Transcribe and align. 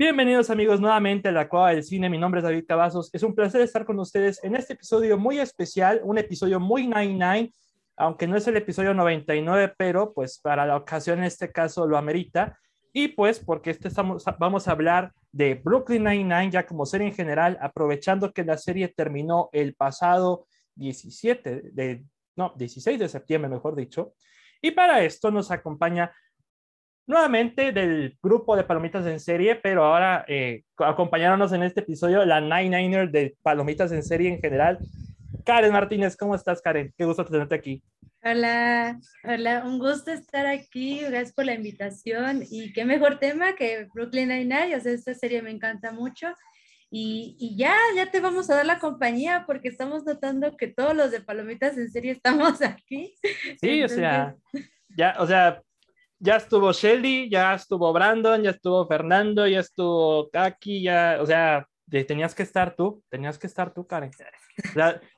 Bienvenidos 0.00 0.48
amigos 0.48 0.80
nuevamente 0.80 1.28
a 1.28 1.32
la 1.32 1.46
Cueva 1.46 1.72
del 1.72 1.84
Cine, 1.84 2.08
mi 2.08 2.16
nombre 2.16 2.40
es 2.40 2.44
David 2.44 2.64
Cavazos, 2.66 3.10
es 3.12 3.22
un 3.22 3.34
placer 3.34 3.60
estar 3.60 3.84
con 3.84 3.98
ustedes 3.98 4.42
en 4.42 4.56
este 4.56 4.72
episodio 4.72 5.18
muy 5.18 5.38
especial, 5.38 6.00
un 6.02 6.16
episodio 6.16 6.58
muy 6.58 6.86
99, 6.86 7.52
aunque 7.98 8.26
no 8.26 8.38
es 8.38 8.48
el 8.48 8.56
episodio 8.56 8.94
99, 8.94 9.74
pero 9.76 10.14
pues 10.14 10.38
para 10.38 10.64
la 10.64 10.78
ocasión 10.78 11.18
en 11.18 11.24
este 11.24 11.52
caso 11.52 11.86
lo 11.86 11.98
amerita, 11.98 12.58
y 12.94 13.08
pues 13.08 13.40
porque 13.40 13.72
este 13.72 13.88
estamos, 13.88 14.24
vamos 14.38 14.68
a 14.68 14.70
hablar 14.70 15.12
de 15.32 15.56
Brooklyn 15.56 16.04
Nine-Nine 16.04 16.50
ya 16.50 16.64
como 16.64 16.86
serie 16.86 17.08
en 17.08 17.14
general, 17.14 17.58
aprovechando 17.60 18.32
que 18.32 18.42
la 18.42 18.56
serie 18.56 18.88
terminó 18.88 19.50
el 19.52 19.74
pasado 19.74 20.46
17 20.76 21.72
de, 21.74 22.04
no, 22.36 22.54
16 22.56 22.98
de 22.98 23.06
septiembre, 23.06 23.50
mejor 23.50 23.76
dicho, 23.76 24.14
y 24.62 24.70
para 24.70 25.04
esto 25.04 25.30
nos 25.30 25.50
acompaña 25.50 26.10
nuevamente 27.10 27.72
del 27.72 28.16
grupo 28.22 28.56
de 28.56 28.62
Palomitas 28.62 29.04
en 29.04 29.18
Serie, 29.18 29.56
pero 29.56 29.84
ahora 29.84 30.24
eh, 30.28 30.62
acompañándonos 30.78 31.52
en 31.52 31.64
este 31.64 31.80
episodio 31.80 32.24
la 32.24 32.40
Nine 32.40 32.82
Niner 32.82 33.10
de 33.10 33.36
Palomitas 33.42 33.90
en 33.90 34.04
Serie 34.04 34.32
en 34.32 34.40
general. 34.40 34.78
Karen 35.44 35.72
Martínez, 35.72 36.16
¿cómo 36.16 36.36
estás, 36.36 36.62
Karen? 36.62 36.94
Qué 36.96 37.04
gusto 37.04 37.24
tenerte 37.24 37.56
aquí. 37.56 37.82
Hola, 38.22 39.00
hola, 39.24 39.64
un 39.66 39.80
gusto 39.80 40.12
estar 40.12 40.46
aquí, 40.46 41.00
gracias 41.00 41.32
por 41.32 41.46
la 41.46 41.54
invitación 41.54 42.44
y 42.48 42.72
qué 42.72 42.84
mejor 42.84 43.18
tema 43.18 43.56
que 43.56 43.88
Brooklyn 43.92 44.28
Nine-Nine, 44.28 44.76
o 44.76 44.80
sea, 44.80 44.92
esta 44.92 45.14
serie 45.14 45.42
me 45.42 45.50
encanta 45.50 45.90
mucho 45.90 46.28
y, 46.92 47.36
y, 47.40 47.56
ya, 47.56 47.74
ya 47.96 48.10
te 48.10 48.20
vamos 48.20 48.50
a 48.50 48.56
dar 48.56 48.66
la 48.66 48.78
compañía 48.78 49.44
porque 49.46 49.68
estamos 49.68 50.04
notando 50.04 50.56
que 50.56 50.68
todos 50.68 50.94
los 50.94 51.10
de 51.10 51.20
Palomitas 51.20 51.76
en 51.76 51.90
Serie 51.90 52.12
estamos 52.12 52.62
aquí. 52.62 53.14
Sí, 53.60 53.82
o 53.82 53.88
sea, 53.88 54.36
ya, 54.96 55.16
o 55.18 55.26
sea, 55.26 55.62
ya 56.20 56.36
estuvo 56.36 56.72
Shelly, 56.72 57.28
ya 57.30 57.54
estuvo 57.54 57.92
Brandon, 57.92 58.42
ya 58.42 58.50
estuvo 58.50 58.86
Fernando, 58.86 59.46
ya 59.46 59.60
estuvo 59.60 60.28
Kaki, 60.30 60.82
ya, 60.82 61.18
o 61.20 61.26
sea, 61.26 61.66
tenías 62.06 62.34
que 62.34 62.42
estar 62.42 62.76
tú, 62.76 63.02
tenías 63.08 63.38
que 63.38 63.46
estar 63.46 63.72
tú, 63.72 63.86
Karen. 63.86 64.10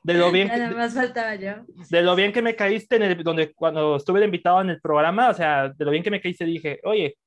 de 0.03 0.13
lo 0.13 0.31
bien 0.31 0.47
Nada 0.47 0.71
más 0.71 0.93
faltaba 0.93 1.35
yo. 1.35 1.55
De 1.89 2.01
lo 2.01 2.15
bien 2.15 2.31
que 2.31 2.41
me 2.41 2.55
caíste 2.55 2.95
en 2.95 3.03
el, 3.03 3.23
donde 3.23 3.53
cuando 3.53 3.97
estuve 3.97 4.21
de 4.21 4.25
invitado 4.27 4.61
en 4.61 4.69
el 4.69 4.79
programa, 4.81 5.29
o 5.29 5.33
sea, 5.33 5.69
de 5.69 5.85
lo 5.85 5.91
bien 5.91 6.03
que 6.03 6.11
me 6.11 6.21
caíste 6.21 6.45
dije, 6.45 6.79
oye, 6.85 7.17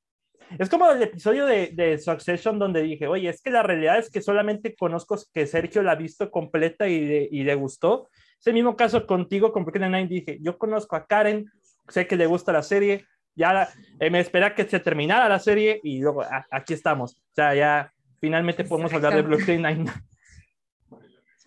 es 0.58 0.70
como 0.70 0.90
el 0.90 1.02
episodio 1.02 1.44
de, 1.44 1.72
de 1.74 1.98
Succession 1.98 2.58
donde 2.58 2.82
dije, 2.82 3.06
oye, 3.06 3.28
es 3.28 3.42
que 3.42 3.50
la 3.50 3.62
realidad 3.62 3.98
es 3.98 4.10
que 4.10 4.22
solamente 4.22 4.74
conozco 4.74 5.18
que 5.34 5.46
Sergio 5.46 5.82
la 5.82 5.92
ha 5.92 5.96
visto 5.96 6.30
completa 6.30 6.88
y, 6.88 7.28
y 7.30 7.42
le 7.42 7.54
gustó. 7.56 8.08
Es 8.40 8.46
el 8.46 8.54
mismo 8.54 8.74
caso 8.74 9.06
contigo 9.06 9.52
con 9.52 9.64
Brooklyn 9.64 9.92
Nine. 9.92 10.06
Dije, 10.06 10.38
yo 10.40 10.56
conozco 10.56 10.96
a 10.96 11.04
Karen, 11.04 11.50
sé 11.88 12.06
que 12.06 12.16
le 12.16 12.26
gusta 12.26 12.52
la 12.52 12.62
serie, 12.62 13.04
ya 13.36 13.68
eh, 14.00 14.10
me 14.10 14.20
espera 14.20 14.54
que 14.54 14.64
se 14.64 14.80
terminara 14.80 15.28
la 15.28 15.38
serie 15.38 15.80
y 15.84 16.00
luego 16.00 16.24
aquí 16.50 16.72
estamos. 16.72 17.14
O 17.14 17.34
sea, 17.34 17.54
ya 17.54 17.92
finalmente 18.18 18.64
podemos 18.64 18.92
hablar 18.92 19.14
de 19.14 19.22
Brooklyn 19.22 19.62
Nine. 19.62 19.92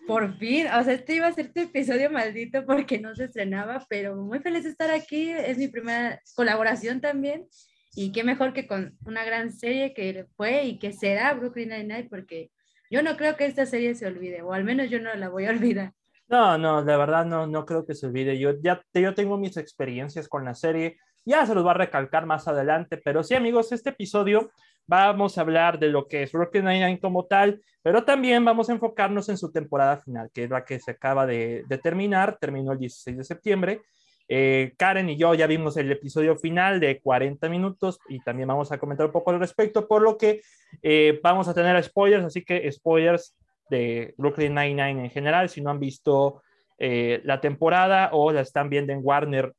Por 0.06 0.36
fin, 0.38 0.66
o 0.66 0.82
sea, 0.82 0.94
este 0.94 1.16
iba 1.16 1.26
a 1.26 1.32
ser 1.32 1.52
tu 1.52 1.60
episodio 1.60 2.10
maldito 2.10 2.64
porque 2.64 2.98
no 2.98 3.14
se 3.14 3.24
estrenaba, 3.24 3.84
pero 3.88 4.16
muy 4.16 4.40
feliz 4.40 4.64
de 4.64 4.70
estar 4.70 4.90
aquí. 4.90 5.30
Es 5.30 5.58
mi 5.58 5.68
primera 5.68 6.20
colaboración 6.34 7.00
también. 7.00 7.46
Y 7.94 8.12
qué 8.12 8.24
mejor 8.24 8.52
que 8.52 8.66
con 8.66 8.96
una 9.04 9.24
gran 9.24 9.52
serie 9.52 9.92
que 9.94 10.26
fue 10.36 10.64
y 10.64 10.78
que 10.78 10.92
será 10.92 11.34
Brooklyn 11.34 11.70
Nine-Nine, 11.70 12.08
porque 12.08 12.50
yo 12.90 13.02
no 13.02 13.16
creo 13.16 13.36
que 13.36 13.46
esta 13.46 13.66
serie 13.66 13.94
se 13.94 14.06
olvide, 14.06 14.42
o 14.42 14.52
al 14.52 14.64
menos 14.64 14.90
yo 14.90 15.00
no 15.00 15.14
la 15.14 15.28
voy 15.28 15.46
a 15.46 15.50
olvidar. 15.50 15.92
No, 16.28 16.56
no, 16.56 16.84
de 16.84 16.96
verdad 16.96 17.24
no, 17.26 17.48
no 17.48 17.66
creo 17.66 17.84
que 17.84 17.94
se 17.94 18.06
olvide. 18.06 18.38
Yo 18.38 18.54
ya 18.62 18.80
yo 18.94 19.14
tengo 19.14 19.36
mis 19.36 19.56
experiencias 19.56 20.28
con 20.28 20.44
la 20.44 20.54
serie 20.54 20.96
ya 21.24 21.46
se 21.46 21.54
los 21.54 21.66
va 21.66 21.72
a 21.72 21.74
recalcar 21.74 22.26
más 22.26 22.48
adelante, 22.48 22.96
pero 22.96 23.22
sí, 23.22 23.34
amigos, 23.34 23.72
este 23.72 23.90
episodio 23.90 24.50
vamos 24.86 25.38
a 25.38 25.42
hablar 25.42 25.78
de 25.78 25.88
lo 25.88 26.08
que 26.08 26.24
es 26.24 26.32
Brooklyn 26.32 26.64
Nine-Nine 26.64 27.00
como 27.00 27.26
tal, 27.26 27.60
pero 27.82 28.04
también 28.04 28.44
vamos 28.44 28.68
a 28.68 28.72
enfocarnos 28.72 29.28
en 29.28 29.38
su 29.38 29.52
temporada 29.52 29.98
final, 29.98 30.30
que 30.34 30.44
es 30.44 30.50
la 30.50 30.64
que 30.64 30.80
se 30.80 30.90
acaba 30.90 31.26
de, 31.26 31.64
terminar, 31.82 32.38
terminó 32.40 32.72
el 32.72 32.78
16 32.78 33.18
de 33.18 33.24
septiembre. 33.24 33.82
Eh, 34.28 34.74
Karen 34.76 35.08
y 35.08 35.16
yo 35.16 35.34
ya 35.34 35.46
vimos 35.46 35.76
el 35.76 35.90
episodio 35.90 36.36
final 36.36 36.78
de 36.78 37.00
40 37.00 37.48
minutos 37.48 37.98
y 38.08 38.20
también 38.20 38.48
vamos 38.48 38.70
a 38.70 38.78
comentar 38.78 39.06
un 39.06 39.12
poco 39.12 39.30
al 39.30 39.40
respecto, 39.40 39.86
por 39.86 40.02
lo 40.02 40.16
que 40.16 40.40
eh, 40.82 41.20
vamos 41.22 41.48
a 41.48 41.54
tener 41.54 41.82
spoilers, 41.82 42.24
así 42.24 42.44
que 42.44 42.70
spoilers 42.70 43.36
de 43.70 44.14
Brooklyn 44.16 44.54
Nine-Nine 44.54 45.04
en 45.04 45.10
general, 45.10 45.48
si 45.48 45.60
no 45.60 45.70
han 45.70 45.80
visto 45.80 46.42
eh, 46.78 47.20
la 47.24 47.40
temporada 47.40 48.10
o 48.12 48.32
la 48.32 48.40
están 48.40 48.70
viendo 48.70 48.92
en 48.92 49.00
Warner 49.02 49.52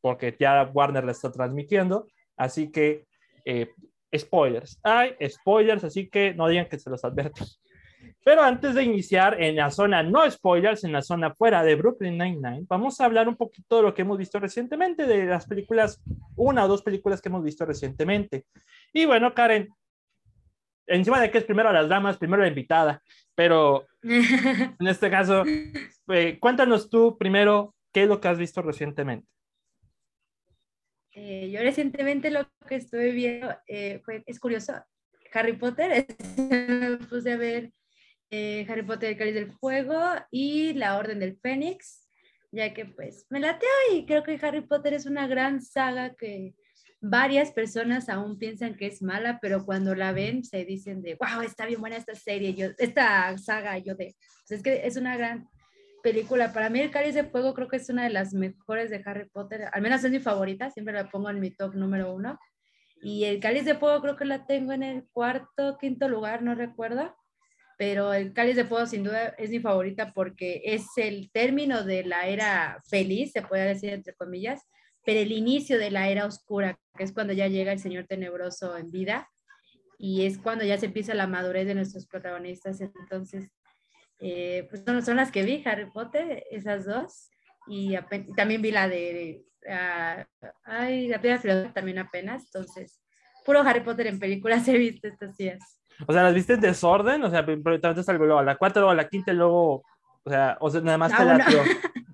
porque 0.00 0.36
ya 0.38 0.70
Warner 0.72 1.04
la 1.04 1.12
está 1.12 1.30
transmitiendo. 1.30 2.06
Así 2.36 2.70
que, 2.70 3.06
eh, 3.44 3.70
spoilers. 4.16 4.78
Hay 4.82 5.14
spoilers, 5.28 5.84
así 5.84 6.08
que 6.08 6.34
no 6.34 6.48
digan 6.48 6.66
que 6.66 6.78
se 6.78 6.90
los 6.90 7.04
adverto. 7.04 7.44
Pero 8.24 8.42
antes 8.42 8.74
de 8.74 8.82
iniciar 8.82 9.40
en 9.42 9.56
la 9.56 9.70
zona 9.70 10.02
no 10.02 10.30
spoilers, 10.30 10.84
en 10.84 10.92
la 10.92 11.02
zona 11.02 11.34
fuera 11.34 11.62
de 11.62 11.74
Brooklyn 11.74 12.18
Nine-Nine, 12.18 12.66
vamos 12.68 13.00
a 13.00 13.06
hablar 13.06 13.28
un 13.28 13.36
poquito 13.36 13.76
de 13.76 13.82
lo 13.82 13.94
que 13.94 14.02
hemos 14.02 14.18
visto 14.18 14.38
recientemente, 14.38 15.06
de 15.06 15.24
las 15.24 15.46
películas, 15.46 16.02
una 16.36 16.64
o 16.64 16.68
dos 16.68 16.82
películas 16.82 17.20
que 17.20 17.28
hemos 17.28 17.42
visto 17.42 17.64
recientemente. 17.64 18.44
Y 18.92 19.06
bueno, 19.06 19.32
Karen, 19.34 19.68
encima 20.86 21.20
de 21.20 21.30
que 21.30 21.38
es 21.38 21.44
primero 21.44 21.72
las 21.72 21.88
damas, 21.88 22.18
primero 22.18 22.42
la 22.42 22.48
invitada, 22.48 23.02
pero 23.34 23.86
en 24.02 24.86
este 24.86 25.10
caso, 25.10 25.44
eh, 26.08 26.38
cuéntanos 26.38 26.90
tú 26.90 27.16
primero 27.18 27.74
qué 27.92 28.02
es 28.02 28.08
lo 28.08 28.20
que 28.20 28.28
has 28.28 28.38
visto 28.38 28.60
recientemente. 28.60 29.26
Eh, 31.12 31.50
yo 31.50 31.60
recientemente 31.60 32.30
lo 32.30 32.48
que 32.68 32.76
estuve 32.76 33.10
viendo 33.10 33.54
eh, 33.66 34.00
fue, 34.04 34.22
es 34.26 34.38
curioso, 34.38 34.74
Harry 35.32 35.54
Potter, 35.54 36.06
puse 37.10 37.32
a 37.32 37.36
ver 37.36 37.72
eh, 38.30 38.64
Harry 38.68 38.82
Potter, 38.82 39.10
el 39.10 39.16
Cáliz 39.16 39.34
del 39.34 39.52
Fuego 39.52 40.00
y 40.30 40.72
La 40.74 40.96
Orden 40.96 41.18
del 41.18 41.36
Fénix, 41.36 42.08
ya 42.52 42.72
que 42.72 42.84
pues 42.84 43.26
me 43.28 43.40
lateó 43.40 43.68
y 43.92 44.06
creo 44.06 44.22
que 44.22 44.38
Harry 44.40 44.60
Potter 44.60 44.94
es 44.94 45.06
una 45.06 45.26
gran 45.26 45.60
saga 45.60 46.14
que 46.14 46.54
varias 47.00 47.50
personas 47.52 48.08
aún 48.08 48.38
piensan 48.38 48.76
que 48.76 48.86
es 48.86 49.02
mala, 49.02 49.38
pero 49.40 49.64
cuando 49.64 49.94
la 49.94 50.12
ven 50.12 50.44
se 50.44 50.64
dicen 50.64 51.02
de, 51.02 51.16
wow, 51.16 51.42
está 51.42 51.66
bien 51.66 51.80
buena 51.80 51.96
esta 51.96 52.14
serie, 52.14 52.54
yo, 52.54 52.68
esta 52.78 53.36
saga, 53.38 53.78
yo 53.78 53.94
de, 53.94 54.14
pues 54.46 54.58
es 54.58 54.62
que 54.62 54.86
es 54.86 54.96
una 54.96 55.16
gran 55.16 55.48
película. 56.02 56.52
Para 56.52 56.70
mí, 56.70 56.80
El 56.80 56.90
Cáliz 56.90 57.14
de 57.14 57.24
Fuego 57.24 57.54
creo 57.54 57.68
que 57.68 57.76
es 57.76 57.88
una 57.88 58.04
de 58.04 58.10
las 58.10 58.34
mejores 58.34 58.90
de 58.90 59.02
Harry 59.04 59.28
Potter. 59.28 59.68
Al 59.72 59.82
menos 59.82 60.02
es 60.04 60.10
mi 60.10 60.20
favorita, 60.20 60.70
siempre 60.70 60.94
la 60.94 61.08
pongo 61.08 61.30
en 61.30 61.40
mi 61.40 61.50
top 61.50 61.74
número 61.74 62.12
uno. 62.14 62.38
Y 63.02 63.24
El 63.24 63.40
Cáliz 63.40 63.64
de 63.64 63.74
Fuego 63.74 64.00
creo 64.02 64.16
que 64.16 64.24
la 64.24 64.46
tengo 64.46 64.72
en 64.72 64.82
el 64.82 65.08
cuarto, 65.12 65.78
quinto 65.78 66.08
lugar, 66.08 66.42
no 66.42 66.54
recuerdo. 66.54 67.16
Pero 67.78 68.12
El 68.12 68.34
Cáliz 68.34 68.56
de 68.56 68.64
Fuego 68.64 68.86
sin 68.86 69.04
duda 69.04 69.34
es 69.38 69.50
mi 69.50 69.60
favorita 69.60 70.12
porque 70.12 70.60
es 70.64 70.86
el 70.96 71.30
término 71.32 71.82
de 71.82 72.04
la 72.04 72.26
era 72.26 72.82
feliz, 72.88 73.32
se 73.32 73.42
puede 73.42 73.64
decir 73.64 73.92
entre 73.94 74.14
comillas, 74.14 74.60
pero 75.04 75.20
el 75.20 75.32
inicio 75.32 75.78
de 75.78 75.90
la 75.90 76.08
era 76.08 76.26
oscura, 76.26 76.78
que 76.96 77.04
es 77.04 77.12
cuando 77.12 77.32
ya 77.32 77.48
llega 77.48 77.72
el 77.72 77.78
Señor 77.78 78.06
Tenebroso 78.06 78.76
en 78.76 78.90
vida 78.90 79.30
y 79.98 80.26
es 80.26 80.38
cuando 80.38 80.64
ya 80.64 80.78
se 80.78 80.86
empieza 80.86 81.14
la 81.14 81.26
madurez 81.26 81.66
de 81.66 81.74
nuestros 81.74 82.06
protagonistas. 82.06 82.80
Entonces, 82.80 83.50
eh, 84.20 84.66
pues 84.68 84.84
son, 84.84 85.02
son, 85.02 85.16
las 85.16 85.30
que 85.30 85.42
vi, 85.42 85.62
Harry 85.64 85.90
Potter, 85.90 86.44
esas 86.50 86.84
dos, 86.84 87.30
y 87.66 87.96
también 88.36 88.62
vi 88.62 88.70
la 88.70 88.88
de, 88.88 89.44
uh, 89.66 90.46
ay, 90.64 91.08
la 91.08 91.20
piedra 91.20 91.72
también 91.72 91.98
apenas, 91.98 92.44
entonces, 92.46 93.00
puro 93.44 93.60
Harry 93.60 93.80
Potter 93.80 94.06
en 94.06 94.18
películas 94.18 94.66
he 94.68 94.78
visto 94.78 95.08
estos 95.08 95.36
días. 95.36 95.80
O 96.06 96.12
sea, 96.12 96.22
¿las 96.22 96.34
viste 96.34 96.54
en 96.54 96.60
desorden? 96.60 97.22
O 97.24 97.30
sea, 97.30 97.40
algo 97.40 98.24
luego 98.24 98.38
a 98.38 98.44
la 98.44 98.56
cuarta, 98.56 98.80
luego 98.80 98.92
a 98.92 98.96
la 98.96 99.08
quinta, 99.08 99.32
luego, 99.32 99.82
o 100.22 100.30
sea, 100.30 100.56
o 100.60 100.70
sea 100.70 100.80
nada 100.80 100.98
más 100.98 101.16
te 101.16 101.24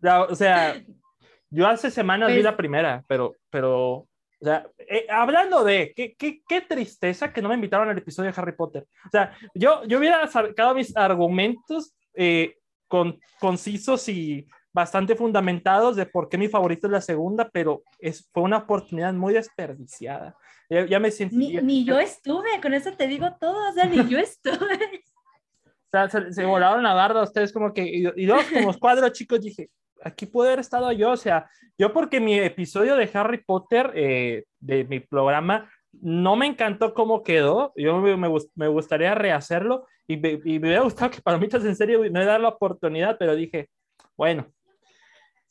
la, 0.02 0.22
O 0.22 0.34
sea, 0.34 0.74
yo 1.50 1.66
hace 1.68 1.90
semanas 1.90 2.28
vi 2.28 2.36
pues 2.36 2.44
la 2.44 2.56
primera, 2.56 3.04
pero, 3.06 3.34
pero 3.50 4.08
o 4.38 4.44
sea, 4.44 4.66
eh, 4.78 5.06
hablando 5.08 5.64
de 5.64 5.92
qué, 5.96 6.14
qué, 6.16 6.42
qué, 6.46 6.60
tristeza 6.60 7.32
que 7.32 7.40
no 7.40 7.48
me 7.48 7.54
invitaron 7.54 7.88
al 7.88 7.98
episodio 7.98 8.30
de 8.30 8.40
Harry 8.40 8.52
Potter. 8.52 8.86
O 9.06 9.10
sea, 9.10 9.32
yo, 9.54 9.84
yo 9.84 9.98
hubiera 9.98 10.26
sacado 10.26 10.74
mis 10.74 10.94
argumentos 10.96 11.95
eh, 12.16 12.58
con, 12.88 13.18
concisos 13.38 14.08
y 14.08 14.46
bastante 14.72 15.16
fundamentados 15.16 15.96
de 15.96 16.06
por 16.06 16.28
qué 16.28 16.36
mi 16.36 16.48
favorito 16.48 16.86
es 16.86 16.92
la 16.92 17.00
segunda, 17.00 17.48
pero 17.50 17.82
es, 17.98 18.28
fue 18.32 18.42
una 18.42 18.58
oportunidad 18.58 19.12
muy 19.14 19.34
desperdiciada. 19.34 20.36
Ya, 20.68 20.98
me 20.98 21.10
sentí... 21.10 21.36
Ni, 21.36 21.56
ni, 21.62 21.84
yo 21.84 21.98
estuve, 21.98 22.60
con 22.60 22.74
eso 22.74 22.92
te 22.92 23.06
digo 23.06 23.28
todo, 23.40 23.70
o 23.70 23.72
sea, 23.72 23.86
ni 23.86 24.06
yo 24.08 24.18
estuve. 24.18 25.02
O 25.88 25.88
sea, 25.88 26.32
se, 26.32 26.44
volaron 26.44 26.82
la 26.82 26.92
barda 26.94 27.22
ustedes 27.22 27.52
como 27.52 27.72
que, 27.72 27.84
y, 27.86 28.04
y 28.16 28.26
dos 28.26 28.44
como 28.52 28.76
cuadros 28.76 29.12
chicos, 29.12 29.40
dije, 29.40 29.70
aquí 30.02 30.26
puede 30.26 30.50
haber 30.50 30.60
estado 30.60 30.90
yo, 30.92 31.12
o 31.12 31.16
sea, 31.16 31.48
yo 31.78 31.92
porque 31.92 32.20
mi 32.20 32.38
episodio 32.38 32.96
de 32.96 33.10
Harry 33.12 33.38
Potter, 33.44 33.92
eh, 33.94 34.44
de 34.58 34.84
mi 34.84 35.00
programa, 35.00 35.70
no 35.92 36.36
me 36.36 36.46
encantó 36.46 36.94
cómo 36.94 37.22
quedó, 37.22 37.72
yo 37.76 37.98
me, 37.98 38.16
me, 38.16 38.68
gustaría 38.68 39.14
rehacerlo 39.14 39.86
y 40.06 40.16
me, 40.16 40.40
y 40.44 40.58
me, 40.58 40.68
hubiera 40.68 40.82
gustado 40.82 41.10
que 41.10 41.20
para 41.20 41.38
mí 41.38 41.48
en 41.50 41.76
serio 41.76 42.00
me 42.00 42.24
dar 42.24 42.40
la 42.40 42.48
oportunidad, 42.48 43.16
pero 43.18 43.34
dije, 43.34 43.68
bueno, 44.16 44.46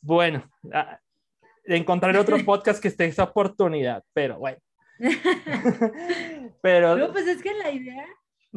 bueno, 0.00 0.48
ah, 0.72 0.98
encontraré 1.64 2.18
otro 2.18 2.36
podcast 2.44 2.80
que 2.80 2.88
esté 2.88 3.06
esa 3.06 3.24
oportunidad, 3.24 4.02
pero 4.12 4.38
bueno. 4.38 4.58
pero... 6.62 6.96
No, 6.96 7.12
pues 7.12 7.26
es 7.26 7.42
que 7.42 7.52
la 7.54 7.70
idea 7.70 8.06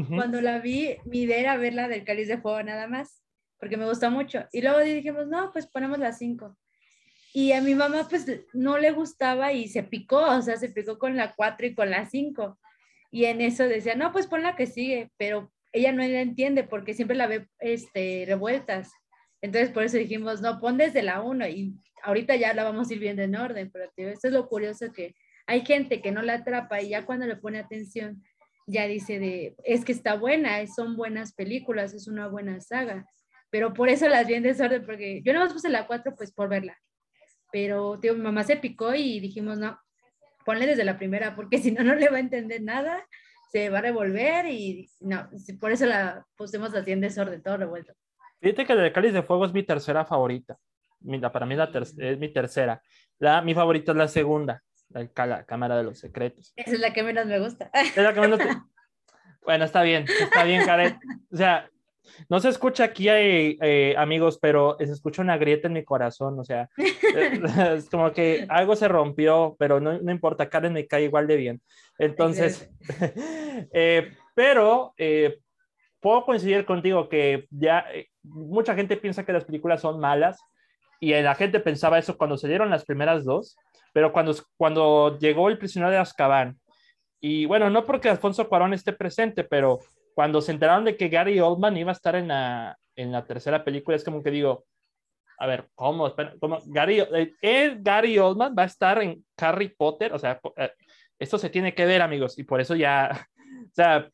cuando 0.07 0.39
la 0.41 0.59
vi, 0.59 0.97
mi 1.05 1.21
idea 1.21 1.39
era 1.39 1.57
ver 1.57 1.73
la 1.73 1.87
del 1.87 2.05
cáliz 2.05 2.27
de 2.27 2.37
fuego 2.37 2.61
nada 2.63 2.87
más, 2.87 3.21
porque 3.59 3.77
me 3.77 3.85
gustó 3.85 4.09
mucho. 4.09 4.45
Y 4.51 4.61
luego 4.61 4.79
dijimos, 4.79 5.27
no, 5.27 5.51
pues 5.51 5.67
ponemos 5.67 5.99
las 5.99 6.17
cinco. 6.17 6.57
Y 7.33 7.51
a 7.51 7.61
mi 7.61 7.75
mamá 7.75 8.07
pues 8.09 8.25
no 8.53 8.77
le 8.77 8.91
gustaba 8.91 9.53
y 9.53 9.67
se 9.67 9.83
picó, 9.83 10.21
o 10.21 10.41
sea, 10.41 10.57
se 10.57 10.69
picó 10.69 10.97
con 10.97 11.15
la 11.15 11.35
cuatro 11.35 11.67
y 11.67 11.75
con 11.75 11.89
la 11.89 12.05
cinco. 12.05 12.59
Y 13.11 13.25
en 13.25 13.41
eso 13.41 13.67
decía, 13.67 13.95
no, 13.95 14.11
pues 14.11 14.27
pon 14.27 14.43
la 14.43 14.55
que 14.55 14.67
sigue, 14.67 15.11
pero 15.17 15.51
ella 15.71 15.91
no 15.91 16.03
la 16.03 16.21
entiende 16.21 16.63
porque 16.63 16.93
siempre 16.93 17.17
la 17.17 17.27
ve 17.27 17.47
este, 17.59 18.23
revueltas. 18.27 18.91
Entonces 19.41 19.69
por 19.69 19.83
eso 19.83 19.97
dijimos, 19.97 20.41
no, 20.41 20.59
pon 20.59 20.77
desde 20.77 21.03
la 21.03 21.21
uno 21.21 21.47
y 21.47 21.75
ahorita 22.03 22.35
ya 22.35 22.53
la 22.53 22.63
vamos 22.63 22.89
a 22.89 22.93
ir 22.93 22.99
viendo 22.99 23.21
en 23.21 23.35
orden, 23.35 23.69
pero 23.71 23.89
tío, 23.95 24.09
esto 24.09 24.27
es 24.27 24.33
lo 24.33 24.47
curioso 24.47 24.91
que 24.91 25.15
hay 25.47 25.65
gente 25.65 26.01
que 26.01 26.11
no 26.11 26.21
la 26.21 26.35
atrapa 26.35 26.81
y 26.81 26.89
ya 26.89 27.05
cuando 27.05 27.25
le 27.25 27.35
pone 27.35 27.59
atención 27.59 28.23
ya 28.67 28.85
dice 28.85 29.19
de, 29.19 29.55
es 29.63 29.83
que 29.83 29.91
está 29.91 30.15
buena, 30.15 30.65
son 30.67 30.95
buenas 30.95 31.33
películas, 31.33 31.93
es 31.93 32.07
una 32.07 32.27
buena 32.27 32.61
saga, 32.61 33.05
pero 33.49 33.73
por 33.73 33.89
eso 33.89 34.07
las 34.07 34.27
vi 34.27 34.35
en 34.35 34.43
desorden, 34.43 34.85
porque 34.85 35.21
yo 35.23 35.33
no 35.33 35.39
más 35.39 35.53
puse 35.53 35.69
la 35.69 35.87
4 35.87 36.15
pues 36.15 36.31
por 36.31 36.49
verla, 36.49 36.77
pero 37.51 37.99
tío, 37.99 38.13
mi 38.13 38.21
mamá 38.21 38.43
se 38.43 38.57
picó 38.57 38.93
y 38.93 39.19
dijimos, 39.19 39.57
no, 39.57 39.79
ponle 40.45 40.67
desde 40.67 40.83
la 40.83 40.97
primera, 40.97 41.35
porque 41.35 41.57
si 41.59 41.71
no, 41.71 41.83
no 41.83 41.95
le 41.95 42.09
va 42.09 42.17
a 42.17 42.21
entender 42.21 42.61
nada, 42.61 43.05
se 43.51 43.69
va 43.69 43.79
a 43.79 43.81
revolver 43.81 44.45
y 44.47 44.89
no, 44.99 45.29
por 45.59 45.71
eso 45.71 45.85
la 45.85 46.25
pusimos 46.35 46.73
así 46.73 46.91
en 46.91 47.01
desorden, 47.01 47.41
todo 47.41 47.57
revuelto. 47.57 47.93
Fíjate 48.41 48.65
que 48.65 48.73
el 48.73 48.93
Cáliz 48.93 49.13
de 49.13 49.23
Fuego 49.23 49.45
es 49.45 49.53
mi 49.53 49.63
tercera 49.63 50.05
favorita. 50.05 50.57
Mira, 51.01 51.31
para 51.31 51.45
mí 51.45 51.55
la 51.55 51.69
es 51.73 52.19
mi 52.19 52.29
tercera. 52.29 52.81
La, 53.17 53.41
mi 53.41 53.53
favorita 53.53 53.91
es 53.91 53.97
la 53.97 54.07
segunda 54.07 54.63
la, 54.89 55.43
Cámara 55.45 55.77
de 55.77 55.83
los 55.83 55.99
Secretos. 55.99 56.53
Esa 56.55 56.71
es 56.71 56.79
la 56.79 56.93
que 56.93 57.03
menos 57.03 57.25
me 57.25 57.39
gusta. 57.39 57.69
Es 57.73 57.97
la 57.97 58.13
que 58.13 58.21
menos 58.21 58.39
Bueno, 59.41 59.65
está 59.65 59.81
bien, 59.81 60.05
está 60.07 60.43
bien, 60.43 60.65
Karen. 60.65 60.99
O 61.31 61.37
sea, 61.37 61.69
no 62.29 62.39
se 62.39 62.49
escucha 62.49 62.83
aquí, 62.85 63.09
hay, 63.09 63.57
eh, 63.61 63.95
amigos, 63.97 64.37
pero 64.41 64.75
se 64.79 64.91
escucha 64.91 65.21
una 65.21 65.37
grieta 65.37 65.67
en 65.67 65.73
mi 65.73 65.83
corazón. 65.83 66.39
O 66.39 66.43
sea, 66.43 66.69
es 67.75 67.89
como 67.89 68.11
que 68.11 68.45
algo 68.49 68.75
se 68.75 68.87
rompió, 68.87 69.55
pero 69.59 69.79
no, 69.79 69.99
no 69.99 70.11
importa, 70.11 70.49
Karen 70.49 70.73
me 70.73 70.87
cae 70.87 71.03
igual 71.03 71.27
de 71.27 71.35
bien. 71.37 71.61
Entonces, 71.97 72.69
eh, 73.73 74.11
pero 74.35 74.93
eh, 74.97 75.39
puedo 75.99 76.25
coincidir 76.25 76.65
contigo 76.65 77.09
que 77.09 77.47
ya 77.49 77.85
mucha 78.23 78.75
gente 78.75 78.97
piensa 78.97 79.25
que 79.25 79.33
las 79.33 79.45
películas 79.45 79.81
son 79.81 79.99
malas 79.99 80.39
y 80.99 81.13
la 81.13 81.35
gente 81.35 81.59
pensaba 81.59 81.99
eso 81.99 82.17
cuando 82.17 82.37
se 82.37 82.47
dieron 82.47 82.69
las 82.69 82.85
primeras 82.85 83.23
dos 83.23 83.57
pero 83.93 84.11
cuando, 84.11 84.35
cuando 84.57 85.17
llegó 85.19 85.49
el 85.49 85.57
prisionero 85.57 85.91
de 85.91 85.97
Azkaban, 85.97 86.59
y 87.21 87.45
bueno, 87.45 87.69
no 87.69 87.85
porque 87.85 88.09
Alfonso 88.09 88.47
Cuarón 88.47 88.73
esté 88.73 88.93
presente, 88.93 89.43
pero 89.43 89.79
cuando 90.19 90.41
se 90.41 90.51
enteraron 90.51 90.83
de 90.83 90.97
que 90.97 91.07
Gary 91.07 91.39
Oldman 91.39 91.77
iba 91.77 91.91
a 91.91 91.93
estar 91.93 92.13
en 92.13 92.27
la, 92.27 92.77
en 92.93 93.09
la 93.09 93.23
tercera 93.23 93.63
película, 93.63 93.95
es 93.95 94.03
como 94.03 94.21
que 94.21 94.31
digo, 94.31 94.65
a 95.37 95.47
ver, 95.47 95.69
¿cómo? 95.75 96.13
¿cómo? 96.41 96.59
Gary, 96.65 97.01
eh, 97.41 97.77
Gary 97.79 98.19
Oldman 98.19 98.53
va 98.53 98.63
a 98.63 98.65
estar 98.65 99.01
en 99.01 99.25
Harry 99.37 99.69
Potter? 99.69 100.11
O 100.11 100.19
sea, 100.19 100.41
eh, 100.57 100.73
esto 101.17 101.37
se 101.37 101.49
tiene 101.49 101.73
que 101.73 101.85
ver, 101.85 102.01
amigos, 102.01 102.37
y 102.37 102.43
por 102.43 102.59
eso 102.59 102.75
ya, 102.75 103.09
o 103.65 103.73
sea, 103.73 104.09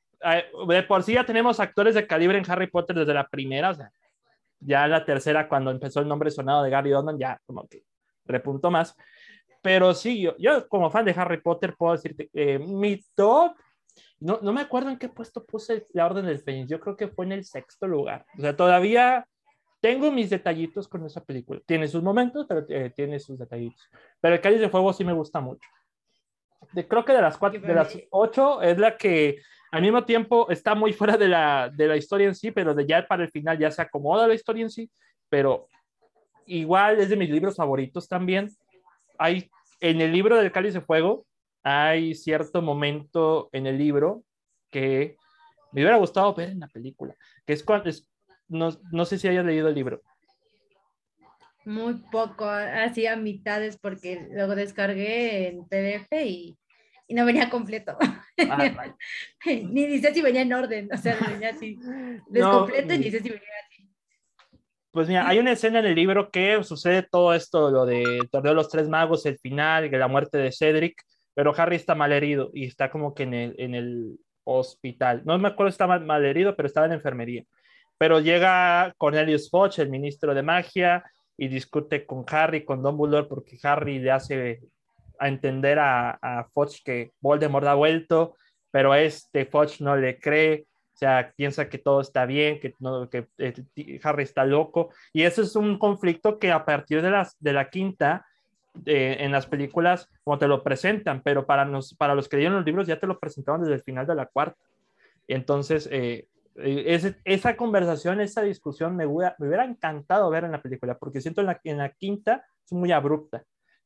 de 0.67 0.83
por 0.83 1.01
sí 1.01 1.13
ya 1.13 1.25
tenemos 1.25 1.59
actores 1.59 1.95
de 1.95 2.05
calibre 2.05 2.37
en 2.37 2.51
Harry 2.51 2.67
Potter 2.67 2.95
desde 2.95 3.15
la 3.15 3.27
primera, 3.27 3.71
o 3.71 3.73
sea, 3.73 3.89
ya 4.59 4.87
la 4.87 5.05
tercera, 5.05 5.49
cuando 5.49 5.71
empezó 5.71 6.01
el 6.01 6.07
nombre 6.07 6.29
sonado 6.29 6.61
de 6.61 6.69
Gary 6.69 6.93
Oldman, 6.93 7.17
ya 7.17 7.41
como 7.47 7.67
que 7.67 7.81
repuntó 8.25 8.69
más. 8.69 8.95
Pero 9.63 9.95
sí, 9.95 10.21
yo, 10.21 10.35
yo 10.37 10.67
como 10.67 10.91
fan 10.91 11.05
de 11.05 11.15
Harry 11.17 11.41
Potter 11.41 11.73
puedo 11.75 11.93
decirte, 11.93 12.29
eh, 12.31 12.59
mi 12.59 13.01
top, 13.15 13.55
no, 14.19 14.39
no 14.41 14.53
me 14.53 14.61
acuerdo 14.61 14.89
en 14.89 14.97
qué 14.97 15.09
puesto 15.09 15.45
puse 15.45 15.85
la 15.93 16.05
Orden 16.05 16.25
del 16.25 16.39
Fénix, 16.39 16.69
yo 16.69 16.79
creo 16.79 16.95
que 16.95 17.07
fue 17.07 17.25
en 17.25 17.33
el 17.33 17.45
sexto 17.45 17.87
lugar. 17.87 18.25
O 18.37 18.41
sea, 18.41 18.55
todavía 18.55 19.27
tengo 19.81 20.11
mis 20.11 20.29
detallitos 20.29 20.87
con 20.87 21.05
esa 21.05 21.23
película. 21.23 21.61
Tiene 21.65 21.87
sus 21.87 22.01
momentos, 22.01 22.45
pero 22.47 22.65
eh, 22.69 22.91
tiene 22.95 23.19
sus 23.19 23.37
detallitos. 23.37 23.87
Pero 24.19 24.35
el 24.35 24.41
Cáliz 24.41 24.59
de 24.59 24.69
Fuego 24.69 24.91
sí 24.93 25.03
me 25.03 25.13
gusta 25.13 25.39
mucho. 25.39 25.69
De, 26.73 26.87
creo 26.87 27.05
que 27.05 27.13
de 27.13 27.21
las, 27.21 27.37
cuatro, 27.37 27.61
de 27.61 27.73
las 27.73 27.95
ocho 28.09 28.61
es 28.61 28.77
la 28.79 28.97
que 28.97 29.37
al 29.71 29.83
mismo 29.83 30.03
tiempo 30.03 30.49
está 30.49 30.73
muy 30.73 30.91
fuera 30.91 31.17
de 31.17 31.27
la, 31.27 31.69
de 31.69 31.87
la 31.87 31.97
historia 31.97 32.27
en 32.27 32.33
sí, 32.33 32.49
pero 32.49 32.73
de 32.73 32.87
ya 32.87 33.05
para 33.05 33.23
el 33.23 33.29
final 33.29 33.59
ya 33.59 33.69
se 33.69 33.81
acomoda 33.81 34.27
la 34.27 34.33
historia 34.33 34.63
en 34.63 34.71
sí, 34.71 34.89
pero 35.29 35.67
igual 36.47 36.99
es 36.99 37.09
de 37.09 37.17
mis 37.17 37.29
libros 37.29 37.55
favoritos 37.55 38.07
también. 38.07 38.49
Hay 39.19 39.51
en 39.79 40.01
el 40.01 40.11
libro 40.11 40.37
del 40.37 40.51
Cáliz 40.51 40.73
de 40.73 40.81
Fuego 40.81 41.25
hay 41.65 42.13
cierto 42.13 42.61
momento 42.61 43.49
en 43.51 43.65
el 43.65 43.79
libro 43.79 44.23
que 44.69 45.17
me 45.71 45.81
hubiera 45.81 45.97
gustado 45.97 46.35
ver 46.35 46.49
en 46.49 46.59
la 46.59 46.67
película, 46.67 47.15
que 47.43 47.53
es 47.53 47.63
cuando, 47.63 47.89
no, 48.47 48.69
no, 48.91 49.03
sé 49.03 49.17
si 49.17 49.27
hayas 49.27 49.43
leído 49.43 49.67
el 49.67 49.73
libro. 49.73 50.01
Muy 51.65 51.95
poco, 52.11 52.45
así 52.45 53.07
a 53.07 53.15
mitades 53.15 53.77
porque 53.77 54.27
luego 54.31 54.53
descargué 54.53 55.47
en 55.47 55.65
PDF 55.65 56.13
y, 56.23 56.55
y 57.07 57.13
no 57.15 57.25
venía 57.25 57.49
completo. 57.49 57.97
Ah, 57.99 58.23
ni 59.45 59.87
dice 59.87 60.13
si 60.13 60.21
venía 60.21 60.43
en 60.43 60.53
orden, 60.53 60.87
o 60.93 60.97
sea, 60.97 61.17
venía 61.27 61.49
así, 61.49 61.79
descompleto 62.29 62.93
y 62.93 62.99
ni 62.99 63.09
sé 63.09 63.21
si 63.21 63.29
venía 63.29 63.49
pues 64.91 65.09
mira, 65.09 65.27
hay 65.27 65.39
una 65.39 65.51
escena 65.51 65.79
en 65.79 65.87
el 65.87 65.95
libro 65.95 66.31
que 66.31 66.63
sucede 66.63 67.03
todo 67.03 67.33
esto, 67.33 67.69
lo 67.69 67.85
de 67.85 68.29
torneo 68.31 68.53
de 68.53 68.55
los 68.55 68.69
tres 68.69 68.87
magos, 68.87 69.25
el 69.25 69.37
final, 69.37 69.91
la 69.91 70.07
muerte 70.07 70.37
de 70.37 70.53
Cedric, 70.53 71.03
pero 71.35 71.53
Harry 71.55 71.75
está 71.75 71.93
mal 71.93 72.11
herido 72.11 72.49
y 72.53 72.65
está 72.65 72.89
como 72.89 73.13
que 73.13 73.23
en 73.23 73.33
el, 73.35 73.55
en 73.59 73.75
el 73.75 74.19
hospital. 74.43 75.21
No 75.25 75.37
me 75.37 75.49
acuerdo 75.49 75.69
si 75.69 75.75
estaba 75.75 75.99
mal 75.99 76.25
herido, 76.25 76.55
pero 76.55 76.65
estaba 76.65 76.87
en 76.87 76.93
enfermería. 76.93 77.43
Pero 77.99 78.19
llega 78.19 78.93
Cornelius 78.97 79.51
Fudge, 79.51 79.79
el 79.79 79.89
ministro 79.89 80.33
de 80.33 80.41
magia, 80.41 81.03
y 81.37 81.47
discute 81.47 82.05
con 82.07 82.25
Harry, 82.29 82.65
con 82.65 82.81
Dumbledore, 82.81 83.27
porque 83.27 83.59
Harry 83.61 83.99
le 83.99 84.11
hace 84.11 84.61
a 85.19 85.27
entender 85.27 85.77
a, 85.77 86.11
a 86.21 86.47
Fudge 86.53 86.81
que 86.83 87.11
Voldemort 87.19 87.67
ha 87.67 87.75
vuelto, 87.75 88.35
pero 88.71 88.95
este 88.95 89.45
Fudge 89.45 89.81
no 89.81 89.95
le 89.95 90.19
cree 90.19 90.65
o 90.95 90.97
sea, 90.97 91.33
piensa 91.35 91.67
que 91.67 91.77
todo 91.77 91.99
está 91.99 92.25
bien, 92.25 92.57
que, 92.61 92.73
no, 92.79 93.09
que 93.09 93.27
eh, 93.37 93.99
Harry 94.01 94.23
está 94.23 94.45
loco. 94.45 94.91
Y 95.11 95.23
eso 95.23 95.41
es 95.41 95.57
un 95.57 95.77
conflicto 95.77 96.39
que 96.39 96.53
a 96.53 96.63
partir 96.63 97.01
de, 97.01 97.11
las, 97.11 97.35
de 97.41 97.51
la 97.51 97.69
quinta, 97.69 98.25
eh, 98.85 99.17
en 99.19 99.31
las 99.31 99.47
películas, 99.47 100.09
como 100.23 100.37
te 100.37 100.47
lo 100.47 100.63
presentan, 100.63 101.21
pero 101.21 101.45
para, 101.45 101.65
nos, 101.65 101.93
para 101.95 102.15
los 102.15 102.27
que 102.27 102.37
leyeron 102.37 102.57
los 102.57 102.65
libros 102.65 102.87
ya 102.87 102.99
te 102.99 103.07
lo 103.07 103.19
presentaban 103.19 103.61
desde 103.61 103.75
el 103.75 103.83
final 103.83 104.05
de 104.05 104.15
la 104.15 104.25
cuarta. 104.25 104.61
Entonces, 105.27 105.87
eh, 105.91 106.27
esa 107.25 107.57
conversación, 107.57 108.21
esa 108.21 108.41
discusión 108.41 108.95
me 108.95 109.05
hubiera, 109.05 109.35
me 109.39 109.47
hubiera, 109.47 109.65
encantado 109.65 110.29
ver 110.29 110.45
en 110.45 110.51
la 110.51 110.61
película, 110.61 110.97
porque 110.97 111.21
siento 111.21 111.41
en 111.41 111.47
la, 111.47 111.59
en 111.63 111.77
la 111.77 111.89
quinta 111.89 112.45
es 112.63 112.71
muy 112.71 112.91
abrupta, 112.91 113.43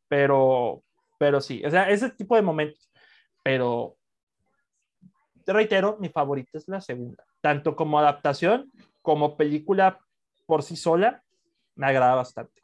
pero, 0.07 0.83
pero 1.17 1.41
sí, 1.41 1.63
o 1.65 1.69
sea, 1.71 1.89
ese 1.89 2.09
tipo 2.11 2.35
de 2.35 2.41
momentos. 2.41 2.91
Pero 3.43 3.97
reitero, 5.45 5.97
mi 5.99 6.09
favorita 6.09 6.57
es 6.57 6.67
la 6.67 6.81
segunda. 6.81 7.23
Tanto 7.41 7.75
como 7.75 7.99
adaptación 7.99 8.71
como 9.01 9.37
película 9.37 9.99
por 10.45 10.63
sí 10.63 10.75
sola, 10.75 11.23
me 11.75 11.87
agrada 11.87 12.15
bastante. 12.15 12.58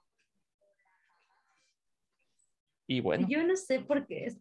Y 2.87 3.01
bueno. 3.01 3.27
Yo 3.27 3.43
no 3.43 3.55
sé 3.55 3.79
por 3.79 4.05
qué, 4.05 4.31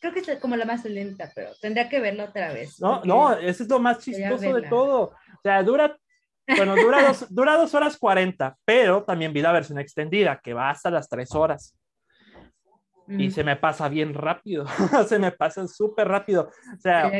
creo 0.00 0.12
que 0.12 0.20
es 0.20 0.38
como 0.40 0.56
la 0.56 0.64
más 0.64 0.84
lenta, 0.84 1.30
pero 1.34 1.50
tendría 1.60 1.88
que 1.88 2.00
verla 2.00 2.24
otra 2.24 2.52
vez. 2.52 2.80
No, 2.80 3.02
no, 3.04 3.32
eso 3.34 3.62
es 3.62 3.68
lo 3.68 3.78
más 3.78 3.98
chistoso 3.98 4.54
de 4.54 4.62
todo. 4.62 5.02
O 5.02 5.40
sea, 5.42 5.62
dura, 5.62 5.96
bueno, 6.56 6.74
dura 6.74 7.06
dos, 7.06 7.26
dura 7.30 7.56
dos 7.56 7.74
horas 7.74 7.96
cuarenta, 7.96 8.56
pero 8.64 9.04
también 9.04 9.32
vi 9.32 9.40
la 9.40 9.52
versión 9.52 9.78
extendida, 9.78 10.40
que 10.42 10.52
va 10.52 10.70
hasta 10.70 10.90
las 10.90 11.08
tres 11.08 11.32
horas. 11.34 11.76
Y 13.08 13.28
mm. 13.28 13.30
se 13.30 13.44
me 13.44 13.54
pasa 13.54 13.88
bien 13.88 14.14
rápido, 14.14 14.66
se 15.08 15.20
me 15.20 15.30
pasa 15.30 15.68
súper 15.68 16.08
rápido. 16.08 16.50
O 16.76 16.80
sea, 16.80 17.12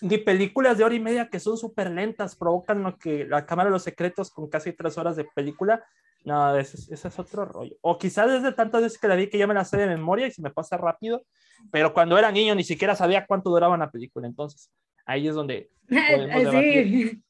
ni 0.00 0.18
películas 0.18 0.78
de 0.78 0.84
hora 0.84 0.94
y 0.94 1.00
media 1.00 1.28
que 1.28 1.40
son 1.40 1.56
súper 1.56 1.90
lentas 1.90 2.36
provocan 2.36 2.82
lo 2.82 2.96
que 2.98 3.24
la 3.24 3.46
Cámara 3.46 3.68
de 3.68 3.72
los 3.72 3.82
Secretos 3.82 4.30
con 4.30 4.48
casi 4.48 4.72
tres 4.72 4.96
horas 4.96 5.16
de 5.16 5.24
película. 5.24 5.84
No, 6.24 6.56
ese, 6.56 6.76
ese 6.92 7.08
es 7.08 7.18
otro 7.18 7.44
rollo. 7.44 7.76
O 7.80 7.98
quizás 7.98 8.30
desde 8.30 8.52
tantas 8.52 8.82
veces 8.82 8.98
que 8.98 9.08
la 9.08 9.16
vi 9.16 9.28
que 9.28 9.38
ya 9.38 9.46
me 9.46 9.54
la 9.54 9.64
sé 9.64 9.76
de 9.76 9.86
memoria 9.86 10.26
y 10.26 10.30
se 10.30 10.42
me 10.42 10.50
pasa 10.50 10.76
rápido, 10.76 11.24
pero 11.70 11.92
cuando 11.92 12.16
era 12.18 12.30
niño 12.30 12.54
ni 12.54 12.64
siquiera 12.64 12.94
sabía 12.94 13.26
cuánto 13.26 13.50
duraba 13.50 13.74
una 13.74 13.90
película. 13.90 14.26
Entonces, 14.26 14.70
ahí 15.04 15.28
es 15.28 15.34
donde 15.34 15.70
sí. 15.88 17.22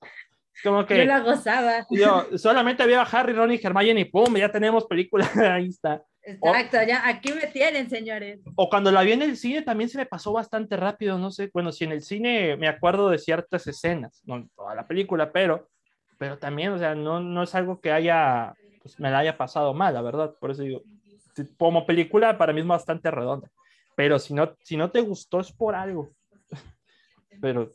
Como 0.62 0.87
que 0.87 0.99
yo 0.99 1.04
la 1.04 1.20
gozaba. 1.20 1.87
Yo 1.90 2.26
solamente 2.38 2.82
había 2.82 3.02
Harry, 3.02 3.32
Ron 3.32 3.52
y 3.52 3.61
Hermione 3.62 4.00
y 4.00 4.04
pum, 4.04 4.37
ya 4.37 4.50
tenemos 4.50 4.87
película. 4.87 5.28
ahí 5.54 5.68
está. 5.68 6.04
Exacto, 6.25 6.76
ya 6.87 7.08
aquí 7.08 7.32
me 7.32 7.49
tienen, 7.49 7.90
señores. 7.90 8.40
O 8.54 8.68
cuando 8.68 8.92
la 8.92 9.02
vi 9.02 9.12
en 9.12 9.22
el 9.22 9.37
cine 9.37 9.62
también 9.62 9.90
se 9.90 9.99
me 9.99 10.06
pasó 10.06 10.32
bastante 10.32 10.76
rápido, 10.76 11.18
no 11.18 11.32
sé, 11.32 11.50
bueno, 11.52 11.72
si 11.72 11.82
en 11.82 11.90
el 11.90 12.02
cine 12.02 12.56
me 12.56 12.68
acuerdo 12.68 13.11
de 13.11 13.18
ciertas 13.18 13.66
escenas, 13.66 14.22
no 14.25 14.49
toda 14.54 14.76
la 14.76 14.87
película, 14.87 15.32
pero, 15.32 15.68
pero 16.18 16.38
también, 16.38 16.70
o 16.70 16.78
sea, 16.78 16.94
no, 16.94 17.18
no 17.18 17.42
es 17.42 17.52
algo 17.56 17.80
que 17.80 17.90
haya, 17.90 18.54
pues 18.83 18.99
me 18.99 19.11
la 19.11 19.21
haya 19.21 19.39
pasado 19.39 19.73
mal, 19.73 19.95
la 19.95 20.03
verdad, 20.03 20.35
por 20.41 20.51
eso 20.51 20.62
digo, 20.62 20.83
como 21.57 21.87
película 21.87 22.37
para 22.37 22.53
mí 22.53 22.61
es 22.61 22.67
bastante 22.67 23.11
redonda, 23.11 23.51
pero 23.97 24.19
si 24.19 24.35
no, 24.35 24.57
si 24.62 24.77
no 24.77 24.91
te 24.91 25.01
gustó 25.01 25.41
es 25.41 25.53
por 25.53 25.75
algo. 25.75 26.12
pero, 27.41 27.73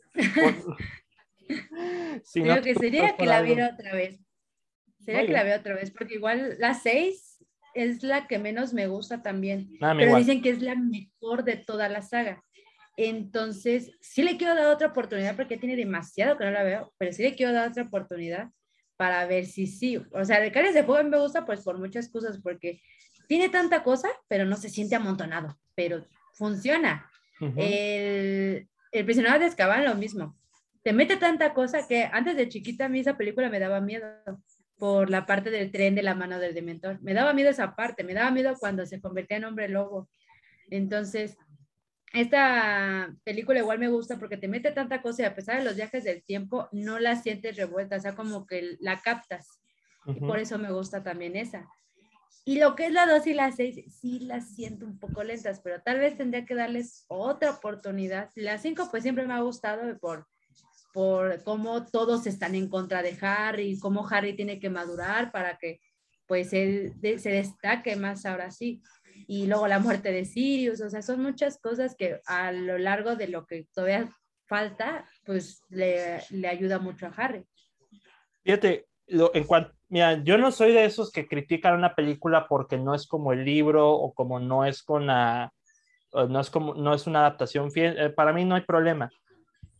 Sí, 2.22 2.42
Creo 2.42 2.62
que 2.62 2.74
sería 2.74 3.16
que 3.16 3.26
la 3.26 3.42
viera 3.42 3.70
otra 3.74 3.94
vez. 3.94 4.20
Sería 4.98 5.26
que 5.26 5.32
la 5.32 5.44
vea 5.44 5.58
otra 5.58 5.74
vez, 5.74 5.90
porque 5.90 6.14
igual 6.14 6.56
la 6.58 6.74
6 6.74 7.38
es 7.74 8.02
la 8.02 8.26
que 8.26 8.38
menos 8.38 8.74
me 8.74 8.86
gusta 8.86 9.22
también. 9.22 9.68
Ah, 9.80 9.94
pero 9.96 10.16
dicen 10.16 10.42
que 10.42 10.50
es 10.50 10.60
la 10.60 10.74
mejor 10.74 11.44
de 11.44 11.56
toda 11.56 11.88
la 11.88 12.02
saga. 12.02 12.44
Entonces, 12.96 13.92
sí 14.00 14.22
le 14.22 14.36
quiero 14.36 14.54
dar 14.54 14.66
otra 14.66 14.88
oportunidad 14.88 15.36
porque 15.36 15.56
tiene 15.56 15.76
demasiado 15.76 16.36
que 16.36 16.44
no 16.44 16.50
la 16.50 16.64
veo, 16.64 16.92
pero 16.98 17.12
sí 17.12 17.22
le 17.22 17.36
quiero 17.36 17.52
dar 17.52 17.68
otra 17.68 17.84
oportunidad 17.84 18.50
para 18.98 19.24
ver 19.26 19.46
si 19.46 19.66
sí. 19.66 19.96
O 20.12 20.24
sea, 20.24 20.44
el 20.44 20.52
Cáliz 20.52 20.74
de 20.74 20.82
Fuego 20.82 21.08
me 21.08 21.18
gusta 21.18 21.46
pues 21.46 21.62
por 21.62 21.78
muchas 21.78 22.08
cosas, 22.10 22.38
porque 22.42 22.82
tiene 23.28 23.48
tanta 23.48 23.82
cosa, 23.82 24.08
pero 24.26 24.44
no 24.44 24.56
se 24.56 24.68
siente 24.68 24.96
amontonado, 24.96 25.56
pero 25.74 26.04
funciona. 26.34 27.08
el, 27.56 28.68
el 28.90 29.04
prisionero 29.04 29.38
de 29.38 29.46
Azkaban 29.46 29.84
lo 29.84 29.94
mismo. 29.94 30.36
Te 30.82 30.92
mete 30.92 31.16
tanta 31.16 31.54
cosa 31.54 31.86
que 31.86 32.08
antes 32.12 32.36
de 32.36 32.48
chiquita 32.48 32.86
a 32.86 32.88
mí 32.88 32.98
esa 33.00 33.16
película 33.16 33.48
me 33.48 33.60
daba 33.60 33.80
miedo 33.80 34.06
por 34.78 35.10
la 35.10 35.26
parte 35.26 35.50
del 35.50 35.70
tren 35.70 35.94
de 35.94 36.02
la 36.02 36.16
mano 36.16 36.40
del 36.40 36.54
dementor. 36.54 37.00
Me 37.00 37.14
daba 37.14 37.34
miedo 37.34 37.50
esa 37.50 37.76
parte, 37.76 38.02
me 38.02 38.14
daba 38.14 38.32
miedo 38.32 38.54
cuando 38.58 38.84
se 38.84 39.00
convertía 39.00 39.36
en 39.36 39.44
hombre 39.44 39.68
lobo. 39.68 40.08
Entonces, 40.70 41.36
esta 42.12 43.14
película 43.24 43.58
igual 43.58 43.78
me 43.78 43.88
gusta 43.88 44.18
porque 44.18 44.36
te 44.36 44.48
mete 44.48 44.70
tanta 44.72 45.02
cosa 45.02 45.22
y 45.22 45.24
a 45.26 45.34
pesar 45.34 45.58
de 45.58 45.64
los 45.64 45.76
viajes 45.76 46.04
del 46.04 46.22
tiempo, 46.22 46.68
no 46.72 46.98
la 46.98 47.16
sientes 47.16 47.56
revuelta, 47.56 47.96
o 47.96 48.00
sea, 48.00 48.14
como 48.14 48.46
que 48.46 48.76
la 48.80 49.00
captas. 49.00 49.60
y 50.06 50.20
por 50.20 50.38
eso 50.38 50.58
me 50.58 50.72
gusta 50.72 51.02
también 51.02 51.36
esa. 51.36 51.68
Y 52.44 52.58
lo 52.58 52.74
que 52.74 52.86
es 52.86 52.92
la 52.92 53.04
2 53.04 53.26
y 53.26 53.34
la 53.34 53.52
6, 53.52 53.84
sí 54.00 54.20
las 54.20 54.54
siento 54.54 54.86
un 54.86 54.98
poco 54.98 55.22
lentas, 55.22 55.60
pero 55.60 55.82
tal 55.82 55.98
vez 55.98 56.16
tendría 56.16 56.46
que 56.46 56.54
darles 56.54 57.04
otra 57.08 57.50
oportunidad. 57.50 58.30
La 58.34 58.56
5 58.56 58.88
pues 58.90 59.02
siempre 59.02 59.26
me 59.26 59.34
ha 59.34 59.40
gustado 59.40 59.98
por, 59.98 60.26
por 60.94 61.42
cómo 61.42 61.84
todos 61.84 62.26
están 62.26 62.54
en 62.54 62.70
contra 62.70 63.02
de 63.02 63.18
Harry, 63.20 63.78
cómo 63.78 64.08
Harry 64.08 64.34
tiene 64.34 64.58
que 64.58 64.70
madurar 64.70 65.30
para 65.30 65.58
que 65.58 65.80
pues 66.26 66.52
él 66.52 66.94
se 67.02 67.30
destaque 67.30 67.96
más 67.96 68.24
ahora 68.24 68.50
sí 68.50 68.82
y 69.26 69.46
luego 69.46 69.66
la 69.66 69.78
muerte 69.78 70.12
de 70.12 70.24
Sirius, 70.24 70.80
o 70.80 70.90
sea, 70.90 71.02
son 71.02 71.22
muchas 71.22 71.58
cosas 71.58 71.94
que 71.96 72.20
a 72.26 72.52
lo 72.52 72.78
largo 72.78 73.16
de 73.16 73.28
lo 73.28 73.46
que 73.46 73.66
todavía 73.74 74.08
falta, 74.46 75.04
pues 75.24 75.62
le, 75.68 76.20
le 76.30 76.48
ayuda 76.48 76.78
mucho 76.78 77.06
a 77.06 77.12
Harry. 77.16 77.44
Fíjate, 78.42 78.86
lo, 79.08 79.34
en 79.34 79.44
cuanto, 79.44 79.72
mira, 79.88 80.22
yo 80.22 80.38
no 80.38 80.50
soy 80.52 80.72
de 80.72 80.84
esos 80.84 81.10
que 81.10 81.26
critican 81.26 81.74
una 81.74 81.94
película 81.94 82.46
porque 82.48 82.78
no 82.78 82.94
es 82.94 83.06
como 83.06 83.32
el 83.32 83.44
libro 83.44 83.90
o 83.92 84.12
como 84.14 84.40
no 84.40 84.64
es 84.64 84.82
con 84.82 85.06
la, 85.06 85.52
no 86.12 86.40
es 86.40 86.50
como, 86.50 86.74
no 86.74 86.94
es 86.94 87.06
una 87.06 87.20
adaptación 87.20 87.70
fiel, 87.70 87.98
eh, 87.98 88.10
para 88.10 88.32
mí 88.32 88.44
no 88.44 88.54
hay 88.54 88.62
problema. 88.62 89.10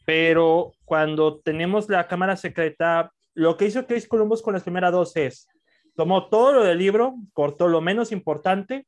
Pero 0.05 0.73
cuando 0.85 1.41
tenemos 1.41 1.89
la 1.89 2.07
cámara 2.07 2.37
secreta, 2.37 3.13
lo 3.35 3.57
que 3.57 3.67
hizo 3.67 3.87
Chris 3.87 4.09
Columbus 4.09 4.43
con 4.43 4.55
las 4.55 4.63
primeras 4.63 4.93
dos 4.93 5.17
es, 5.17 5.49
tomó 5.97 6.29
todo 6.29 6.53
lo 6.53 6.65
del 6.65 6.79
libro, 6.79 7.15
cortó 7.33 7.69
lo 7.69 7.81
menos 7.81 8.13
importante 8.13 8.87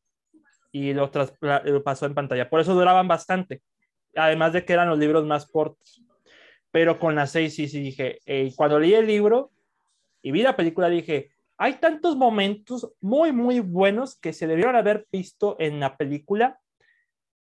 y 0.72 0.92
lo, 0.94 1.10
pasó 1.82 2.06
en 2.06 2.14
pantalla. 2.14 2.48
Por 2.48 2.60
eso 2.60 2.74
duraban 2.74 3.08
bastante. 3.08 3.62
Además 4.14 4.52
de 4.52 4.64
que 4.64 4.72
eran 4.72 4.88
los 4.88 4.98
libros 4.98 5.24
más 5.26 5.46
cortos. 5.46 6.02
Pero 6.70 6.98
con 6.98 7.14
las 7.14 7.32
seis 7.32 7.54
sí, 7.54 7.68
sí 7.68 7.80
dije, 7.80 8.20
cuando 8.56 8.78
leí 8.78 8.94
el 8.94 9.06
libro 9.06 9.50
y 10.22 10.30
vi 10.30 10.42
la 10.42 10.56
película 10.56 10.88
dije, 10.88 11.32
hay 11.58 11.74
tantos 11.74 12.16
momentos 12.16 12.92
muy, 13.00 13.32
muy 13.32 13.60
buenos 13.60 14.16
que 14.16 14.32
se 14.32 14.46
debieron 14.46 14.76
haber 14.76 15.06
visto 15.10 15.56
en 15.58 15.80
la 15.80 15.96
película, 15.96 16.58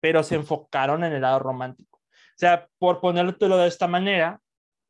pero 0.01 0.23
se 0.23 0.37
enfocaron 0.37 1.03
en 1.05 1.13
el 1.15 1.23
lado 1.23 1.39
romántico. 1.39 1.99
O 1.99 2.37
sea, 2.39 2.69
por 2.79 3.01
ponértelo 3.01 3.57
de 3.57 3.69
esta 3.69 3.87
manera, 3.87 4.41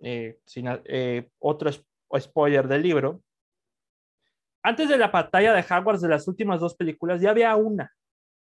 eh, 0.00 0.38
sin, 0.45 0.67
eh, 0.85 1.31
otro 1.38 1.71
spoiler 2.19 2.69
del 2.69 2.83
libro, 2.83 3.23
antes 4.62 4.88
de 4.88 4.99
la 4.99 5.09
batalla 5.09 5.53
de 5.53 5.61
Hogwarts 5.61 6.03
de 6.03 6.09
las 6.09 6.26
últimas 6.26 6.61
dos 6.61 6.75
películas, 6.75 7.21
ya 7.21 7.31
había 7.31 7.55
una 7.57 7.93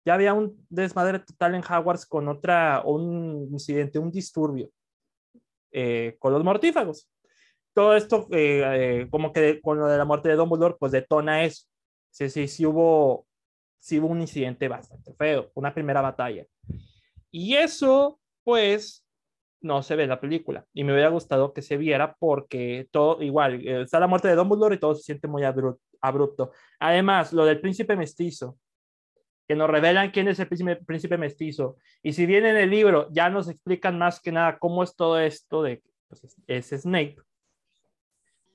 ya 0.04 0.14
había 0.14 0.34
un 0.34 0.66
desmadre 0.68 1.20
total 1.20 1.54
en 1.54 1.62
Hogwarts 1.62 2.06
con 2.06 2.28
otra, 2.28 2.82
un 2.84 3.48
incidente, 3.50 3.98
un 3.98 4.10
disturbio 4.10 4.70
eh, 5.72 6.16
con 6.18 6.32
los 6.32 6.44
mortífagos. 6.44 7.10
Todo 7.72 7.96
esto, 7.96 8.28
eh, 8.30 9.02
eh, 9.02 9.08
como 9.10 9.32
que 9.32 9.60
con 9.60 9.78
lo 9.78 9.86
de 9.86 9.98
la 9.98 10.04
muerte 10.04 10.28
de 10.28 10.36
Dumbledore, 10.36 10.76
pues 10.78 10.92
detona 10.92 11.42
eso. 11.44 11.66
Sí, 12.10 12.30
sí, 12.30 12.46
sí 12.46 12.64
hubo, 12.66 13.26
sí 13.80 13.98
hubo 13.98 14.08
un 14.08 14.20
incidente 14.20 14.68
bastante 14.68 15.12
feo, 15.14 15.50
una 15.54 15.74
primera 15.74 16.00
batalla. 16.00 16.46
Y 17.32 17.56
eso, 17.56 18.20
pues, 18.44 19.04
no 19.60 19.82
se 19.82 19.96
ve 19.96 20.04
en 20.04 20.10
la 20.10 20.20
película. 20.20 20.64
Y 20.72 20.84
me 20.84 20.92
hubiera 20.92 21.08
gustado 21.08 21.52
que 21.52 21.62
se 21.62 21.76
viera 21.76 22.14
porque 22.20 22.86
todo, 22.92 23.20
igual, 23.22 23.66
está 23.66 23.98
la 23.98 24.06
muerte 24.06 24.28
de 24.28 24.36
Dumbledore 24.36 24.76
y 24.76 24.78
todo 24.78 24.94
se 24.94 25.02
siente 25.02 25.26
muy 25.26 25.42
abrupto. 25.42 26.52
Además, 26.78 27.32
lo 27.32 27.44
del 27.44 27.60
príncipe 27.60 27.96
mestizo, 27.96 28.58
que 29.46 29.54
nos 29.54 29.68
revelan 29.68 30.10
quién 30.10 30.28
es 30.28 30.38
el 30.38 30.48
príncipe, 30.48 31.18
mestizo. 31.18 31.76
Y 32.02 32.12
si 32.12 32.26
bien 32.26 32.46
en 32.46 32.56
el 32.56 32.70
libro 32.70 33.08
ya 33.10 33.28
nos 33.30 33.48
explican 33.48 33.98
más 33.98 34.20
que 34.20 34.32
nada 34.32 34.58
cómo 34.58 34.82
es 34.82 34.96
todo 34.96 35.18
esto 35.18 35.62
de 35.62 35.82
pues, 36.08 36.36
es, 36.46 36.82
Snape, 36.82 37.16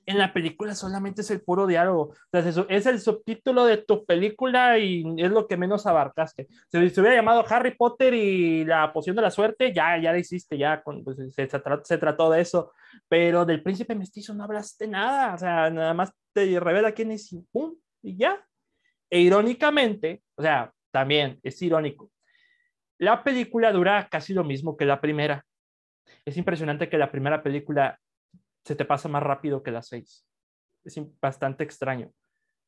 en 0.06 0.18
la 0.18 0.32
película 0.32 0.74
solamente 0.74 1.20
es 1.20 1.30
el 1.30 1.40
puro 1.40 1.66
diálogo. 1.66 2.14
Entonces, 2.32 2.64
es 2.68 2.86
el 2.86 3.00
subtítulo 3.00 3.64
de 3.64 3.76
tu 3.76 4.04
película 4.04 4.78
y 4.78 5.04
es 5.18 5.30
lo 5.30 5.46
que 5.46 5.56
menos 5.56 5.86
abarcaste. 5.86 6.48
Si 6.68 6.90
se 6.90 7.00
hubiera 7.00 7.16
llamado 7.16 7.44
Harry 7.48 7.76
Potter 7.76 8.14
y 8.14 8.64
la 8.64 8.92
poción 8.92 9.14
de 9.14 9.22
la 9.22 9.30
suerte, 9.30 9.72
ya, 9.72 9.98
ya 9.98 10.10
la 10.10 10.18
hiciste, 10.18 10.58
ya 10.58 10.82
pues, 10.84 11.16
se, 11.34 11.48
se, 11.48 11.98
trató 11.98 12.30
de 12.30 12.40
eso. 12.40 12.72
Pero 13.08 13.44
del 13.44 13.62
príncipe 13.62 13.94
mestizo 13.94 14.34
no 14.34 14.44
hablaste 14.44 14.88
nada. 14.88 15.34
O 15.34 15.38
sea, 15.38 15.70
nada 15.70 15.94
más 15.94 16.12
te 16.32 16.58
revela 16.58 16.92
quién 16.92 17.12
es 17.12 17.32
y 17.32 17.42
¡pum! 17.52 17.74
Y 18.02 18.16
ya. 18.16 18.44
E 19.10 19.20
irónicamente, 19.20 20.22
o 20.36 20.42
sea, 20.42 20.72
también 20.90 21.38
es 21.42 21.60
irónico. 21.62 22.10
La 22.98 23.24
película 23.24 23.72
dura 23.72 24.08
casi 24.10 24.34
lo 24.34 24.44
mismo 24.44 24.76
que 24.76 24.84
la 24.84 25.00
primera. 25.00 25.44
Es 26.24 26.36
impresionante 26.36 26.88
que 26.88 26.98
la 26.98 27.10
primera 27.10 27.42
película 27.42 27.98
se 28.64 28.74
te 28.74 28.84
pasa 28.84 29.08
más 29.08 29.22
rápido 29.22 29.62
que 29.62 29.70
la 29.70 29.82
seis. 29.82 30.26
Es 30.84 31.00
bastante 31.20 31.64
extraño, 31.64 32.12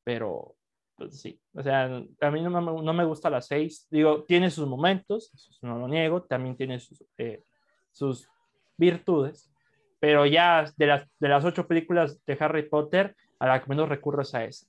pero 0.04 0.56
pues, 0.96 1.20
sí. 1.20 1.40
O 1.54 1.62
sea, 1.62 1.84
a 2.20 2.30
mí 2.30 2.42
no 2.42 2.94
me, 2.94 3.04
gusta 3.04 3.28
la 3.28 3.40
seis. 3.40 3.86
Digo, 3.90 4.24
tiene 4.24 4.50
sus 4.50 4.66
momentos, 4.66 5.32
no 5.62 5.78
lo 5.78 5.88
niego, 5.88 6.22
también 6.22 6.56
tiene 6.56 6.78
sus, 6.78 7.04
eh, 7.18 7.42
sus 7.90 8.28
virtudes, 8.76 9.52
pero 10.00 10.26
ya 10.26 10.64
de 10.76 10.86
las, 10.86 11.08
de 11.18 11.28
las 11.28 11.44
ocho 11.44 11.66
películas 11.66 12.24
de 12.24 12.36
Harry 12.40 12.68
Potter, 12.68 13.14
a 13.38 13.46
la 13.46 13.62
que 13.62 13.68
menos 13.68 13.88
recurro 13.88 14.22
a 14.32 14.44
esa. 14.44 14.66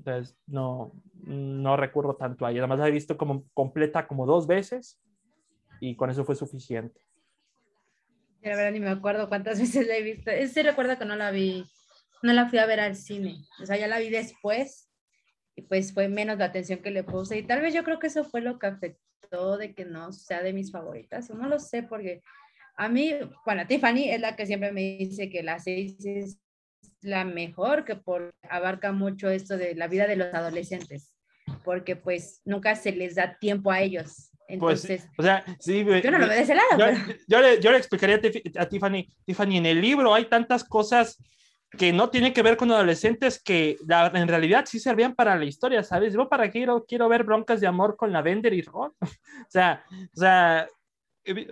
Entonces, 0.00 0.34
no, 0.46 0.92
no 1.24 1.76
recurro 1.76 2.16
tanto 2.16 2.46
a 2.46 2.50
ella. 2.50 2.60
Además, 2.60 2.78
la 2.78 2.88
he 2.88 2.90
visto 2.90 3.18
como 3.18 3.44
completa 3.52 4.06
como 4.06 4.24
dos 4.24 4.46
veces 4.46 4.98
y 5.78 5.94
con 5.94 6.08
eso 6.08 6.24
fue 6.24 6.36
suficiente. 6.36 7.02
La 8.40 8.56
verdad 8.56 8.72
ni 8.72 8.80
me 8.80 8.88
acuerdo 8.88 9.28
cuántas 9.28 9.60
veces 9.60 9.86
la 9.86 9.96
he 9.96 10.02
visto. 10.02 10.30
Sí 10.48 10.62
recuerdo 10.62 10.98
que 10.98 11.04
no 11.04 11.16
la 11.16 11.30
vi, 11.30 11.66
no 12.22 12.32
la 12.32 12.48
fui 12.48 12.58
a 12.58 12.66
ver 12.66 12.80
al 12.80 12.96
cine. 12.96 13.44
O 13.62 13.66
sea, 13.66 13.76
ya 13.76 13.88
la 13.88 13.98
vi 13.98 14.08
después 14.08 14.90
y 15.54 15.62
pues 15.62 15.92
fue 15.92 16.08
menos 16.08 16.38
la 16.38 16.46
atención 16.46 16.80
que 16.80 16.90
le 16.90 17.04
puse. 17.04 17.36
Y 17.36 17.42
tal 17.42 17.60
vez 17.60 17.74
yo 17.74 17.84
creo 17.84 17.98
que 17.98 18.06
eso 18.06 18.24
fue 18.24 18.40
lo 18.40 18.58
que 18.58 18.68
afectó 18.68 19.58
de 19.58 19.74
que 19.74 19.84
no 19.84 20.14
sea 20.14 20.42
de 20.42 20.54
mis 20.54 20.72
favoritas. 20.72 21.28
No 21.28 21.46
lo 21.46 21.58
sé 21.58 21.82
porque 21.82 22.22
a 22.74 22.88
mí, 22.88 23.12
bueno, 23.44 23.66
Tiffany 23.66 24.08
es 24.08 24.20
la 24.22 24.34
que 24.34 24.46
siempre 24.46 24.72
me 24.72 24.80
dice 24.80 25.28
que 25.28 25.42
la 25.42 25.58
seis 25.58 26.02
es 26.06 26.40
la 27.02 27.24
mejor, 27.24 27.84
que 27.84 27.96
por, 27.96 28.30
abarca 28.48 28.92
mucho 28.92 29.28
esto 29.28 29.56
de 29.56 29.74
la 29.74 29.88
vida 29.88 30.06
de 30.06 30.16
los 30.16 30.32
adolescentes, 30.34 31.12
porque 31.64 31.96
pues 31.96 32.40
nunca 32.44 32.74
se 32.76 32.92
les 32.92 33.14
da 33.14 33.38
tiempo 33.38 33.70
a 33.70 33.80
ellos. 33.80 34.30
Pues, 34.58 34.84
Entonces, 34.84 35.08
o 35.16 35.22
sea, 35.22 35.44
sí, 35.60 35.84
yo 35.84 36.10
no 36.10 36.18
lo 36.18 36.26
veo 36.26 36.36
de 36.36 36.42
ese 36.42 36.54
lado. 36.54 36.96
Yo, 37.28 37.40
le, 37.40 37.60
yo 37.60 37.70
le, 37.70 37.78
explicaría 37.78 38.20
a, 38.56 38.68
Tiffany, 38.68 39.06
Tiffany, 39.24 39.58
en 39.58 39.66
el 39.66 39.80
libro 39.80 40.12
hay 40.12 40.24
tantas 40.24 40.64
cosas 40.64 41.22
que 41.78 41.92
no 41.92 42.10
tienen 42.10 42.32
que 42.32 42.42
ver 42.42 42.56
con 42.56 42.72
adolescentes 42.72 43.40
que 43.40 43.76
en 43.88 44.28
realidad 44.28 44.64
sí 44.66 44.80
servían 44.80 45.14
para 45.14 45.36
la 45.36 45.44
historia, 45.44 45.84
¿sabes? 45.84 46.14
Yo 46.14 46.28
para 46.28 46.46
qué 46.46 46.58
quiero, 46.58 46.84
quiero 46.84 47.08
ver 47.08 47.22
broncas 47.22 47.60
de 47.60 47.68
amor 47.68 47.96
con 47.96 48.12
la 48.12 48.22
Bender 48.22 48.52
y 48.52 48.62
Ron. 48.62 48.92
o 49.00 49.50
sea, 49.50 49.84
o 49.88 50.18
sea, 50.18 50.66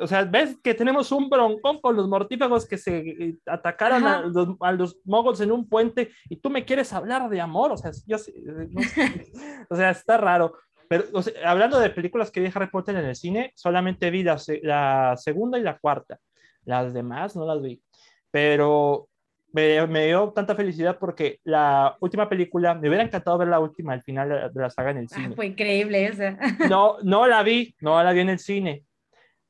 o 0.01 0.07
sea, 0.07 0.25
ves 0.25 0.57
que 0.63 0.75
tenemos 0.75 1.13
un 1.13 1.29
broncón 1.29 1.81
con 1.81 1.97
los 1.97 2.09
mortífagos 2.09 2.67
que 2.67 2.79
se 2.79 2.99
eh, 2.99 3.37
atacaron 3.47 4.07
a 4.07 4.23
los, 4.23 4.57
a 4.61 4.73
los, 4.73 4.99
mogols 5.05 5.41
en 5.41 5.53
un 5.53 5.69
puente 5.69 6.11
y 6.29 6.37
tú 6.37 6.51
me 6.51 6.65
quieres 6.65 6.93
hablar 6.93 7.29
de 7.29 7.41
amor, 7.41 7.73
o 7.73 7.77
sea, 7.77 7.91
yo, 8.07 8.17
eh, 8.17 8.69
o 9.71 9.77
sea, 9.77 9.91
está 9.91 10.17
raro. 10.17 10.55
Pero 10.89 11.05
hablando 11.45 11.79
de 11.79 11.91
películas 11.91 12.31
que 12.31 12.41
vi 12.41 12.51
Harry 12.55 12.69
Potter 12.69 12.97
en 12.97 13.05
el 13.05 13.15
cine, 13.15 13.53
solamente 13.55 14.11
vi 14.11 14.23
la, 14.23 14.41
la, 14.63 15.15
segunda 15.19 15.59
y 15.59 15.63
la 15.63 15.79
cuarta. 15.79 16.19
Las 16.65 16.95
demás 16.95 17.37
no 17.37 17.45
las 17.45 17.61
vi. 17.61 17.83
Pero 18.31 19.07
me, 19.53 19.87
me, 19.87 20.07
dio 20.07 20.33
tanta 20.35 20.55
felicidad 20.55 20.99
porque 20.99 21.41
la 21.45 21.95
última 22.01 22.27
película, 22.27 22.75
me 22.75 22.89
hubiera 22.89 23.05
encantado 23.05 23.37
ver 23.37 23.49
la 23.49 23.61
última, 23.61 23.93
al 23.93 24.03
final 24.03 24.51
de 24.51 24.61
la 24.63 24.71
saga 24.71 24.93
en 24.93 24.99
el 24.99 25.09
ah, 25.11 25.15
cine. 25.15 25.35
fue 25.35 25.47
increíble 25.49 26.07
esa. 26.07 26.39
No, 26.71 26.97
no 27.03 27.27
la 27.27 27.43
vi, 27.43 27.75
no 27.83 28.03
la 28.03 28.13
vi 28.13 28.21
en 28.21 28.31
el 28.31 28.39
cine 28.39 28.87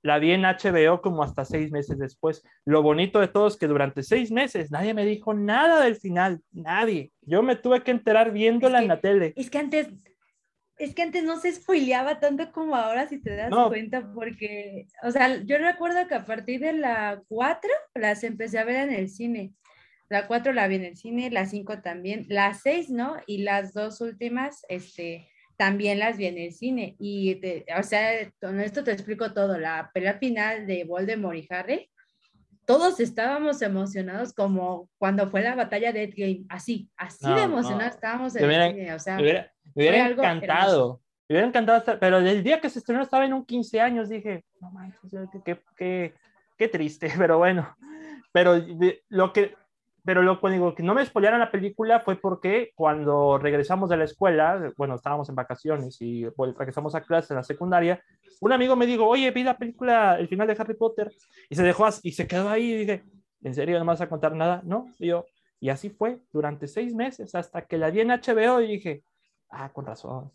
la 0.03 0.19
vi 0.19 0.33
en 0.33 0.43
HBO 0.43 1.01
como 1.01 1.23
hasta 1.23 1.45
seis 1.45 1.71
meses 1.71 1.99
después. 1.99 2.43
Lo 2.65 2.83
bonito 2.83 3.21
de 3.21 3.29
todo 3.29 3.49
es 3.49 3.57
que 3.57 3.67
durante 3.67 4.03
seis 4.03 4.31
meses 4.31 4.71
nadie 4.71 4.95
me 4.95 5.05
dijo 5.05 5.35
nada 5.35 5.83
del 5.83 5.97
final, 5.97 6.41
nadie. 6.53 7.13
Yo 7.23 7.43
me 7.43 7.57
tuve 7.57 7.83
que 7.83 7.91
enterar 7.91 8.33
viéndola 8.33 8.81
en 8.81 8.89
la 8.89 9.01
tele. 9.01 9.33
Es 9.37 9.51
que 9.51 9.59
antes, 9.59 9.89
es 10.77 10.95
que 10.95 11.03
antes 11.03 11.25
no 11.25 11.39
se 11.39 11.53
spoileaba 11.53 12.21
tanto 12.21 12.53
como 12.53 12.77
ahora, 12.77 13.09
si 13.09 13.21
te 13.21 13.35
das 13.35 13.51
cuenta, 13.69 14.11
porque, 14.15 14.87
o 15.03 15.11
sea, 15.11 15.43
yo 15.43 15.59
recuerdo 15.59 16.07
que 16.07 16.15
a 16.15 16.25
partir 16.25 16.61
de 16.61 16.73
la 16.75 17.23
4 17.29 17.71
las 17.95 18.23
empecé 18.23 18.59
a 18.59 18.65
ver 18.65 18.89
en 18.89 18.95
el 18.95 19.09
cine. 19.09 19.53
La 20.09 20.27
4 20.27 20.53
la 20.53 20.69
vi 20.69 20.77
en 20.77 20.85
el 20.85 20.97
cine, 20.97 21.31
la 21.31 21.45
5 21.45 21.83
también, 21.83 22.25
la 22.29 22.55
6 22.55 22.91
no, 22.91 23.17
y 23.27 23.39
las 23.43 23.75
dos 23.75 24.01
últimas, 24.01 24.65
este, 24.69 25.29
también 25.59 25.99
las 25.99 26.17
vi 26.17 26.27
en 26.27 26.39
el 26.39 26.53
cine. 26.53 26.97
Y, 26.99 27.41
o 27.77 27.83
sea, 27.83 28.31
con 28.41 28.61
esto 28.61 28.85
te 28.85 28.93
explico 28.93 29.33
todo. 29.35 29.59
La 29.59 29.91
pelea 29.93 30.15
final 30.15 30.67
de 30.67 30.85
Voldemort 30.85 31.37
y 31.37 31.47
Harry, 31.51 31.91
todos 32.65 33.01
estábamos 33.01 33.61
emocionados 33.61 34.33
como 34.33 34.89
cuando 34.99 35.29
fue 35.29 35.43
la 35.43 35.57
batalla 35.57 35.93
de 35.93 36.05
Endgame, 36.05 36.45
así, 36.49 36.89
así 36.97 37.27
de 37.27 37.43
emocionados 37.43 37.95
estábamos 37.95 38.37
en 38.37 38.51
el 38.51 38.73
cine. 38.73 38.95
O 38.95 38.99
sea, 39.01 39.17
me 39.17 39.23
hubiera, 39.23 39.53
me 39.75 39.89
hubiera 39.89 40.09
encantado. 40.09 41.03
Me 41.29 41.35
hubiera 41.35 41.49
encantado 41.49 41.79
estar, 41.79 41.99
pero 41.99 42.19
el 42.19 42.43
día 42.43 42.61
que 42.61 42.71
se 42.71 42.79
estrenó 42.79 43.03
estaba 43.03 43.27
en 43.27 43.35
un 43.35 43.45
15 43.45 43.81
años, 43.81 44.09
dije, 44.09 44.45
no 44.61 44.71
manches, 44.71 45.11
qué, 45.45 45.61
qué, 45.77 46.15
qué 46.57 46.69
triste, 46.69 47.11
pero 47.19 47.39
bueno. 47.39 47.77
Pero 48.33 48.65
lo 49.09 49.33
que, 49.33 49.57
pero 50.09 50.23
lo 50.23 50.41
que 50.41 50.49
digo 50.49 50.75
que 50.75 50.83
no 50.83 50.95
me 50.95 51.05
spoilearon 51.05 51.39
la 51.39 51.51
película 51.51 52.01
fue 52.01 52.17
porque 52.17 52.73
cuando 52.75 53.37
regresamos 53.37 53.91
de 53.91 53.99
la 53.99 54.05
escuela, 54.05 54.73
bueno, 54.79 54.95
estábamos 54.95 55.29
en 55.29 55.35
vacaciones 55.35 56.01
y 56.01 56.27
regresamos 56.57 56.95
a 56.95 57.03
clase 57.03 57.35
en 57.35 57.37
la 57.37 57.43
secundaria, 57.43 58.03
un 58.41 58.51
amigo 58.51 58.75
me 58.75 58.87
dijo, 58.87 59.07
oye, 59.07 59.31
vi 59.33 59.43
la 59.45 59.59
película, 59.59 60.19
el 60.19 60.27
final 60.27 60.47
de 60.47 60.57
Harry 60.59 60.73
Potter, 60.73 61.13
y 61.51 61.57
se 61.57 61.63
dejó 61.63 61.87
y 62.03 62.13
se 62.13 62.27
quedó 62.27 62.49
ahí 62.49 62.73
y 62.73 62.77
dije, 62.79 63.05
¿en 63.43 63.55
serio 63.55 63.79
no 63.79 63.85
me 63.85 63.91
vas 63.91 64.01
a 64.01 64.09
contar 64.09 64.35
nada? 64.35 64.63
No, 64.65 64.91
y 64.99 65.09
yo, 65.09 65.27
y 65.61 65.69
así 65.69 65.91
fue 65.91 66.21
durante 66.33 66.69
seis 66.69 66.95
meses 66.95 67.35
hasta 67.35 67.67
que 67.67 67.77
la 67.77 67.91
vi 67.91 68.01
en 68.01 68.09
HBO 68.09 68.63
y 68.63 68.67
dije, 68.67 69.03
ah, 69.51 69.71
con 69.75 69.85
razón. 69.85 70.33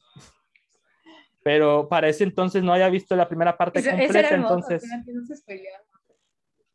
Pero 1.44 1.90
para 1.90 2.10
ese 2.10 2.26
entonces 2.26 2.62
no 2.62 2.74
había 2.74 2.90
visto 2.90 3.16
la 3.16 3.28
primera 3.28 3.58
parte 3.58 3.84
completa, 3.84 4.36
entonces... 4.36 4.84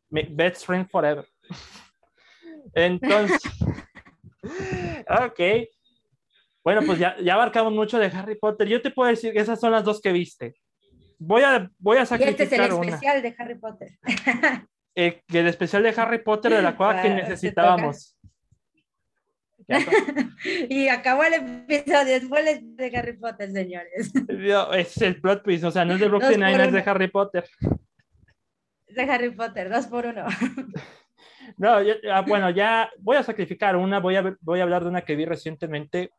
Best 0.09 0.65
Friend 0.65 0.89
Forever. 0.89 1.25
Entonces, 2.73 3.41
ok. 5.09 5.39
Bueno, 6.63 6.81
pues 6.85 6.99
ya, 6.99 7.15
ya 7.19 7.33
abarcamos 7.33 7.73
mucho 7.73 7.97
de 7.97 8.07
Harry 8.07 8.35
Potter. 8.35 8.67
Yo 8.67 8.81
te 8.81 8.91
puedo 8.91 9.09
decir 9.09 9.33
que 9.33 9.39
esas 9.39 9.59
son 9.59 9.71
las 9.71 9.83
dos 9.83 10.01
que 10.01 10.11
viste. 10.11 10.53
Voy 11.17 11.41
a, 11.41 11.69
voy 11.79 11.97
a 11.97 12.05
sacrificar 12.05 12.39
y 12.39 12.43
este 12.43 12.55
es 12.55 12.61
el 12.61 12.83
especial 12.89 13.21
de 13.21 13.35
Harry 13.37 13.55
Potter. 13.55 13.89
Eh, 14.95 15.21
el 15.33 15.47
especial 15.47 15.83
de 15.83 15.93
Harry 15.95 16.23
Potter 16.23 16.51
de 16.51 16.61
la 16.61 16.75
cual 16.75 17.01
que 17.01 17.09
necesitábamos. 17.09 18.17
y 20.69 20.87
acabó 20.87 21.23
el 21.23 21.33
episodio 21.35 22.13
después 22.19 22.61
de 22.61 22.97
Harry 22.97 23.17
Potter, 23.17 23.51
señores. 23.51 24.11
Es 24.73 25.01
el 25.01 25.21
plot 25.21 25.43
twist, 25.43 25.63
o 25.63 25.71
sea, 25.71 25.85
no 25.85 25.93
es 25.93 25.99
de 25.99 26.07
Brooklyn 26.07 26.39
Nine, 26.39 26.65
es 26.65 26.73
de 26.73 26.83
Harry 26.85 27.07
Potter. 27.07 27.45
De 28.87 29.03
Harry 29.03 29.29
Potter, 29.29 29.69
dos 29.69 29.87
por 29.87 30.07
uno. 30.07 30.25
No, 31.57 31.77
ah, 32.11 32.21
bueno, 32.27 32.49
ya 32.49 32.89
voy 32.99 33.17
a 33.17 33.23
sacrificar 33.23 33.75
una, 33.75 33.99
voy 33.99 34.15
a, 34.15 34.35
voy 34.41 34.59
a 34.59 34.63
hablar 34.63 34.83
de 34.83 34.89
una 34.89 35.01
que 35.01 35.15
vi 35.15 35.25
recientemente. 35.25 36.11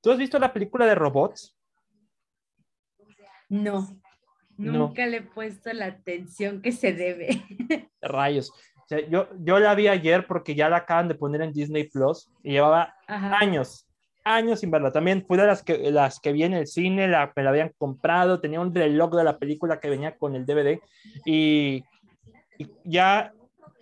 ¿Tú 0.00 0.12
has 0.12 0.18
visto 0.18 0.38
la 0.38 0.52
película 0.52 0.86
de 0.86 0.94
robots? 0.94 1.56
No, 3.48 3.88
nunca 4.56 5.06
le 5.06 5.18
he 5.18 5.22
puesto 5.22 5.72
la 5.72 5.86
atención 5.86 6.62
que 6.62 6.72
se 6.72 6.92
debe. 6.92 7.42
Rayos. 8.00 8.52
yo, 9.10 9.28
yo 9.38 9.58
la 9.58 9.74
vi 9.74 9.88
ayer 9.88 10.26
porque 10.26 10.54
ya 10.54 10.68
la 10.68 10.78
acaban 10.78 11.08
de 11.08 11.14
poner 11.14 11.42
en 11.42 11.52
Disney 11.52 11.88
Plus 11.88 12.30
y 12.42 12.52
llevaba 12.52 12.94
años, 13.06 13.86
años 14.24 14.60
sin 14.60 14.70
verla. 14.70 14.92
También 14.92 15.24
fue 15.26 15.36
de 15.36 15.46
las 15.46 15.62
que, 15.62 15.90
las 15.90 16.20
que 16.20 16.32
vi 16.32 16.44
en 16.44 16.54
el 16.54 16.66
cine, 16.66 17.08
la, 17.08 17.32
me 17.34 17.42
la 17.42 17.50
habían 17.50 17.72
comprado, 17.78 18.40
tenía 18.40 18.60
un 18.60 18.74
reloj 18.74 19.14
de 19.14 19.24
la 19.24 19.38
película 19.38 19.80
que 19.80 19.90
venía 19.90 20.16
con 20.16 20.34
el 20.34 20.44
DVD 20.44 20.80
y, 21.24 21.84
y 22.58 22.70
ya 22.84 23.32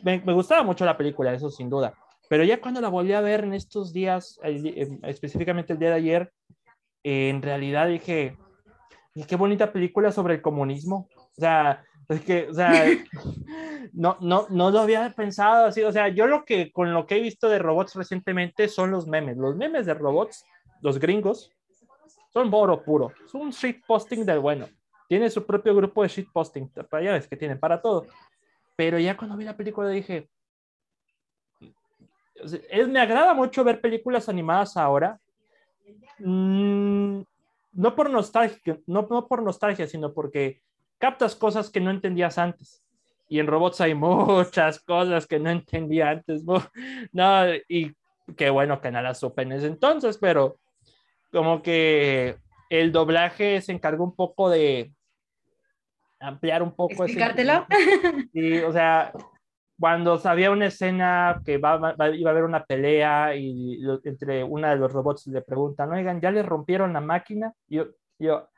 me, 0.04 0.32
gustaba 0.34 0.62
mucho 0.62 0.84
la 0.84 0.96
película, 0.96 1.32
eso 1.32 1.50
sin 1.50 1.70
duda. 1.70 1.94
Pero 2.28 2.44
ya 2.44 2.60
cuando 2.60 2.80
la 2.80 2.88
volví 2.88 3.12
a 3.12 3.20
ver 3.20 3.44
en 3.44 3.54
estos 3.54 3.92
días, 3.92 4.38
eh, 4.42 4.98
específicamente 5.02 5.72
el 5.72 5.78
día 5.78 5.90
de 5.90 5.96
ayer, 5.96 6.32
en 7.02 7.42
realidad 7.42 7.88
dije, 7.88 8.36
qué 9.26 9.36
bonita 9.36 9.72
película 9.72 10.12
sobre 10.12 10.34
el 10.34 10.42
comunismo. 10.42 11.08
O 11.16 11.40
sea, 11.40 11.84
es 12.08 12.20
que, 12.22 12.48
o 12.48 12.54
sea, 12.54 12.86
no, 13.92 14.16
no, 14.20 14.46
no 14.50 14.70
lo 14.70 14.80
había 14.80 15.10
pensado 15.10 15.66
así. 15.66 15.82
O 15.82 15.92
sea, 15.92 16.08
yo 16.08 16.26
lo 16.26 16.44
que, 16.44 16.72
con 16.72 16.92
lo 16.92 17.06
que 17.06 17.16
he 17.16 17.20
visto 17.20 17.48
de 17.48 17.58
robots 17.58 17.94
recientemente 17.94 18.68
son 18.68 18.90
los 18.90 19.06
memes. 19.06 19.36
Los 19.36 19.56
memes 19.56 19.86
de 19.86 19.94
robots, 19.94 20.44
los 20.80 20.98
gringos, 20.98 21.50
son 22.32 22.50
boro 22.50 22.82
puro. 22.82 23.12
Es 23.24 23.34
un 23.34 23.50
shitposting 23.50 24.26
del 24.26 24.40
bueno. 24.40 24.66
Tiene 25.08 25.30
su 25.30 25.44
propio 25.44 25.74
grupo 25.74 26.02
de 26.02 26.08
shitposting. 26.08 26.70
Ya 26.74 27.12
ves 27.12 27.28
que 27.28 27.36
tienen 27.36 27.58
para 27.58 27.80
todo. 27.80 28.06
Pero 28.76 28.98
ya 28.98 29.16
cuando 29.16 29.36
vi 29.36 29.44
la 29.44 29.56
película 29.56 29.88
dije, 29.88 30.28
es, 32.70 32.88
me 32.88 33.00
agrada 33.00 33.34
mucho 33.34 33.64
ver 33.64 33.80
películas 33.80 34.28
animadas 34.28 34.76
ahora. 34.76 35.18
Mm, 36.18 37.22
no 37.72 37.96
por 37.96 38.10
nostalgia, 38.10 38.78
no, 38.86 39.06
no 39.10 39.26
por 39.26 39.42
nostalgia, 39.42 39.86
sino 39.86 40.12
porque 40.12 40.60
captas 40.98 41.34
cosas 41.34 41.70
que 41.70 41.80
no 41.80 41.90
entendías 41.90 42.38
antes. 42.38 42.82
Y 43.28 43.38
en 43.38 43.46
robots 43.46 43.80
hay 43.80 43.94
muchas 43.94 44.80
cosas 44.80 45.26
que 45.26 45.38
no 45.38 45.50
entendía 45.50 46.10
antes. 46.10 46.44
No, 46.44 46.62
y 47.68 47.92
qué 48.36 48.50
bueno 48.50 48.80
que 48.80 48.90
no 48.90 49.02
las 49.02 49.20
supe 49.20 49.42
en 49.42 49.52
ese 49.52 49.66
entonces, 49.66 50.18
pero 50.18 50.58
como 51.32 51.62
que 51.62 52.36
el 52.70 52.92
doblaje 52.92 53.60
se 53.60 53.72
encargó 53.72 54.04
un 54.04 54.14
poco 54.14 54.48
de, 54.50 54.92
ampliar 56.20 56.62
un 56.62 56.72
poco. 56.74 57.04
¿Explicártelo? 57.04 57.66
Sí, 58.32 58.58
o 58.58 58.72
sea, 58.72 59.12
cuando 59.78 60.18
sabía 60.18 60.50
una 60.50 60.66
escena 60.66 61.40
que 61.44 61.58
va, 61.58 61.94
iba 62.14 62.30
a 62.30 62.32
haber 62.32 62.44
una 62.44 62.64
pelea 62.64 63.34
y 63.36 63.80
entre 64.04 64.44
una 64.44 64.70
de 64.70 64.76
los 64.76 64.92
robots 64.92 65.26
le 65.26 65.42
preguntan, 65.42 65.92
oigan, 65.92 66.20
¿ya 66.20 66.30
le 66.30 66.42
rompieron 66.42 66.92
la 66.92 67.00
máquina? 67.00 67.52
Yo, 67.68 67.86
yo, 68.18 68.48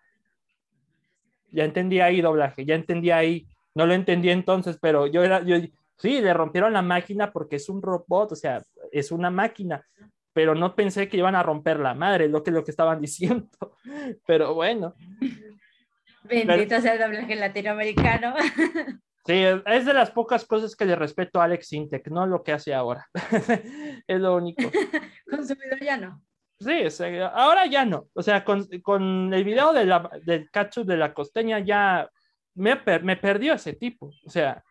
ya 1.51 1.65
entendí 1.65 2.01
ahí 2.01 2.21
doblaje, 2.21 2.65
ya 2.65 2.75
entendí 2.75 3.11
ahí, 3.11 3.47
no 3.75 3.87
lo 3.87 3.95
entendí 3.95 4.31
entonces, 4.31 4.79
pero 4.81 5.07
yo 5.07 5.25
era, 5.25 5.43
yo, 5.43 5.57
sí, 5.97 6.21
le 6.21 6.35
rompieron 6.35 6.73
la 6.73 6.83
máquina 6.83 7.33
porque 7.33 7.57
es 7.57 7.69
un 7.69 7.81
robot, 7.81 8.33
o 8.33 8.37
sea, 8.37 8.63
es 8.93 9.11
una 9.11 9.31
máquina, 9.31 9.83
pero 10.33 10.55
no 10.55 10.75
pensé 10.75 11.09
que 11.09 11.17
iban 11.17 11.35
a 11.35 11.43
romper 11.43 11.81
la 11.81 11.95
madre, 11.95 12.29
lo 12.29 12.43
que 12.43 12.51
lo 12.51 12.63
que 12.63 12.71
estaban 12.71 13.01
diciendo, 13.01 13.49
pero 14.27 14.55
bueno. 14.55 14.95
Bendito 16.29 16.81
sea 16.81 16.95
el 16.95 16.99
doblaje 17.01 17.37
latinoamericano. 17.37 18.35
Sí, 19.27 19.43
es 19.67 19.85
de 19.85 19.93
las 19.93 20.13
pocas 20.13 20.45
cosas 20.45 20.77
que 20.77 20.85
le 20.85 20.95
respeto 20.95 21.41
a 21.41 21.45
Alex 21.45 21.73
Intec, 21.73 22.07
no 22.09 22.29
lo 22.29 22.45
que 22.45 22.53
hace 22.53 22.73
ahora. 22.73 23.09
es 24.07 24.21
lo 24.21 24.37
único. 24.37 24.63
Consumidor 25.29 25.81
ya 25.83 25.97
no. 25.97 26.23
Sí, 26.61 26.85
ahora 27.35 27.67
ya 27.67 27.85
no. 27.85 28.07
O 28.15 28.23
sea, 28.23 28.45
con, 28.45 28.65
con 28.83 29.35
el 29.35 29.43
video 29.43 29.73
de 29.73 29.85
la, 29.85 30.09
del 30.25 30.49
cacho 30.49 30.85
de 30.85 30.97
la 30.97 31.13
costeña 31.13 31.59
ya 31.59 32.09
me, 32.55 32.81
me 33.03 33.17
perdió 33.17 33.55
ese 33.55 33.73
tipo. 33.73 34.13
O 34.25 34.31
sea. 34.31 34.63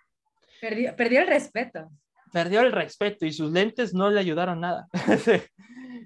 Perdió, 0.61 0.95
perdió 0.95 1.19
el 1.19 1.27
respeto. 1.27 1.89
Perdió 2.31 2.61
el 2.61 2.71
respeto 2.71 3.25
y 3.25 3.33
sus 3.33 3.51
lentes 3.51 3.93
no 3.93 4.09
le 4.09 4.21
ayudaron 4.21 4.61
nada. 4.61 4.87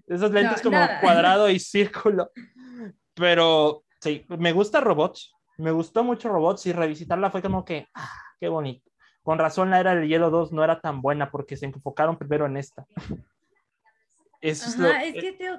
Esos 0.07 0.31
lentes 0.31 0.63
como 0.63 0.79
cuadrado 1.01 1.51
y 1.51 1.59
círculo. 1.59 2.31
Pero 3.13 3.83
sí, 4.01 4.25
me 4.27 4.53
gusta 4.53 4.81
robots 4.81 5.35
me 5.59 5.71
gustó 5.71 6.03
mucho 6.03 6.29
Robots 6.29 6.65
y 6.65 6.73
revisitarla 6.73 7.31
fue 7.31 7.41
como 7.41 7.65
que, 7.65 7.87
ah, 7.93 8.11
qué 8.39 8.47
bonito. 8.47 8.89
Con 9.23 9.37
razón 9.37 9.69
la 9.69 9.79
era 9.79 9.95
del 9.95 10.07
hielo 10.07 10.29
2 10.29 10.53
no 10.53 10.63
era 10.63 10.79
tan 10.79 11.01
buena 11.01 11.29
porque 11.29 11.57
se 11.57 11.65
enfocaron 11.65 12.17
primero 12.17 12.45
en 12.45 12.57
esta. 12.57 12.85
es, 14.41 14.65
es 14.65 15.13
que 15.13 15.33
te... 15.33 15.49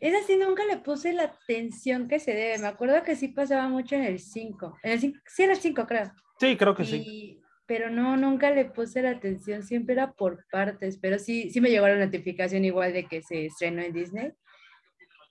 Es 0.00 0.24
así, 0.24 0.36
nunca 0.36 0.64
le 0.64 0.78
puse 0.78 1.12
la 1.12 1.24
atención 1.24 2.08
que 2.08 2.18
se 2.18 2.32
debe. 2.32 2.58
Me 2.58 2.66
acuerdo 2.66 3.02
que 3.02 3.14
sí 3.14 3.28
pasaba 3.28 3.68
mucho 3.68 3.94
en 3.94 4.04
el 4.04 4.18
5. 4.18 4.78
En 4.82 4.92
el 4.92 5.00
5, 5.00 5.20
sí, 5.26 5.42
en 5.44 5.50
el 5.50 5.56
5, 5.56 5.86
creo. 5.86 6.12
Sí, 6.40 6.56
creo 6.56 6.74
que 6.74 6.84
sí. 6.84 7.40
Pero 7.66 7.88
no, 7.88 8.16
nunca 8.16 8.50
le 8.50 8.64
puse 8.64 9.02
la 9.02 9.10
atención, 9.10 9.62
siempre 9.62 9.94
era 9.94 10.12
por 10.12 10.44
partes. 10.50 10.98
Pero 10.98 11.18
sí, 11.18 11.50
sí 11.50 11.60
me 11.60 11.70
llegó 11.70 11.86
la 11.86 12.04
notificación 12.04 12.64
igual 12.64 12.92
de 12.92 13.06
que 13.06 13.22
se 13.22 13.46
estrenó 13.46 13.82
en 13.82 13.92
Disney. 13.92 14.32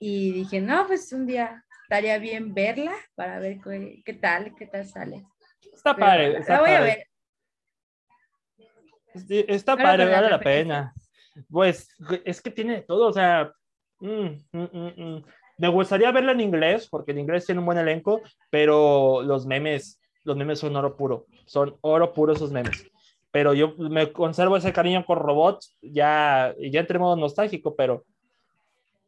Y 0.00 0.32
dije, 0.32 0.60
no, 0.60 0.86
pues 0.86 1.12
un 1.12 1.26
día, 1.26 1.64
estaría 1.92 2.18
bien 2.18 2.54
verla 2.54 2.94
para 3.14 3.38
ver 3.38 3.58
qué, 4.02 4.14
tal, 4.14 4.54
qué 4.54 4.66
tal 4.66 4.86
sale. 4.86 5.26
Está 5.74 5.94
padre. 5.94 6.42
la 6.48 6.60
voy 6.60 6.70
a 6.70 6.80
ver. 6.80 7.06
Está 9.28 9.76
padre, 9.76 10.06
vale 10.06 10.30
la 10.30 10.40
pena. 10.40 10.94
Pues 11.50 11.94
es 12.24 12.40
que 12.40 12.50
tiene 12.50 12.80
todo, 12.80 13.08
o 13.08 13.12
sea, 13.12 13.52
mm, 14.00 14.26
mm, 14.52 14.62
mm, 14.72 15.24
me 15.58 15.68
gustaría 15.68 16.10
verla 16.12 16.32
en 16.32 16.40
inglés, 16.40 16.88
porque 16.88 17.12
en 17.12 17.18
inglés 17.18 17.44
tiene 17.44 17.58
un 17.58 17.66
buen 17.66 17.76
elenco, 17.76 18.22
pero 18.48 19.20
los 19.22 19.44
memes 19.44 20.00
los 20.24 20.36
memes 20.36 20.60
son 20.60 20.74
oro 20.76 20.96
puro, 20.96 21.26
son 21.44 21.76
oro 21.82 22.14
puro 22.14 22.32
esos 22.32 22.52
memes. 22.52 22.90
Pero 23.30 23.52
yo 23.52 23.74
me 23.76 24.12
conservo 24.12 24.56
ese 24.56 24.72
cariño 24.72 25.04
con 25.04 25.18
robots, 25.18 25.76
ya, 25.82 26.54
ya 26.58 26.80
entre 26.80 26.98
modo 26.98 27.16
nostálgico, 27.16 27.74
pero, 27.76 28.04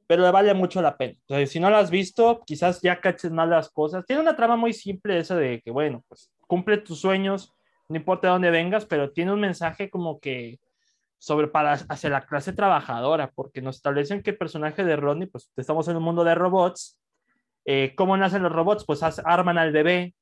pero 0.07 0.23
le 0.23 0.31
vale 0.31 0.55
mucho 0.55 0.83
la 0.83 0.97
pena. 0.97 1.19
si 1.47 1.61
no 1.61 1.71
lo 1.71 1.77
has 1.77 1.91
visto, 1.91 2.43
quizás 2.47 2.81
ya 2.83 3.01
caches 3.01 3.31
mal 3.31 3.51
las 3.51 3.71
cosas. 3.71 4.05
Tiene 4.07 4.23
una 4.23 4.37
trama 4.37 4.57
muy 4.57 4.73
simple 4.73 5.19
esa 5.19 5.37
de 5.37 5.61
que, 5.63 5.71
bueno, 5.71 6.05
pues 6.09 6.31
cumple 6.47 6.79
tus 6.79 7.01
sueños, 7.01 7.53
no 7.89 7.97
importa 7.97 8.29
de 8.29 8.33
dónde 8.33 8.51
vengas, 8.51 8.87
pero 8.87 9.13
tiene 9.13 9.33
un 9.33 9.41
mensaje 9.41 9.91
como 9.91 10.21
que 10.21 10.59
sobre 11.19 11.49
para 11.49 11.73
hacia 11.73 12.11
la 12.11 12.27
clase 12.27 12.53
trabajadora, 12.53 13.31
porque 13.35 13.63
nos 13.63 13.77
establecen 13.77 14.23
que 14.23 14.31
el 14.31 14.37
personaje 14.37 14.85
de 14.85 14.97
Rodney, 14.97 15.27
pues 15.27 15.51
estamos 15.57 15.89
en 15.89 15.97
un 15.97 16.03
mundo 16.03 16.23
de 16.23 16.35
robots. 16.35 17.01
Eh, 17.65 17.95
¿Cómo 17.97 18.17
nacen 18.17 18.43
los 18.43 18.53
robots? 18.53 18.85
Pues 18.85 19.03
arman 19.03 19.57
al 19.57 19.73
bebé 19.73 20.15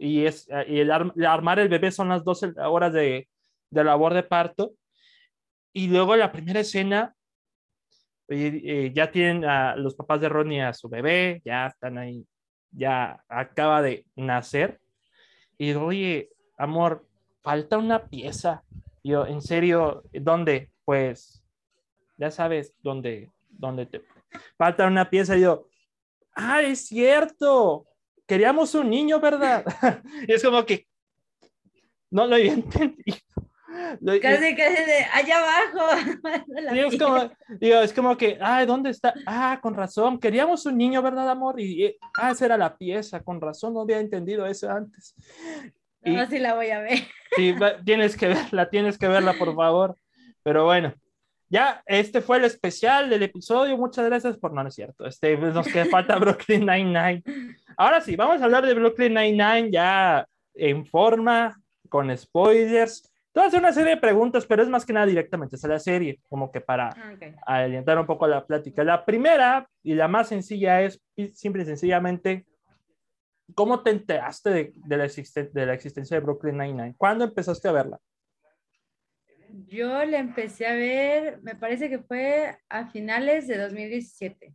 y, 0.00 0.26
es, 0.26 0.48
y 0.66 0.80
el, 0.80 0.90
armar 0.90 1.60
el 1.60 1.68
bebé 1.68 1.92
son 1.92 2.08
las 2.08 2.24
12 2.24 2.54
horas 2.66 2.92
de, 2.92 3.28
de 3.70 3.84
labor 3.84 4.14
de 4.14 4.24
parto. 4.24 4.72
Y 5.72 5.86
luego 5.86 6.16
la 6.16 6.32
primera 6.32 6.60
escena, 6.60 7.14
eh, 8.28 8.60
eh, 8.64 8.92
ya 8.94 9.10
tienen 9.10 9.44
a 9.44 9.76
los 9.76 9.94
papás 9.94 10.20
de 10.20 10.28
Rodney 10.28 10.60
a 10.60 10.72
su 10.72 10.88
bebé, 10.88 11.40
ya 11.44 11.66
están 11.66 11.98
ahí, 11.98 12.26
ya 12.70 13.22
acaba 13.28 13.82
de 13.82 14.06
nacer. 14.16 14.80
Y 15.56 15.72
oye, 15.74 16.30
amor, 16.56 17.06
falta 17.42 17.78
una 17.78 18.06
pieza 18.08 18.62
yo, 19.08 19.26
en 19.26 19.40
serio, 19.40 20.02
¿dónde? 20.12 20.70
Pues, 20.84 21.42
ya 22.18 22.30
sabes, 22.30 22.74
¿dónde? 22.82 23.30
¿Dónde 23.48 23.86
te 23.86 24.02
falta 24.58 24.86
una 24.86 25.08
pieza? 25.08 25.34
Y 25.36 25.40
yo, 25.40 25.66
ah, 26.34 26.60
es 26.60 26.86
cierto, 26.86 27.86
queríamos 28.26 28.74
un 28.74 28.90
niño, 28.90 29.18
¿verdad? 29.18 29.64
y 30.28 30.32
es 30.32 30.44
como 30.44 30.64
que 30.66 30.86
no 32.10 32.26
lo 32.26 32.36
entendido. 32.36 33.16
Casi, 34.22 34.56
casi 34.56 34.84
de 34.84 35.06
allá 35.12 35.38
abajo. 35.38 36.12
es, 36.74 36.98
como, 36.98 37.30
digo, 37.60 37.78
es 37.80 37.92
como 37.92 38.16
que, 38.16 38.38
ah, 38.40 38.64
¿dónde 38.66 38.90
está? 38.90 39.14
Ah, 39.26 39.58
con 39.62 39.74
razón, 39.74 40.18
queríamos 40.18 40.66
un 40.66 40.76
niño, 40.76 41.02
¿verdad, 41.02 41.28
amor? 41.28 41.60
Y, 41.60 41.96
ah, 42.16 42.30
esa 42.30 42.46
era 42.46 42.56
la 42.56 42.76
pieza, 42.76 43.20
con 43.20 43.40
razón, 43.40 43.74
no 43.74 43.80
había 43.80 44.00
entendido 44.00 44.46
eso 44.46 44.70
antes. 44.70 45.14
No, 46.02 46.26
sí 46.26 46.38
la 46.38 46.54
voy 46.54 46.70
a 46.70 46.80
ver. 46.80 46.98
Sí, 47.36 47.54
tienes 47.84 48.16
que 48.16 48.28
verla, 48.28 48.70
tienes 48.70 48.98
que 48.98 49.08
verla, 49.08 49.34
por 49.34 49.54
favor. 49.54 49.96
Pero 50.42 50.64
bueno, 50.64 50.94
ya 51.50 51.82
este 51.86 52.20
fue 52.20 52.38
el 52.38 52.44
especial 52.44 53.10
del 53.10 53.22
episodio. 53.22 53.76
Muchas 53.76 54.06
gracias 54.06 54.36
por 54.36 54.52
no, 54.52 54.62
no 54.62 54.68
es 54.68 54.74
cierto. 54.74 55.06
Este, 55.06 55.36
pues, 55.36 55.54
nos 55.54 55.66
queda 55.66 55.86
falta 55.86 56.16
Brooklyn 56.18 56.66
Nine-Nine. 56.66 57.22
Ahora 57.76 58.00
sí, 58.00 58.16
vamos 58.16 58.40
a 58.40 58.44
hablar 58.44 58.66
de 58.66 58.74
Brooklyn 58.74 59.14
Nine-Nine 59.14 59.70
ya 59.70 60.26
en 60.54 60.84
forma, 60.84 61.60
con 61.88 62.16
spoilers. 62.16 63.07
Te 63.32 63.40
voy 63.40 63.44
a 63.44 63.48
hacer 63.48 63.60
una 63.60 63.72
serie 63.72 63.90
de 63.94 64.00
preguntas, 64.00 64.46
pero 64.46 64.62
es 64.62 64.68
más 64.68 64.84
que 64.84 64.92
nada 64.92 65.06
directamente 65.06 65.56
a 65.62 65.68
la 65.68 65.78
serie, 65.78 66.20
como 66.28 66.50
que 66.50 66.60
para 66.60 66.88
ah, 67.46 67.56
alientar 67.56 67.98
un 67.98 68.06
poco 68.06 68.26
la 68.26 68.46
plática. 68.46 68.82
La 68.82 69.04
primera 69.04 69.68
y 69.82 69.94
la 69.94 70.08
más 70.08 70.28
sencilla 70.28 70.82
es 70.82 71.00
simple 71.34 71.62
y 71.62 71.66
sencillamente 71.66 72.46
¿Cómo 73.54 73.82
te 73.82 73.90
enteraste 73.90 74.50
de, 74.50 74.72
de, 74.74 74.96
la, 74.96 75.06
de 75.06 75.66
la 75.66 75.74
existencia 75.74 76.16
de 76.16 76.20
Brooklyn 76.22 76.58
Nine-Nine? 76.58 76.94
¿Cuándo 76.96 77.24
empezaste 77.24 77.68
a 77.68 77.72
verla? 77.72 77.98
Yo 79.66 80.04
la 80.04 80.18
empecé 80.18 80.66
a 80.66 80.74
ver, 80.74 81.40
me 81.42 81.54
parece 81.54 81.88
que 81.88 81.98
fue 81.98 82.58
a 82.68 82.90
finales 82.90 83.48
de 83.48 83.56
2017 83.56 84.54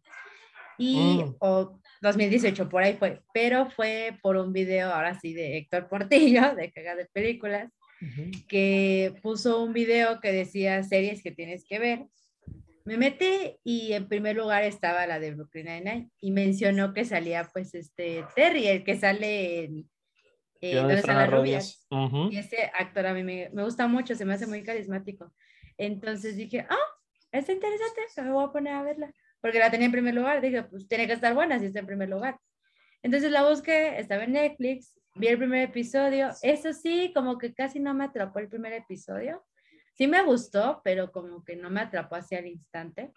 y 0.78 1.24
mm. 1.24 1.36
o 1.40 1.80
2018 2.02 2.70
por 2.70 2.84
ahí 2.84 2.96
fue, 2.96 3.22
pero 3.34 3.70
fue 3.72 4.18
por 4.22 4.38
un 4.38 4.54
video 4.54 4.92
ahora 4.92 5.20
sí 5.20 5.34
de 5.34 5.58
Héctor 5.58 5.90
Portillo 5.90 6.42
de 6.56 6.72
Caga 6.72 6.96
de 6.96 7.08
Películas 7.08 7.72
que 8.48 9.16
puso 9.22 9.64
un 9.64 9.74
video 9.74 10.20
que 10.20 10.32
decía 10.32 10.84
series 10.84 11.22
que 11.24 11.32
tienes 11.32 11.66
que 11.66 11.80
ver 11.80 12.08
me 12.86 12.98
metí 12.98 13.60
y 13.64 13.94
en 13.94 14.08
primer 14.08 14.36
lugar 14.36 14.64
estaba 14.64 15.08
la 15.08 15.20
de 15.20 15.34
Brooklyn 15.34 15.66
Nine-Nine 15.66 16.10
y 16.20 16.32
mencionó 16.32 16.94
que 16.94 17.06
salía 17.06 17.50
pues 17.54 17.74
este 17.76 18.26
Terry, 18.36 18.68
el 18.68 18.84
que 18.84 18.98
sale 18.98 19.64
en 19.64 19.90
eh, 20.60 20.76
¿Dónde 20.76 20.96
están 20.96 21.18
las 21.18 21.30
rubias? 21.30 21.86
Y 22.32 22.38
ese 22.38 22.72
actor 22.78 23.06
a 23.06 23.14
mí 23.14 23.24
me, 23.24 23.50
me, 23.52 23.64
gusta 23.64 23.88
mucho, 23.88 24.16
se 24.16 24.24
me 24.24 24.34
hace 24.34 24.48
muy 24.48 24.64
carismático. 24.64 25.34
Entonces 25.78 26.38
dije, 26.38 26.66
ah, 26.70 26.78
está 27.34 27.52
interesante, 27.52 28.02
me 28.22 28.32
voy 28.32 28.46
a 28.46 28.52
poner 28.52 28.74
a 28.74 28.84
verla. 28.84 29.14
Porque 29.42 29.60
la 29.60 29.70
tenía 29.70 29.88
en 29.88 29.92
primer 29.92 30.14
lugar, 30.14 30.40
dije, 30.40 30.64
pues 30.64 30.88
tiene 30.88 31.06
que 31.06 31.14
estar 31.14 31.34
buena 31.34 31.60
si 31.60 31.66
está 31.66 31.80
en 31.80 31.86
primer 31.86 32.08
lugar. 32.08 32.40
Entonces 33.02 33.30
la 33.32 33.48
busqué, 33.48 34.00
estaba 34.00 34.24
en 34.24 34.32
Netflix, 34.32 34.98
vi 35.16 35.28
el 35.28 35.38
primer 35.38 35.70
episodio. 35.70 36.32
Eso 36.42 36.74
sí, 36.74 37.12
como 37.14 37.38
que 37.38 37.54
casi 37.54 37.80
no 37.80 37.94
me 37.94 38.06
atrapó 38.06 38.40
el 38.40 38.50
primer 38.50 38.74
episodio 38.74 39.44
sí 39.94 40.08
me 40.08 40.24
gustó, 40.24 40.82
pero 40.84 41.12
como 41.12 41.44
que 41.44 41.56
no 41.56 41.70
me 41.70 41.82
atrapó 41.82 42.16
hacia 42.16 42.40
el 42.40 42.48
instante. 42.48 43.12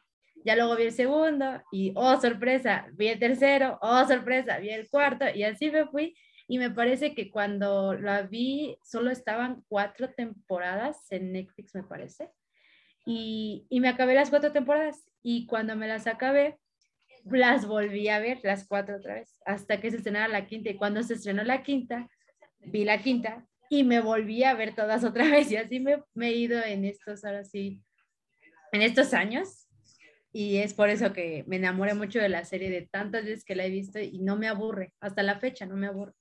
Ya 0.45 0.55
luego 0.55 0.77
vi 0.77 0.85
el 0.85 0.93
segundo 0.93 1.63
y, 1.73 1.93
oh, 1.97 2.21
sorpresa, 2.21 2.87
vi 2.93 3.09
el 3.09 3.19
tercero, 3.19 3.79
oh, 3.83 4.07
sorpresa, 4.07 4.59
vi 4.59 4.71
el 4.71 4.89
cuarto 4.89 5.25
y 5.35 5.43
así 5.43 5.71
me 5.71 5.87
fui. 5.87 6.17
Y 6.49 6.59
me 6.59 6.71
parece 6.71 7.15
que 7.15 7.31
cuando 7.31 7.95
la 7.95 8.23
vi, 8.23 8.79
solo 8.83 9.11
estaban 9.11 9.65
cuatro 9.69 10.11
temporadas 10.15 11.11
en 11.11 11.33
Netflix, 11.33 11.75
me 11.75 11.83
parece. 11.83 12.31
Y, 13.05 13.67
y 13.69 13.81
me 13.81 13.89
acabé 13.89 14.15
las 14.15 14.31
cuatro 14.31 14.53
temporadas. 14.53 15.11
Y 15.23 15.47
cuando 15.47 15.75
me 15.75 15.89
las 15.89 16.07
acabé, 16.07 16.59
las 17.31 17.67
volví 17.67 18.09
a 18.09 18.19
ver, 18.19 18.41
las 18.43 18.67
cuatro 18.67 18.97
otra 18.97 19.15
vez, 19.15 19.41
hasta 19.45 19.81
que 19.81 19.91
se 19.91 19.99
estrenara 19.99 20.29
la 20.29 20.47
quinta. 20.47 20.71
Y 20.71 20.77
cuando 20.77 21.03
se 21.03 21.15
estrenó 21.15 21.43
la 21.45 21.63
quinta, 21.63 22.09
vi 22.61 22.85
la 22.85 22.99
quinta 23.03 23.47
y 23.69 23.85
me 23.85 24.01
volví 24.01 24.45
a 24.45 24.55
ver 24.55 24.75
todas 24.75 25.05
otra 25.05 25.25
vez 25.31 25.51
y 25.51 25.57
así 25.57 25.81
me, 25.81 26.03
he 26.29 26.33
ido 26.33 26.63
en 26.63 26.85
estos, 26.85 27.25
ahora 27.25 27.45
sí, 27.45 27.83
en 28.73 28.83
estos 28.83 29.15
años 29.15 29.67
y 30.33 30.59
es 30.59 30.75
por 30.75 30.91
eso 30.91 31.13
que 31.13 31.45
me 31.47 31.57
enamoré 31.57 31.95
mucho 31.95 32.19
de 32.19 32.29
la 32.29 32.45
serie 32.45 32.71
de 32.71 32.87
tantas 32.87 33.25
veces 33.25 33.45
que 33.45 33.57
la 33.57 33.65
he 33.65 33.71
visto 33.71 33.99
y 33.99 34.19
no 34.19 34.37
me 34.37 34.49
aburre, 34.49 34.93
hasta 35.01 35.23
la 35.23 35.39
fecha 35.39 35.65
no 35.65 35.77
me 35.77 35.87
aburre. 35.87 36.13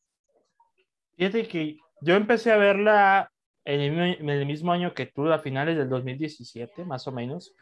Fíjate 1.18 1.48
que 1.48 1.78
yo 2.02 2.16
empecé 2.16 2.52
a 2.52 2.58
verla 2.58 3.32
en 3.66 3.82
el, 3.82 4.22
en 4.22 4.30
el 4.30 4.46
mismo 4.46 4.72
año 4.72 4.94
que 4.94 5.06
tú, 5.06 5.30
a 5.32 5.40
finales 5.40 5.78
del 5.78 5.90
2017, 5.90 6.86
más 6.86 7.08
o 7.08 7.12
menos, 7.12 7.54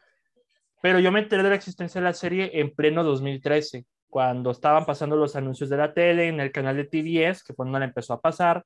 pero 0.83 0.99
yo 0.99 1.13
me 1.13 1.21
enteré 1.21 1.43
de 1.43 1.49
la 1.49 1.55
existencia 1.55 2.01
de 2.01 2.05
la 2.05 2.13
serie 2.13 2.59
en 2.59 2.75
pleno 2.75 3.05
2013, 3.05 3.85
cuando 4.09 4.51
estaban 4.51 4.85
pasando 4.85 5.15
los 5.15 5.33
anuncios 5.37 5.69
de 5.69 5.77
la 5.77 5.93
tele 5.93 6.27
en 6.27 6.41
el 6.41 6.51
canal 6.51 6.75
de 6.75 6.83
TVS, 6.83 7.41
que 7.41 7.53
fue 7.53 7.55
cuando 7.55 7.79
la 7.79 7.85
empezó 7.85 8.11
a 8.11 8.19
pasar, 8.19 8.65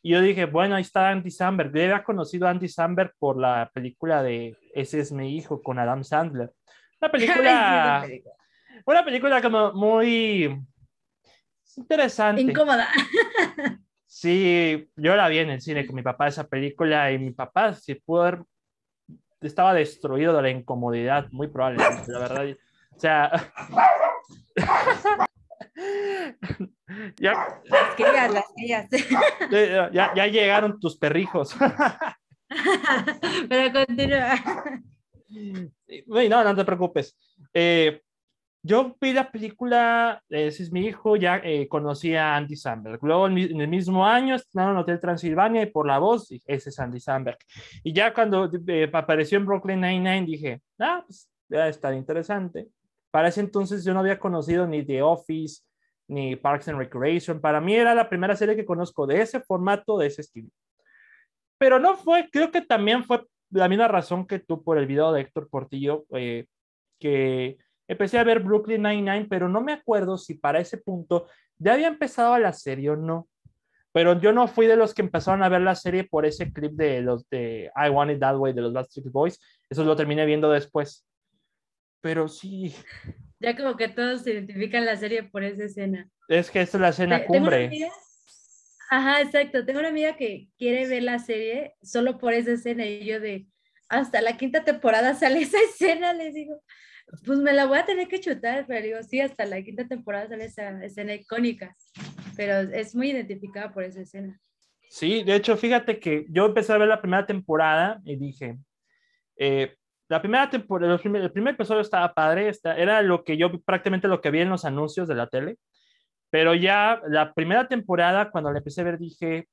y 0.00 0.12
yo 0.12 0.22
dije, 0.22 0.46
bueno, 0.46 0.76
ahí 0.76 0.80
está 0.80 1.10
Andy 1.10 1.30
Samberg. 1.30 1.70
Yo 1.74 1.82
había 1.82 2.02
conocido 2.02 2.46
a 2.46 2.50
Andy 2.50 2.66
Samberg 2.66 3.12
por 3.18 3.38
la 3.38 3.70
película 3.74 4.22
de 4.22 4.56
Ese 4.74 5.00
es 5.00 5.12
mi 5.12 5.36
hijo 5.36 5.62
con 5.62 5.78
Adam 5.78 6.02
Sandler. 6.02 6.50
Una 6.98 7.10
película, 7.12 8.08
una 8.86 9.04
película 9.04 9.42
como 9.42 9.74
muy 9.74 10.58
interesante. 11.76 12.40
Incómoda. 12.40 12.88
Sí, 14.12 14.90
yo 14.96 15.14
la 15.14 15.28
vi 15.28 15.38
en 15.38 15.50
el 15.50 15.60
cine 15.60 15.86
con 15.86 15.94
mi 15.94 16.02
papá 16.02 16.26
esa 16.26 16.48
película 16.48 17.12
y 17.12 17.18
mi 17.20 17.30
papá, 17.30 17.74
si 17.74 17.94
pudo 17.94 18.22
haber, 18.22 18.42
estaba 19.46 19.74
destruido 19.74 20.34
de 20.36 20.42
la 20.42 20.50
incomodidad, 20.50 21.28
muy 21.30 21.48
probablemente, 21.48 22.12
la 22.12 22.18
verdad. 22.18 22.46
O 22.94 23.00
sea, 23.00 23.30
ya, 27.18 27.60
las 27.64 27.94
querías, 27.96 28.32
las 28.32 28.44
Ya, 29.92 30.14
ya, 30.14 30.26
llegaron 30.26 30.78
tus 30.80 30.96
perrijos. 30.96 31.56
Pero 33.48 33.72
continúa. 33.72 34.34
No, 36.28 36.44
no 36.44 36.56
te 36.56 36.64
preocupes. 36.64 37.16
Eh, 37.54 38.02
yo 38.62 38.96
vi 39.00 39.12
la 39.12 39.30
película, 39.30 40.22
ese 40.28 40.62
es 40.62 40.70
mi 40.70 40.86
hijo, 40.86 41.16
ya 41.16 41.40
eh, 41.42 41.66
conocí 41.66 42.14
a 42.14 42.36
Andy 42.36 42.56
Samberg. 42.56 42.98
Luego 43.02 43.26
en 43.26 43.60
el 43.60 43.68
mismo 43.68 44.06
año 44.06 44.34
estrenaron 44.34 44.76
Hotel 44.76 45.00
Transilvania 45.00 45.62
y 45.62 45.66
por 45.66 45.86
la 45.86 45.98
voz, 45.98 46.30
ese 46.30 46.68
es 46.68 46.78
Andy 46.78 47.00
Samberg. 47.00 47.38
Y 47.82 47.92
ya 47.94 48.12
cuando 48.12 48.50
eh, 48.66 48.90
apareció 48.92 49.38
en 49.38 49.46
Brooklyn 49.46 49.80
Nine-Nine 49.80 50.26
dije, 50.26 50.62
ah, 50.78 51.02
pues 51.06 51.28
va 51.52 51.64
a 51.64 51.68
estar 51.68 51.94
interesante. 51.94 52.68
Para 53.10 53.28
ese 53.28 53.40
entonces 53.40 53.84
yo 53.84 53.94
no 53.94 54.00
había 54.00 54.18
conocido 54.18 54.66
ni 54.66 54.84
The 54.84 55.02
Office, 55.02 55.62
ni 56.06 56.36
Parks 56.36 56.68
and 56.68 56.78
Recreation. 56.78 57.40
Para 57.40 57.60
mí 57.60 57.74
era 57.74 57.94
la 57.94 58.08
primera 58.08 58.36
serie 58.36 58.56
que 58.56 58.66
conozco 58.66 59.06
de 59.06 59.22
ese 59.22 59.40
formato, 59.40 59.96
de 59.96 60.08
ese 60.08 60.20
estilo. 60.20 60.50
Pero 61.58 61.78
no 61.78 61.96
fue, 61.96 62.28
creo 62.30 62.50
que 62.50 62.60
también 62.60 63.04
fue 63.04 63.24
la 63.50 63.68
misma 63.68 63.88
razón 63.88 64.26
que 64.26 64.38
tú 64.38 64.62
por 64.62 64.78
el 64.78 64.86
video 64.86 65.12
de 65.12 65.22
Héctor 65.22 65.48
Portillo, 65.48 66.04
eh, 66.10 66.46
que 66.98 67.58
empecé 67.90 68.18
a 68.18 68.24
ver 68.24 68.38
Brooklyn 68.38 68.82
Nine-Nine, 68.82 69.26
pero 69.28 69.48
no 69.48 69.60
me 69.60 69.72
acuerdo 69.72 70.16
si 70.16 70.34
para 70.34 70.60
ese 70.60 70.78
punto 70.78 71.26
ya 71.58 71.72
había 71.72 71.88
empezado 71.88 72.38
la 72.38 72.52
serie 72.52 72.90
o 72.90 72.96
no. 72.96 73.28
Pero 73.92 74.20
yo 74.20 74.32
no 74.32 74.46
fui 74.46 74.68
de 74.68 74.76
los 74.76 74.94
que 74.94 75.02
empezaron 75.02 75.42
a 75.42 75.48
ver 75.48 75.62
la 75.62 75.74
serie 75.74 76.04
por 76.04 76.24
ese 76.24 76.52
clip 76.52 76.72
de 76.74 77.00
los 77.00 77.28
de 77.28 77.72
I 77.74 77.90
Want 77.90 78.12
It 78.12 78.20
That 78.20 78.36
Way 78.36 78.52
de 78.52 78.62
los 78.62 78.72
Last 78.72 78.92
Six 78.92 79.10
Boys. 79.10 79.40
Eso 79.68 79.82
lo 79.82 79.96
terminé 79.96 80.24
viendo 80.24 80.48
después. 80.52 81.04
Pero 82.00 82.28
sí, 82.28 82.72
ya 83.40 83.56
como 83.56 83.76
que 83.76 83.88
todos 83.88 84.22
se 84.22 84.34
identifican 84.34 84.86
la 84.86 84.96
serie 84.96 85.24
por 85.24 85.42
esa 85.42 85.64
escena. 85.64 86.08
Es 86.28 86.50
que 86.50 86.60
esta 86.60 86.76
es 86.76 86.80
la 86.80 86.88
escena 86.90 87.24
cumbre. 87.24 87.70
Ajá, 88.88 89.20
exacto. 89.20 89.66
Tengo 89.66 89.80
una 89.80 89.88
amiga 89.88 90.16
que 90.16 90.48
quiere 90.56 90.86
ver 90.86 91.02
la 91.02 91.18
serie 91.18 91.74
solo 91.82 92.18
por 92.18 92.32
esa 92.34 92.52
escena 92.52 92.86
y 92.86 93.04
yo 93.04 93.18
de, 93.18 93.48
hasta 93.88 94.20
la 94.20 94.36
quinta 94.36 94.62
temporada 94.62 95.14
sale 95.14 95.40
esa 95.42 95.58
escena, 95.68 96.12
les 96.12 96.34
digo, 96.34 96.62
pues 97.24 97.38
me 97.38 97.52
la 97.52 97.66
voy 97.66 97.78
a 97.78 97.84
tener 97.84 98.08
que 98.08 98.20
chutar, 98.20 98.66
pero 98.66 98.84
digo, 98.84 99.02
sí, 99.02 99.20
hasta 99.20 99.44
la 99.44 99.62
quinta 99.62 99.86
temporada 99.86 100.28
sale 100.28 100.44
esa 100.44 100.84
escena 100.84 101.14
icónica, 101.14 101.76
pero 102.36 102.60
es 102.72 102.94
muy 102.94 103.10
identificada 103.10 103.72
por 103.72 103.84
esa 103.84 104.00
escena. 104.00 104.40
Sí, 104.88 105.22
de 105.22 105.36
hecho, 105.36 105.56
fíjate 105.56 106.00
que 106.00 106.26
yo 106.30 106.46
empecé 106.46 106.72
a 106.72 106.78
ver 106.78 106.88
la 106.88 107.00
primera 107.00 107.26
temporada 107.26 108.00
y 108.04 108.16
dije, 108.16 108.58
eh, 109.36 109.76
la 110.08 110.20
primera 110.20 110.50
temporada, 110.50 110.94
el 110.94 111.00
primer, 111.00 111.22
el 111.22 111.32
primer 111.32 111.54
episodio 111.54 111.80
estaba 111.80 112.12
padre, 112.12 112.50
era 112.76 113.00
lo 113.02 113.22
que 113.22 113.36
yo 113.36 113.52
prácticamente 113.62 114.08
lo 114.08 114.20
que 114.20 114.30
vi 114.30 114.40
en 114.40 114.50
los 114.50 114.64
anuncios 114.64 115.06
de 115.06 115.14
la 115.14 115.28
tele, 115.28 115.58
pero 116.30 116.54
ya 116.54 117.00
la 117.06 117.32
primera 117.32 117.68
temporada, 117.68 118.30
cuando 118.30 118.50
la 118.50 118.58
empecé 118.58 118.80
a 118.80 118.84
ver, 118.84 118.98
dije, 118.98 119.48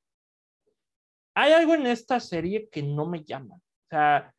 hay 1.34 1.52
algo 1.52 1.74
en 1.74 1.86
esta 1.86 2.18
serie 2.18 2.68
que 2.70 2.82
no 2.82 3.06
me 3.06 3.22
llama. 3.24 3.54
O 3.54 3.88
sea, 3.90 4.34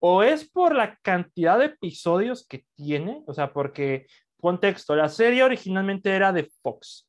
o 0.00 0.22
es 0.22 0.48
por 0.48 0.74
la 0.74 0.96
cantidad 0.96 1.58
de 1.58 1.66
episodios 1.66 2.46
que 2.46 2.64
tiene, 2.74 3.22
o 3.26 3.34
sea, 3.34 3.52
porque, 3.52 4.06
contexto, 4.40 4.96
la 4.96 5.08
serie 5.08 5.44
originalmente 5.44 6.10
era 6.10 6.32
de 6.32 6.50
Fox, 6.62 7.08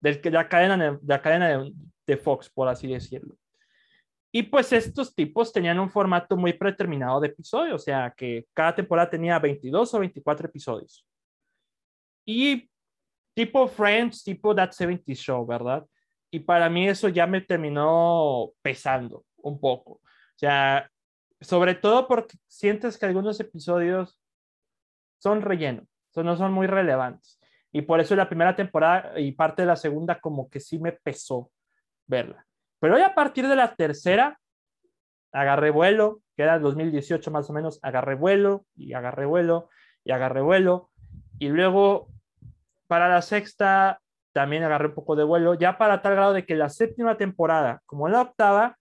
de 0.00 0.20
la 0.30 0.48
cadena, 0.48 0.76
de, 0.76 0.98
la 1.04 1.20
cadena 1.20 1.70
de, 2.06 2.16
Fox, 2.16 2.48
por 2.48 2.68
así 2.68 2.86
decirlo. 2.86 3.36
Y 4.32 4.44
pues 4.44 4.72
estos 4.72 5.14
tipos 5.14 5.52
tenían 5.52 5.80
un 5.80 5.90
formato 5.90 6.36
muy 6.36 6.52
predeterminado 6.52 7.20
de 7.20 7.28
episodios, 7.28 7.74
o 7.74 7.84
sea, 7.84 8.14
que 8.16 8.46
cada 8.54 8.74
temporada 8.74 9.10
tenía 9.10 9.38
22 9.38 9.92
o 9.94 9.98
24 9.98 10.48
episodios. 10.48 11.04
Y 12.24 12.70
tipo 13.34 13.66
Friends, 13.66 14.22
tipo 14.22 14.54
That 14.54 14.70
70 14.70 15.14
Show, 15.14 15.44
¿verdad? 15.46 15.84
Y 16.30 16.40
para 16.40 16.68
mí 16.68 16.88
eso 16.88 17.08
ya 17.08 17.26
me 17.26 17.40
terminó 17.40 18.52
pesando 18.62 19.24
un 19.38 19.58
poco. 19.58 19.92
O 19.92 20.00
sea, 20.36 20.88
sobre 21.40 21.74
todo 21.74 22.08
porque 22.08 22.36
sientes 22.46 22.98
que 22.98 23.06
algunos 23.06 23.38
episodios 23.40 24.20
son 25.18 25.42
relleno, 25.42 25.86
no 26.22 26.36
son 26.36 26.52
muy 26.52 26.66
relevantes. 26.66 27.40
Y 27.72 27.82
por 27.82 28.00
eso 28.00 28.16
la 28.16 28.28
primera 28.28 28.56
temporada 28.56 29.18
y 29.18 29.32
parte 29.32 29.62
de 29.62 29.66
la 29.66 29.76
segunda 29.76 30.20
como 30.20 30.48
que 30.48 30.60
sí 30.60 30.78
me 30.78 30.92
pesó 30.92 31.50
verla. 32.06 32.46
Pero 32.80 32.96
ya 32.96 33.08
a 33.08 33.14
partir 33.14 33.46
de 33.46 33.56
la 33.56 33.74
tercera, 33.74 34.38
agarré 35.32 35.70
vuelo, 35.70 36.20
que 36.36 36.44
era 36.44 36.54
el 36.56 36.62
2018 36.62 37.30
más 37.30 37.50
o 37.50 37.52
menos, 37.52 37.78
agarré 37.82 38.14
vuelo 38.14 38.64
y 38.74 38.94
agarré 38.94 39.26
vuelo 39.26 39.68
y 40.04 40.12
agarré 40.12 40.40
vuelo. 40.40 40.90
Y 41.38 41.48
luego 41.48 42.08
para 42.86 43.08
la 43.08 43.20
sexta 43.20 44.00
también 44.32 44.62
agarré 44.62 44.86
un 44.88 44.94
poco 44.94 45.16
de 45.16 45.24
vuelo, 45.24 45.54
ya 45.54 45.76
para 45.76 46.00
tal 46.00 46.14
grado 46.14 46.32
de 46.32 46.46
que 46.46 46.54
la 46.54 46.68
séptima 46.68 47.16
temporada, 47.16 47.82
como 47.86 48.08
la 48.08 48.22
octava, 48.22 48.78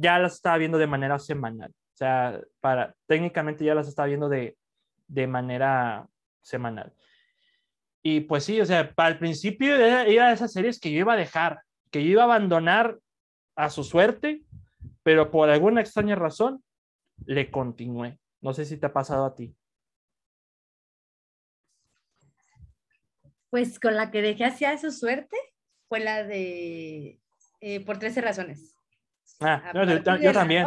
ya 0.00 0.18
las 0.18 0.34
estaba 0.34 0.56
viendo 0.56 0.78
de 0.78 0.86
manera 0.86 1.18
semanal. 1.18 1.70
O 1.70 1.96
sea, 1.96 2.40
para, 2.60 2.94
técnicamente 3.06 3.64
ya 3.64 3.74
las 3.74 3.86
estaba 3.86 4.08
viendo 4.08 4.28
de, 4.28 4.56
de 5.06 5.26
manera 5.26 6.08
semanal. 6.40 6.94
Y 8.02 8.20
pues 8.20 8.44
sí, 8.44 8.60
o 8.60 8.66
sea, 8.66 8.94
para 8.94 9.10
el 9.10 9.18
principio 9.18 9.76
era, 9.76 10.04
de 10.04 10.32
esas 10.32 10.52
series 10.52 10.80
que 10.80 10.90
yo 10.90 11.00
iba 11.00 11.12
a 11.12 11.18
dejar, 11.18 11.60
que 11.90 12.02
yo 12.02 12.10
iba 12.10 12.22
a 12.22 12.24
abandonar 12.24 12.98
a 13.56 13.68
su 13.68 13.84
suerte, 13.84 14.42
pero 15.02 15.30
por 15.30 15.50
alguna 15.50 15.82
extraña 15.82 16.14
razón 16.14 16.64
le 17.26 17.50
continué. 17.50 18.18
No 18.40 18.54
sé 18.54 18.64
si 18.64 18.78
te 18.78 18.86
ha 18.86 18.92
pasado 18.94 19.26
a 19.26 19.34
ti. 19.34 19.54
Pues 23.50 23.78
con 23.78 23.96
la 23.96 24.10
que 24.10 24.22
dejé 24.22 24.46
hacia 24.46 24.78
su 24.78 24.92
suerte 24.92 25.36
fue 25.88 26.00
la 26.00 26.24
de 26.24 27.20
eh, 27.60 27.84
por 27.84 27.98
13 27.98 28.22
razones. 28.22 28.79
Ah, 29.40 29.72
yo, 29.74 30.02
también. 30.02 30.66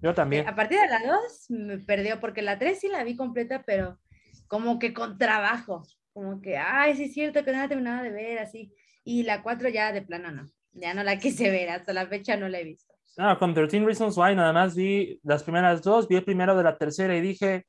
yo 0.00 0.14
también. 0.14 0.48
A 0.48 0.54
partir 0.54 0.78
de 0.78 0.88
la 0.88 1.00
2 1.00 1.50
me 1.50 1.78
perdió 1.78 2.20
porque 2.20 2.42
la 2.42 2.58
3 2.58 2.78
sí 2.78 2.88
la 2.88 3.04
vi 3.04 3.16
completa, 3.16 3.64
pero 3.66 3.98
como 4.46 4.78
que 4.78 4.92
con 4.94 5.18
trabajo. 5.18 5.82
Como 6.12 6.40
que, 6.40 6.56
ay, 6.56 6.96
sí 6.96 7.04
es 7.04 7.14
cierto 7.14 7.44
que 7.44 7.52
no 7.52 7.58
la 7.58 7.68
terminaba 7.68 8.02
de 8.02 8.10
ver 8.10 8.38
así. 8.38 8.74
Y 9.04 9.22
la 9.22 9.42
4 9.42 9.68
ya 9.68 9.92
de 9.92 10.02
plano 10.02 10.30
no. 10.32 10.46
Ya 10.72 10.94
no 10.94 11.02
la 11.02 11.18
quise 11.18 11.50
ver, 11.50 11.70
hasta 11.70 11.92
la 11.92 12.06
fecha 12.06 12.36
no 12.36 12.48
la 12.48 12.60
he 12.60 12.64
visto. 12.64 12.92
No, 13.16 13.36
con 13.38 13.52
13 13.52 13.80
Reasons 13.80 14.16
Why 14.16 14.36
nada 14.36 14.52
más 14.52 14.76
vi 14.76 15.18
las 15.24 15.42
primeras 15.42 15.82
dos, 15.82 16.06
vi 16.06 16.16
el 16.16 16.24
primero 16.24 16.56
de 16.56 16.62
la 16.62 16.78
tercera 16.78 17.16
y 17.16 17.20
dije, 17.20 17.66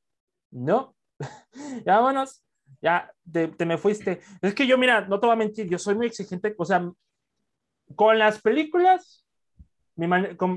no, 0.52 0.96
ya 1.86 2.00
vámonos, 2.00 2.44
ya 2.82 3.12
te, 3.32 3.48
te, 3.48 3.66
me 3.66 3.78
fuiste. 3.78 4.20
Es 4.42 4.54
que 4.54 4.68
yo, 4.68 4.78
mira, 4.78 5.02
no 5.02 5.20
te 5.20 5.26
voy 5.26 5.34
a 5.34 5.38
mentir, 5.38 5.68
yo 5.68 5.80
soy 5.80 5.96
muy 5.96 6.06
exigente, 6.06 6.54
o 6.56 6.66
sea, 6.66 6.88
con 7.96 8.20
las 8.20 8.40
películas 8.42 9.26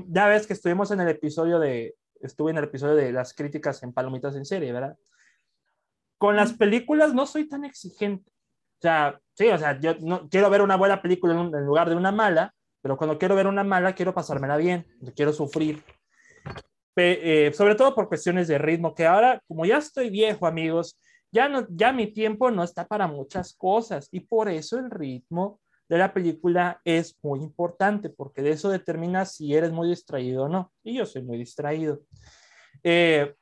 ya 0.07 0.27
ves 0.27 0.47
que 0.47 0.53
estuvimos 0.53 0.91
en 0.91 1.01
el 1.01 1.09
episodio 1.09 1.59
de, 1.59 1.95
estuve 2.21 2.51
en 2.51 2.57
el 2.57 2.65
episodio 2.65 2.95
de 2.95 3.11
las 3.11 3.33
críticas 3.33 3.83
en 3.83 3.93
Palomitas 3.93 4.35
en 4.35 4.45
serie, 4.45 4.71
¿verdad? 4.71 4.97
Con 6.17 6.35
las 6.35 6.53
películas 6.53 7.13
no 7.13 7.25
soy 7.25 7.47
tan 7.47 7.65
exigente. 7.65 8.31
O 8.31 8.81
sea, 8.81 9.19
sí, 9.33 9.47
o 9.49 9.57
sea, 9.57 9.79
yo 9.79 9.95
no, 9.99 10.27
quiero 10.29 10.49
ver 10.49 10.61
una 10.61 10.75
buena 10.75 11.01
película 11.01 11.33
en, 11.33 11.65
lugar 11.65 11.89
de 11.89 11.95
una 11.95 12.11
mala, 12.11 12.53
pero 12.81 12.97
cuando 12.97 13.17
quiero 13.17 13.35
ver 13.35 13.47
una 13.47 13.63
mala, 13.63 13.93
quiero 13.93 14.13
pasármela 14.13 14.57
bien, 14.57 14.85
quiero 15.15 15.33
sufrir. 15.33 15.83
Eh, 16.95 17.51
sobre 17.53 17.75
todo 17.75 17.95
por 17.95 18.07
cuestiones 18.07 18.47
de 18.47 18.57
ritmo, 18.57 18.93
que 18.93 19.05
ahora, 19.05 19.41
como 19.47 19.65
ya 19.65 19.77
estoy 19.77 20.09
viejo, 20.09 20.45
amigos, 20.45 20.99
ya, 21.31 21.49
no, 21.49 21.65
ya 21.69 21.91
mi 21.91 22.07
tiempo 22.07 22.51
no 22.51 22.63
está 22.63 22.87
para 22.87 23.07
muchas 23.07 23.55
cosas 23.55 24.07
y 24.11 24.19
por 24.19 24.49
eso 24.49 24.77
el 24.77 24.91
ritmo 24.91 25.59
de 25.89 25.97
la 25.97 26.13
película 26.13 26.81
es 26.83 27.17
muy 27.21 27.41
importante 27.41 28.09
porque 28.09 28.41
de 28.41 28.51
eso 28.51 28.69
determina 28.69 29.25
si 29.25 29.53
eres 29.53 29.71
muy 29.71 29.89
distraído 29.89 30.45
o 30.45 30.49
no. 30.49 30.71
Y 30.83 30.95
yo 30.95 31.05
soy 31.05 31.23
muy 31.23 31.37
distraído. 31.37 32.01
Eh, 32.83 33.33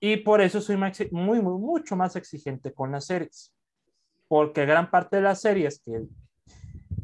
y 0.00 0.18
por 0.18 0.40
eso 0.40 0.60
soy 0.60 0.76
muy, 1.10 1.40
mucho 1.40 1.96
más 1.96 2.16
exigente 2.16 2.72
con 2.72 2.92
las 2.92 3.06
series. 3.06 3.52
Porque 4.28 4.66
gran 4.66 4.90
parte 4.90 5.16
de 5.16 5.22
las 5.22 5.40
series 5.40 5.80
que, 5.80 6.04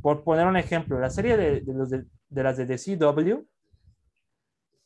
por 0.01 0.23
poner 0.25 0.47
un 0.47 0.57
ejemplo, 0.57 0.99
la 0.99 1.11
serie 1.11 1.37
de, 1.37 1.63
los 1.67 1.91
de, 1.91 2.05
las 2.31 2.57
de 2.57 2.79
CW, 2.79 3.47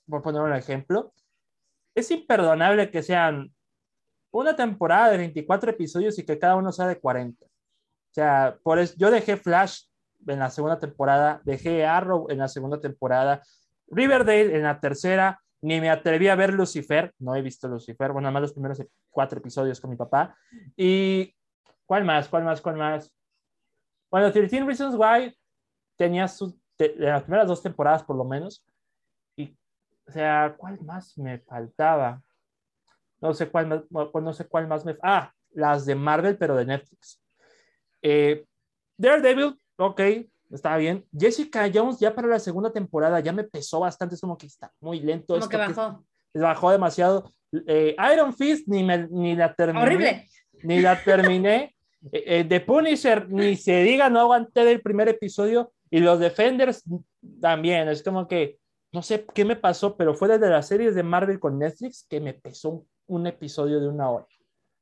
por 0.08 0.22
poner 0.22 0.40
un 0.42 0.54
ejemplo, 0.54 1.12
es 1.94 2.10
imperdonable 2.10 2.90
que 2.90 3.02
sean 3.02 3.52
una 4.30 4.54
temporada 4.54 5.10
de 5.10 5.18
24 5.18 5.70
episodios 5.70 6.18
y 6.18 6.24
que 6.24 6.38
cada 6.38 6.56
uno 6.56 6.72
sea 6.72 6.86
de 6.86 6.98
40. 6.98 7.44
O 8.18 8.20
sea, 8.20 8.58
por 8.64 8.80
eso, 8.80 8.94
yo 8.96 9.12
dejé 9.12 9.36
Flash 9.36 9.82
en 10.26 10.40
la 10.40 10.50
segunda 10.50 10.80
temporada, 10.80 11.40
dejé 11.44 11.86
Arrow 11.86 12.26
en 12.28 12.38
la 12.38 12.48
segunda 12.48 12.80
temporada, 12.80 13.42
Riverdale 13.86 14.56
en 14.56 14.64
la 14.64 14.80
tercera, 14.80 15.40
ni 15.60 15.80
me 15.80 15.88
atreví 15.88 16.26
a 16.26 16.34
ver 16.34 16.52
Lucifer, 16.52 17.14
no 17.20 17.36
he 17.36 17.42
visto 17.42 17.68
Lucifer, 17.68 18.10
bueno, 18.10 18.22
nada 18.22 18.32
más 18.32 18.42
los 18.42 18.52
primeros 18.54 18.82
cuatro 19.08 19.38
episodios 19.38 19.80
con 19.80 19.90
mi 19.90 19.96
papá. 19.96 20.36
Y, 20.76 21.32
¿cuál 21.86 22.04
más? 22.04 22.26
¿Cuál 22.26 22.42
más? 22.42 22.60
¿Cuál 22.60 22.74
más? 22.74 23.14
Bueno, 24.10 24.32
13 24.32 24.64
Reasons 24.64 24.96
Why 24.96 25.32
tenía 25.96 26.26
sus, 26.26 26.56
las 26.96 27.22
primeras 27.22 27.46
dos 27.46 27.62
temporadas 27.62 28.02
por 28.02 28.16
lo 28.16 28.24
menos. 28.24 28.66
Y, 29.36 29.56
o 30.08 30.10
sea, 30.10 30.56
¿cuál 30.58 30.80
más 30.80 31.16
me 31.18 31.38
faltaba? 31.38 32.20
No 33.20 33.32
sé 33.32 33.48
cuál 33.48 33.68
más, 33.68 33.82
no 33.88 34.32
sé 34.32 34.44
cuál 34.48 34.66
más 34.66 34.84
me... 34.84 34.96
Ah, 35.04 35.32
las 35.52 35.86
de 35.86 35.94
Marvel, 35.94 36.36
pero 36.36 36.56
de 36.56 36.64
Netflix. 36.64 37.22
Eh, 38.02 38.44
Daredevil, 38.96 39.58
ok, 39.76 40.00
está 40.50 40.76
bien. 40.76 41.04
Jessica 41.16 41.70
Jones 41.72 41.98
ya 41.98 42.14
para 42.14 42.28
la 42.28 42.38
segunda 42.38 42.72
temporada 42.72 43.20
ya 43.20 43.32
me 43.32 43.44
pesó 43.44 43.80
bastante, 43.80 44.14
es 44.14 44.20
como 44.20 44.36
que 44.36 44.46
está 44.46 44.72
muy 44.80 45.00
lento. 45.00 45.34
Como 45.34 45.48
que 45.48 45.56
bajó. 45.56 46.04
bajó 46.34 46.70
demasiado. 46.70 47.30
Eh, 47.66 47.96
Iron 48.12 48.34
Fist 48.34 48.68
ni, 48.68 48.82
ni 48.82 49.34
la 49.36 49.54
terminé. 49.54 49.84
Horrible. 49.84 50.28
Ni 50.62 50.80
la 50.80 51.02
terminé. 51.02 51.74
eh, 52.12 52.24
eh 52.26 52.44
The 52.44 52.60
Punisher, 52.60 53.28
ni 53.30 53.56
se 53.56 53.82
diga, 53.82 54.10
no 54.10 54.20
aguanté 54.20 54.64
del 54.64 54.80
primer 54.80 55.08
episodio. 55.08 55.72
Y 55.90 56.00
los 56.00 56.18
Defenders 56.18 56.84
también, 57.40 57.88
es 57.88 58.02
como 58.02 58.28
que 58.28 58.58
no 58.92 59.02
sé 59.02 59.26
qué 59.34 59.44
me 59.44 59.56
pasó, 59.56 59.96
pero 59.96 60.14
fue 60.14 60.28
desde 60.28 60.48
las 60.48 60.66
series 60.66 60.94
de 60.94 61.02
Marvel 61.02 61.38
con 61.38 61.58
Netflix 61.58 62.06
que 62.08 62.20
me 62.20 62.34
pesó 62.34 62.84
un 63.06 63.26
episodio 63.26 63.80
de 63.80 63.88
una 63.88 64.10
hora. 64.10 64.26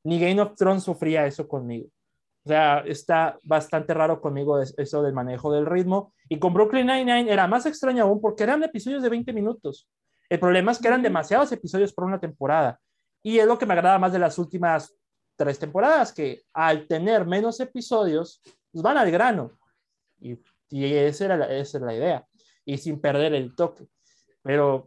Ni 0.04 0.20
Game 0.20 0.40
of 0.40 0.54
Thrones 0.56 0.84
sufría 0.84 1.26
eso 1.26 1.48
conmigo. 1.48 1.88
O 2.46 2.48
sea, 2.48 2.84
está 2.86 3.36
bastante 3.42 3.92
raro 3.92 4.20
conmigo 4.20 4.60
eso 4.60 5.02
del 5.02 5.12
manejo 5.12 5.52
del 5.52 5.66
ritmo. 5.66 6.14
Y 6.28 6.38
con 6.38 6.54
Brooklyn 6.54 6.86
Nine-Nine 6.86 7.28
era 7.28 7.48
más 7.48 7.66
extraño 7.66 8.04
aún 8.04 8.20
porque 8.20 8.44
eran 8.44 8.62
episodios 8.62 9.02
de 9.02 9.08
20 9.08 9.32
minutos. 9.32 9.88
El 10.28 10.38
problema 10.38 10.70
es 10.70 10.78
que 10.78 10.86
eran 10.86 11.02
demasiados 11.02 11.50
episodios 11.50 11.92
por 11.92 12.04
una 12.04 12.20
temporada. 12.20 12.78
Y 13.20 13.40
es 13.40 13.46
lo 13.48 13.58
que 13.58 13.66
me 13.66 13.72
agrada 13.72 13.98
más 13.98 14.12
de 14.12 14.20
las 14.20 14.38
últimas 14.38 14.94
tres 15.34 15.58
temporadas, 15.58 16.12
que 16.12 16.44
al 16.52 16.86
tener 16.86 17.26
menos 17.26 17.58
episodios, 17.58 18.40
pues 18.70 18.80
van 18.80 18.96
al 18.96 19.10
grano. 19.10 19.50
Y, 20.20 20.38
esa, 20.70 21.24
era 21.24 21.36
la, 21.36 21.52
esa 21.52 21.78
era 21.78 21.86
la 21.86 21.94
idea. 21.96 22.26
Y 22.64 22.78
sin 22.78 23.00
perder 23.00 23.34
el 23.34 23.56
toque. 23.56 23.88
Pero 24.44 24.86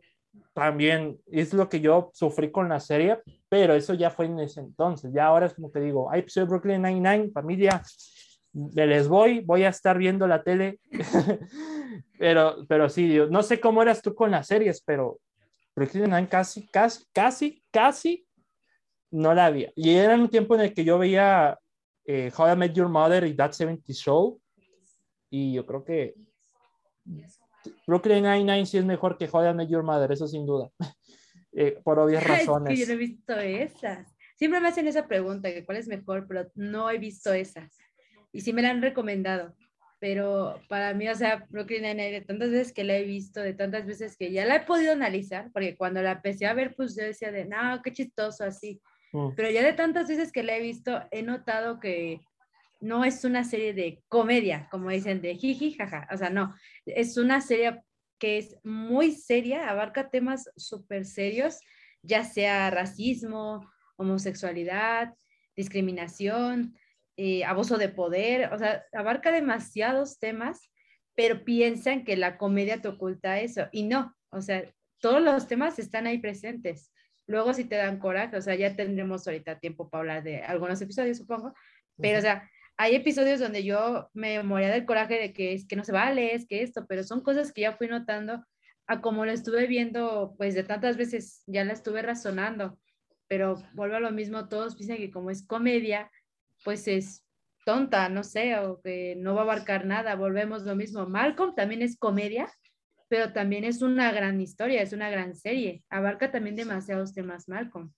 también 0.54 1.20
es 1.32 1.54
lo 1.54 1.70
que 1.70 1.80
yo 1.80 2.12
sufrí 2.14 2.52
con 2.52 2.70
la 2.70 2.80
serie, 2.80 3.20
pero 3.48 3.74
eso 3.74 3.94
ya 3.94 4.10
fue 4.10 4.26
en 4.26 4.40
ese 4.40 4.60
entonces. 4.60 5.12
Ya 5.14 5.28
ahora 5.28 5.46
es 5.46 5.54
como 5.54 5.70
te 5.70 5.80
digo, 5.80 6.14
episodio 6.14 6.46
de 6.46 6.50
Brooklyn 6.50 6.82
Nine-Nine, 6.82 7.32
familia, 7.32 7.82
me 8.52 8.88
les 8.88 9.08
voy, 9.08 9.42
voy 9.42 9.64
a 9.64 9.70
estar 9.70 9.98
viendo 9.98 10.28
la 10.28 10.44
tele. 10.44 10.80
pero, 12.20 12.66
pero 12.68 12.90
sí, 12.90 13.14
yo, 13.14 13.28
no 13.28 13.44
sé 13.44 13.60
cómo 13.60 13.82
eras 13.82 14.02
tú 14.02 14.14
con 14.14 14.32
las 14.32 14.48
series, 14.48 14.82
pero 14.82 15.20
Brooklyn 15.76 16.10
Nine 16.10 16.28
casi, 16.28 16.68
casi, 16.68 17.06
casi, 17.14 17.64
casi 17.72 18.26
no 19.12 19.34
la 19.34 19.46
había. 19.46 19.72
Y 19.76 19.96
era 19.96 20.16
un 20.16 20.30
tiempo 20.30 20.56
en 20.56 20.62
el 20.62 20.74
que 20.74 20.84
yo 20.84 21.00
veía 21.00 21.58
eh, 22.06 22.32
How 22.36 22.54
I 22.54 22.56
Met 22.56 22.74
Your 22.74 22.90
Mother 22.90 23.26
y 23.26 23.34
That 23.36 23.54
70 23.54 23.94
Show. 23.94 24.42
Y 25.30 25.54
yo 25.54 25.66
creo 25.66 25.84
que 25.84 26.16
Brooklyn 27.88 28.24
Nine-Nine 28.24 28.66
sí 28.66 28.78
es 28.78 28.86
mejor 28.86 29.18
que 29.18 29.30
Met 29.56 29.70
Your 29.70 29.84
Mother, 29.84 30.12
eso 30.12 30.28
sin 30.28 30.46
duda. 30.46 30.70
Eh, 31.52 31.80
por 31.84 31.98
obvias 31.98 32.24
razones. 32.28 32.72
Es 32.72 32.80
que 32.80 32.86
yo 32.86 32.88
no 32.88 32.94
he 32.94 33.06
visto 33.08 33.34
esas. 33.40 34.16
Siempre 34.36 34.60
me 34.60 34.68
hacen 34.68 34.88
esa 34.88 35.08
pregunta, 35.08 35.52
que 35.52 35.66
cuál 35.66 35.80
es 35.80 35.88
mejor, 35.88 36.28
pero 36.28 36.48
no 36.54 36.92
he 36.92 37.00
visto 37.00 37.34
esas. 37.34 37.76
Y 38.32 38.42
sí 38.42 38.54
me 38.54 38.62
la 38.62 38.70
han 38.70 38.84
recomendado. 38.84 39.56
Pero 40.00 40.62
para 40.70 40.94
mí, 40.94 41.10
o 41.10 41.16
sea, 41.16 41.48
Brooklyn 41.50 41.82
Nine-Nine, 41.82 42.12
de 42.12 42.22
tantas 42.22 42.52
veces 42.52 42.72
que 42.72 42.84
la 42.84 42.98
he 42.98 43.04
visto, 43.04 43.42
de 43.42 43.56
tantas 43.56 43.88
veces 43.88 44.16
que 44.16 44.32
ya 44.32 44.46
la 44.46 44.58
he 44.58 44.60
podido 44.62 44.94
analizar, 44.94 45.50
porque 45.52 45.76
cuando 45.76 46.04
la 46.04 46.12
empecé 46.12 46.46
a 46.46 46.54
ver, 46.54 46.76
pues 46.76 46.96
yo 46.96 47.04
decía 47.04 47.32
de, 47.32 47.46
no, 47.46 47.82
qué 47.84 47.92
chistoso 47.92 48.44
así. 48.44 48.80
Mm. 49.12 49.30
Pero 49.36 49.50
ya 49.50 49.64
de 49.64 49.74
tantas 49.74 50.08
veces 50.08 50.32
que 50.32 50.44
la 50.44 50.56
he 50.56 50.62
visto, 50.62 51.02
he 51.10 51.24
notado 51.24 51.80
que 51.80 52.22
no 52.80 53.04
es 53.06 53.24
una 53.26 53.44
serie 53.44 53.74
de 53.74 54.04
comedia, 54.08 54.68
como 54.72 54.90
dicen, 54.90 55.22
de 55.22 55.36
jiji, 55.36 55.74
jaja. 55.74 56.08
O 56.12 56.18
sea, 56.18 56.30
no, 56.30 56.56
es 56.86 57.18
una 57.18 57.42
serie 57.42 57.82
que 58.20 58.38
es 58.38 58.58
muy 58.64 59.12
seria, 59.14 59.70
abarca 59.70 60.10
temas 60.10 60.50
súper 60.56 61.06
serios, 61.06 61.60
ya 62.02 62.24
sea 62.24 62.70
racismo, 62.70 63.70
homosexualidad, 63.98 65.14
discriminación, 65.56 66.78
eh, 67.18 67.44
abuso 67.44 67.78
de 67.78 67.90
poder, 67.90 68.54
o 68.54 68.58
sea, 68.58 68.86
abarca 68.94 69.32
demasiados 69.32 70.20
temas, 70.20 70.72
pero 71.16 71.44
piensan 71.44 72.06
que 72.06 72.16
la 72.16 72.38
comedia 72.38 72.82
te 72.82 72.88
oculta 72.88 73.42
eso. 73.42 73.68
Y 73.72 73.84
no, 73.84 74.16
o 74.32 74.42
sea, 74.42 74.64
todos 75.02 75.22
los 75.22 75.48
temas 75.48 75.80
están 75.80 76.08
ahí 76.08 76.20
presentes. 76.20 76.94
Luego 77.28 77.54
si 77.54 77.66
te 77.66 77.76
dan 77.76 78.00
coraje, 78.00 78.38
o 78.38 78.42
sea, 78.42 78.56
ya 78.56 78.76
tendremos 78.76 79.28
ahorita 79.28 79.60
tiempo 79.60 79.90
para 79.90 80.00
hablar 80.00 80.24
de 80.24 80.44
algunos 80.44 80.82
episodios, 80.82 81.18
supongo, 81.18 81.54
pero 81.98 82.20
o 82.20 82.22
sea, 82.22 82.50
hay 82.80 82.96
episodios 82.96 83.42
donde 83.42 83.66
yo 83.66 84.10
me 84.14 84.42
moría 84.42 84.70
del 84.70 84.86
coraje 84.86 85.20
de 85.20 85.34
que 85.34 85.54
es 85.54 85.68
que 85.68 85.76
no 85.76 85.84
se 85.84 85.92
vale, 85.92 86.34
es 86.34 86.48
que 86.48 86.64
esto, 86.64 86.86
pero 86.88 87.04
son 87.04 87.20
cosas 87.20 87.52
que 87.52 87.62
ya 87.62 87.74
fui 87.74 87.90
notando 87.90 88.46
a 88.88 89.02
como 89.02 89.26
lo 89.26 89.34
estuve 89.34 89.68
viendo, 89.68 90.34
pues 90.38 90.56
de 90.56 90.64
tantas 90.64 90.96
veces 90.96 91.44
ya 91.46 91.66
la 91.66 91.74
estuve 91.74 92.02
razonando, 92.02 92.80
pero 93.28 93.62
vuelvo 93.74 93.98
a 93.98 94.00
lo 94.00 94.12
mismo, 94.12 94.48
todos 94.48 94.78
piensan 94.78 94.96
que 94.96 95.12
como 95.12 95.30
es 95.30 95.46
comedia, 95.46 96.10
pues 96.64 96.88
es 96.88 97.26
tonta, 97.66 98.08
no 98.08 98.24
sé, 98.24 98.58
o 98.58 98.80
que 98.82 99.14
no 99.18 99.36
va 99.36 99.42
a 99.42 99.44
abarcar 99.44 99.86
nada, 99.86 100.16
volvemos 100.16 100.64
lo 100.64 100.78
mismo. 100.78 101.06
Malcolm 101.06 101.56
también 101.56 101.82
es 101.82 101.98
comedia, 101.98 102.50
pero 103.10 103.34
también 103.34 103.66
es 103.66 103.82
una 103.82 104.14
gran 104.14 104.40
historia, 104.40 104.82
es 104.82 104.94
una 104.94 105.10
gran 105.10 105.36
serie, 105.36 105.84
abarca 105.90 106.32
también 106.32 106.56
demasiados 106.56 107.14
temas 107.14 107.50
Malcolm. 107.50 107.92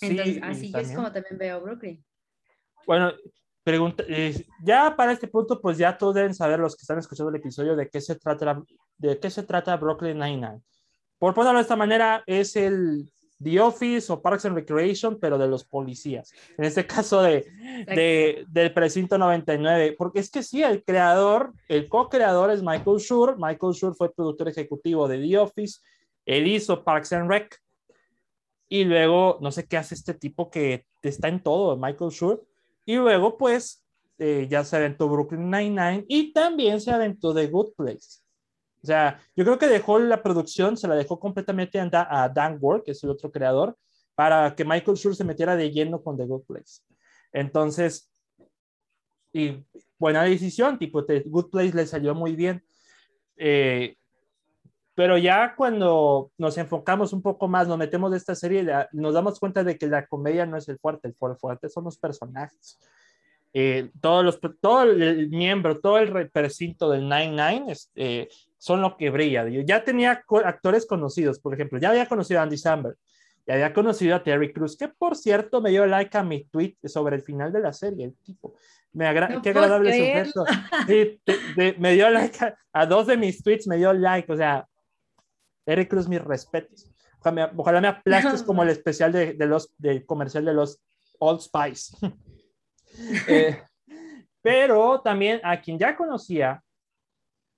Entonces, 0.00 0.40
así 0.42 0.72
es 0.74 0.92
como 0.92 1.12
también 1.12 1.36
veo 1.36 1.60
Brooklyn. 1.60 2.02
Bueno, 2.86 3.12
Pregunta, 3.68 4.02
eh, 4.08 4.46
ya 4.64 4.96
para 4.96 5.12
este 5.12 5.28
punto, 5.28 5.60
pues 5.60 5.76
ya 5.76 5.98
todos 5.98 6.14
deben 6.14 6.34
saber 6.34 6.58
los 6.58 6.74
que 6.74 6.80
están 6.80 6.98
escuchando 6.98 7.28
el 7.28 7.36
episodio 7.36 7.76
de 7.76 7.90
qué 7.90 8.00
se 8.00 8.14
trata, 8.14 8.62
de 8.96 9.20
qué 9.20 9.28
se 9.28 9.42
trata 9.42 9.76
Brooklyn 9.76 10.18
Nine-Nine. 10.18 10.62
Por 11.18 11.34
ponerlo 11.34 11.58
de 11.58 11.64
esta 11.64 11.76
manera, 11.76 12.22
es 12.24 12.56
el 12.56 13.12
The 13.42 13.60
Office 13.60 14.10
o 14.10 14.22
Parks 14.22 14.46
and 14.46 14.54
Recreation, 14.54 15.18
pero 15.20 15.36
de 15.36 15.48
los 15.48 15.64
policías. 15.66 16.32
En 16.56 16.64
este 16.64 16.86
caso 16.86 17.20
de, 17.20 17.44
de 17.86 18.46
del 18.48 18.72
precinto 18.72 19.18
99, 19.18 19.96
porque 19.98 20.20
es 20.20 20.30
que 20.30 20.42
sí, 20.42 20.62
el 20.62 20.82
creador, 20.82 21.52
el 21.68 21.90
co-creador 21.90 22.50
es 22.50 22.62
Michael 22.62 23.00
Schur. 23.00 23.36
Michael 23.36 23.74
Schur 23.74 23.94
fue 23.94 24.14
productor 24.14 24.48
ejecutivo 24.48 25.06
de 25.08 25.18
The 25.18 25.36
Office. 25.40 25.80
Él 26.24 26.46
hizo 26.46 26.82
Parks 26.82 27.12
and 27.12 27.28
Rec. 27.30 27.54
Y 28.66 28.84
luego, 28.84 29.36
no 29.42 29.52
sé 29.52 29.66
qué 29.66 29.76
hace 29.76 29.94
este 29.94 30.14
tipo 30.14 30.50
que 30.50 30.86
está 31.02 31.28
en 31.28 31.42
todo, 31.42 31.76
Michael 31.76 32.10
Schur 32.12 32.47
y 32.88 32.96
luego, 32.96 33.36
pues, 33.36 33.84
eh, 34.16 34.46
ya 34.48 34.64
se 34.64 34.74
aventó 34.74 35.10
Brooklyn 35.10 35.50
Nine-Nine 35.50 36.06
y 36.08 36.32
también 36.32 36.80
se 36.80 36.90
aventó 36.90 37.34
The 37.34 37.46
Good 37.46 37.74
Place. 37.76 38.22
O 38.82 38.86
sea, 38.86 39.20
yo 39.36 39.44
creo 39.44 39.58
que 39.58 39.66
dejó 39.66 39.98
la 39.98 40.22
producción, 40.22 40.74
se 40.74 40.88
la 40.88 40.94
dejó 40.94 41.20
completamente 41.20 41.78
a, 41.78 42.32
Dan 42.34 42.56
Work, 42.58 42.86
que 42.86 42.92
es 42.92 43.04
el 43.04 43.10
otro 43.10 43.30
creador, 43.30 43.76
para 44.14 44.54
que 44.54 44.64
Michael 44.64 44.96
Schur 44.96 45.14
se 45.14 45.22
metiera 45.22 45.54
de 45.54 45.70
lleno 45.70 46.02
con 46.02 46.16
The 46.16 46.24
Good 46.24 46.44
Place. 46.44 46.80
Entonces, 47.30 48.10
y 49.34 49.62
buena 49.98 50.22
decisión, 50.22 50.78
tipo, 50.78 51.04
The 51.04 51.24
Good 51.26 51.50
Place 51.50 51.76
le 51.76 51.86
salió 51.86 52.14
muy 52.14 52.36
bien. 52.36 52.64
Eh, 53.36 53.97
pero 54.98 55.16
ya 55.16 55.54
cuando 55.54 56.32
nos 56.38 56.58
enfocamos 56.58 57.12
un 57.12 57.22
poco 57.22 57.46
más, 57.46 57.68
nos 57.68 57.78
metemos 57.78 58.10
de 58.10 58.16
esta 58.16 58.34
serie, 58.34 58.66
nos 58.90 59.14
damos 59.14 59.38
cuenta 59.38 59.62
de 59.62 59.78
que 59.78 59.86
la 59.86 60.04
comedia 60.08 60.44
no 60.44 60.56
es 60.56 60.68
el 60.68 60.76
fuerte, 60.76 61.06
el 61.06 61.14
fuerte 61.14 61.68
son 61.68 61.84
los 61.84 61.96
personajes. 61.96 62.80
Eh, 63.54 63.92
todos 64.00 64.24
los, 64.24 64.40
todo 64.60 64.82
el 64.82 65.28
miembro, 65.28 65.78
todo 65.78 65.98
el 65.98 66.08
represinto 66.08 66.90
del 66.90 67.02
Nine 67.02 67.30
Nine 67.30 67.64
este, 67.70 68.28
son 68.56 68.82
lo 68.82 68.96
que 68.96 69.10
brilla. 69.10 69.48
Yo 69.48 69.60
ya 69.60 69.84
tenía 69.84 70.24
actores 70.44 70.84
conocidos, 70.84 71.38
por 71.38 71.54
ejemplo, 71.54 71.78
ya 71.78 71.90
había 71.90 72.08
conocido 72.08 72.40
a 72.40 72.42
Andy 72.42 72.58
Samberg, 72.58 72.96
ya 73.46 73.54
había 73.54 73.72
conocido 73.72 74.16
a 74.16 74.24
Terry 74.24 74.52
Cruz, 74.52 74.76
que 74.76 74.88
por 74.88 75.14
cierto 75.14 75.60
me 75.60 75.70
dio 75.70 75.86
like 75.86 76.18
a 76.18 76.24
mi 76.24 76.42
tweet 76.42 76.74
sobre 76.86 77.14
el 77.14 77.22
final 77.22 77.52
de 77.52 77.60
la 77.60 77.72
serie, 77.72 78.06
el 78.06 78.16
tipo. 78.16 78.56
Me 78.92 79.06
agra 79.06 79.40
qué 79.40 79.50
agradable 79.50 79.92
sujeto. 79.92 80.44
Sí, 80.88 81.20
me 81.78 81.92
dio 81.92 82.10
like 82.10 82.44
a, 82.44 82.58
a, 82.72 82.84
dos 82.84 83.06
de 83.06 83.16
mis 83.16 83.40
tweets, 83.44 83.68
me 83.68 83.76
dio 83.76 83.92
like, 83.92 84.32
o 84.32 84.36
sea, 84.36 84.66
Terry 85.68 85.86
Cruz, 85.86 86.08
mis 86.08 86.22
respetos. 86.22 86.90
Ojalá 87.20 87.82
me, 87.82 87.88
aplastes 87.88 88.42
como 88.42 88.62
el 88.62 88.70
especial 88.70 89.12
de, 89.12 89.34
de 89.34 89.46
los, 89.46 89.70
del 89.76 90.06
comercial 90.06 90.46
de 90.46 90.54
los 90.54 90.80
Old 91.18 91.40
Spice. 91.40 91.96
Eh, 93.28 93.62
pero 94.40 95.02
también 95.02 95.40
a 95.44 95.60
quien 95.60 95.78
ya 95.78 95.94
conocía 95.94 96.64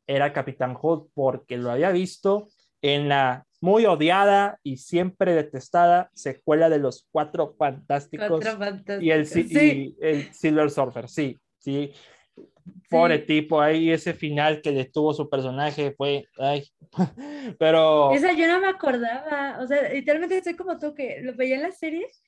era 0.06 0.32
Capitán 0.34 0.76
Holt 0.78 1.08
porque 1.14 1.56
lo 1.56 1.70
había 1.70 1.92
visto 1.92 2.48
en 2.82 3.08
la 3.08 3.46
muy 3.60 3.86
odiada 3.86 4.58
y 4.62 4.78
siempre 4.78 5.32
detestada 5.32 6.10
secuela 6.12 6.68
de 6.68 6.80
los 6.80 7.06
Cuatro 7.10 7.54
Fantásticos, 7.56 8.44
y, 9.00 9.10
el, 9.10 9.24
Silver 10.34 10.70
Surfer. 10.70 11.08
Sí, 11.08 11.40
sí. 11.58 11.92
Pobre 12.88 13.20
tipo, 13.20 13.60
ahí 13.60 13.90
ese 13.92 14.14
final 14.14 14.60
que 14.62 14.72
le 14.72 14.84
tuvo 14.84 15.14
su 15.14 15.28
personaje 15.30 15.92
fue, 15.96 16.26
ay, 16.38 16.68
pero... 17.58 18.12
Esa 18.12 18.32
yo 18.32 18.48
no 18.48 18.60
me 18.60 18.68
acordaba, 18.68 19.58
o 19.60 19.66
sea, 19.66 19.92
literalmente 19.92 20.38
estoy 20.38 20.56
como 20.56 20.76
tú 20.78 20.92
que 20.94 21.20
lo 21.22 21.34
veía 21.34 21.56
en 21.56 21.62
las 21.62 21.78
series 21.78 22.24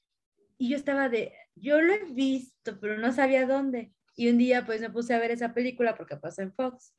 y 0.59 0.71
yo 0.71 0.77
estaba 0.77 1.09
de, 1.09 1.33
yo 1.57 1.81
lo 1.83 1.93
he 1.93 2.05
visto, 2.05 2.79
pero 2.81 2.97
no 2.99 3.13
sabía 3.13 3.47
dónde. 3.47 3.93
Y 4.17 4.29
un 4.29 4.39
día 4.39 4.65
pues 4.65 4.81
me 4.81 4.91
puse 4.91 5.15
a 5.15 5.19
ver 5.19 5.33
esa 5.33 5.53
película 5.53 5.97
porque 5.97 6.17
pasó 6.17 6.43
en 6.43 6.53
Fox. 6.53 6.95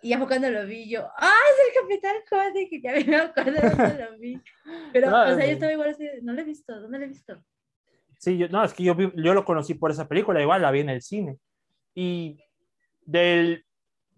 Y 0.00 0.10
ya 0.10 0.26
cuando 0.26 0.50
lo 0.50 0.66
vi, 0.66 0.88
yo, 0.88 1.08
¡ah, 1.16 1.34
es 1.50 1.68
el 1.68 1.82
Capitán 1.82 2.16
Jode! 2.28 2.68
Que 2.68 2.80
ya 2.80 2.92
me 3.06 3.16
acuerdo 3.16 3.60
dónde 3.60 4.04
lo 4.04 4.18
vi. 4.18 4.40
Pero, 4.92 5.08
o 5.08 5.34
sea, 5.34 5.46
yo 5.46 5.52
estaba 5.52 5.72
igual 5.72 5.90
así, 5.90 6.06
no 6.22 6.32
lo 6.32 6.40
he 6.40 6.44
visto, 6.44 6.78
¿dónde 6.80 6.98
lo 6.98 7.04
he 7.04 7.08
visto? 7.08 7.42
Sí, 8.18 8.38
yo, 8.38 8.48
no, 8.48 8.62
es 8.62 8.72
que 8.74 8.84
yo, 8.84 8.94
yo 8.96 9.34
lo 9.34 9.44
conocí 9.44 9.74
por 9.74 9.90
esa 9.90 10.06
película, 10.06 10.40
igual 10.40 10.62
la 10.62 10.70
vi 10.70 10.80
en 10.80 10.90
el 10.90 11.02
cine. 11.02 11.38
Y 11.94 12.38
del 13.04 13.64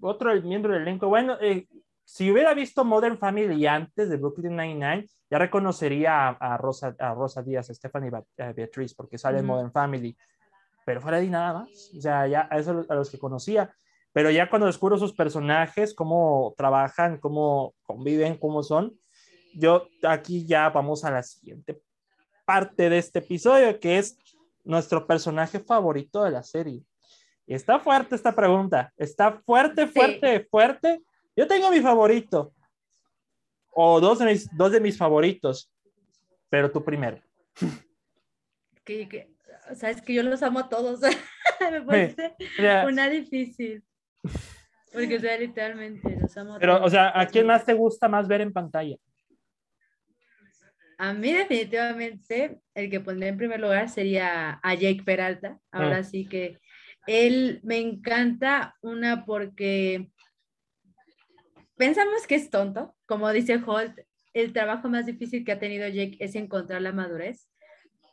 otro 0.00 0.34
miembro 0.42 0.72
del 0.72 0.82
elenco, 0.82 1.08
bueno, 1.08 1.36
eh, 1.40 1.66
si 2.04 2.30
hubiera 2.30 2.54
visto 2.54 2.84
Modern 2.84 3.18
Family 3.18 3.66
antes 3.66 4.08
de 4.10 4.16
Brooklyn 4.16 4.56
Nine-Nine, 4.56 5.06
ya 5.30 5.38
reconocería 5.38 6.28
a, 6.28 6.56
Rosa, 6.58 6.94
a 6.98 7.14
Rosa 7.14 7.42
Díaz, 7.42 7.70
a 7.70 7.74
Stephanie 7.74 8.10
Beatriz, 8.54 8.94
porque 8.94 9.18
sale 9.18 9.38
en 9.38 9.46
Modern 9.46 9.72
Family. 9.72 10.16
Pero 10.84 11.00
fuera 11.00 11.18
de 11.18 11.28
nada 11.28 11.60
más. 11.60 11.90
O 11.96 12.00
sea, 12.00 12.26
ya 12.26 12.46
a, 12.50 12.58
eso, 12.58 12.84
a 12.88 12.94
los 12.94 13.10
que 13.10 13.18
conocía. 13.18 13.74
Pero 14.12 14.30
ya 14.30 14.48
cuando 14.48 14.66
descubro 14.66 14.98
sus 14.98 15.14
personajes, 15.14 15.94
cómo 15.94 16.54
trabajan, 16.56 17.18
cómo 17.18 17.74
conviven, 17.82 18.36
cómo 18.36 18.62
son, 18.62 18.96
yo 19.54 19.88
aquí 20.02 20.46
ya 20.46 20.68
vamos 20.70 21.04
a 21.04 21.10
la 21.10 21.22
siguiente 21.22 21.80
parte 22.44 22.90
de 22.90 22.98
este 22.98 23.20
episodio, 23.20 23.80
que 23.80 23.98
es 23.98 24.18
nuestro 24.64 25.06
personaje 25.06 25.60
favorito 25.60 26.22
de 26.24 26.30
la 26.30 26.42
serie. 26.42 26.82
Y 27.46 27.54
está 27.54 27.78
fuerte 27.78 28.14
esta 28.14 28.34
pregunta. 28.34 28.92
Está 28.96 29.40
fuerte, 29.44 29.86
fuerte, 29.86 30.46
fuerte 30.50 31.02
yo 31.36 31.46
tengo 31.46 31.70
mi 31.70 31.80
favorito. 31.80 32.54
O 33.70 34.00
dos 34.00 34.20
de 34.20 34.26
mis, 34.26 34.56
dos 34.56 34.70
de 34.70 34.80
mis 34.80 34.96
favoritos. 34.96 35.70
Pero 36.48 36.70
tú 36.70 36.84
primero. 36.84 37.20
Que, 38.84 39.34
Sabes 39.76 40.02
que 40.02 40.12
yo 40.12 40.22
los 40.22 40.42
amo 40.42 40.58
a 40.58 40.68
todos. 40.68 41.00
Me 41.70 41.80
parece 41.80 42.34
una 42.86 43.08
difícil. 43.08 43.82
Porque, 44.92 45.16
o 45.16 45.20
sea, 45.20 45.38
literalmente 45.38 46.18
los 46.20 46.36
amo 46.36 46.56
a 46.56 46.58
Pero, 46.58 46.84
o 46.84 46.90
sea, 46.90 47.18
¿a 47.18 47.26
quién 47.26 47.46
más 47.46 47.64
te 47.64 47.72
gusta 47.72 48.10
más 48.10 48.28
ver 48.28 48.42
en 48.42 48.52
pantalla? 48.52 48.96
A 50.98 51.14
mí 51.14 51.32
definitivamente 51.32 52.60
el 52.74 52.90
que 52.90 53.00
pondré 53.00 53.28
en 53.28 53.38
primer 53.38 53.58
lugar 53.58 53.88
sería 53.88 54.60
a 54.62 54.74
Jake 54.74 55.02
Peralta. 55.02 55.58
Ahora 55.70 56.00
mm. 56.02 56.04
sí 56.04 56.28
que 56.28 56.60
Él 57.06 57.60
me 57.62 57.78
encanta 57.78 58.76
una 58.80 59.24
porque 59.24 60.10
pensamos 61.76 62.26
que 62.26 62.36
es 62.36 62.50
tonto, 62.50 62.94
como 63.06 63.30
dice 63.32 63.60
Holt, 63.64 63.98
el 64.32 64.52
trabajo 64.52 64.88
más 64.88 65.06
difícil 65.06 65.44
que 65.44 65.52
ha 65.52 65.58
tenido 65.58 65.88
Jake 65.88 66.16
es 66.20 66.34
encontrar 66.34 66.82
la 66.82 66.92
madurez, 66.92 67.48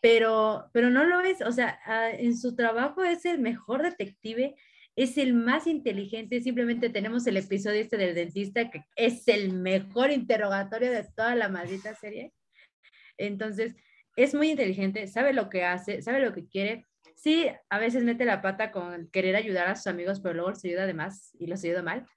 pero, 0.01 0.69
pero 0.73 0.89
no 0.89 1.05
lo 1.05 1.21
es, 1.21 1.41
o 1.41 1.51
sea, 1.51 1.79
ah, 1.85 2.09
en 2.09 2.37
su 2.37 2.55
trabajo 2.55 3.03
es 3.03 3.25
el 3.25 3.39
mejor 3.39 3.83
detective, 3.83 4.55
es 4.95 5.17
el 5.17 5.33
más 5.33 5.67
inteligente, 5.67 6.41
simplemente 6.41 6.89
tenemos 6.89 7.25
el 7.27 7.37
episodio 7.37 7.81
este 7.81 7.97
del 7.97 8.15
dentista 8.15 8.69
que 8.69 8.83
es 8.95 9.27
el 9.27 9.53
mejor 9.53 10.11
interrogatorio 10.11 10.91
de 10.91 11.05
toda 11.15 11.35
la 11.35 11.49
maldita 11.49 11.95
serie. 11.95 12.33
Entonces, 13.17 13.75
es 14.15 14.33
muy 14.33 14.51
inteligente, 14.51 15.07
sabe 15.07 15.33
lo 15.33 15.49
que 15.49 15.63
hace, 15.63 16.01
sabe 16.01 16.19
lo 16.19 16.33
que 16.33 16.47
quiere. 16.47 16.87
Sí, 17.22 17.45
a 17.69 17.78
veces 17.78 18.03
mete 18.03 18.26
la 18.26 18.41
pata 18.41 18.72
con 18.72 19.07
querer 19.11 19.36
ayudar 19.36 19.67
a 19.67 19.76
sus 19.76 19.86
amigos, 19.86 20.19
pero 20.22 20.34
luego 20.34 20.55
se 20.55 20.69
ayuda 20.69 20.88
de 20.88 20.95
más 20.95 21.36
y 21.38 21.45
los 21.45 21.63
ayuda 21.63 21.84
mal, 21.84 22.07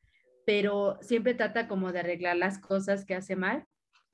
pero 0.46 0.98
siempre 1.02 1.34
trata 1.34 1.68
como 1.68 1.92
de 1.92 1.98
arreglar 2.00 2.38
las 2.38 2.58
cosas 2.58 3.04
que 3.04 3.14
hace 3.14 3.36
mal. 3.36 3.66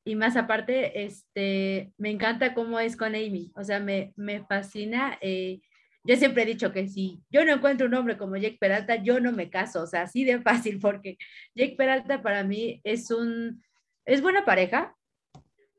Y 0.05 0.17
más 0.17 0.35
aparte, 0.37 1.05
este, 1.05 1.93
me 1.97 2.11
encanta 2.11 2.55
cómo 2.55 2.81
es 2.81 2.97
con 2.97 3.15
Amy, 3.15 3.53
o 3.55 3.63
sea, 3.63 3.79
me, 3.79 4.13
me 4.17 4.45
fascina. 4.45 5.17
Eh, 5.21 5.61
yo 6.03 6.17
siempre 6.17 6.43
he 6.43 6.47
dicho 6.47 6.73
que 6.73 6.89
si 6.89 7.23
yo 7.31 7.45
no 7.45 7.53
encuentro 7.53 7.87
un 7.87 7.95
hombre 7.95 8.19
como 8.19 8.37
Jake 8.37 8.59
Peralta, 8.59 8.97
yo 8.97 9.21
no 9.21 9.31
me 9.31 9.49
caso, 9.49 9.83
o 9.83 9.87
sea, 9.87 10.03
así 10.03 10.25
de 10.25 10.41
fácil, 10.43 10.81
porque 10.81 11.19
Jake 11.55 11.77
Peralta 11.77 12.21
para 12.21 12.43
mí 12.43 12.81
es 12.83 13.13
un, 13.13 13.63
es 14.05 14.23
buena 14.23 14.45
pareja, 14.45 14.97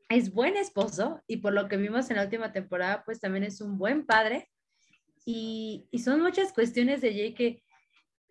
es 0.07 0.33
buen 0.33 0.55
esposo 0.55 1.21
y 1.27 1.37
por 1.37 1.51
lo 1.51 1.67
que 1.67 1.75
vimos 1.75 2.09
en 2.09 2.15
la 2.15 2.23
última 2.23 2.53
temporada, 2.53 3.03
pues 3.03 3.19
también 3.19 3.43
es 3.43 3.59
un 3.59 3.77
buen 3.77 4.05
padre. 4.05 4.47
Y, 5.25 5.87
y 5.91 5.99
son 5.99 6.21
muchas 6.21 6.53
cuestiones 6.53 7.01
de 7.01 7.13
Jake 7.13 7.33
que 7.33 7.63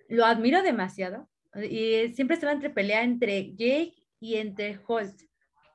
lo 0.08 0.24
admiro 0.24 0.62
demasiado. 0.62 1.28
Y 1.54 2.08
siempre 2.14 2.34
estaba 2.34 2.52
entre 2.52 2.70
pelea 2.70 3.02
entre 3.02 3.54
Jake 3.54 3.94
y 4.20 4.36
entre 4.36 4.80
Holt. 4.86 5.22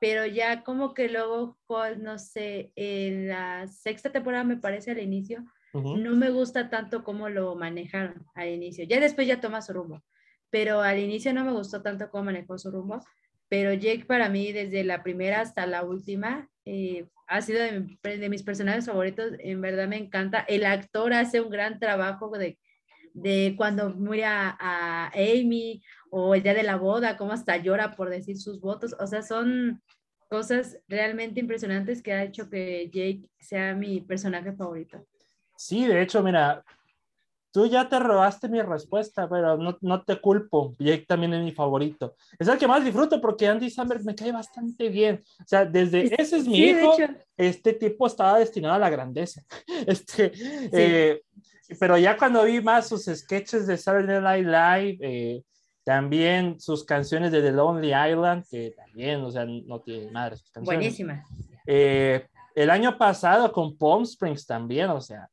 Pero 0.00 0.26
ya 0.26 0.62
como 0.62 0.94
que 0.94 1.08
luego 1.08 1.58
Holt, 1.66 1.98
no 1.98 2.18
sé, 2.18 2.72
en 2.76 3.28
la 3.28 3.66
sexta 3.68 4.12
temporada 4.12 4.44
me 4.44 4.58
parece 4.58 4.90
al 4.90 4.98
inicio, 4.98 5.44
no 5.72 6.16
me 6.16 6.30
gusta 6.30 6.70
tanto 6.70 7.04
cómo 7.04 7.28
lo 7.28 7.54
manejaron 7.54 8.26
al 8.34 8.48
inicio. 8.48 8.84
Ya 8.86 8.98
después 8.98 9.26
ya 9.26 9.40
toma 9.40 9.60
su 9.60 9.72
rumbo. 9.74 10.02
Pero 10.48 10.80
al 10.80 10.98
inicio 10.98 11.34
no 11.34 11.44
me 11.44 11.52
gustó 11.52 11.82
tanto 11.82 12.10
cómo 12.10 12.24
manejó 12.24 12.56
su 12.56 12.70
rumbo 12.70 13.02
pero 13.48 13.72
Jake 13.72 14.04
para 14.06 14.28
mí 14.28 14.52
desde 14.52 14.84
la 14.84 15.02
primera 15.02 15.40
hasta 15.40 15.66
la 15.66 15.84
última 15.84 16.48
eh, 16.64 17.06
ha 17.26 17.42
sido 17.42 17.60
de, 17.60 18.28
mis 18.28 18.42
personajes 18.42 18.86
favoritos, 18.86 19.32
en 19.38 19.60
verdad 19.60 19.88
me 19.88 19.96
encanta. 19.96 20.40
El 20.40 20.64
actor 20.64 21.12
hace 21.12 21.40
un 21.40 21.50
gran 21.50 21.78
trabajo 21.78 22.30
de, 22.30 22.58
de 23.14 23.54
cuando 23.56 23.90
muere 23.90 24.24
a, 24.24 25.10
Amy 25.14 25.82
o 26.10 26.34
el 26.34 26.42
día 26.42 26.54
de 26.54 26.62
la 26.62 26.76
boda, 26.76 27.16
cómo 27.16 27.32
hasta 27.32 27.56
llora 27.56 27.96
por 27.96 28.10
decir 28.10 28.38
sus 28.38 28.60
votos, 28.60 28.94
o 28.98 29.06
sea, 29.06 29.22
son 29.22 29.82
cosas 30.28 30.78
realmente 30.88 31.40
impresionantes 31.40 32.02
que 32.02 32.12
ha 32.12 32.24
hecho 32.24 32.50
que 32.50 32.90
Jake 32.92 33.28
sea 33.38 33.74
mi 33.74 34.00
personaje 34.00 34.52
favorito. 34.52 35.06
Sí, 35.56 35.86
de 35.86 36.02
hecho, 36.02 36.22
mira, 36.22 36.64
Tú 37.56 37.64
ya 37.64 37.88
te 37.88 37.98
robaste 37.98 38.50
mi 38.50 38.60
respuesta, 38.60 39.26
pero 39.30 39.56
no, 39.56 39.78
no 39.80 40.02
te 40.02 40.20
culpo. 40.20 40.76
Jake 40.78 41.06
también 41.08 41.32
es 41.32 41.42
mi 41.42 41.52
favorito. 41.52 42.14
Es 42.38 42.48
el 42.48 42.58
que 42.58 42.68
más 42.68 42.84
disfruto 42.84 43.18
porque 43.18 43.48
Andy 43.48 43.70
Samberg 43.70 44.04
me 44.04 44.14
cae 44.14 44.30
bastante 44.30 44.90
bien. 44.90 45.24
O 45.40 45.46
sea, 45.46 45.64
desde 45.64 46.14
ese 46.20 46.36
es 46.36 46.46
mi 46.46 46.58
hijo, 46.58 46.94
este 47.34 47.72
tipo 47.72 48.06
estaba 48.06 48.38
destinado 48.38 48.74
a 48.74 48.78
la 48.78 48.90
grandeza. 48.90 49.42
Este, 49.86 50.32
eh, 50.70 51.22
pero 51.80 51.96
ya 51.96 52.18
cuando 52.18 52.44
vi 52.44 52.60
más 52.60 52.88
sus 52.88 53.06
sketches 53.06 53.66
de 53.66 53.78
Saturday 53.78 54.20
Night 54.20 54.44
Live, 54.44 54.98
eh, 55.00 55.42
también 55.82 56.60
sus 56.60 56.84
canciones 56.84 57.32
de 57.32 57.40
The 57.40 57.52
Lonely 57.52 57.94
Island, 57.94 58.44
que 58.50 58.74
también, 58.76 59.22
o 59.22 59.30
sea, 59.30 59.46
no 59.46 59.80
tiene 59.80 60.10
madre 60.10 60.36
sus 60.36 60.50
canciones. 60.50 60.78
Buenísima. 60.78 61.24
Eh, 61.66 62.26
el 62.54 62.68
año 62.68 62.98
pasado 62.98 63.50
con 63.50 63.78
Palm 63.78 64.02
Springs 64.02 64.44
también, 64.44 64.90
o 64.90 65.00
sea, 65.00 65.30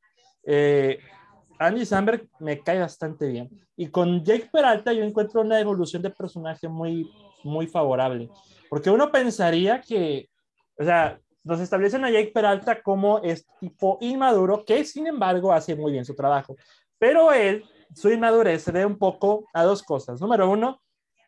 Andy 1.68 1.86
Samberg 1.86 2.28
me 2.40 2.60
cae 2.62 2.80
bastante 2.80 3.28
bien. 3.28 3.50
Y 3.76 3.88
con 3.88 4.24
Jake 4.24 4.50
Peralta 4.52 4.94
yo 4.94 5.04
encuentro 5.04 5.42
una 5.42 5.60
evolución 5.60 6.02
de 6.02 6.10
personaje 6.10 6.68
muy, 6.68 7.12
muy 7.44 7.68
favorable. 7.68 8.30
Porque 8.70 8.90
uno 8.90 9.12
pensaría 9.12 9.82
que, 9.82 10.30
o 10.78 10.84
sea, 10.84 11.20
nos 11.44 11.60
establecen 11.60 12.06
a 12.06 12.10
Jake 12.10 12.32
Peralta 12.34 12.82
como 12.82 13.20
este 13.20 13.52
tipo 13.60 13.98
inmaduro 14.02 14.64
que 14.66 14.84
sin 14.86 15.08
embargo 15.08 15.52
hace 15.52 15.76
muy 15.76 15.92
bien 15.92 16.06
su 16.06 16.16
trabajo. 16.16 16.56
Pero 16.98 17.32
él, 17.32 17.64
su 17.96 18.10
inmadurez 18.10 18.64
se 18.64 18.72
ve 18.72 18.86
un 18.86 18.98
poco 18.98 19.46
a 19.54 19.64
dos 19.64 19.84
cosas. 19.84 20.22
Número 20.22 20.50
uno, 20.50 20.82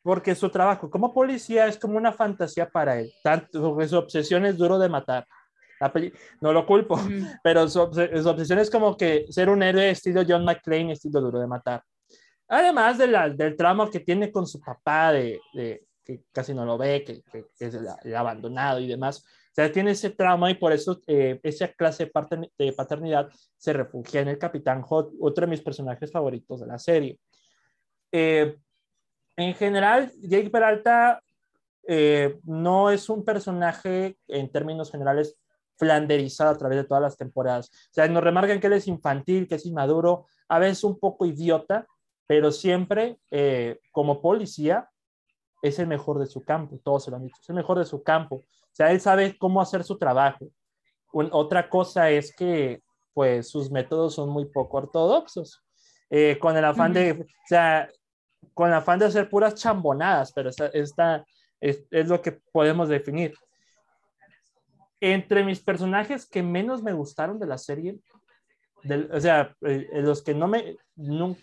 porque 0.03 0.35
su 0.35 0.49
trabajo 0.49 0.89
como 0.89 1.13
policía 1.13 1.67
es 1.67 1.77
como 1.77 1.97
una 1.97 2.13
fantasía 2.13 2.69
para 2.69 2.99
él. 2.99 3.11
Tanto, 3.23 3.87
su 3.87 3.97
obsesión 3.97 4.45
es 4.45 4.57
duro 4.57 4.79
de 4.79 4.89
matar 4.89 5.27
no 6.41 6.53
lo 6.53 6.65
culpo, 6.65 6.97
pero 7.43 7.67
su, 7.67 7.81
obsesión 7.81 8.59
es 8.59 8.69
como 8.69 8.95
que 8.97 9.25
ser 9.29 9.49
un 9.49 9.63
héroe 9.63 9.89
estilo 9.89 10.23
John 10.27 10.45
McClane, 10.45 10.93
estilo 10.93 11.21
duro 11.21 11.39
de 11.39 11.47
matar. 11.47 11.83
Además 12.47 12.97
de 12.97 13.07
la, 13.07 13.29
del 13.29 13.55
trauma 13.55 13.89
que 13.89 13.99
tiene 13.99 14.31
con 14.31 14.45
su 14.45 14.59
papá, 14.59 15.11
de, 15.11 15.39
que 16.03 16.23
casi 16.31 16.53
no 16.53 16.65
lo 16.65 16.77
ve, 16.77 17.03
que, 17.03 17.23
que, 17.23 17.45
es 17.59 17.73
el, 17.73 18.15
abandonado 18.15 18.79
y 18.79 18.87
demás. 18.87 19.25
O 19.25 19.55
sea, 19.55 19.71
tiene 19.71 19.91
ese 19.91 20.11
trauma 20.11 20.51
y 20.51 20.55
por 20.55 20.71
eso 20.73 20.99
eh, 21.07 21.39
esa 21.41 21.69
clase 21.69 22.11
de 22.57 22.73
paternidad 22.73 23.29
se 23.57 23.73
refugia 23.73 24.21
en 24.21 24.27
el 24.27 24.37
Capitán 24.37 24.81
Hot, 24.81 25.13
otro 25.19 25.45
de 25.45 25.51
mis 25.51 25.61
personajes 25.61 26.11
favoritos 26.11 26.59
de 26.59 26.67
la 26.67 26.77
serie. 26.77 27.17
Eh, 28.11 28.55
en 29.37 29.53
general, 29.55 30.11
Jake 30.21 30.49
Peralta 30.49 31.21
eh, 31.87 32.39
no 32.43 32.89
es 32.89 33.09
un 33.09 33.23
personaje 33.23 34.17
en 34.27 34.51
términos 34.51 34.91
generales 34.91 35.37
flanderizado 35.77 36.51
a 36.51 36.57
través 36.57 36.77
de 36.77 36.83
todas 36.83 37.01
las 37.01 37.17
temporadas. 37.17 37.69
O 37.69 37.93
sea, 37.93 38.07
nos 38.07 38.23
remarcan 38.23 38.59
que 38.59 38.67
él 38.67 38.73
es 38.73 38.87
infantil, 38.87 39.47
que 39.47 39.55
es 39.55 39.65
inmaduro, 39.65 40.25
a 40.47 40.59
veces 40.59 40.83
un 40.83 40.99
poco 40.99 41.25
idiota, 41.25 41.85
pero 42.27 42.51
siempre 42.51 43.19
eh, 43.31 43.79
como 43.91 44.21
policía 44.21 44.89
es 45.61 45.79
el 45.79 45.87
mejor 45.87 46.19
de 46.19 46.27
su 46.27 46.43
campo, 46.43 46.79
todos 46.83 47.05
se 47.05 47.11
lo 47.11 47.17
han 47.17 47.23
dicho, 47.23 47.37
es 47.41 47.49
el 47.49 47.55
mejor 47.55 47.79
de 47.79 47.85
su 47.85 48.03
campo. 48.03 48.35
O 48.35 48.75
sea, 48.75 48.91
él 48.91 48.99
sabe 48.99 49.37
cómo 49.37 49.61
hacer 49.61 49.83
su 49.83 49.97
trabajo. 49.97 50.47
otra 51.11 51.69
cosa 51.69 52.09
es 52.09 52.35
que, 52.35 52.81
pues, 53.13 53.49
sus 53.49 53.71
métodos 53.71 54.15
son 54.15 54.29
muy 54.29 54.45
poco 54.45 54.77
ortodoxos, 54.77 55.63
eh, 56.09 56.37
con 56.39 56.55
el 56.55 56.65
afán 56.65 56.93
de, 56.93 57.11
o 57.13 57.47
sea, 57.47 57.89
con 58.53 58.67
el 58.67 58.75
afán 58.75 58.99
de 58.99 59.05
hacer 59.05 59.29
puras 59.29 59.55
chambonadas, 59.55 60.31
pero 60.33 60.49
esta, 60.49 61.25
es, 61.59 61.85
es 61.89 62.07
lo 62.07 62.21
que 62.21 62.33
podemos 62.51 62.89
definir 62.89 63.33
entre 65.13 65.43
mis 65.43 65.61
personajes 65.61 66.27
que 66.27 66.43
menos 66.43 66.81
me 66.81 66.93
gustaron 66.93 67.39
de 67.39 67.47
la 67.47 67.57
serie, 67.57 67.99
o 69.11 69.19
sea, 69.19 69.55
eh, 69.61 69.87
los 69.93 70.23
que 70.23 70.33
no 70.33 70.47
me... 70.47 70.77
No, 70.95 71.35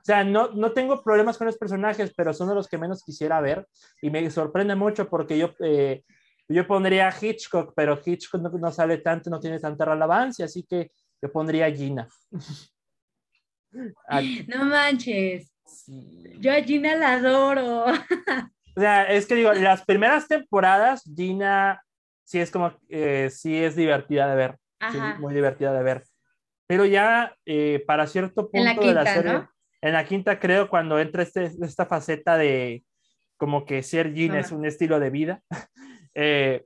o 0.00 0.02
sea, 0.02 0.24
no, 0.24 0.48
no 0.48 0.72
tengo 0.72 1.02
problemas 1.02 1.36
con 1.36 1.46
los 1.46 1.58
personajes, 1.58 2.12
pero 2.16 2.32
son 2.32 2.48
de 2.48 2.54
los 2.54 2.68
que 2.68 2.78
menos 2.78 3.04
quisiera 3.04 3.40
ver 3.40 3.66
y 4.00 4.10
me 4.10 4.28
sorprende 4.30 4.74
mucho 4.74 5.08
porque 5.08 5.36
yo, 5.36 5.50
eh, 5.60 6.02
yo 6.48 6.66
pondría 6.66 7.14
Hitchcock, 7.20 7.74
pero 7.76 8.00
Hitchcock 8.02 8.54
no, 8.54 8.72
sale 8.72 8.98
tanto, 8.98 9.28
no 9.28 9.38
tiene 9.38 9.60
tanta 9.60 9.84
relevancia, 9.84 10.46
así 10.46 10.64
que 10.64 10.90
yo 11.20 11.30
pondría 11.30 11.70
Gina. 11.70 12.08
no 14.48 14.64
manches. 14.64 15.52
Yo 16.40 16.52
a 16.52 16.62
Gina 16.62 16.96
la 16.96 17.14
adoro. 17.14 17.84
o 18.76 18.80
sea, 18.80 19.04
es 19.04 19.26
que 19.26 19.34
digo, 19.34 19.52
las 19.52 19.84
primeras 19.84 20.26
temporadas, 20.26 21.02
Gina 21.14 21.80
sí 22.30 22.38
es 22.38 22.52
como, 22.52 22.72
eh, 22.88 23.28
sí 23.28 23.56
es 23.56 23.74
divertida 23.74 24.28
de 24.28 24.36
ver, 24.36 24.58
muy 25.18 25.34
divertida 25.34 25.72
de 25.72 25.82
ver. 25.82 26.04
Pero 26.68 26.84
ya 26.84 27.34
eh, 27.44 27.82
para 27.84 28.06
cierto 28.06 28.48
punto 28.48 28.82
de 28.82 28.94
la 28.94 29.04
serie, 29.04 29.48
en 29.80 29.92
la 29.94 30.04
quinta 30.04 30.38
creo, 30.38 30.68
cuando 30.68 31.00
entra 31.00 31.24
este, 31.24 31.50
esta 31.60 31.86
faceta 31.86 32.36
de 32.36 32.84
como 33.36 33.64
que 33.64 33.82
ser 33.82 34.14
Gina 34.14 34.38
es 34.38 34.52
un 34.52 34.64
estilo 34.64 35.00
de 35.00 35.10
vida. 35.10 35.42
Eh, 36.12 36.64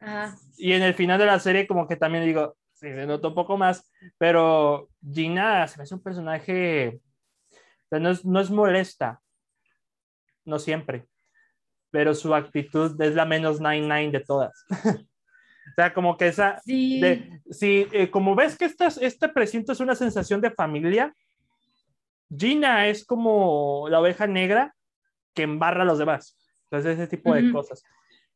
y 0.56 0.72
en 0.72 0.82
el 0.82 0.94
final 0.94 1.18
de 1.18 1.26
la 1.26 1.38
serie 1.38 1.66
como 1.66 1.86
que 1.86 1.96
también 1.96 2.24
digo, 2.24 2.56
sí, 2.72 2.88
se 2.88 3.04
nota 3.04 3.28
un 3.28 3.34
poco 3.34 3.58
más, 3.58 3.92
pero 4.16 4.88
Gina 5.02 5.68
se 5.68 5.76
me 5.76 5.82
hace 5.82 5.94
un 5.94 6.02
personaje, 6.02 6.98
no 7.90 8.10
es, 8.10 8.24
no 8.24 8.40
es 8.40 8.50
molesta, 8.50 9.20
no 10.46 10.58
siempre, 10.58 11.06
pero 11.90 12.14
su 12.14 12.34
actitud 12.34 12.98
es 13.02 13.14
la 13.14 13.26
menos 13.26 13.60
99 13.60 14.18
de 14.18 14.24
todas. 14.24 14.64
O 15.70 15.74
sea, 15.74 15.92
como 15.92 16.16
que 16.16 16.28
esa... 16.28 16.60
Sí. 16.64 17.00
sí, 17.50 17.86
eh, 17.92 18.10
como 18.10 18.34
ves 18.34 18.56
que 18.56 18.64
esta, 18.64 18.88
este 19.00 19.28
precinto 19.28 19.72
es 19.72 19.80
una 19.80 19.94
sensación 19.94 20.40
de 20.40 20.50
familia, 20.50 21.14
Gina 22.36 22.88
es 22.88 23.04
como 23.04 23.86
la 23.88 24.00
oveja 24.00 24.26
negra 24.26 24.74
que 25.34 25.42
embarra 25.42 25.82
a 25.82 25.86
los 25.86 25.98
demás. 25.98 26.38
Entonces, 26.64 26.98
ese 26.98 27.06
tipo 27.08 27.34
de 27.34 27.52
cosas. 27.52 27.82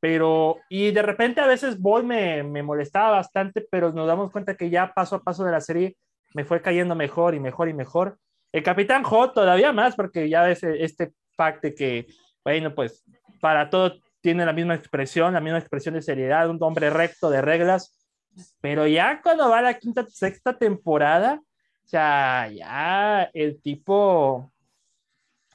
Pero, 0.00 0.58
y 0.68 0.90
de 0.92 1.02
repente 1.02 1.40
a 1.40 1.46
veces 1.46 1.80
Boy 1.80 2.04
me, 2.04 2.42
me 2.42 2.62
molestaba 2.62 3.10
bastante, 3.10 3.66
pero 3.70 3.92
nos 3.92 4.06
damos 4.06 4.30
cuenta 4.30 4.56
que 4.56 4.70
ya 4.70 4.92
paso 4.94 5.16
a 5.16 5.22
paso 5.22 5.44
de 5.44 5.52
la 5.52 5.60
serie 5.60 5.96
me 6.34 6.44
fue 6.44 6.62
cayendo 6.62 6.94
mejor 6.94 7.34
y 7.34 7.40
mejor 7.40 7.68
y 7.68 7.74
mejor. 7.74 8.18
El 8.52 8.62
Capitán 8.62 9.02
Hot 9.02 9.34
todavía 9.34 9.72
más, 9.72 9.96
porque 9.96 10.28
ya 10.28 10.42
ves 10.42 10.62
este 10.62 11.12
pacto 11.36 11.68
que, 11.76 12.06
bueno, 12.44 12.74
pues 12.74 13.04
para 13.40 13.70
todo 13.70 13.94
tiene 14.20 14.44
la 14.44 14.52
misma 14.52 14.74
expresión, 14.74 15.34
la 15.34 15.40
misma 15.40 15.58
expresión 15.58 15.94
de 15.94 16.02
seriedad, 16.02 16.48
un 16.48 16.58
hombre 16.62 16.90
recto 16.90 17.30
de 17.30 17.40
reglas, 17.40 17.94
pero 18.60 18.86
ya 18.86 19.20
cuando 19.22 19.48
va 19.48 19.58
a 19.58 19.62
la 19.62 19.78
quinta, 19.78 20.06
sexta 20.08 20.56
temporada, 20.56 21.40
o 21.84 21.88
sea, 21.88 22.48
ya 22.48 23.30
el 23.32 23.60
tipo, 23.62 24.52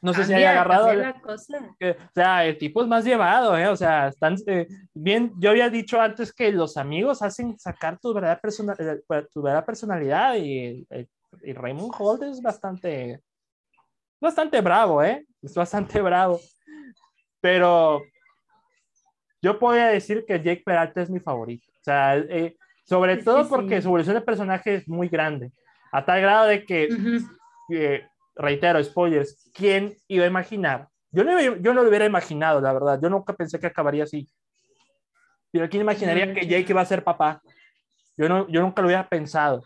no 0.02 0.14
sé 0.14 0.24
si 0.26 0.34
haya 0.34 0.52
agarrado. 0.52 0.94
La 0.94 1.14
cosa. 1.22 1.60
o 1.60 2.12
sea, 2.14 2.46
el 2.46 2.58
tipo 2.58 2.82
es 2.82 2.88
más 2.88 3.06
llevado, 3.06 3.58
¿eh? 3.58 3.68
O 3.68 3.76
sea, 3.76 4.08
están 4.08 4.36
eh, 4.48 4.68
bien. 4.94 5.32
Yo 5.38 5.52
había 5.52 5.70
dicho 5.70 6.02
antes 6.02 6.34
que 6.34 6.52
los 6.52 6.76
amigos 6.78 7.22
hacen 7.22 7.58
sacar 7.60 8.00
tu 8.00 8.14
verdadera, 8.14 8.42
persona, 8.42 8.76
eh, 8.80 9.02
tu 9.32 9.42
verdadera 9.42 9.66
personalidad 9.66 10.36
y, 10.36 10.86
eh, 10.90 11.08
y, 11.44 11.54
Raymond 11.54 11.94
Holt 11.98 12.24
es 12.24 12.42
bastante, 12.42 13.22
bastante 14.20 14.60
bravo, 14.62 15.04
¿eh? 15.04 15.26
Es 15.42 15.54
bastante 15.54 16.02
bravo. 16.02 16.40
Pero 17.40 18.02
yo 19.44 19.60
podría 19.60 19.88
decir 19.88 20.24
que 20.26 20.42
Jake 20.42 20.64
Peralta 20.66 21.02
es 21.02 21.10
mi 21.10 21.20
favorito. 21.20 21.68
O 21.70 21.84
sea, 21.84 22.24
sobre 22.86 23.18
todo 23.18 23.48
porque 23.50 23.82
su 23.82 23.90
evolución 23.90 24.16
de 24.16 24.22
personaje 24.22 24.76
es 24.76 24.88
muy 24.88 25.10
grande. 25.10 25.52
A 25.92 26.06
tal 26.06 26.22
grado 26.22 26.48
de 26.48 26.64
que 26.64 28.08
reitero, 28.36 28.82
spoilers, 28.82 29.52
¿quién 29.54 29.94
iba 30.08 30.24
a 30.24 30.28
imaginar? 30.28 30.88
Yo 31.12 31.26
no, 31.26 31.40
yo 31.40 31.74
no 31.74 31.84
lo 31.84 31.90
hubiera 31.90 32.06
imaginado, 32.06 32.62
la 32.62 32.72
verdad. 32.72 33.00
Yo 33.04 33.10
nunca 33.10 33.34
pensé 33.34 33.60
que 33.60 33.68
acabaría 33.68 34.06
así. 34.06 34.28
Pero 35.52 35.70
¿quién 35.70 35.82
imaginaría 35.82 36.34
que 36.34 36.48
Jake 36.48 36.66
iba 36.70 36.82
a 36.82 36.86
ser 36.86 37.04
papá? 37.04 37.42
Yo, 38.16 38.30
no, 38.30 38.48
yo 38.48 38.62
nunca 38.62 38.82
lo 38.82 38.88
hubiera 38.88 39.08
pensado. 39.08 39.62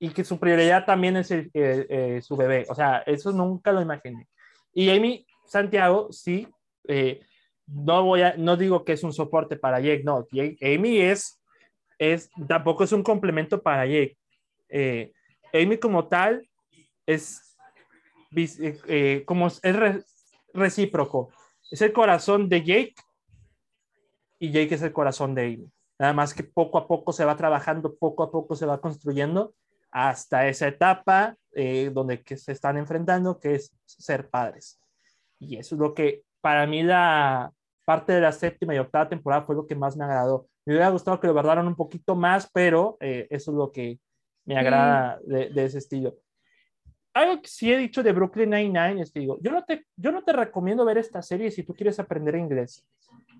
Y 0.00 0.10
que 0.10 0.24
su 0.24 0.40
prioridad 0.40 0.84
también 0.84 1.16
es 1.16 1.30
eh, 1.30 1.48
eh, 1.54 2.20
su 2.20 2.36
bebé. 2.36 2.66
O 2.68 2.74
sea, 2.74 2.98
eso 3.06 3.30
nunca 3.30 3.70
lo 3.70 3.80
imaginé. 3.80 4.26
Y 4.74 4.90
Amy 4.90 5.24
Santiago, 5.46 6.08
sí, 6.10 6.48
eh, 6.88 7.20
no, 7.68 8.02
voy 8.04 8.22
a, 8.22 8.34
no 8.36 8.56
digo 8.56 8.84
que 8.84 8.92
es 8.92 9.04
un 9.04 9.12
soporte 9.12 9.56
para 9.56 9.80
Jake, 9.80 10.02
no. 10.04 10.26
Amy 10.60 11.00
es, 11.00 11.40
es, 11.98 12.30
tampoco 12.46 12.84
es 12.84 12.92
un 12.92 13.02
complemento 13.02 13.62
para 13.62 13.86
Jake. 13.86 14.16
Amy 15.52 15.78
como 15.78 16.08
tal 16.08 16.46
es 17.06 17.48
eh, 18.36 18.78
eh, 18.88 19.22
como 19.24 19.46
es 19.46 19.60
recíproco. 20.52 21.30
Es 21.70 21.80
el 21.82 21.92
corazón 21.92 22.48
de 22.48 22.60
Jake 22.62 22.94
y 24.38 24.50
Jake 24.50 24.74
es 24.74 24.82
el 24.82 24.92
corazón 24.92 25.34
de 25.34 25.46
Amy. 25.46 25.72
Nada 25.98 26.12
más 26.12 26.34
que 26.34 26.44
poco 26.44 26.78
a 26.78 26.86
poco 26.86 27.12
se 27.12 27.24
va 27.24 27.36
trabajando, 27.36 27.96
poco 27.96 28.22
a 28.22 28.30
poco 28.30 28.54
se 28.54 28.66
va 28.66 28.80
construyendo 28.80 29.54
hasta 29.90 30.46
esa 30.46 30.68
etapa 30.68 31.36
eh, 31.52 31.90
donde 31.92 32.22
que 32.22 32.36
se 32.36 32.52
están 32.52 32.76
enfrentando, 32.76 33.40
que 33.40 33.54
es 33.54 33.74
ser 33.86 34.28
padres. 34.28 34.80
Y 35.40 35.56
eso 35.56 35.74
es 35.74 35.80
lo 35.80 35.94
que 35.94 36.22
para 36.40 36.66
mí 36.66 36.82
la 36.82 37.52
parte 37.88 38.12
de 38.12 38.20
la 38.20 38.32
séptima 38.32 38.74
y 38.74 38.78
octava 38.78 39.08
temporada 39.08 39.40
fue 39.40 39.54
lo 39.54 39.66
que 39.66 39.74
más 39.74 39.96
me 39.96 40.04
agradó. 40.04 40.46
Me 40.66 40.74
hubiera 40.74 40.90
gustado 40.90 41.18
que 41.18 41.26
lo 41.26 41.32
guardaran 41.32 41.66
un 41.66 41.74
poquito 41.74 42.14
más, 42.14 42.50
pero 42.52 42.98
eso 43.00 43.50
es 43.50 43.56
lo 43.56 43.72
que 43.72 43.98
me 44.44 44.58
agrada 44.58 45.18
de, 45.24 45.48
de, 45.48 45.64
ese 45.64 45.78
estilo 45.78 46.14
algo 47.14 47.42
que 47.42 47.48
sí 47.48 47.72
he 47.72 47.78
dicho 47.78 48.02
de 48.02 48.12
Brooklyn 48.12 48.50
Nine-Nine 48.50 49.02
es 49.02 49.10
que 49.10 49.20
digo, 49.20 49.38
yo 49.40 49.50
no, 49.50 49.64
te, 49.64 49.86
yo 49.96 50.12
no 50.12 50.22
te 50.22 50.32
recomiendo 50.32 50.84
ver 50.84 50.98
esta 50.98 51.22
serie 51.22 51.50
si 51.50 51.62
tú 51.62 51.74
quieres 51.74 51.98
aprender 51.98 52.36
inglés. 52.36 52.86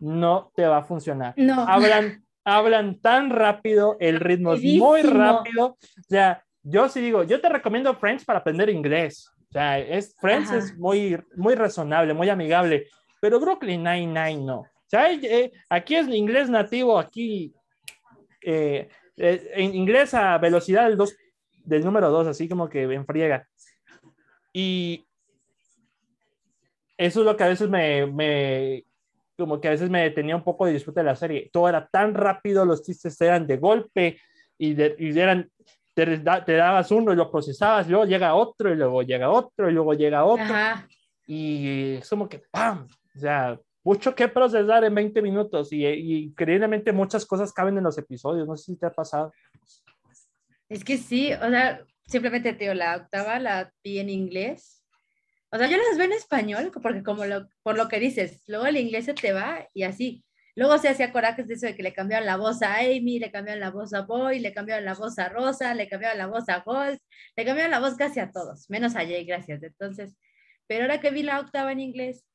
No 0.00 0.50
te 0.54 0.66
va 0.66 0.78
a 0.78 0.82
funcionar. 0.82 1.34
No. 1.36 1.62
Hablan, 1.62 2.24
hablan 2.44 2.98
tan 3.00 3.30
rápido, 3.30 3.96
el 4.00 4.20
ritmo 4.20 4.54
es 4.54 4.62
muy 4.62 5.02
rápido. 5.02 5.76
O 5.98 6.08
sea, 6.08 6.42
yo 6.62 6.88
sí 6.88 7.00
digo, 7.00 7.22
yo 7.24 7.40
te 7.40 7.48
recomiendo 7.48 7.94
Friends 7.94 8.24
para 8.24 8.40
aprender 8.40 8.68
inglés. 8.68 9.30
O 9.48 9.52
sea, 9.52 9.78
es, 9.78 10.14
Friends 10.20 10.50
es 10.50 10.76
muy, 10.76 11.18
muy 11.36 11.54
razonable, 11.54 12.14
muy 12.14 12.28
amigable, 12.28 12.86
pero 13.20 13.40
Brooklyn 13.40 13.82
Nine-Nine 13.82 14.44
no. 14.44 14.60
O 14.60 14.90
sea, 14.90 15.12
eh, 15.12 15.52
aquí 15.68 15.96
es 15.96 16.08
inglés 16.08 16.48
nativo, 16.48 16.98
aquí 16.98 17.52
eh, 18.40 18.88
eh, 19.16 19.50
en 19.54 19.74
inglés 19.74 20.14
a 20.14 20.38
velocidad 20.38 20.88
del, 20.88 20.96
dos, 20.96 21.14
del 21.64 21.84
número 21.84 22.10
2, 22.10 22.28
así 22.28 22.48
como 22.48 22.68
que 22.68 22.82
en 22.82 23.04
friega. 23.04 23.46
Y 24.52 25.06
eso 26.96 27.20
es 27.20 27.26
lo 27.26 27.36
que 27.36 27.44
a 27.44 27.48
veces 27.48 27.68
me, 27.68 28.06
me, 28.06 28.84
como 29.36 29.60
que 29.60 29.68
a 29.68 29.72
veces 29.72 29.90
me 29.90 30.02
detenía 30.02 30.36
un 30.36 30.44
poco 30.44 30.66
de 30.66 30.72
disfrute 30.72 31.00
de 31.00 31.06
la 31.06 31.16
serie. 31.16 31.50
Todo 31.52 31.68
era 31.68 31.86
tan 31.86 32.14
rápido, 32.14 32.64
los 32.64 32.82
chistes 32.82 33.20
eran 33.20 33.46
de 33.46 33.56
golpe 33.56 34.18
y, 34.56 34.74
de, 34.74 34.96
y 34.98 35.18
eran, 35.18 35.50
te, 35.94 36.18
te, 36.18 36.52
dabas 36.54 36.90
uno 36.90 37.12
y 37.12 37.16
lo 37.16 37.30
procesabas, 37.30 37.88
luego 37.88 38.04
llega 38.04 38.34
otro 38.34 38.72
y 38.72 38.76
luego 38.76 39.02
llega 39.02 39.30
otro 39.30 39.68
y 39.68 39.72
luego 39.72 39.94
llega 39.94 40.24
otro. 40.24 40.54
Y 41.26 41.96
es 41.96 42.08
como 42.08 42.28
que 42.28 42.42
¡pam! 42.50 42.86
O 43.18 43.20
sea, 43.20 43.60
mucho 43.82 44.14
que 44.14 44.28
procesar 44.28 44.84
en 44.84 44.94
20 44.94 45.20
minutos 45.22 45.72
y, 45.72 45.84
y 45.84 46.24
increíblemente 46.26 46.92
muchas 46.92 47.26
cosas 47.26 47.52
caben 47.52 47.76
en 47.76 47.82
los 47.82 47.98
episodios. 47.98 48.46
No 48.46 48.56
sé 48.56 48.72
si 48.72 48.78
te 48.78 48.86
ha 48.86 48.92
pasado. 48.92 49.32
Es 50.68 50.84
que 50.84 50.98
sí, 50.98 51.32
o 51.32 51.48
sea, 51.50 51.84
simplemente, 52.06 52.52
tío, 52.52 52.74
la 52.74 52.96
octava 52.96 53.40
la 53.40 53.72
vi 53.82 53.98
en 53.98 54.08
inglés. 54.08 54.84
O 55.50 55.58
sea, 55.58 55.66
yo 55.66 55.78
las 55.78 55.96
veo 55.96 56.06
en 56.06 56.12
español, 56.12 56.70
porque 56.80 57.02
como 57.02 57.24
lo, 57.24 57.48
por 57.64 57.76
lo 57.76 57.88
que 57.88 57.98
dices, 57.98 58.44
luego 58.46 58.66
el 58.66 58.76
inglés 58.76 59.06
se 59.06 59.14
te 59.14 59.32
va 59.32 59.66
y 59.74 59.82
así. 59.82 60.24
Luego 60.54 60.78
se 60.78 60.88
hacía 60.88 61.12
corajes 61.12 61.48
de 61.48 61.54
eso 61.54 61.66
de 61.66 61.74
que 61.74 61.82
le 61.82 61.92
cambiaron 61.92 62.26
la 62.26 62.36
voz 62.36 62.62
a 62.62 62.76
Amy, 62.76 63.18
le 63.18 63.32
cambiaron 63.32 63.60
la 63.60 63.70
voz 63.70 63.94
a 63.94 64.02
Boy, 64.02 64.38
le 64.38 64.52
cambiaron 64.52 64.84
la 64.84 64.94
voz 64.94 65.18
a 65.18 65.28
Rosa, 65.28 65.74
le 65.74 65.88
cambiaron 65.88 66.18
la 66.18 66.26
voz 66.26 66.48
a 66.48 66.60
Gold, 66.60 66.98
le 67.36 67.44
cambiaron 67.44 67.70
la 67.72 67.80
voz 67.80 67.96
casi 67.96 68.20
a 68.20 68.30
todos, 68.30 68.70
menos 68.70 68.94
a 68.94 69.00
Jay, 69.00 69.24
gracias. 69.24 69.62
Entonces, 69.62 70.16
pero 70.68 70.82
ahora 70.82 71.00
que 71.00 71.10
vi 71.10 71.22
la 71.22 71.40
octava 71.40 71.72
en 71.72 71.80
inglés, 71.80 72.27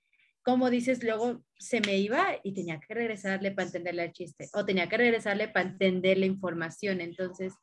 como 0.44 0.70
dices, 0.70 1.04
luego 1.04 1.44
se 1.58 1.82
me 1.82 1.98
iba 1.98 2.28
y 2.44 2.54
tenía 2.54 2.80
que 2.80 2.94
regresarle 2.94 3.52
para 3.52 3.68
entenderle 3.68 4.06
el 4.06 4.12
chiste, 4.12 4.50
o 4.54 4.66
tenía 4.66 4.88
que 4.90 4.98
regresarle 4.98 5.48
para 5.48 5.70
entender 5.70 6.18
la 6.18 6.26
información. 6.26 7.02
Entonces, 7.02 7.54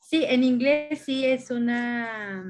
Sí, 0.00 0.24
en 0.24 0.44
inglés 0.44 1.02
sí 1.04 1.26
es 1.26 1.50
una 1.50 2.42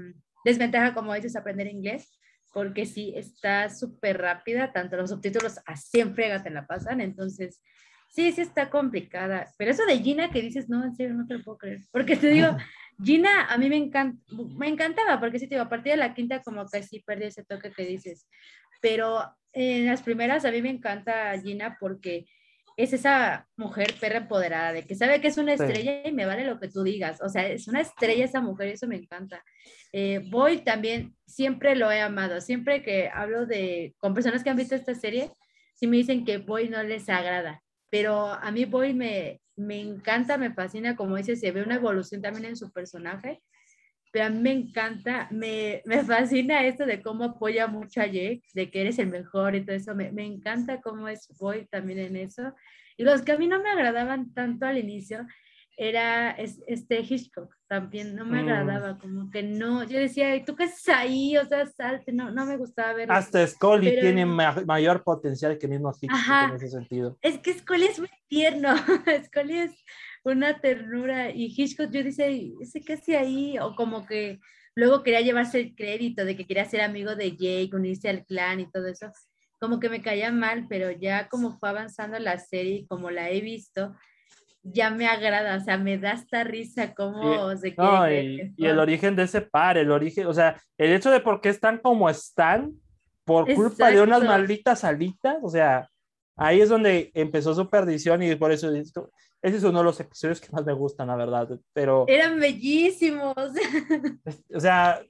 desventaja, 0.44 0.94
como 0.94 1.14
dices, 1.14 1.36
aprender 1.36 1.66
inglés, 1.66 2.18
porque 2.52 2.86
sí 2.86 3.12
está 3.16 3.68
súper 3.68 4.18
rápida, 4.18 4.72
tanto 4.72 4.96
los 4.96 5.10
subtítulos 5.10 5.58
a 5.66 5.76
100 5.76 6.14
fregas 6.14 6.44
te 6.44 6.50
la 6.50 6.66
pasan, 6.66 7.00
entonces 7.00 7.62
sí, 8.08 8.32
sí 8.32 8.40
está 8.40 8.70
complicada. 8.70 9.52
Pero 9.58 9.70
eso 9.70 9.84
de 9.86 9.98
Gina 9.98 10.30
que 10.30 10.40
dices, 10.40 10.68
no, 10.68 10.84
en 10.84 10.94
serio, 10.94 11.14
no 11.14 11.26
te 11.26 11.34
lo 11.34 11.44
puedo 11.44 11.58
creer, 11.58 11.80
porque 11.90 12.16
te 12.16 12.28
digo, 12.28 12.48
Gina 13.02 13.46
a 13.46 13.58
mí 13.58 13.68
me, 13.68 13.76
encanta, 13.76 14.20
me 14.56 14.68
encantaba, 14.68 15.20
porque 15.20 15.38
sí, 15.38 15.46
te 15.46 15.54
digo, 15.54 15.64
a 15.64 15.68
partir 15.68 15.92
de 15.92 15.98
la 15.98 16.14
quinta 16.14 16.42
como 16.42 16.66
que 16.66 16.82
sí 16.82 17.02
perdí 17.04 17.24
ese 17.24 17.44
toque 17.44 17.72
que 17.72 17.84
dices, 17.84 18.28
pero 18.80 19.20
en 19.58 19.86
las 19.86 20.02
primeras 20.02 20.44
a 20.44 20.50
mí 20.50 20.62
me 20.62 20.70
encanta 20.70 21.38
Gina 21.40 21.76
porque 21.80 22.26
es 22.76 22.92
esa 22.92 23.48
mujer 23.56 23.92
perra 24.00 24.18
empoderada, 24.18 24.72
de 24.72 24.86
que 24.86 24.94
sabe 24.94 25.20
que 25.20 25.26
es 25.26 25.36
una 25.36 25.54
estrella 25.54 26.06
y 26.06 26.12
me 26.12 26.26
vale 26.26 26.44
lo 26.44 26.60
que 26.60 26.68
tú 26.68 26.84
digas. 26.84 27.20
O 27.20 27.28
sea, 27.28 27.48
es 27.48 27.66
una 27.66 27.80
estrella 27.80 28.24
esa 28.24 28.40
mujer 28.40 28.68
y 28.68 28.72
eso 28.72 28.86
me 28.86 28.94
encanta. 28.94 29.44
Eh, 29.92 30.20
Boy 30.30 30.58
también 30.58 31.16
siempre 31.26 31.74
lo 31.74 31.90
he 31.90 32.00
amado. 32.00 32.40
Siempre 32.40 32.82
que 32.84 33.08
hablo 33.12 33.46
de, 33.46 33.96
con 33.98 34.14
personas 34.14 34.44
que 34.44 34.50
han 34.50 34.56
visto 34.56 34.76
esta 34.76 34.94
serie, 34.94 35.32
sí 35.74 35.88
me 35.88 35.96
dicen 35.96 36.24
que 36.24 36.38
Boy 36.38 36.68
no 36.68 36.80
les 36.84 37.08
agrada. 37.08 37.64
Pero 37.90 38.26
a 38.26 38.50
mí 38.52 38.64
Boy 38.64 38.94
me, 38.94 39.40
me 39.56 39.80
encanta, 39.80 40.38
me 40.38 40.54
fascina, 40.54 40.94
como 40.94 41.16
dice, 41.16 41.34
se 41.34 41.50
ve 41.50 41.64
una 41.64 41.74
evolución 41.74 42.22
también 42.22 42.44
en 42.44 42.56
su 42.56 42.70
personaje 42.70 43.42
pero 44.12 44.26
a 44.26 44.30
mí 44.30 44.38
me 44.40 44.52
encanta, 44.52 45.28
me, 45.30 45.82
me, 45.84 46.02
fascina 46.04 46.64
esto 46.64 46.86
de 46.86 47.02
cómo 47.02 47.24
apoya 47.24 47.66
mucho 47.66 48.00
a 48.00 48.06
Jake, 48.06 48.42
de 48.54 48.70
que 48.70 48.80
eres 48.80 48.98
el 48.98 49.08
mejor 49.08 49.54
y 49.54 49.64
todo 49.64 49.76
eso, 49.76 49.94
me, 49.94 50.12
me 50.12 50.24
encanta 50.24 50.80
cómo 50.80 51.08
es 51.08 51.28
Boy 51.38 51.66
también 51.66 51.98
en 51.98 52.16
eso. 52.16 52.54
Y 52.96 53.04
los 53.04 53.22
que 53.22 53.32
a 53.32 53.38
mí 53.38 53.46
no 53.46 53.62
me 53.62 53.70
agradaban 53.70 54.32
tanto 54.34 54.66
al 54.66 54.78
inicio 54.78 55.26
era 55.80 56.32
este 56.32 57.00
Hitchcock, 57.08 57.54
también 57.68 58.16
no 58.16 58.24
me 58.24 58.42
mm. 58.42 58.48
agradaba, 58.48 58.98
como 58.98 59.30
que 59.30 59.44
no, 59.44 59.84
yo 59.84 60.00
decía, 60.00 60.44
¿tú 60.44 60.56
qué 60.56 60.64
haces 60.64 60.88
ahí? 60.88 61.36
O 61.36 61.46
sea, 61.46 61.66
salte, 61.66 62.12
no, 62.12 62.32
no 62.32 62.46
me 62.46 62.56
gustaba 62.56 62.94
ver. 62.94 63.12
Hasta 63.12 63.46
Scully 63.46 64.00
tiene 64.00 64.26
mayor 64.26 65.04
potencial 65.04 65.56
que 65.56 65.68
mismo 65.68 65.92
Hitchcock 65.92 66.48
en 66.48 66.56
ese 66.56 66.68
sentido. 66.68 67.16
Es 67.22 67.38
que 67.38 67.54
Scully 67.54 67.84
es 67.84 68.00
muy 68.00 68.10
tierno, 68.26 68.74
Scully 69.26 69.58
es 69.58 69.84
una 70.24 70.60
ternura 70.60 71.30
y 71.30 71.46
Hitchcock 71.46 71.90
yo 71.90 72.02
dice, 72.02 72.52
ese 72.60 72.82
casi 72.82 73.14
ahí, 73.14 73.58
o 73.58 73.74
como 73.74 74.06
que 74.06 74.40
luego 74.74 75.02
quería 75.02 75.20
llevarse 75.20 75.60
el 75.60 75.74
crédito 75.74 76.24
de 76.24 76.36
que 76.36 76.46
quería 76.46 76.64
ser 76.64 76.80
amigo 76.80 77.16
de 77.16 77.32
Jake, 77.32 77.70
unirse 77.72 78.08
al 78.08 78.24
clan 78.24 78.60
y 78.60 78.70
todo 78.70 78.86
eso, 78.86 79.10
como 79.58 79.80
que 79.80 79.88
me 79.88 80.02
caía 80.02 80.30
mal, 80.30 80.66
pero 80.68 80.90
ya 80.90 81.28
como 81.28 81.58
fue 81.58 81.68
avanzando 81.68 82.18
la 82.18 82.38
serie, 82.38 82.86
como 82.88 83.10
la 83.10 83.30
he 83.30 83.40
visto, 83.40 83.94
ya 84.62 84.90
me 84.90 85.06
agrada, 85.06 85.56
o 85.56 85.60
sea, 85.60 85.78
me 85.78 85.98
da 85.98 86.12
esta 86.12 86.44
risa 86.44 86.94
como 86.94 87.56
se 87.56 87.74
quiere. 87.74 88.52
y, 88.56 88.66
el 88.66 88.78
origen 88.78 89.16
de 89.16 89.24
ese 89.24 89.40
par, 89.40 89.78
el 89.78 89.90
origen, 89.90 90.26
o 90.26 90.34
sea, 90.34 90.60
el 90.76 90.92
hecho 90.92 91.10
de 91.10 91.20
por 91.20 91.40
qué 91.40 91.48
están 91.48 91.78
como 91.78 92.08
están, 92.08 92.72
por 93.24 93.52
culpa 93.52 93.90
de 93.90 94.00
unas 94.00 94.22
malditas 94.24 94.84
alitas, 94.84 95.36
o 95.42 95.48
sea, 95.48 95.88
ahí 96.36 96.60
es 96.60 96.68
donde 96.68 97.10
empezó 97.14 97.54
su 97.54 97.68
perdición 97.68 98.22
y 98.22 98.34
por 98.36 98.52
eso 98.52 98.70
ese 99.42 99.56
es 99.58 99.64
uno 99.64 99.78
de 99.78 99.84
los 99.84 100.00
episodios 100.00 100.40
que 100.40 100.50
más 100.50 100.64
me 100.64 100.72
gustan, 100.72 101.08
la 101.08 101.16
verdad, 101.16 101.48
pero... 101.72 102.04
Eran 102.08 102.38
bellísimos. 102.38 103.34
O 104.54 104.60
sea, 104.60 105.00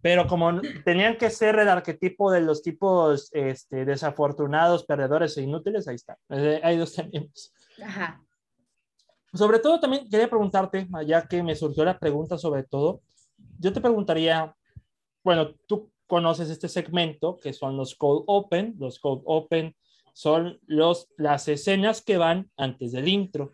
pero 0.00 0.26
como 0.26 0.60
tenían 0.84 1.16
que 1.16 1.30
ser 1.30 1.58
el 1.58 1.68
arquetipo 1.68 2.30
de 2.30 2.42
los 2.42 2.62
tipos 2.62 3.30
este, 3.32 3.84
desafortunados, 3.84 4.84
perdedores 4.84 5.36
e 5.38 5.42
inútiles, 5.42 5.88
ahí 5.88 5.94
está. 5.94 6.18
Ahí 6.62 6.76
los 6.76 6.94
tenemos. 6.94 7.52
Ajá. 7.82 8.22
Sobre 9.32 9.58
todo 9.58 9.80
también 9.80 10.08
quería 10.08 10.28
preguntarte, 10.28 10.86
ya 11.06 11.26
que 11.26 11.42
me 11.42 11.56
surgió 11.56 11.84
la 11.84 11.98
pregunta 11.98 12.38
sobre 12.38 12.62
todo, 12.62 13.00
yo 13.58 13.72
te 13.72 13.80
preguntaría, 13.80 14.54
bueno, 15.22 15.54
tú 15.66 15.90
conoces 16.06 16.50
este 16.50 16.68
segmento 16.68 17.38
que 17.42 17.52
son 17.52 17.76
los 17.76 17.94
Code 17.94 18.24
Open. 18.26 18.76
Los 18.78 18.98
Code 18.98 19.22
Open 19.24 19.74
son 20.12 20.60
los, 20.66 21.08
las 21.16 21.48
escenas 21.48 22.02
que 22.02 22.18
van 22.18 22.50
antes 22.56 22.92
del 22.92 23.08
intro. 23.08 23.52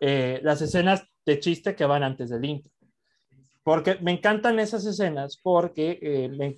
Eh, 0.00 0.40
las 0.42 0.60
escenas 0.60 1.04
de 1.24 1.40
chiste 1.40 1.74
que 1.74 1.86
van 1.86 2.02
antes 2.02 2.30
del 2.30 2.44
intro. 2.44 2.72
Porque 3.62 3.96
me 3.96 4.12
encantan 4.12 4.60
esas 4.60 4.86
escenas 4.86 5.40
porque 5.42 5.98
eh, 6.00 6.56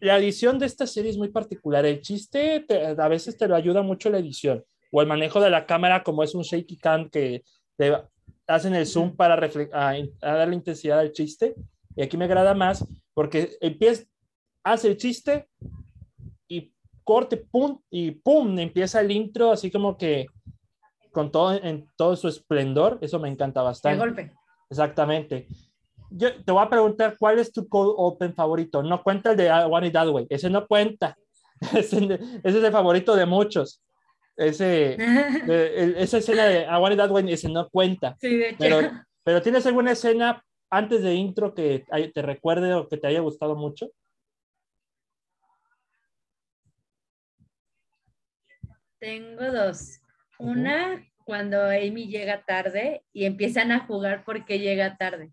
la 0.00 0.18
edición 0.18 0.58
de 0.58 0.66
esta 0.66 0.86
serie 0.86 1.10
es 1.10 1.18
muy 1.18 1.28
particular. 1.28 1.86
El 1.86 2.00
chiste 2.00 2.66
a 2.98 3.08
veces 3.08 3.36
te 3.36 3.46
lo 3.46 3.54
ayuda 3.54 3.82
mucho 3.82 4.10
la 4.10 4.18
edición 4.18 4.64
o 4.90 5.00
el 5.00 5.06
manejo 5.06 5.40
de 5.40 5.50
la 5.50 5.66
cámara 5.66 6.02
como 6.02 6.24
es 6.24 6.34
un 6.34 6.42
shaky 6.42 6.76
cam 6.78 7.10
que 7.10 7.44
te 7.76 7.96
hacen 8.48 8.74
el 8.74 8.86
zoom 8.86 9.14
para 9.14 9.34
a, 9.72 9.90
a 9.90 10.34
dar 10.34 10.48
la 10.48 10.54
intensidad 10.54 10.98
al 10.98 11.12
chiste. 11.12 11.54
Y 11.94 12.02
aquí 12.02 12.16
me 12.16 12.24
agrada 12.24 12.54
más 12.54 12.84
porque 13.14 13.56
empieza, 13.60 14.04
hace 14.64 14.88
el 14.88 14.96
chiste 14.96 15.48
y 16.48 16.72
corte, 17.04 17.36
pum, 17.36 17.78
y 17.90 18.12
pum, 18.12 18.58
empieza 18.58 19.00
el 19.00 19.10
intro 19.10 19.52
así 19.52 19.70
como 19.70 19.96
que 19.96 20.26
con 21.12 21.30
todo 21.30 21.54
en 21.54 21.86
todo 21.96 22.16
su 22.16 22.28
esplendor. 22.28 22.98
Eso 23.00 23.18
me 23.18 23.28
encanta 23.28 23.62
bastante. 23.62 23.98
De 23.98 24.04
golpe. 24.04 24.32
Exactamente. 24.68 25.46
Yo 26.10 26.42
te 26.42 26.52
voy 26.52 26.62
a 26.62 26.68
preguntar 26.68 27.16
cuál 27.18 27.38
es 27.38 27.52
tu 27.52 27.68
code 27.68 27.94
open 27.96 28.34
favorito. 28.34 28.82
No 28.82 29.02
cuenta 29.02 29.30
el 29.30 29.36
de 29.36 29.50
One 29.50 29.88
It 29.88 29.92
That 29.92 30.08
Way. 30.08 30.26
Ese 30.28 30.50
no 30.50 30.66
cuenta. 30.66 31.16
Ese, 31.74 32.18
es 32.42 32.54
el 32.54 32.72
favorito 32.72 33.14
de 33.14 33.26
muchos. 33.26 33.82
Ese, 34.36 34.96
esa 35.98 36.18
escena 36.18 36.44
de 36.46 36.62
I 36.62 36.80
Want 36.80 36.94
It 36.94 36.98
That 36.98 37.10
Way, 37.10 37.32
ese 37.32 37.48
no 37.48 37.68
cuenta. 37.68 38.16
Sí, 38.20 38.36
de 38.36 38.50
hecho. 38.50 38.58
Pero, 38.58 38.90
pero 39.24 39.42
¿tienes 39.42 39.66
alguna 39.66 39.92
escena 39.92 40.42
antes 40.70 41.02
de 41.02 41.14
intro 41.14 41.54
que 41.54 41.84
te 42.14 42.22
recuerde 42.22 42.74
o 42.74 42.88
que 42.88 42.96
te 42.96 43.06
haya 43.06 43.20
gustado 43.20 43.54
mucho? 43.56 43.90
Tengo 48.98 49.50
dos. 49.50 49.99
Una, 50.40 51.06
cuando 51.24 51.62
Amy 51.64 52.08
llega 52.08 52.44
tarde 52.44 53.04
y 53.12 53.24
empiezan 53.24 53.72
a 53.72 53.80
jugar 53.80 54.24
porque 54.24 54.58
llega 54.58 54.96
tarde. 54.96 55.32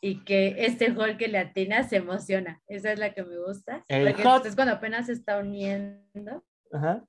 Y 0.00 0.24
que 0.24 0.54
este 0.58 0.90
gol 0.90 1.16
que 1.16 1.28
le 1.28 1.38
atina 1.38 1.82
se 1.82 1.96
emociona. 1.96 2.62
Esa 2.66 2.92
es 2.92 2.98
la 2.98 3.12
que 3.12 3.24
me 3.24 3.38
gusta. 3.38 3.84
porque 3.88 4.48
es 4.48 4.54
cuando 4.54 4.74
apenas 4.74 5.06
se 5.06 5.12
está 5.12 5.38
uniendo. 5.38 6.44
Ajá. 6.72 7.04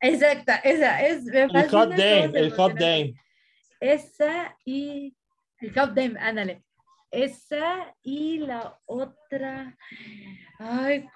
Exacta, 0.00 0.56
esa 0.56 1.02
es. 1.06 1.26
el 1.28 1.50
hot 1.50 1.90
dame, 1.90 2.38
el 2.38 2.50
hot 2.52 2.74
dame. 2.74 3.14
Esa 3.80 4.56
y 4.64 5.16
el 5.60 5.72
hot 5.72 5.94
dame, 5.94 6.16
ándale. 6.18 6.65
Esa 7.10 7.94
y 8.02 8.38
la 8.38 8.78
otra. 8.84 9.76
Ay, 10.58 11.06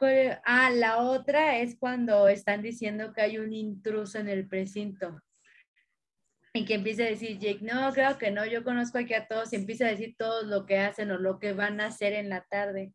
ah, 0.44 0.70
la 0.70 0.98
otra 0.98 1.58
es 1.58 1.76
cuando 1.78 2.28
están 2.28 2.62
diciendo 2.62 3.12
que 3.12 3.22
hay 3.22 3.38
un 3.38 3.52
intruso 3.52 4.18
en 4.18 4.28
el 4.28 4.46
precinto. 4.46 5.20
Y 6.52 6.64
que 6.64 6.74
empieza 6.74 7.04
a 7.04 7.06
decir 7.06 7.38
Jake, 7.38 7.60
no, 7.62 7.92
creo 7.92 8.18
que 8.18 8.30
no, 8.30 8.44
yo 8.44 8.64
conozco 8.64 8.98
aquí 8.98 9.14
a 9.14 9.26
todos 9.26 9.52
y 9.52 9.56
empieza 9.56 9.86
a 9.86 9.90
decir 9.90 10.16
todo 10.18 10.42
lo 10.42 10.66
que 10.66 10.78
hacen 10.78 11.10
o 11.12 11.18
lo 11.18 11.38
que 11.38 11.52
van 11.52 11.80
a 11.80 11.86
hacer 11.86 12.12
en 12.12 12.28
la 12.28 12.44
tarde. 12.50 12.92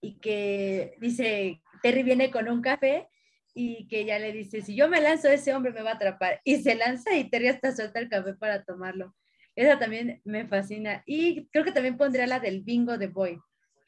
Y 0.00 0.20
que 0.20 0.94
dice, 1.00 1.62
Terry 1.82 2.02
viene 2.02 2.30
con 2.30 2.48
un 2.48 2.62
café 2.62 3.08
y 3.54 3.86
que 3.88 4.04
ya 4.04 4.18
le 4.18 4.32
dice, 4.32 4.62
si 4.62 4.74
yo 4.74 4.88
me 4.88 5.00
lanzo, 5.00 5.28
ese 5.28 5.54
hombre 5.54 5.72
me 5.72 5.82
va 5.82 5.92
a 5.92 5.94
atrapar. 5.94 6.40
Y 6.44 6.62
se 6.62 6.74
lanza 6.74 7.14
y 7.14 7.28
Terry 7.30 7.48
hasta 7.48 7.74
suelta 7.74 8.00
el 8.00 8.08
café 8.08 8.34
para 8.34 8.64
tomarlo. 8.64 9.14
Esa 9.56 9.78
también 9.78 10.20
me 10.24 10.46
fascina. 10.46 11.02
Y 11.06 11.46
creo 11.48 11.64
que 11.64 11.72
también 11.72 11.96
pondría 11.96 12.26
la 12.26 12.40
del 12.40 12.62
bingo 12.62 12.98
de 12.98 13.06
Boy, 13.06 13.40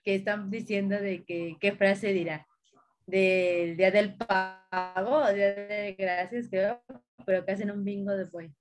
que 0.05 0.17
están 0.17 0.51
diciendo 0.51 1.01
de 1.01 1.25
que, 1.25 1.57
qué 1.61 1.73
frase 1.73 2.13
dirá. 2.13 2.47
Del 3.07 3.77
día 3.77 3.91
del 3.91 4.17
pago, 4.17 5.33
día 5.33 5.55
de 5.55 5.95
gracias, 5.99 6.49
creo, 6.49 6.83
pero 7.25 7.45
que 7.45 7.53
hacen 7.53 7.71
un 7.71 7.85
bingo 7.85 8.13
de 8.17 8.25
Boy. 8.25 8.53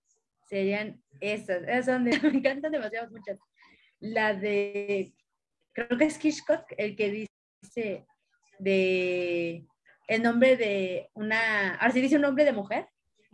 Serían 0.48 1.02
esas. 1.20 1.64
Esas 1.64 1.86
son 1.86 2.04
de, 2.06 2.12
me 2.22 2.30
encantan 2.30 2.72
demasiado 2.72 3.10
muchas. 3.12 3.40
La 4.00 4.34
de, 4.34 5.14
creo 5.74 5.98
que 5.98 6.06
es 6.06 6.24
Hitchcock 6.24 6.66
el 6.78 6.96
que 6.96 7.28
dice 7.64 8.06
de 8.60 9.66
el 10.08 10.22
nombre 10.22 10.56
de 10.58 11.10
una, 11.14 11.76
ahora 11.76 11.92
sí 11.92 12.02
dice 12.02 12.16
un 12.16 12.22
nombre 12.22 12.46
de 12.46 12.54
mujer, 12.54 12.88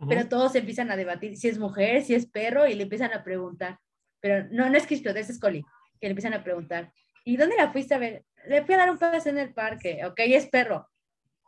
pero 0.08 0.28
todos 0.28 0.54
empiezan 0.54 0.90
a 0.90 0.96
debatir 0.96 1.36
si 1.36 1.48
es 1.48 1.58
mujer, 1.58 2.02
si 2.02 2.14
es 2.14 2.26
perro, 2.26 2.66
y 2.66 2.74
le 2.74 2.84
empiezan 2.84 3.12
a 3.12 3.22
preguntar. 3.22 3.78
Pero 4.20 4.46
no, 4.50 4.68
no 4.68 4.76
es 4.76 4.86
Cristo, 4.86 5.10
es 5.10 5.28
Scully, 5.28 5.62
que 6.00 6.06
le 6.06 6.10
empiezan 6.10 6.34
a 6.34 6.44
preguntar. 6.44 6.92
¿Y 7.24 7.36
dónde 7.36 7.56
la 7.56 7.72
fuiste 7.72 7.94
a 7.94 7.98
ver? 7.98 8.24
Le 8.46 8.64
fui 8.64 8.74
a 8.74 8.78
dar 8.78 8.90
un 8.90 8.98
paseo 8.98 9.32
en 9.32 9.38
el 9.38 9.54
parque, 9.54 10.04
ok, 10.04 10.20
es 10.26 10.46
perro. 10.46 10.88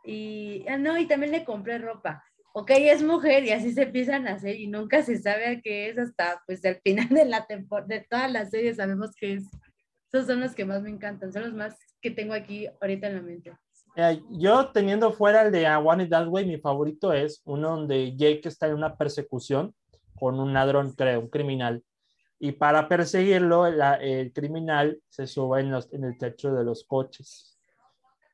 Y, 0.03 0.65
ah, 0.69 0.77
no, 0.77 0.97
y 0.97 1.07
también 1.07 1.31
le 1.31 1.43
compré 1.43 1.77
ropa. 1.77 2.23
Ok, 2.53 2.71
es 2.71 3.03
mujer, 3.03 3.43
y 3.43 3.51
así 3.51 3.73
se 3.73 3.83
empiezan 3.83 4.27
a 4.27 4.35
hacer, 4.35 4.55
y 4.55 4.67
nunca 4.67 5.03
se 5.03 5.17
sabe 5.17 5.47
a 5.47 5.61
qué 5.61 5.89
es 5.89 5.97
hasta, 5.97 6.41
pues, 6.45 6.63
al 6.63 6.79
final 6.81 7.09
de 7.09 7.25
la 7.25 7.45
temporada, 7.45 7.87
de 7.87 8.05
todas 8.09 8.31
las 8.31 8.49
series 8.49 8.77
sabemos 8.77 9.13
que 9.15 9.33
es. 9.33 9.43
Esos 10.07 10.27
son 10.27 10.39
los 10.39 10.55
que 10.55 10.63
más 10.63 10.81
me 10.81 10.89
encantan, 10.89 11.33
son 11.33 11.43
los 11.43 11.53
más 11.53 11.77
que 12.01 12.11
tengo 12.11 12.33
aquí 12.33 12.67
ahorita 12.79 13.07
en 13.07 13.15
la 13.15 13.21
mente. 13.21 13.51
Yo 14.29 14.71
teniendo 14.71 15.13
fuera 15.13 15.43
el 15.43 15.51
de 15.51 15.63
I 15.63 15.77
Want 15.81 16.01
It 16.01 16.09
That 16.09 16.27
Way, 16.27 16.45
mi 16.45 16.57
favorito 16.57 17.13
es 17.13 17.41
uno 17.45 17.71
donde 17.77 18.15
Jake 18.15 18.41
está 18.45 18.67
en 18.67 18.73
una 18.73 18.97
persecución 18.97 19.73
con 20.19 20.39
un 20.39 20.53
ladrón, 20.53 20.93
creo, 20.93 21.21
un 21.21 21.29
criminal. 21.29 21.83
Y 22.39 22.51
para 22.51 22.89
perseguirlo, 22.89 23.65
el 23.67 24.33
criminal 24.33 24.99
se 25.07 25.27
sube 25.27 25.61
en, 25.61 25.71
los, 25.71 25.91
en, 25.93 26.03
el 26.03 26.17
techo 26.17 26.53
de 26.53 26.65
los 26.65 26.83
coches. 26.83 27.57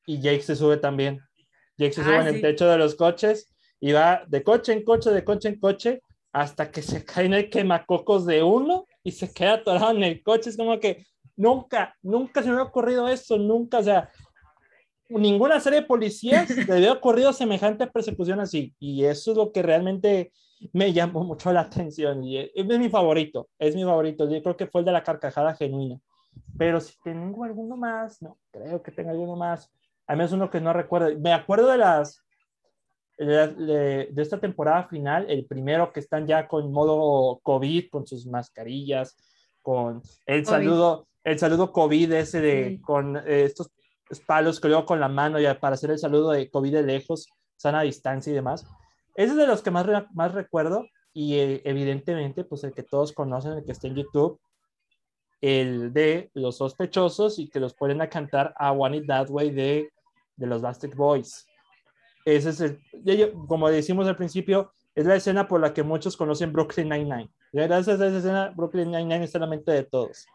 Y 0.08 0.20
Jake 0.20 0.42
se 0.42 0.56
sube 0.56 0.78
también. 0.78 1.22
Jake 1.78 1.94
se 1.94 2.04
sube 2.04 2.18
ah, 2.18 2.22
en 2.22 2.36
el 2.36 2.42
techo 2.42 2.68
de 2.68 2.78
los 2.78 2.96
coches 2.96 3.54
y 3.80 3.92
va 3.92 4.24
de 4.28 4.44
coche 4.44 4.74
en 4.74 4.84
coche, 4.84 5.12
de 5.12 5.24
coche 5.24 5.50
en 5.50 5.60
coche, 5.60 6.04
hasta 6.34 6.72
que 6.72 6.82
se 6.82 7.06
cae 7.06 7.26
en 7.26 7.34
el 7.34 7.50
quemacocos 7.50 8.26
de 8.26 8.42
uno 8.42 8.88
y 9.04 9.12
se 9.12 9.32
queda 9.32 9.54
atorado 9.54 9.92
en 9.92 10.04
el 10.04 10.24
coche. 10.24 10.50
Es 10.50 10.58
como 10.58 10.80
que 10.80 11.06
nunca, 11.36 11.96
nunca 12.02 12.42
se 12.42 12.50
me 12.50 12.58
ha 12.58 12.64
ocurrido 12.64 13.08
eso, 13.08 13.38
nunca. 13.38 13.80
O 13.80 13.84
sea, 13.84 14.10
ninguna 15.20 15.60
serie 15.60 15.82
de 15.82 15.88
policías 15.88 16.50
le 16.68 16.74
había 16.74 16.94
ocurrido 16.94 17.34
semejante 17.34 17.88
persecución 17.88 18.40
así. 18.40 18.74
Y 18.80 19.06
eso 19.06 19.32
es 19.32 19.38
lo 19.38 19.52
que 19.52 19.62
realmente 19.62 20.32
me 20.74 20.94
llamó 20.94 21.24
mucho 21.24 21.52
la 21.52 21.62
atención. 21.62 22.24
Y 22.24 22.38
es, 22.38 22.66
mi 22.66 22.90
favorito, 22.90 23.50
es 23.60 23.76
mi 23.76 23.84
favorito. 23.84 24.30
Yo 24.30 24.42
creo 24.42 24.58
que 24.58 24.68
fue 24.68 24.82
el 24.82 24.86
de 24.86 24.92
la 24.92 25.04
carcajada 25.04 25.56
genuina. 25.56 26.00
Pero 26.58 26.80
si 26.80 26.94
tengo 27.04 27.44
alguno 27.44 27.76
más, 27.76 28.22
no 28.22 28.38
creo 28.52 28.82
que 28.82 28.92
tenga 28.92 29.12
alguno 29.12 29.36
más. 29.36 29.72
A 30.08 30.16
mí 30.16 30.24
es 30.24 30.32
uno 30.32 30.50
que 30.50 30.62
no 30.62 30.74
recuerdo. 30.74 31.18
Me 31.20 31.34
acuerdo 31.34 31.68
de 31.68 31.78
las 31.78 32.22
de, 33.18 34.08
de, 34.12 34.22
esta 34.22 34.40
temporada 34.40 34.88
final, 34.88 35.30
el 35.30 35.46
primero 35.46 35.92
que 35.94 36.00
están 36.00 36.26
ya 36.26 36.48
con 36.48 36.72
modo 36.72 37.40
COVID, 37.44 37.90
con 37.90 38.08
sus 38.08 38.26
mascarillas, 38.26 39.16
con 39.62 40.02
el 40.26 40.46
saludo, 40.46 41.08
el 41.24 41.38
saludo 41.38 41.72
COVID 41.72 42.12
ese 42.14 42.42
de, 42.42 42.82
con 42.82 43.18
eh, 43.18 43.44
estos 43.46 43.70
palos 44.20 44.62
luego 44.64 44.86
con 44.86 45.00
la 45.00 45.08
mano 45.08 45.40
ya 45.40 45.60
para 45.60 45.76
hacer 45.76 45.92
el 45.92 46.00
saludo 46.00 46.32
de 46.32 46.50
COVID 46.50 46.74
de 46.74 46.84
lejos, 46.84 47.30
sana 47.56 47.82
distancia 47.82 48.32
y 48.32 48.36
demás. 48.36 48.66
Ese 49.16 49.32
es 49.32 49.38
de 49.38 49.48
los 49.48 49.62
que 49.62 49.72
más, 49.72 49.86
más 50.14 50.34
recuerdo 50.34 50.86
y 51.14 51.36
eh, 51.36 51.62
evidentemente 51.66 52.44
pues 52.44 52.64
el 52.64 52.74
que 52.74 52.84
todos 52.84 53.14
conocen, 53.14 53.54
el 53.54 53.64
que 53.64 53.72
está 53.72 53.88
en 53.88 53.96
YouTube, 53.96 54.40
el 55.42 55.92
de 55.92 56.30
los 56.34 56.58
sospechosos 56.58 57.40
y 57.40 57.50
que 57.50 57.60
los 57.60 57.74
ponen 57.74 58.02
a 58.02 58.10
cantar 58.10 58.54
a 58.58 58.72
One 58.72 58.98
It 58.98 59.08
That 59.08 59.30
Way 59.30 59.52
de, 59.52 59.90
de 60.36 60.48
los 60.48 60.62
Basket 60.62 60.94
Boys. 60.96 61.48
Ese 62.26 62.50
es 62.50 62.62
el, 62.62 62.80
como 63.48 63.70
decimos 63.70 64.08
al 64.08 64.16
principio, 64.16 64.72
es 64.94 65.06
la 65.06 65.16
escena 65.16 65.48
por 65.48 65.60
la 65.62 65.74
que 65.74 65.84
muchos 65.84 66.16
conocen 66.16 66.54
Brooklyn 66.54 66.90
Nine-Nine. 66.90 67.32
Gracias 67.52 68.00
a 68.00 68.08
esa 68.08 68.18
escena, 68.18 68.54
Brooklyn 68.56 68.92
Nine-Nine 68.92 69.24
está 69.24 69.40
en 69.40 69.42
la 69.42 69.48
mente 69.48 69.72
de 69.72 69.84
todos. 69.84 70.26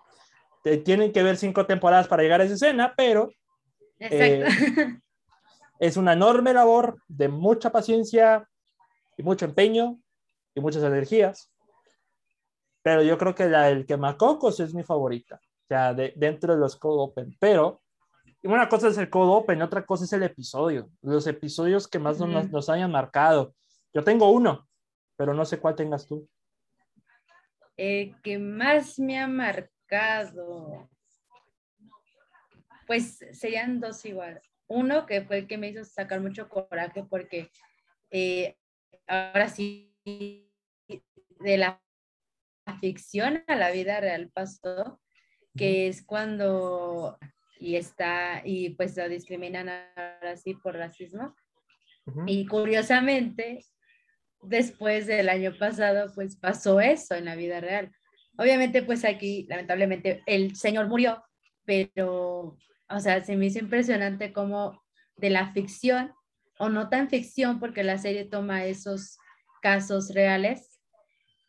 Tienen 0.85 1.13
que 1.13 1.23
ver 1.23 1.37
cinco 1.37 1.65
temporadas 1.65 2.09
para 2.09 2.25
llegar 2.25 2.41
a 2.41 2.45
esa 2.45 2.55
escena, 2.55 2.93
pero 2.97 3.31
eh, 3.99 4.47
es 5.79 5.97
una 5.97 6.13
enorme 6.13 6.53
labor 6.53 7.03
de 7.09 7.29
mucha 7.29 7.71
paciencia 7.71 8.49
y 9.17 9.23
mucho 9.23 9.45
empeño 9.45 9.99
y 10.55 10.61
muchas 10.61 10.83
energías. 10.83 11.51
Pero 12.83 13.03
yo 13.03 13.19
creo 13.19 13.35
que 13.35 13.49
la 13.49 13.65
del 13.65 13.87
quemacocos 13.87 14.61
es 14.61 14.73
mi 14.75 14.85
favorita, 14.85 15.37
o 15.37 15.67
sea, 15.67 15.93
de, 15.93 16.13
dentro 16.17 16.55
de 16.55 16.61
los 16.61 16.77
Code 16.77 17.11
Open. 17.11 17.37
Pero 17.41 17.83
una 18.45 18.69
cosa 18.69 18.89
es 18.89 18.99
el 18.99 19.11
Code 19.11 19.33
Open, 19.33 19.63
otra 19.63 19.85
cosa 19.85 20.05
es 20.05 20.13
el 20.13 20.23
episodio, 20.23 20.89
los 21.03 21.27
episodios 21.27 21.89
que 21.89 21.99
más 21.99 22.19
nos, 22.21 22.51
nos 22.51 22.69
hayan 22.69 22.93
marcado. 22.93 23.55
Yo 23.93 24.05
tengo 24.05 24.31
uno, 24.31 24.69
pero 25.17 25.35
no 25.35 25.45
sé 25.45 25.59
cuál 25.59 25.75
tengas 25.75 26.07
tú. 26.07 26.29
El 27.77 28.15
que 28.23 28.39
más 28.39 28.99
me 28.99 29.19
ha 29.19 29.27
marcado. 29.27 30.89
Pues 32.87 33.19
serían 33.33 33.81
dos 33.81 34.05
igual. 34.05 34.41
Uno 34.69 35.07
que 35.07 35.23
fue 35.23 35.39
el 35.39 35.47
que 35.47 35.59
me 35.59 35.69
hizo 35.69 35.85
sacar 35.85 36.21
mucho 36.21 36.49
coraje 36.49 37.05
porque 37.09 37.51
eh, 38.11 38.57
ahora 39.07 39.49
sí 39.49 39.95
de 41.41 41.57
la 41.59 41.83
ficción 42.81 43.45
a 43.47 43.57
la 43.57 43.71
vida 43.71 44.01
real 44.01 44.31
pasó, 44.33 45.01
que 45.57 45.89
es 45.89 46.05
cuando 46.05 47.19
y 47.59 47.77
está 47.77 48.43
y 48.45 48.71
pues 48.71 48.97
lo 48.97 49.09
discriminan 49.09 49.69
ahora 49.69 50.37
sí 50.37 50.55
por 50.55 50.75
racismo. 50.75 51.35
Y 52.27 52.47
curiosamente, 52.47 53.65
después 54.43 55.07
del 55.07 55.29
año 55.29 55.57
pasado, 55.59 56.13
pues 56.15 56.37
pasó 56.37 56.81
eso 56.81 57.15
en 57.15 57.25
la 57.25 57.35
vida 57.35 57.61
real. 57.61 57.91
Obviamente, 58.39 58.83
pues 58.83 59.05
aquí, 59.05 59.47
lamentablemente, 59.49 60.23
el 60.27 60.55
señor 60.55 60.89
murió, 60.89 61.25
pero, 61.65 62.57
o 62.89 63.01
sea, 63.01 63.25
se 63.25 63.37
me 63.37 63.47
hizo 63.47 63.59
impresionante 63.59 64.33
como 64.33 64.83
de 65.17 65.31
la 65.31 65.53
ficción, 65.53 66.13
o 66.59 66.69
no 66.69 66.89
tan 66.89 67.09
ficción, 67.09 67.61
porque 67.61 67.85
la 67.85 67.99
serie 67.99 68.25
toma 68.25 68.65
esos 68.65 69.19
casos 69.61 70.15
reales, 70.15 70.81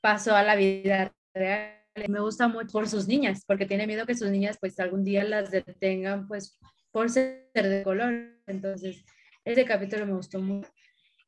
pasó 0.02 0.36
a 0.36 0.44
la 0.44 0.56
vida 0.56 1.14
real. 1.34 1.74
Me 2.08 2.20
gusta 2.20 2.48
mucho 2.48 2.72
por 2.72 2.88
sus 2.88 3.08
niñas, 3.08 3.44
porque 3.46 3.66
tiene 3.66 3.88
miedo 3.88 4.06
que 4.06 4.16
sus 4.16 4.30
niñas, 4.30 4.58
pues, 4.60 4.80
algún 4.80 5.04
día 5.04 5.24
las 5.24 5.50
detengan, 5.52 6.28
pues, 6.28 6.60
por 6.92 7.10
ser 7.10 7.50
de 7.54 7.84
color. 7.84 8.40
Entonces, 8.48 9.04
ese 9.46 9.66
capítulo 9.66 10.06
me 10.06 10.14
gustó 10.14 10.40
mucho. 10.40 10.70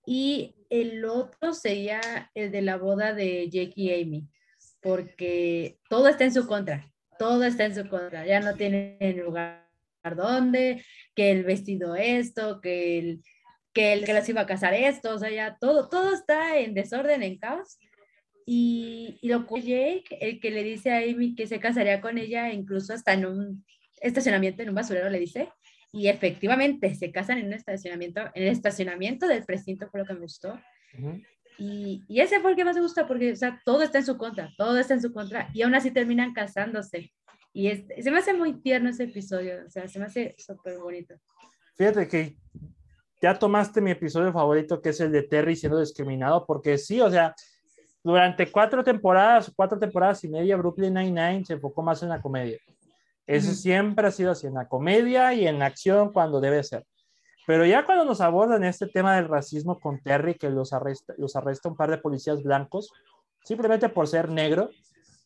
Y 0.06 0.56
el 0.70 1.06
otro 1.06 1.54
sería 1.54 2.02
el 2.34 2.52
de 2.52 2.62
la 2.62 2.78
boda 2.78 3.14
de 3.14 3.50
Jake 3.50 3.74
y 3.76 4.02
Amy, 4.02 4.28
porque 4.82 5.80
todo 5.90 6.08
está 6.08 6.26
en 6.26 6.34
su 6.34 6.48
contra, 6.48 6.92
todo 7.18 7.44
está 7.44 7.66
en 7.66 7.76
su 7.76 7.88
contra, 7.88 8.26
ya 8.26 8.40
no 8.40 8.56
tienen 8.56 9.20
lugar 9.20 9.69
donde, 10.04 10.84
que 11.16 11.32
el 11.32 11.44
vestido 11.44 11.96
esto, 11.96 12.62
que 12.62 13.00
el 13.00 13.24
que 13.74 13.94
el 13.94 14.06
que 14.06 14.14
las 14.14 14.28
iba 14.30 14.42
a 14.42 14.48
casar 14.48 14.74
esto, 14.74 15.14
o 15.14 15.20
sea, 15.20 15.30
ya 15.30 15.58
todo, 15.60 15.90
todo 15.90 16.14
está 16.14 16.58
en 16.58 16.74
desorden, 16.74 17.24
en 17.24 17.38
caos. 17.38 17.80
Y, 18.46 19.20
y 19.22 19.30
lo 19.30 19.46
que 19.46 19.62
Jake, 19.62 20.18
el 20.22 20.40
que 20.40 20.50
le 20.50 20.64
dice 20.64 20.92
a 20.92 20.98
Amy 20.98 21.36
que 21.36 21.46
se 21.46 21.60
casaría 21.60 22.02
con 22.02 22.18
ella, 22.18 22.52
incluso 22.52 22.94
hasta 22.94 23.14
en 23.14 23.26
un 23.26 23.66
estacionamiento, 24.02 24.64
en 24.64 24.70
un 24.70 24.76
basurero, 24.76 25.10
le 25.10 25.20
dice, 25.20 25.50
y 25.92 26.08
efectivamente 26.08 26.96
se 26.96 27.12
casan 27.12 27.38
en 27.40 27.48
un 27.48 27.54
estacionamiento, 27.54 28.22
en 28.34 28.44
el 28.44 28.50
estacionamiento 28.50 29.28
del 29.28 29.44
precinto 29.44 29.88
fue 29.90 30.00
lo 30.00 30.06
que 30.08 30.14
me 30.14 30.22
gustó. 30.22 30.60
y, 31.60 32.02
y, 32.08 32.22
ese 32.22 32.40
fue 32.40 32.52
el 32.52 32.58
que 32.58 32.66
más 32.66 32.76
me 32.76 32.82
gusta 32.82 33.08
porque, 33.08 33.34
o 33.34 33.36
sea, 33.36 33.62
todo 33.66 33.84
está 33.84 34.00
en 34.00 34.06
su 34.06 34.18
contra, 34.18 34.52
todo 34.58 34.80
está 34.80 34.96
en 34.96 35.02
su 35.02 35.14
contra, 35.14 35.50
y 35.54 35.62
aún 35.62 35.76
así 35.76 35.92
terminan 35.92 36.34
casándose. 36.34 37.12
Y 37.54 37.68
es, 37.68 37.84
se 38.04 38.12
me 38.12 38.20
hace 38.20 38.34
muy 38.34 38.54
tierno 38.62 38.90
ese 38.90 39.06
episodio, 39.06 39.66
o 39.66 39.70
sea, 39.70 39.88
se 39.88 40.00
me 40.00 40.06
hace 40.06 40.36
súper 40.38 40.78
bonito. 40.78 41.16
Fíjate 41.76 42.08
que 42.08 42.38
ya 43.22 43.38
tomaste 43.38 43.82
mi 43.82 43.92
episodio 43.92 44.32
favorito, 44.32 44.82
que 44.82 44.90
es 44.90 45.00
el 45.00 45.12
de 45.12 45.24
Terry 45.24 45.56
siendo 45.56 45.80
discriminado, 45.80 46.46
porque 46.46 46.78
sí, 46.78 47.02
o 47.02 47.10
sea, 47.10 47.36
durante 48.04 48.52
cuatro 48.52 48.84
temporadas, 48.84 49.52
cuatro 49.56 49.78
temporadas 49.78 50.24
y 50.24 50.30
media, 50.30 50.58
Brooklyn 50.58 50.94
Nine-Nine 50.94 51.46
se 51.46 51.54
enfocó 51.54 51.82
más 51.82 52.02
en 52.04 52.10
la 52.10 52.22
comedia. 52.22 52.58
Eso 53.28 53.52
siempre 53.54 54.08
ha 54.08 54.12
sido 54.12 54.32
así, 54.32 54.48
en 54.48 54.56
la 54.56 54.68
comedia 54.68 55.34
y 55.34 55.48
en 55.48 55.60
la 55.60 55.68
acción 55.68 56.12
cuando 56.12 56.40
debe 56.42 56.64
ser. 56.64 56.86
Pero 57.46 57.66
ya 57.66 57.86
cuando 57.86 58.06
nos 58.06 58.22
abordan 58.22 58.64
este 58.64 58.88
tema 58.88 59.16
del 59.16 59.28
racismo 59.28 59.80
con 59.80 60.02
Terry, 60.02 60.36
que 60.36 60.50
los 60.50 60.74
arresta, 60.74 61.14
los 61.18 61.36
arresta 61.36 61.70
un 61.70 61.76
par 61.76 61.90
de 61.92 61.98
policías 61.98 62.42
blancos, 62.42 62.92
simplemente 63.44 63.90
por 63.90 64.08
ser 64.08 64.30
negro, 64.30 64.70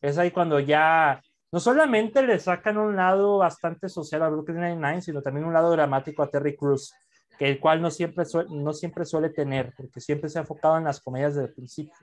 es 0.02 0.18
ahí 0.18 0.32
cuando 0.32 0.60
ya 0.60 1.22
no 1.54 1.60
solamente 1.60 2.24
le 2.24 2.40
sacan 2.40 2.80
un 2.80 2.96
lado 2.96 3.38
bastante 3.38 3.88
social 3.88 4.24
a 4.24 4.30
Brooklyn 4.30 4.60
Nine-Nine, 4.60 5.04
sino 5.04 5.22
también 5.22 5.46
un 5.46 5.54
lado 5.54 5.70
dramático 5.70 6.24
a 6.24 6.28
Terry 6.28 6.56
Cruz, 6.56 6.96
que 7.38 7.48
el 7.48 7.60
cual 7.60 7.80
no 7.80 7.92
siempre, 7.92 8.26
no 8.50 8.74
siempre 8.74 9.06
suele 9.06 9.30
tener, 9.30 9.72
porque 9.78 10.02
siempre 10.02 10.32
se 10.32 10.40
ha 10.40 10.42
enfocado 10.42 10.80
en 10.80 10.86
las 10.86 11.00
comedias 11.00 11.36
desde 11.36 11.50
el 11.50 11.54
principio. 11.54 11.94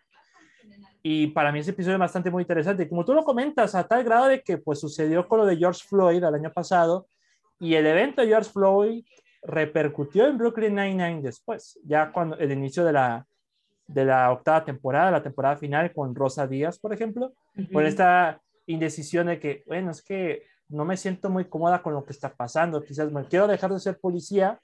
Y 1.03 1.26
para 1.28 1.51
mí 1.51 1.59
ese 1.59 1.72
episodio 1.72 1.96
es 1.96 2.01
bastante 2.01 2.30
muy 2.30 2.44
interesante. 2.44 2.88
Como 2.88 3.05
tú 3.05 3.12
lo 3.12 3.24
comentas, 3.24 3.74
a 3.74 3.82
tal 3.82 4.05
grado 4.05 4.28
de 4.28 4.40
que 4.40 4.59
pues 4.59 4.78
sucedió 4.78 5.26
con 5.26 5.40
lo 5.40 5.46
de 5.46 5.57
George 5.57 5.82
Floyd 5.84 6.22
el 6.22 6.34
año 6.34 6.53
pasado 6.53 7.09
y 7.59 7.74
el 7.74 7.88
evento 7.88 8.22
de 8.22 8.28
George 8.28 8.51
Floyd 8.53 9.05
repercutió 9.42 10.28
en 10.28 10.38
Brooklyn 10.38 10.76
Nine-Nine 10.76 11.22
después, 11.22 11.76
ya 11.82 12.12
cuando 12.12 12.36
el 12.36 12.53
inicio 12.53 12.84
de 12.84 12.92
la, 12.92 13.26
de 13.88 14.05
la 14.05 14.30
octava 14.30 14.64
temporada, 14.64 15.11
la 15.11 15.24
temporada 15.24 15.57
final 15.57 15.92
con 15.92 16.14
Rosa 16.14 16.46
Díaz, 16.46 16.78
por 16.78 16.92
ejemplo, 16.92 17.32
con 17.72 17.84
esta 17.84 18.40
indecisión 18.72 19.26
de 19.26 19.40
que, 19.40 19.62
bueno, 19.66 19.90
es 19.90 20.02
que 20.02 20.44
no 20.68 20.84
me 20.84 20.96
siento 20.96 21.30
muy 21.30 21.46
cómoda 21.46 21.82
con 21.82 21.94
lo 21.94 22.04
que 22.04 22.12
está 22.12 22.32
pasando, 22.34 22.82
quizás 22.82 23.10
me 23.10 23.24
quiero 23.24 23.46
dejar 23.46 23.72
de 23.72 23.80
ser 23.80 23.98
policía, 23.98 24.60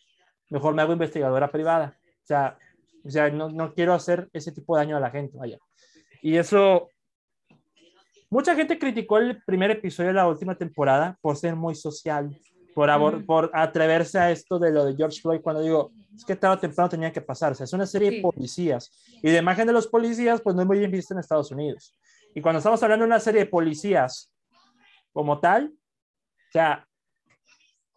mejor 0.51 0.75
me 0.75 0.83
hago 0.83 0.93
investigadora 0.93 1.51
privada. 1.51 1.97
O 2.23 2.27
sea, 2.27 2.59
o 3.05 3.11
sea 3.11 3.29
no, 3.31 3.49
no 3.51 3.75
quiero 3.75 3.93
hacer 3.93 4.29
ese 4.33 4.53
tipo 4.53 4.77
de 4.77 4.85
daño 4.85 4.97
a 4.97 5.01
la 5.01 5.11
gente, 5.11 5.37
vaya. 5.37 5.59
Y 6.23 6.37
eso, 6.37 6.89
mucha 8.31 8.55
gente 8.55 8.79
criticó 8.79 9.19
el 9.19 9.43
primer 9.45 9.71
episodio 9.73 10.09
de 10.09 10.15
la 10.15 10.29
última 10.29 10.55
temporada 10.57 11.19
por 11.21 11.37
ser 11.37 11.57
muy 11.57 11.75
social, 11.75 12.37
por, 12.75 13.25
por 13.25 13.51
atreverse 13.55 14.19
a 14.19 14.31
esto 14.31 14.59
de 14.59 14.71
lo 14.71 14.85
de 14.85 14.95
George 14.95 15.21
Floyd, 15.21 15.41
cuando 15.41 15.63
digo, 15.63 15.93
es 16.15 16.25
que 16.25 16.37
tarde 16.37 16.57
o 16.57 16.61
temprano 16.61 16.89
tenía 16.89 17.13
que 17.13 17.21
pasarse. 17.21 17.65
Es 17.65 17.73
una 17.73 17.87
serie 17.87 18.11
de 18.11 18.21
policías. 18.21 18.91
Y 19.23 19.31
la 19.31 19.39
imagen 19.39 19.67
de 19.67 19.73
los 19.73 19.87
policías, 19.87 20.41
pues 20.41 20.55
no 20.55 20.63
es 20.63 20.69
muy 20.69 20.79
bien 20.79 20.91
vista 20.91 21.15
en 21.15 21.21
Estados 21.21 21.51
Unidos. 21.51 21.95
Y 22.37 22.43
cuando 22.43 22.59
estamos 22.59 22.83
hablando 22.83 23.05
de 23.05 23.09
una 23.09 23.19
serie 23.19 23.45
de 23.45 23.51
policías 23.51 24.31
como 25.11 25.41
tal, 25.41 25.73
o 25.73 26.53
sea, 26.53 26.87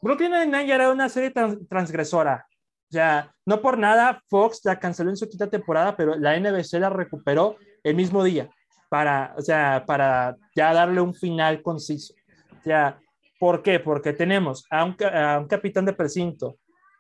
Brooklyn 0.01 0.31
Nine-Nine 0.31 0.65
ya 0.65 0.75
era 0.75 0.91
una 0.91 1.09
serie 1.09 1.33
transgresora. 1.67 2.47
O 2.89 2.93
sea, 2.93 3.35
no 3.45 3.61
por 3.61 3.77
nada 3.77 4.23
Fox 4.29 4.61
la 4.63 4.79
canceló 4.79 5.09
en 5.09 5.17
su 5.17 5.27
quinta 5.27 5.49
temporada, 5.49 5.97
pero 5.97 6.15
la 6.15 6.39
NBC 6.39 6.79
la 6.79 6.89
recuperó 6.89 7.57
el 7.83 7.97
mismo 7.97 8.23
día 8.23 8.49
para, 8.87 9.33
o 9.37 9.41
sea, 9.41 9.83
para 9.85 10.37
ya 10.55 10.73
darle 10.73 11.01
un 11.01 11.13
final 11.13 11.61
conciso. 11.61 12.13
O 12.61 12.63
sea, 12.63 12.97
¿por 13.41 13.61
qué? 13.61 13.81
Porque 13.81 14.13
tenemos 14.13 14.65
a 14.69 14.85
un, 14.85 14.95
a 15.03 15.37
un 15.37 15.49
capitán 15.49 15.83
de 15.83 15.91
precinto 15.91 16.57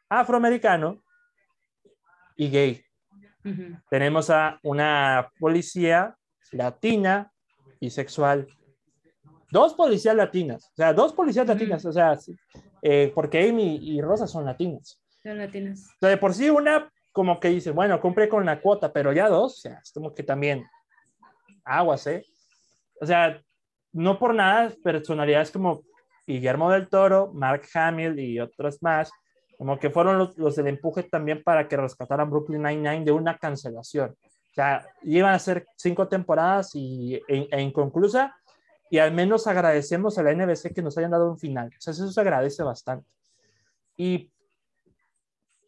afroamericano 0.09 1.01
y 2.35 2.49
gay. 2.49 2.83
Tenemos 3.89 4.29
a 4.29 4.59
una 4.61 5.31
policía 5.39 6.17
latina 6.51 7.31
y 7.79 7.89
sexual. 7.89 8.47
Dos 9.51 9.73
policías 9.73 10.15
latinas, 10.15 10.65
o 10.65 10.75
sea, 10.75 10.93
dos 10.93 11.13
policías 11.13 11.47
latinas, 11.47 11.83
o 11.85 11.91
sea, 11.91 12.17
eh, 12.81 13.11
porque 13.15 13.49
Amy 13.49 13.77
y 13.81 14.01
Rosa 14.01 14.27
son 14.27 14.45
latinas. 14.45 15.01
Son 15.23 15.37
latinas. 15.37 15.87
O 15.95 15.99
sea, 15.99 16.09
de 16.09 16.17
por 16.17 16.33
sí 16.33 16.49
una 16.49 16.91
como 17.11 17.39
que 17.39 17.49
dice, 17.49 17.71
bueno, 17.71 17.99
cumple 17.99 18.29
con 18.29 18.45
la 18.45 18.61
cuota, 18.61 18.93
pero 18.93 19.11
ya 19.11 19.27
dos, 19.27 19.57
o 19.57 19.61
sea, 19.61 19.79
es 19.83 19.91
como 19.91 20.13
que 20.13 20.23
también 20.23 20.65
aguas, 21.65 22.05
¿eh? 22.07 22.23
O 23.01 23.05
sea, 23.05 23.41
no 23.91 24.19
por 24.19 24.35
nada, 24.35 24.71
personalidades 24.83 25.51
como 25.51 25.81
Guillermo 26.27 26.71
del 26.71 26.87
Toro, 26.87 27.31
Mark 27.33 27.63
Hamill 27.73 28.19
y 28.19 28.39
otras 28.39 28.81
más, 28.81 29.11
como 29.57 29.79
que 29.79 29.89
fueron 29.89 30.17
los, 30.17 30.37
los 30.37 30.55
del 30.55 30.67
empuje 30.67 31.03
también 31.03 31.43
para 31.43 31.67
que 31.67 31.75
rescataran 31.75 32.29
Brooklyn 32.29 32.61
Nine-Nine 32.61 33.03
de 33.03 33.11
una 33.11 33.37
cancelación. 33.37 34.15
Sea, 34.59 34.85
iban 35.03 35.33
a 35.33 35.39
ser 35.39 35.65
cinco 35.77 36.09
temporadas 36.09 36.75
y, 36.75 37.15
e, 37.15 37.47
e, 37.49 37.61
inconclusa, 37.61 38.35
y 38.89 38.97
al 38.97 39.13
menos 39.13 39.47
agradecemos 39.47 40.17
a 40.17 40.23
la 40.23 40.33
NBC 40.33 40.73
que 40.73 40.81
nos 40.81 40.97
hayan 40.97 41.11
dado 41.11 41.31
un 41.31 41.39
final. 41.39 41.69
O 41.69 41.79
sea, 41.79 41.91
eso 41.91 42.11
se 42.11 42.19
agradece 42.19 42.61
bastante. 42.61 43.07
Y 43.95 44.29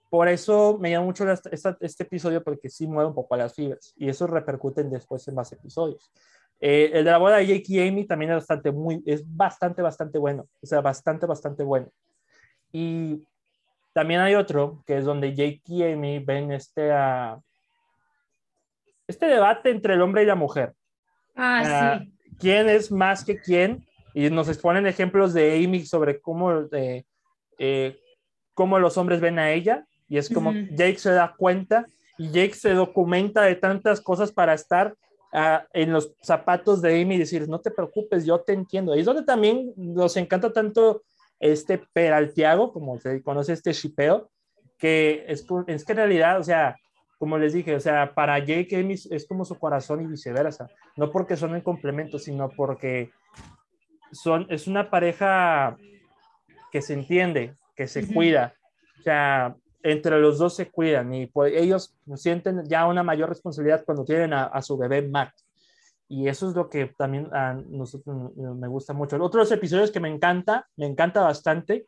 por 0.10 0.28
eso 0.28 0.78
me 0.78 0.92
llama 0.92 1.06
mucho 1.06 1.26
este 1.32 2.04
episodio 2.04 2.44
porque 2.44 2.70
sí 2.70 2.86
mueve 2.86 3.08
un 3.08 3.16
poco 3.16 3.38
las 3.38 3.56
fibras 3.56 3.94
y 3.96 4.10
eso 4.10 4.28
repercute 4.28 4.84
después 4.84 5.26
en 5.30 5.36
más 5.36 5.54
episodios. 5.54 6.12
Eh, 6.60 6.92
el 6.94 7.06
de 7.06 7.12
la 7.12 7.18
boda 7.18 7.38
de 7.38 7.48
Jake 7.48 7.64
y 7.70 7.88
Amy 7.88 8.06
también 8.06 8.32
es 8.32 8.40
bastante, 8.40 8.74
muy, 8.74 9.02
es 9.06 9.24
bastante, 9.26 9.82
bastante 9.82 10.18
bueno. 10.18 10.50
O 10.62 10.66
sea, 10.66 10.82
bastante, 10.82 11.26
bastante 11.26 11.64
bueno. 11.64 11.88
Y 12.74 13.26
también 13.94 14.20
hay 14.20 14.36
otro 14.36 14.84
que 14.86 14.98
es 14.98 15.06
donde 15.06 15.34
Jake 15.34 15.62
y 15.68 15.84
Amy 15.84 16.20
ven 16.20 16.52
este, 16.52 16.92
uh, 16.92 17.42
este 19.12 19.28
debate 19.28 19.70
entre 19.70 19.94
el 19.94 20.02
hombre 20.02 20.24
y 20.24 20.26
la 20.26 20.36
mujer. 20.36 20.74
Ah, 21.36 22.00
uh, 22.00 22.04
sí. 22.04 22.12
¿Quién 22.40 22.68
es 22.68 22.92
más 22.92 23.24
que 23.24 23.40
quién? 23.40 23.86
Y 24.14 24.30
nos 24.30 24.50
exponen 24.50 24.88
ejemplos 24.88 25.34
de 25.34 25.64
Amy 25.64 25.86
sobre 25.86 26.20
cómo, 26.20 26.52
eh, 26.72 27.06
eh, 27.60 28.00
cómo 28.54 28.80
los 28.80 28.98
hombres 28.98 29.22
ven 29.22 29.40
a 29.40 29.52
ella 29.52 29.86
y 30.10 30.18
es 30.18 30.30
como 30.30 30.52
Jake 30.52 30.98
se 30.98 31.12
da 31.12 31.34
cuenta 31.38 31.86
y 32.18 32.30
Jake 32.32 32.54
se 32.54 32.74
documenta 32.74 33.44
de 33.44 33.56
tantas 33.56 34.02
cosas 34.02 34.32
para 34.32 34.54
estar 34.54 34.96
uh, 35.34 35.64
en 35.72 35.94
los 35.94 36.14
zapatos 36.22 36.82
de 36.82 37.02
Amy 37.02 37.16
y 37.16 37.20
decir, 37.20 37.48
no 37.48 37.62
te 37.62 37.72
preocupes, 37.72 38.26
yo 38.26 38.42
te 38.42 38.54
entiendo. 38.54 38.96
Y 38.96 39.00
es 39.00 39.06
donde 39.06 39.24
también 39.24 39.72
nos 39.78 40.18
encanta 40.18 40.52
tanto 40.52 41.04
este 41.40 41.82
peraltiago, 41.94 42.74
como 42.74 43.00
se 43.00 43.24
conoce 43.24 43.54
este 43.54 43.72
shipeo, 43.72 44.30
que 44.78 45.26
es, 45.28 45.46
es 45.68 45.86
que 45.86 45.94
en 45.94 45.98
realidad, 45.98 46.40
o 46.40 46.44
sea, 46.44 46.76
como 47.22 47.38
les 47.38 47.54
dije, 47.54 47.76
o 47.76 47.80
sea, 47.80 48.16
para 48.16 48.40
Jake 48.40 48.98
es 49.12 49.28
como 49.28 49.46
su 49.46 49.60
corazón 49.60 50.02
y 50.02 50.08
viceversa. 50.08 50.72
No 50.98 51.12
porque 51.12 51.38
son 51.38 51.54
un 51.54 51.62
complemento, 51.62 52.18
sino 52.18 52.50
porque 52.50 53.12
son, 54.12 54.48
es 54.50 54.66
una 54.66 54.90
pareja 54.90 55.78
que 56.72 56.82
se 56.82 56.96
entiende, 56.96 57.54
que 57.76 57.86
se 57.86 58.12
cuida. 58.12 58.56
O 59.00 59.04
sea, 59.04 59.56
entre 59.84 60.20
los 60.20 60.40
dos 60.40 60.56
se 60.56 60.72
cuidan 60.72 61.14
y 61.14 61.28
pues, 61.28 61.54
ellos 61.56 61.96
sienten 62.16 62.64
ya 62.68 62.88
una 62.88 63.04
mayor 63.04 63.30
responsabilidad 63.30 63.84
cuando 63.86 64.04
tienen 64.04 64.34
a, 64.34 64.60
su 64.64 64.76
bebé 64.76 65.04
Mac. 65.04 65.32
Y 66.08 66.28
eso 66.28 66.50
es 66.50 66.56
lo 66.56 66.70
que 66.70 66.88
también 66.98 67.32
a 67.36 67.54
nosotros 67.54 68.36
me 68.36 68.68
gusta 68.68 68.94
mucho. 68.94 69.24
Otros 69.24 69.52
episodios 69.52 69.92
que 69.92 70.00
me 70.00 70.10
encanta, 70.10 70.68
me 70.76 70.88
encanta 70.88 71.22
bastante, 71.22 71.86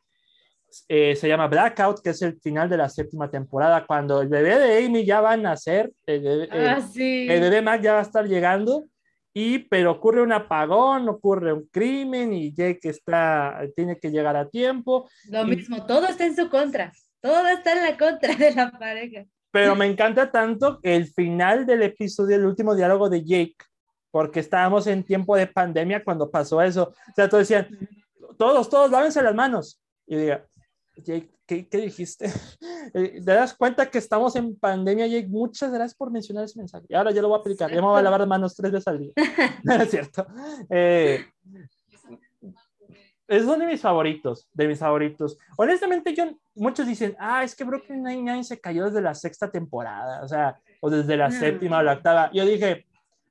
eh, 0.88 1.16
se 1.16 1.28
llama 1.28 1.48
Blackout, 1.48 2.02
que 2.02 2.12
es 2.12 2.22
el 2.22 2.40
final 2.40 2.70
de 2.70 2.78
la 2.78 2.90
séptima 2.90 3.30
temporada, 3.30 3.86
cuando 3.86 4.22
el 4.22 4.28
bebé 4.28 4.58
de 4.60 4.86
Amy 4.86 5.06
ya 5.06 5.22
va 5.22 5.34
a 5.34 5.38
nacer, 5.38 5.92
el 6.06 6.22
bebé, 6.22 6.50
ah, 6.52 6.82
el 6.96 7.42
bebé 7.42 7.62
Mac 7.62 7.82
ya 7.82 7.94
va 7.94 8.00
a 8.00 8.04
estar 8.04 8.28
llegando 8.28 8.86
y 9.34 9.60
pero 9.60 9.92
ocurre 9.92 10.22
un 10.22 10.32
apagón, 10.32 11.10
ocurre 11.10 11.54
un 11.54 11.68
crimen 11.72 12.34
y 12.34 12.54
Jake 12.54 12.90
está, 12.90 13.62
tiene 13.76 13.98
que 14.00 14.12
llegar 14.12 14.36
a 14.36 14.48
tiempo. 14.48 15.10
Lo 15.30 15.44
mismo, 15.46 15.86
todo 15.86 16.08
está 16.08 16.26
en 16.26 16.36
su 16.36 16.50
contra, 16.50 16.92
todo 17.20 17.48
está 17.48 17.74
en 17.74 17.82
la 17.82 17.98
contra 17.98 18.36
de 18.36 18.52
la 18.52 18.72
pareja. 18.72 19.26
Pero 19.52 19.76
me 19.76 19.86
encanta 19.86 20.32
tanto 20.32 20.80
el 20.82 21.08
final 21.08 21.66
del 21.66 21.84
episodio, 21.84 22.36
el 22.36 22.46
último 22.46 22.76
diálogo 22.76 23.10
de 23.10 23.24
Jake, 23.24 23.56
porque 24.12 24.40
estábamos 24.40 24.88
en 24.88 25.04
tiempo 25.04 25.36
de 25.36 25.48
pandemia 25.48 26.04
cuando 26.04 26.30
pasó 26.30 26.62
eso. 26.62 26.90
O 26.90 27.14
sea, 27.16 27.30
todos 27.30 27.48
decían, 27.48 27.68
todos, 28.38 28.70
todos, 28.70 28.92
lávense 28.92 29.22
las 29.22 29.36
manos. 29.36 29.80
Y 30.06 30.16
diga, 30.16 30.46
Jake, 30.96 31.30
¿qué, 31.46 31.68
qué 31.68 31.78
dijiste? 31.78 32.30
Eh, 32.94 33.22
¿Te 33.26 33.32
das 33.32 33.54
cuenta 33.54 33.90
que 33.90 33.98
estamos 33.98 34.36
en 34.36 34.58
pandemia, 34.58 35.08
Jake? 35.08 35.28
Muchas 35.28 35.72
gracias 35.72 35.96
por 35.96 36.12
mencionar 36.12 36.44
ese 36.44 36.60
mensaje. 36.60 36.86
Y 36.90 36.94
ahora 36.94 37.12
ya 37.12 37.22
lo 37.22 37.30
voy 37.30 37.38
a 37.38 37.40
aplicar. 37.40 37.70
Ya 37.72 37.78
me 37.78 37.88
voy 37.88 37.98
a 37.98 38.04
lavar 38.04 38.20
las 38.20 38.30
manos 38.30 38.54
tres 38.56 38.74
veces 38.74 38.88
al 38.90 39.00
día. 39.00 39.14
no 39.64 39.74
es 39.74 39.90
cierto. 39.90 40.28
Eh, 40.70 41.26
es 43.26 43.44
uno 43.44 43.58
de 43.58 43.68
mis 43.68 43.82
favoritos, 43.82 44.48
de 44.54 44.68
mis 44.68 44.78
favoritos. 44.78 45.38
Honestamente, 45.58 46.14
yo, 46.14 46.26
muchos 46.56 46.86
dicen, 46.86 47.16
ah, 47.18 47.44
es 47.44 47.56
que 47.56 47.64
Brooklyn 47.64 48.04
Nine-Nine 48.04 48.44
se 48.44 48.60
cayó 48.60 48.86
desde 48.86 49.02
la 49.02 49.16
sexta 49.16 49.50
temporada, 49.50 50.22
o 50.24 50.28
sea, 50.28 50.60
o 50.82 50.90
desde 50.90 51.16
la 51.16 51.32
séptima 51.32 51.80
o 51.80 51.84
la 51.84 51.94
octava. 51.94 52.30
Yo 52.34 52.46
dije, 52.46 52.86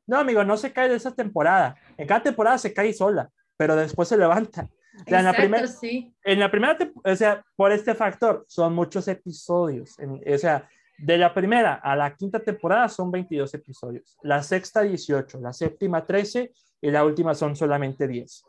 no, 0.06 0.16
amigo, 0.16 0.42
no 0.44 0.56
se 0.56 0.72
cae 0.72 0.88
de 0.88 0.96
esa 0.96 1.14
temporada. 1.14 1.76
En 1.98 2.08
cada 2.08 2.22
temporada 2.22 2.56
se 2.56 2.72
cae 2.72 2.94
sola, 2.94 3.30
pero 3.56 3.76
después 3.76 4.08
se 4.08 4.16
levanta 4.16 4.68
en, 5.06 5.24
la 5.24 5.32
primera, 5.32 5.66
sí. 5.66 6.14
en 6.24 6.40
la 6.40 6.50
primera, 6.50 6.76
o 7.04 7.16
sea, 7.16 7.44
por 7.56 7.72
este 7.72 7.94
factor, 7.94 8.44
son 8.48 8.74
muchos 8.74 9.08
episodios. 9.08 9.96
o 9.98 10.38
sea, 10.38 10.68
de 10.98 11.18
la 11.18 11.34
primera 11.34 11.74
a 11.74 11.96
la 11.96 12.14
quinta 12.14 12.38
temporada 12.38 12.88
son 12.88 13.10
22 13.10 13.54
episodios. 13.54 14.16
La 14.22 14.42
sexta, 14.42 14.82
18. 14.82 15.40
La 15.40 15.52
séptima, 15.52 16.06
13. 16.06 16.52
Y 16.80 16.90
la 16.90 17.04
última 17.04 17.34
son 17.34 17.56
solamente 17.56 18.06
10. 18.06 18.44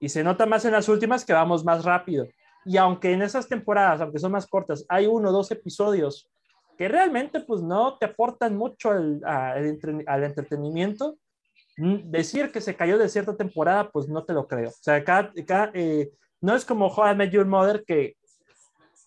Y 0.00 0.08
se 0.08 0.24
nota 0.24 0.46
más 0.46 0.64
en 0.64 0.72
las 0.72 0.88
últimas 0.88 1.24
que 1.24 1.32
vamos 1.32 1.64
más 1.64 1.84
rápido. 1.84 2.26
Y 2.64 2.76
aunque 2.76 3.12
en 3.12 3.22
esas 3.22 3.48
temporadas, 3.48 4.00
aunque 4.00 4.18
son 4.18 4.32
más 4.32 4.46
cortas, 4.46 4.84
hay 4.88 5.06
uno 5.06 5.30
o 5.30 5.32
dos 5.32 5.50
episodios 5.50 6.28
que 6.76 6.88
realmente 6.88 7.40
pues 7.40 7.62
no 7.62 7.96
te 7.98 8.06
aportan 8.06 8.56
mucho 8.56 8.90
al, 8.90 9.20
al 9.24 10.24
entretenimiento, 10.24 11.18
decir 11.76 12.50
que 12.50 12.60
se 12.60 12.74
cayó 12.74 12.98
de 12.98 13.08
cierta 13.08 13.36
temporada, 13.36 13.90
pues 13.90 14.08
no 14.08 14.24
te 14.24 14.32
lo 14.32 14.46
creo. 14.46 14.70
O 14.70 14.74
sea, 14.80 14.96
acá, 14.96 15.30
eh, 15.74 16.10
no 16.40 16.54
es 16.54 16.64
como 16.64 16.86
How 16.88 17.12
I 17.12 17.14
Met 17.14 17.30
Your 17.30 17.46
Mother, 17.46 17.84
que 17.86 18.16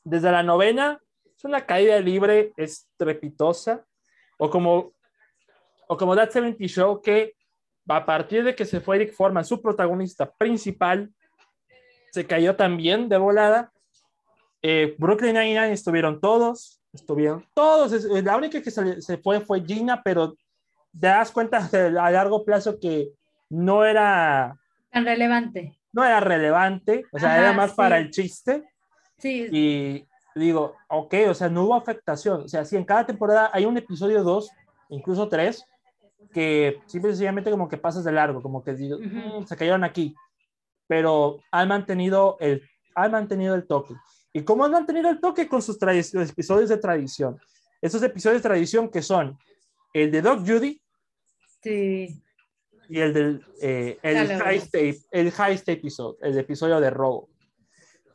desde 0.04 0.32
la 0.32 0.44
novena 0.44 1.00
es 1.36 1.44
una 1.44 1.66
caída 1.66 2.00
libre 2.00 2.54
estrepitosa, 2.58 3.86
o 4.38 4.50
como, 4.50 4.94
o 5.88 5.98
como 5.98 6.16
That 6.16 6.32
70 6.32 6.66
Show, 6.66 7.02
que 7.02 7.34
a 7.88 8.06
partir 8.06 8.44
de 8.44 8.56
que 8.56 8.66
se 8.66 8.80
fue 8.80 8.98
Eric 8.98 9.14
Forman, 9.14 9.44
su 9.44 9.62
protagonista 9.62 10.32
principal, 10.32 11.12
se 12.12 12.26
cayó 12.26 12.56
también 12.56 13.10
de 13.10 13.18
volada. 13.18 13.72
Eh, 14.62 14.96
Brooklyn 14.98 15.34
Nine-Nine 15.34 15.72
estuvieron 15.72 16.20
todos, 16.20 16.82
estuvieron 16.94 17.46
todos. 17.54 17.92
La 18.24 18.38
única 18.38 18.62
que 18.62 18.72
se, 18.72 19.02
se 19.02 19.18
fue 19.18 19.40
fue 19.42 19.64
Gina, 19.66 20.02
pero 20.04 20.36
te 21.00 21.08
das 21.08 21.32
cuenta 21.32 21.58
a 22.02 22.12
largo 22.12 22.44
plazo 22.44 22.80
que 22.80 23.10
no 23.50 23.86
era 23.86 24.58
tan 24.92 25.06
relevante. 25.06 25.76
No 25.92 26.04
era 26.04 26.20
relevante, 26.20 27.04
o 27.12 27.20
sea, 27.20 27.40
era 27.40 27.54
más 27.54 27.74
para 27.74 27.98
el 27.98 28.12
chiste. 28.12 28.64
Sí. 29.18 29.48
Y 29.52 30.06
digo, 30.40 30.76
ok, 30.88 31.16
o 31.30 31.34
sea, 31.34 31.50
no 31.50 31.66
hubo 31.66 31.76
afectación. 31.76 32.42
O 32.42 32.48
sea, 32.48 32.64
si 32.64 32.76
en 32.76 32.86
cada 32.86 33.06
temporada 33.06 33.50
hay 33.54 33.66
un 33.66 33.78
episodio, 33.78 34.24
dos, 34.24 34.52
incluso 34.90 35.28
tres, 35.28 35.66
que 36.32 36.80
simplemente 36.86 37.50
como 37.50 37.68
que 37.68 37.78
pasas 37.78 38.04
de 38.04 38.12
largo, 38.12 38.42
como 38.42 38.64
que 38.64 38.74
digo, 38.74 38.98
mm, 39.00 39.46
se 39.46 39.56
cayeron 39.56 39.84
aquí. 39.84 40.16
Pero 40.88 41.40
han 41.52 41.68
mantenido 41.68 42.38
el, 42.40 42.64
han 42.96 43.12
mantenido 43.12 43.56
el 43.56 43.66
toque. 43.66 43.96
¿Y 44.32 44.44
cómo 44.44 44.66
han 44.66 44.72
mantenido 44.72 45.10
el 45.10 45.20
toque? 45.20 45.48
Con 45.48 45.62
sus 45.62 45.78
episodios 45.82 46.70
de 46.70 46.78
tradición. 46.78 47.40
Esos 47.82 48.04
episodios 48.04 48.44
de 48.44 48.48
tradición 48.48 48.90
que 48.90 49.02
son 49.02 49.38
el 49.94 50.12
de 50.12 50.22
Doc 50.22 50.40
Judy. 50.46 50.80
Sí. 51.62 52.22
Y 52.90 53.00
el 53.00 53.14
del 53.14 53.46
eh, 53.62 53.98
el, 54.02 54.28
high 54.28 54.58
state, 54.58 55.00
el 55.12 55.32
High 55.32 55.62
episodio, 55.68 56.18
el 56.22 56.38
episodio 56.38 56.80
de 56.80 56.90
robo. 56.90 57.30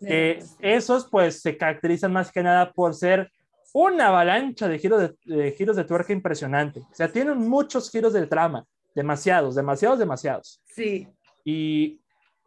esos 0.01 1.09
pues 1.09 1.41
se 1.41 1.57
caracterizan 1.57 2.13
más 2.13 2.33
que 2.33 2.43
nada 2.43 2.73
por 2.73 2.95
ser 2.95 3.31
una 3.73 4.09
avalancha 4.09 4.69
de 4.69 4.79
giros 4.79 5.13
de, 5.25 5.53
giros 5.53 5.77
de 5.77 5.85
tuerca 5.85 6.13
impresionante. 6.13 6.81
O 6.81 6.95
sea, 6.95 7.11
tienen 7.11 7.39
muchos 7.39 7.91
giros 7.91 8.13
de 8.13 8.27
trama, 8.27 8.65
demasiados, 8.95 9.55
demasiados, 9.55 9.99
demasiados. 9.99 10.63
Sí. 10.67 11.09
Y 11.45 12.01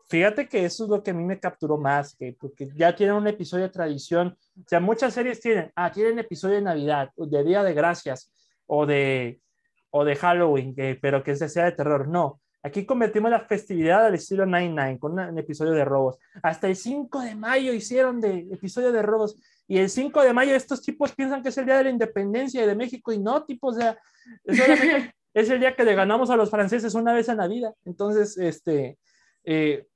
fíjate 0.07 0.47
que 0.47 0.65
eso 0.65 0.85
es 0.85 0.89
lo 0.89 1.03
que 1.03 1.11
a 1.11 1.13
mí 1.13 1.23
me 1.23 1.39
capturó 1.39 1.77
más, 1.77 2.15
que 2.15 2.35
porque 2.39 2.69
ya 2.75 2.95
tienen 2.95 3.15
un 3.15 3.27
episodio 3.27 3.65
de 3.65 3.73
tradición. 3.73 4.37
O 4.57 4.67
sea, 4.67 4.79
muchas 4.79 5.13
series 5.13 5.39
tienen, 5.39 5.71
ah, 5.75 5.91
tienen 5.91 6.19
episodio 6.19 6.55
de 6.55 6.61
Navidad, 6.61 7.09
de 7.15 7.43
Día 7.43 7.61
de 7.61 7.73
Gracias, 7.73 8.31
o 8.65 8.85
de, 8.85 9.41
o 9.89 10.03
de 10.03 10.15
Halloween, 10.15 10.75
pero 11.01 11.23
que 11.23 11.35
sea 11.35 11.65
de 11.65 11.71
terror. 11.71 12.07
No, 12.07 12.41
aquí 12.63 12.85
convertimos 12.85 13.31
la 13.31 13.41
festividad 13.41 14.05
al 14.05 14.15
estilo 14.15 14.45
99 14.45 14.99
con 14.99 15.19
un 15.19 15.37
episodio 15.37 15.73
de 15.73 15.85
robos. 15.85 16.17
Hasta 16.43 16.67
el 16.67 16.75
5 16.75 17.21
de 17.21 17.35
mayo 17.35 17.73
hicieron 17.73 18.19
de 18.19 18.47
episodio 18.51 18.91
de 18.91 19.01
robos. 19.01 19.35
Y 19.67 19.77
el 19.77 19.89
5 19.89 20.21
de 20.23 20.33
mayo 20.33 20.55
estos 20.55 20.81
tipos 20.81 21.13
piensan 21.13 21.41
que 21.41 21.49
es 21.49 21.57
el 21.57 21.65
día 21.65 21.77
de 21.77 21.85
la 21.85 21.89
independencia 21.89 22.65
de 22.65 22.75
México 22.75 23.11
y 23.11 23.19
no, 23.19 23.43
tipos, 23.43 23.75
o 23.75 23.79
sea, 23.79 23.97
es, 24.45 24.53
el 25.49 25.59
día 25.59 25.75
que 25.75 25.83
le 25.83 25.95
ganamos 25.95 26.29
a 26.29 26.37
los 26.37 26.49
franceses 26.49 26.93
una 26.93 27.13
vez 27.13 27.29
en 27.29 27.37
la 27.37 27.47
vida. 27.47 27.73
Entonces, 27.85 28.37
este, 28.37 28.97
eh, 29.43 29.87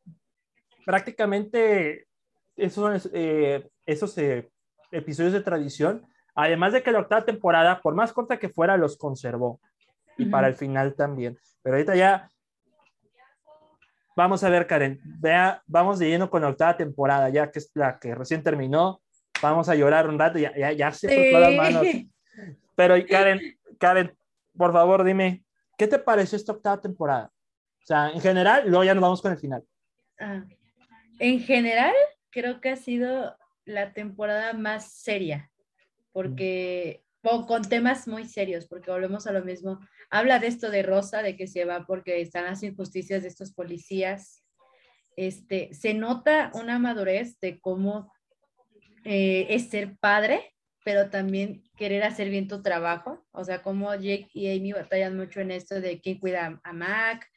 prácticamente 0.85 2.07
esos, 2.55 3.09
eh, 3.13 3.69
esos 3.85 4.17
eh, 4.17 4.49
episodios 4.91 5.33
de 5.33 5.41
tradición 5.41 6.05
Además 6.35 6.73
de 6.73 6.81
que 6.81 6.91
la 6.91 6.99
octava 6.99 7.25
temporada, 7.25 7.81
por 7.81 7.95
más 7.95 8.13
corta 8.13 8.39
que 8.39 8.49
fuera, 8.49 8.77
los 8.77 8.97
conservó. 8.97 9.59
Y 10.18 10.26
para 10.26 10.47
el 10.47 10.55
final 10.55 10.95
también. 10.95 11.38
Pero 11.62 11.76
ahorita 11.76 11.95
ya 11.95 12.30
vamos 14.16 14.43
a 14.43 14.49
ver, 14.49 14.68
Karen. 14.68 14.99
Vea, 15.03 15.62
vamos 15.68 15.99
de 15.99 16.09
lleno 16.09 16.30
con 16.30 16.41
la 16.41 16.49
octava 16.49 16.78
temporada, 16.78 17.30
ya 17.30 17.51
que 17.51 17.59
es 17.59 17.72
la 17.74 17.99
que 17.99 18.16
recién 18.16 18.43
terminó. 18.43 19.01
Vamos 19.41 19.70
a 19.70 19.76
llorar 19.76 20.07
un 20.07 20.20
rato, 20.20 20.38
ya, 20.38 20.55
ya, 20.55 20.72
ya 20.72 20.91
se 20.91 21.09
sí. 21.09 21.32
las 21.32 21.53
manos. 21.53 21.88
Pero 22.76 22.95
Karen, 23.07 23.39
Karen, 23.80 24.16
por 24.55 24.72
favor, 24.72 25.03
dime, 25.03 25.43
¿qué 25.78 25.88
te 25.88 25.99
pareció 25.99 26.36
esta 26.36 26.51
octava 26.51 26.80
temporada? 26.80 27.32
O 27.84 27.86
sea, 27.86 28.12
en 28.12 28.22
general, 28.22 28.64
luego 28.68 28.84
ya 28.84 28.93
nos 28.93 29.01
vamos 29.01 29.22
con 29.22 29.32
el 29.32 29.38
final. 29.38 29.64
Ah, 30.20 30.43
en 31.20 31.39
general, 31.39 31.93
creo 32.30 32.62
que 32.62 32.70
ha 32.70 32.76
sido 32.76 33.36
la 33.66 33.93
temporada 33.93 34.53
más 34.53 34.91
seria 34.91 35.51
porque 36.12 37.01
con 37.22 37.61
temas 37.63 38.07
muy 38.07 38.26
serios, 38.26 38.67
porque 38.67 38.91
volvemos 38.91 39.28
a 39.28 39.32
lo 39.32 39.43
mismo. 39.43 39.80
Habla 40.09 40.39
de 40.39 40.47
esto 40.47 40.69
de 40.69 40.84
Rosa, 40.84 41.22
de 41.22 41.36
que 41.36 41.47
se 41.47 41.65
va 41.65 41.86
porque 41.86 42.22
están 42.22 42.45
las 42.45 42.63
injusticias 42.63 43.22
de 43.22 43.28
estos 43.28 43.53
policías. 43.53 44.43
Este, 45.15 45.74
se 45.74 45.93
nota 45.93 46.51
una 46.53 46.80
madurez 46.80 47.39
de 47.39 47.59
cómo 47.59 48.11
eh, 49.03 49.47
es 49.49 49.69
ser 49.69 49.97
padre, 49.97 50.55
pero 50.84 51.09
también 51.09 51.63
querer 51.78 52.03
hacer 52.03 52.30
bien 52.30 52.47
tu 52.47 52.61
trabajo. 52.61 53.26
O 53.32 53.43
sea, 53.43 53.61
como 53.61 53.93
Jake 53.93 54.30
y 54.34 54.55
Amy 54.55 54.74
batallan 54.74 55.15
mucho 55.15 55.41
en 55.41 55.51
esto 55.51 55.80
de 55.80 56.01
quién 56.01 56.19
cuida 56.19 56.59
a 56.63 56.74
Mac, 56.74 57.28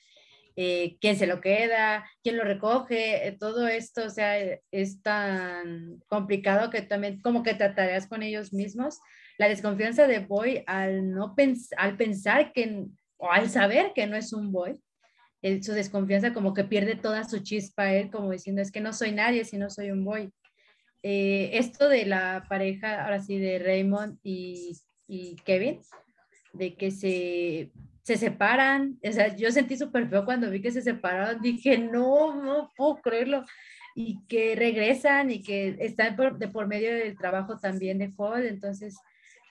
eh, 0.56 0.96
quién 1.00 1.16
se 1.16 1.26
lo 1.26 1.40
queda, 1.40 2.08
quién 2.22 2.36
lo 2.36 2.44
recoge, 2.44 3.26
eh, 3.26 3.36
todo 3.38 3.66
esto, 3.66 4.04
o 4.04 4.10
sea, 4.10 4.38
es 4.70 5.02
tan 5.02 6.00
complicado 6.06 6.70
que 6.70 6.80
también 6.80 7.20
como 7.20 7.42
que 7.42 7.54
tratarías 7.54 8.06
con 8.06 8.22
ellos 8.22 8.52
mismos. 8.52 9.00
La 9.38 9.48
desconfianza 9.48 10.06
de 10.06 10.20
Boy 10.20 10.62
al 10.66 11.10
no 11.10 11.34
al 11.76 11.96
pensar 11.96 12.52
que, 12.52 12.86
o 13.16 13.30
al 13.30 13.50
saber 13.50 13.92
que 13.94 14.06
no 14.06 14.16
es 14.16 14.32
un 14.32 14.52
Boy, 14.52 14.80
su 15.62 15.72
desconfianza 15.72 16.32
como 16.32 16.54
que 16.54 16.64
pierde 16.64 16.94
toda 16.94 17.24
su 17.24 17.40
chispa 17.40 17.92
él, 17.92 18.10
como 18.10 18.30
diciendo, 18.30 18.62
es 18.62 18.72
que 18.72 18.80
no 18.80 18.92
soy 18.92 19.12
nadie 19.12 19.44
si 19.44 19.58
no 19.58 19.68
soy 19.70 19.90
un 19.90 20.04
Boy. 20.04 20.32
Eh, 21.02 21.50
esto 21.58 21.88
de 21.88 22.06
la 22.06 22.46
pareja, 22.48 23.04
ahora 23.04 23.20
sí, 23.20 23.38
de 23.38 23.58
Raymond 23.58 24.18
y, 24.22 24.76
Kevin, 25.44 25.80
de 26.54 26.74
que 26.76 26.90
se 26.90 27.70
se 28.04 28.18
separan, 28.18 28.98
o 29.02 29.12
sea, 29.12 29.34
yo 29.34 29.50
sentí 29.50 29.78
súper 29.78 30.08
feo 30.10 30.26
cuando 30.26 30.50
vi 30.50 30.60
que 30.60 30.70
se 30.70 30.82
separaron, 30.82 31.40
dije, 31.40 31.78
no, 31.78 32.34
no 32.42 32.70
puedo 32.76 32.96
creerlo. 32.96 33.44
y 33.96 34.26
que 34.26 34.56
regresan 34.56 35.30
y 35.30 35.42
que 35.42 35.76
están 35.80 36.16
por, 36.16 36.38
de 36.38 36.48
por 36.48 36.66
medio 36.66 36.92
del 36.94 37.16
trabajo 37.16 37.58
también 37.58 37.98
de 37.98 38.12
Hall. 38.16 38.44
Entonces, 38.44 38.96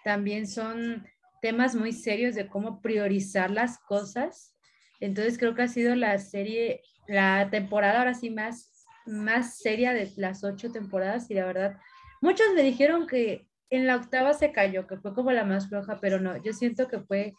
también 0.03 0.47
son 0.47 1.05
temas 1.41 1.75
muy 1.75 1.91
serios 1.91 2.35
de 2.35 2.47
cómo 2.47 2.81
priorizar 2.81 3.51
las 3.51 3.79
cosas. 3.79 4.55
Entonces, 4.99 5.37
creo 5.37 5.55
que 5.55 5.63
ha 5.63 5.67
sido 5.67 5.95
la 5.95 6.17
serie, 6.19 6.81
la 7.07 7.49
temporada 7.49 7.99
ahora 7.99 8.13
sí 8.13 8.29
más, 8.29 8.85
más 9.05 9.57
seria 9.57 9.93
de 9.93 10.11
las 10.15 10.43
ocho 10.43 10.71
temporadas 10.71 11.29
y 11.29 11.33
la 11.33 11.45
verdad, 11.45 11.77
muchos 12.21 12.47
me 12.55 12.63
dijeron 12.63 13.07
que 13.07 13.47
en 13.69 13.87
la 13.87 13.95
octava 13.95 14.33
se 14.33 14.51
cayó, 14.51 14.87
que 14.87 14.97
fue 14.97 15.13
como 15.13 15.31
la 15.31 15.43
más 15.43 15.67
floja, 15.67 15.99
pero 15.99 16.19
no, 16.19 16.41
yo 16.41 16.53
siento 16.53 16.87
que 16.87 16.99
fue, 16.99 17.33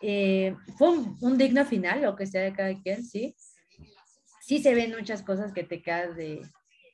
eh, 0.00 0.54
fue 0.78 0.90
un, 0.90 1.18
un 1.20 1.36
digno 1.36 1.64
final, 1.64 2.02
lo 2.02 2.16
que 2.16 2.26
sea 2.26 2.42
de 2.42 2.52
cada 2.52 2.74
quien, 2.80 3.04
sí 3.04 3.34
sí 4.44 4.58
se 4.62 4.74
ven 4.74 4.94
muchas 4.94 5.22
cosas 5.22 5.52
que 5.52 5.64
te 5.64 5.80
quedas 5.80 6.16
de, 6.16 6.42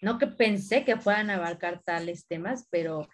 no 0.00 0.18
que 0.18 0.28
pensé 0.28 0.84
que 0.84 0.96
fueran 0.96 1.30
a 1.30 1.34
abarcar 1.34 1.82
tales 1.82 2.26
temas, 2.26 2.68
pero 2.70 3.08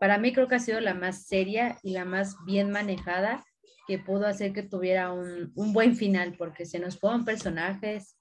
para 0.00 0.18
mí 0.18 0.32
creo 0.32 0.48
que 0.48 0.56
ha 0.56 0.60
sido 0.60 0.80
la 0.80 0.94
más 0.94 1.26
seria 1.26 1.78
y 1.82 1.92
la 1.92 2.04
más 2.04 2.36
bien 2.44 2.70
manejada 2.70 3.44
que 3.86 3.98
pudo 3.98 4.26
hacer 4.26 4.52
que 4.52 4.62
tuviera 4.62 5.12
un, 5.12 5.52
un 5.54 5.72
buen 5.72 5.96
final, 5.96 6.34
porque 6.38 6.64
se 6.64 6.78
nos 6.78 6.98
fueron 6.98 7.24
personajes, 7.24 8.16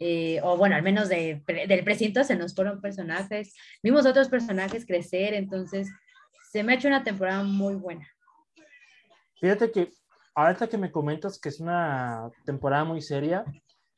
eh, 0.00 0.40
o 0.42 0.56
bueno, 0.56 0.74
al 0.74 0.82
menos 0.82 1.08
de, 1.08 1.42
del 1.46 1.84
precinto 1.84 2.24
se 2.24 2.36
nos 2.36 2.54
fueron 2.54 2.80
personajes, 2.80 3.54
vimos 3.82 4.06
otros 4.06 4.28
personajes 4.28 4.86
crecer, 4.86 5.34
entonces 5.34 5.88
se 6.50 6.62
me 6.62 6.72
ha 6.72 6.76
hecho 6.76 6.88
una 6.88 7.04
temporada 7.04 7.42
muy 7.42 7.74
buena. 7.74 8.08
Fíjate 9.40 9.70
que 9.70 9.90
ahorita 10.34 10.68
que 10.68 10.78
me 10.78 10.90
comentas 10.90 11.38
que 11.38 11.48
es 11.48 11.60
una 11.60 12.30
temporada 12.44 12.84
muy 12.84 13.02
seria, 13.02 13.44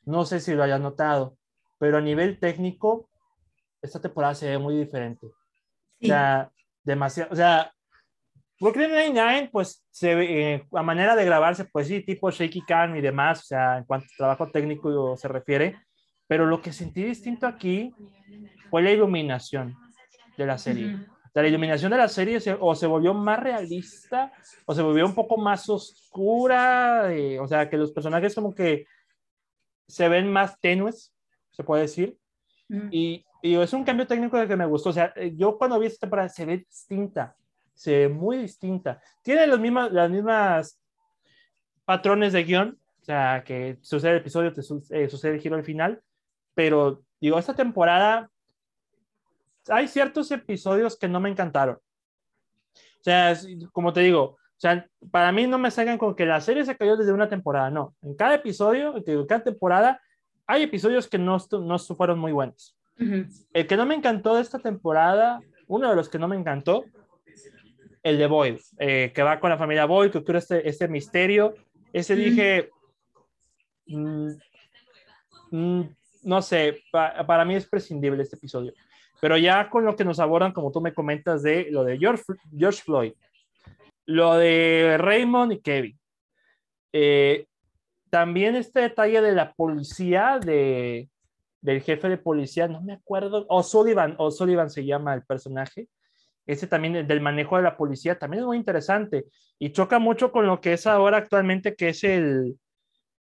no 0.03 0.25
sé 0.25 0.39
si 0.39 0.53
lo 0.53 0.63
hayas 0.63 0.81
notado, 0.81 1.37
pero 1.79 1.97
a 1.97 2.01
nivel 2.01 2.39
técnico, 2.39 3.09
esta 3.81 4.01
temporada 4.01 4.35
se 4.35 4.49
ve 4.49 4.57
muy 4.57 4.77
diferente. 4.77 5.27
O 5.27 6.05
sea, 6.05 6.51
demasiado, 6.87 7.31
o 7.31 7.35
sea, 7.35 7.71
Brooklyn 8.59 8.89
Nine-Nine, 8.89 9.49
pues, 9.51 9.85
se 9.91 10.13
eh, 10.53 10.67
a 10.71 10.81
manera 10.81 11.15
de 11.15 11.25
grabarse, 11.25 11.65
pues 11.65 11.87
sí, 11.87 12.01
tipo 12.01 12.31
shaky 12.31 12.61
cam 12.61 12.95
y 12.95 13.01
demás, 13.01 13.41
o 13.41 13.45
sea, 13.45 13.77
en 13.77 13.83
cuanto 13.83 14.07
a 14.07 14.17
trabajo 14.17 14.49
técnico 14.49 15.15
se 15.15 15.27
refiere, 15.27 15.79
pero 16.27 16.45
lo 16.45 16.61
que 16.61 16.73
sentí 16.73 17.03
distinto 17.03 17.45
aquí 17.45 17.93
fue 18.69 18.81
la 18.81 18.91
iluminación 18.91 19.75
de 20.37 20.45
la 20.45 20.57
serie. 20.57 20.97
la 21.33 21.47
iluminación 21.47 21.91
de 21.91 21.97
la 21.99 22.07
serie 22.07 22.39
o 22.59 22.73
se 22.73 22.87
volvió 22.87 23.13
más 23.13 23.39
realista 23.39 24.33
o 24.65 24.73
se 24.73 24.81
volvió 24.81 25.05
un 25.05 25.13
poco 25.13 25.37
más 25.37 25.69
oscura, 25.69 27.13
eh, 27.13 27.39
o 27.39 27.47
sea, 27.47 27.69
que 27.69 27.77
los 27.77 27.91
personajes 27.91 28.33
como 28.33 28.55
que 28.55 28.85
se 29.87 30.09
ven 30.09 30.31
más 30.31 30.59
tenues, 30.59 31.13
se 31.51 31.63
puede 31.63 31.83
decir. 31.83 32.17
Y, 32.91 33.23
y, 33.41 33.55
es 33.55 33.73
un 33.73 33.83
cambio 33.83 34.07
técnico 34.07 34.37
de 34.37 34.47
que 34.47 34.55
me 34.55 34.65
gustó. 34.65 34.89
O 34.89 34.93
sea, 34.93 35.13
eh, 35.15 35.33
yo 35.35 35.57
cuando 35.57 35.79
vi 35.79 35.87
esta 35.87 36.01
temporada 36.01 36.29
se 36.29 36.45
ve 36.45 36.57
distinta, 36.57 37.35
se 37.73 37.97
ve 37.97 38.09
muy 38.09 38.37
distinta. 38.37 39.01
Tiene 39.21 39.47
los 39.47 39.59
mismos, 39.59 39.91
las 39.91 40.09
mismas 40.09 40.79
patrones 41.85 42.33
de 42.33 42.43
guion, 42.43 42.79
o 43.01 43.05
sea, 43.05 43.43
que 43.45 43.77
sucede 43.81 44.11
el 44.11 44.17
episodio, 44.17 44.53
te 44.53 44.61
eh, 44.61 45.09
sucede 45.09 45.35
el 45.35 45.41
giro 45.41 45.55
al 45.55 45.63
final, 45.63 46.01
pero 46.53 47.03
digo, 47.21 47.39
esta 47.39 47.55
temporada 47.55 48.29
hay 49.69 49.87
ciertos 49.87 50.31
episodios 50.31 50.97
que 50.97 51.07
no 51.07 51.19
me 51.19 51.29
encantaron. 51.29 51.75
O 51.75 53.03
sea, 53.03 53.37
como 53.71 53.93
te 53.93 54.01
digo, 54.01 54.21
o 54.57 54.59
sea, 54.59 54.87
para 55.11 55.31
mí 55.31 55.47
no 55.47 55.57
me 55.57 55.71
salgan 55.71 55.97
con 55.97 56.15
que 56.15 56.25
la 56.25 56.41
serie 56.41 56.65
se 56.65 56.75
cayó 56.75 56.97
desde 56.97 57.13
una 57.13 57.29
temporada, 57.29 57.69
no. 57.69 57.95
En 58.01 58.15
cada 58.15 58.35
episodio, 58.35 58.95
en 59.05 59.27
cada 59.27 59.43
temporada, 59.43 60.01
hay 60.47 60.63
episodios 60.63 61.07
que 61.07 61.17
no, 61.17 61.37
no 61.51 61.79
fueron 61.79 62.19
muy 62.19 62.31
buenos. 62.31 62.76
El 62.97 63.67
que 63.67 63.77
no 63.77 63.85
me 63.85 63.95
encantó 63.95 64.35
de 64.35 64.41
esta 64.41 64.59
temporada, 64.59 65.39
uno 65.67 65.89
de 65.89 65.95
los 65.95 66.09
que 66.09 66.19
no 66.19 66.27
me 66.27 66.35
encantó, 66.35 66.85
el 68.03 68.17
de 68.17 68.27
Boyd, 68.27 68.59
eh, 68.79 69.11
que 69.13 69.23
va 69.23 69.39
con 69.39 69.49
la 69.49 69.57
familia 69.57 69.85
Boyd, 69.85 70.11
que 70.11 70.19
ocurre 70.19 70.39
este, 70.39 70.67
este 70.67 70.87
misterio. 70.87 71.55
Ese 71.91 72.15
dije, 72.15 72.69
mm, 73.87 74.29
mm, 75.51 75.81
no 76.23 76.41
sé, 76.41 76.83
para 76.91 77.45
mí 77.45 77.55
es 77.55 77.67
prescindible 77.67 78.23
este 78.23 78.35
episodio. 78.37 78.73
Pero 79.19 79.37
ya 79.37 79.69
con 79.69 79.83
lo 79.85 79.95
que 79.95 80.05
nos 80.05 80.19
abordan, 80.19 80.51
como 80.51 80.71
tú 80.71 80.79
me 80.79 80.93
comentas, 80.93 81.43
de 81.43 81.67
lo 81.71 81.83
de 81.83 81.97
George, 81.97 82.23
George 82.55 82.81
Floyd, 82.83 83.13
lo 84.05 84.35
de 84.35 84.97
Raymond 84.99 85.53
y 85.53 85.59
Kevin. 85.59 85.99
Eh, 86.93 87.45
también 88.09 88.55
este 88.55 88.81
detalle 88.81 89.21
de 89.21 89.33
la 89.33 89.53
policía, 89.53 90.39
de, 90.39 91.09
del 91.61 91.81
jefe 91.81 92.09
de 92.09 92.17
policía, 92.17 92.67
no 92.67 92.81
me 92.81 92.93
acuerdo, 92.93 93.45
o 93.49 93.63
Sullivan, 93.63 94.15
o 94.17 94.31
Sullivan 94.31 94.69
se 94.69 94.85
llama 94.85 95.13
el 95.13 95.23
personaje. 95.23 95.89
Ese 96.45 96.67
también 96.67 97.05
del 97.07 97.21
manejo 97.21 97.57
de 97.57 97.63
la 97.63 97.75
policía 97.75 98.17
también 98.17 98.41
es 98.41 98.47
muy 98.47 98.57
interesante 98.57 99.25
y 99.59 99.71
choca 99.71 99.99
mucho 99.99 100.31
con 100.31 100.47
lo 100.47 100.61
que 100.61 100.73
es 100.73 100.87
ahora 100.87 101.17
actualmente, 101.17 101.75
que 101.75 101.89
es 101.89 102.03
el, 102.03 102.57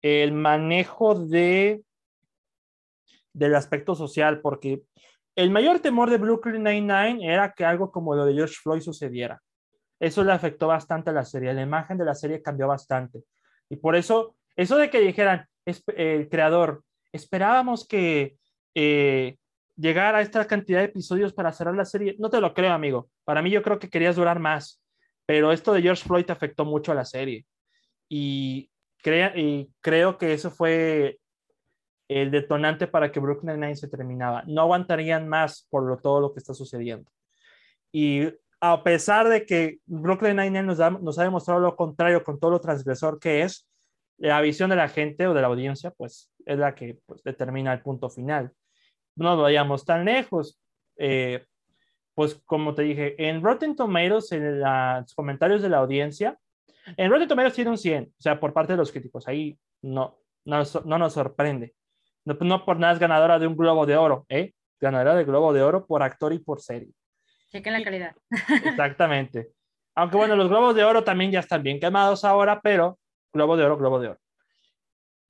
el 0.03 0.33
manejo 0.33 1.14
de 1.14 1.83
del 3.33 3.55
aspecto 3.55 3.95
social, 3.95 4.41
porque 4.41 4.83
el 5.37 5.51
mayor 5.51 5.81
temor 5.81 6.11
de 6.11 6.18
Brooklyn 6.18 6.64
Nine-Nine 6.64 7.33
era 7.33 7.53
que 7.53 7.64
algo 7.64 7.93
como 7.93 8.14
lo 8.14 8.24
de 8.24 8.35
George 8.35 8.57
Floyd 8.61 8.81
sucediera. 8.81 9.41
Eso 10.01 10.24
le 10.24 10.33
afectó 10.33 10.66
bastante 10.66 11.11
a 11.11 11.12
la 11.12 11.24
serie. 11.24 11.53
La 11.53 11.62
imagen 11.62 11.99
de 11.99 12.05
la 12.05 12.14
serie 12.14 12.43
cambió 12.43 12.66
bastante. 12.66 13.22
Y 13.68 13.76
por 13.76 13.95
eso, 13.95 14.35
eso 14.57 14.76
de 14.76 14.91
que 14.91 15.01
dijeran, 15.01 15.47
el 15.64 16.28
creador, 16.28 16.83
esperábamos 17.13 17.87
que 17.87 18.37
eh, 18.75 19.37
llegara 19.77 20.19
a 20.19 20.23
esta 20.23 20.47
cantidad 20.47 20.81
de 20.81 20.87
episodios 20.87 21.33
para 21.33 21.53
cerrar 21.53 21.75
la 21.75 21.85
serie, 21.85 22.17
no 22.19 22.31
te 22.31 22.41
lo 22.41 22.55
creo, 22.55 22.73
amigo. 22.73 23.09
Para 23.25 23.43
mí 23.43 23.51
yo 23.51 23.63
creo 23.63 23.79
que 23.79 23.91
querías 23.91 24.17
durar 24.17 24.39
más. 24.39 24.83
Pero 25.27 25.53
esto 25.53 25.73
de 25.73 25.83
George 25.83 26.05
Floyd 26.05 26.31
afectó 26.31 26.65
mucho 26.65 26.93
a 26.93 26.97
la 26.97 27.05
serie. 27.05 27.47
Y, 28.09 28.71
y 29.05 29.71
creo 29.81 30.19
que 30.19 30.33
eso 30.33 30.51
fue 30.51 31.21
el 32.09 32.31
detonante 32.33 32.89
para 32.89 33.13
que 33.13 33.21
Brooklyn 33.21 33.61
Nine 33.61 33.77
se 33.77 33.89
terminaba. 33.89 34.43
No 34.47 34.63
aguantarían 34.63 35.29
más 35.29 35.69
por 35.71 36.01
todo 36.03 36.21
lo 36.21 36.33
que 36.33 36.41
está 36.41 36.53
sucediendo. 36.53 37.11
Y 37.93 38.29
a 38.61 38.83
pesar 38.83 39.29
de 39.29 39.47
que 39.47 39.79
Brooklyn 39.87 40.37
Nine-Nine 40.37 40.63
nos, 40.63 40.79
nos, 41.01 41.19
ha 41.19 41.25
demostrado 41.25 41.61
lo 41.61 41.77
contrario 41.77 42.23
con 42.23 42.39
todo 42.39 42.51
lo 42.51 42.61
transgresor 42.61 43.19
que 43.19 43.43
es, 43.43 43.67
la 44.19 44.41
visión 44.43 44.69
de 44.69 44.77
la 44.77 44.89
gente 44.89 45.27
o 45.27 45.35
de 45.35 45.41
la 45.41 45.47
audiencia, 45.47 45.91
pues 45.93 46.31
es 46.47 46.59
la 46.59 46.74
que 46.74 46.99
pues, 47.07 47.22
determina 47.22 47.72
el 47.72 47.82
punto 47.82 48.09
final. 48.09 48.53
No 49.16 49.36
vayamos 49.36 49.84
tan 49.84 50.05
lejos. 50.05 50.61
Eh, 50.97 51.45
pues 52.14 52.41
como 52.45 52.74
te 52.74 52.82
dije, 52.82 53.14
en 53.28 53.43
Rotten 53.43 53.76
Tomatoes, 53.76 54.32
en 54.32 54.61
los 54.61 55.14
comentarios 55.14 55.62
de 55.62 55.68
la 55.68 55.78
audiencia, 55.78 56.38
en 56.97 57.11
Rotten 57.11 57.28
Tomatoes 57.28 57.55
tiene 57.55 57.70
un 57.70 57.78
100, 57.78 58.05
o 58.05 58.20
sea, 58.20 58.38
por 58.38 58.53
parte 58.53 58.72
de 58.72 58.76
los 58.76 58.91
críticos, 58.91 59.26
ahí 59.28 59.59
no, 59.82 60.18
no, 60.45 60.62
no 60.84 60.99
nos 60.99 61.12
sorprende. 61.12 61.74
No, 62.24 62.36
no, 62.41 62.64
por 62.64 62.78
nada 62.78 62.93
es 62.93 62.99
ganadora 62.99 63.38
de 63.38 63.47
un 63.47 63.57
Globo 63.57 63.86
de 63.86 63.97
Oro, 63.97 64.26
¿eh? 64.28 64.53
Ganadora 64.80 65.14
de 65.14 65.24
Globo 65.24 65.53
de 65.53 65.62
Oro 65.62 65.86
por 65.86 66.03
actor 66.03 66.32
y 66.32 66.38
por 66.38 66.61
serie. 66.61 66.91
Chequen 67.51 67.72
la 67.72 67.82
calidad. 67.82 68.14
Exactamente. 68.64 69.51
Aunque 69.95 70.16
bueno, 70.16 70.36
los 70.36 70.49
globos 70.49 70.74
de 70.74 70.84
oro 70.84 71.03
también 71.03 71.32
ya 71.32 71.41
están 71.41 71.62
bien 71.62 71.80
quemados 71.80 72.24
ahora, 72.24 72.61
pero 72.62 72.99
globo 73.32 73.57
de 73.57 73.64
oro, 73.64 73.76
globo 73.76 74.01
de 74.01 74.09
oro. 74.09 74.20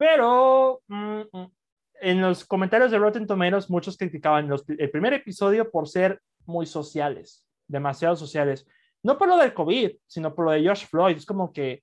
Pero 0.01 0.80
mm, 0.88 1.20
mm, 1.30 1.53
en 2.01 2.22
los 2.22 2.46
comentarios 2.46 2.90
de 2.90 2.98
Rotten 2.98 3.26
Tomatoes 3.26 3.68
muchos 3.68 3.98
criticaban 3.98 4.51
el 4.78 4.90
primer 4.90 5.12
episodio 5.12 5.70
por 5.70 5.86
ser 5.86 6.22
muy 6.46 6.64
sociales, 6.64 7.46
demasiado 7.68 8.16
sociales. 8.16 8.66
No 9.03 9.18
por 9.18 9.28
lo 9.28 9.36
del 9.36 9.53
COVID, 9.53 9.90
sino 10.07 10.34
por 10.34 10.46
lo 10.46 10.53
de 10.53 10.66
Josh 10.66 10.86
Floyd. 10.86 11.18
Es 11.18 11.26
como 11.26 11.53
que, 11.53 11.82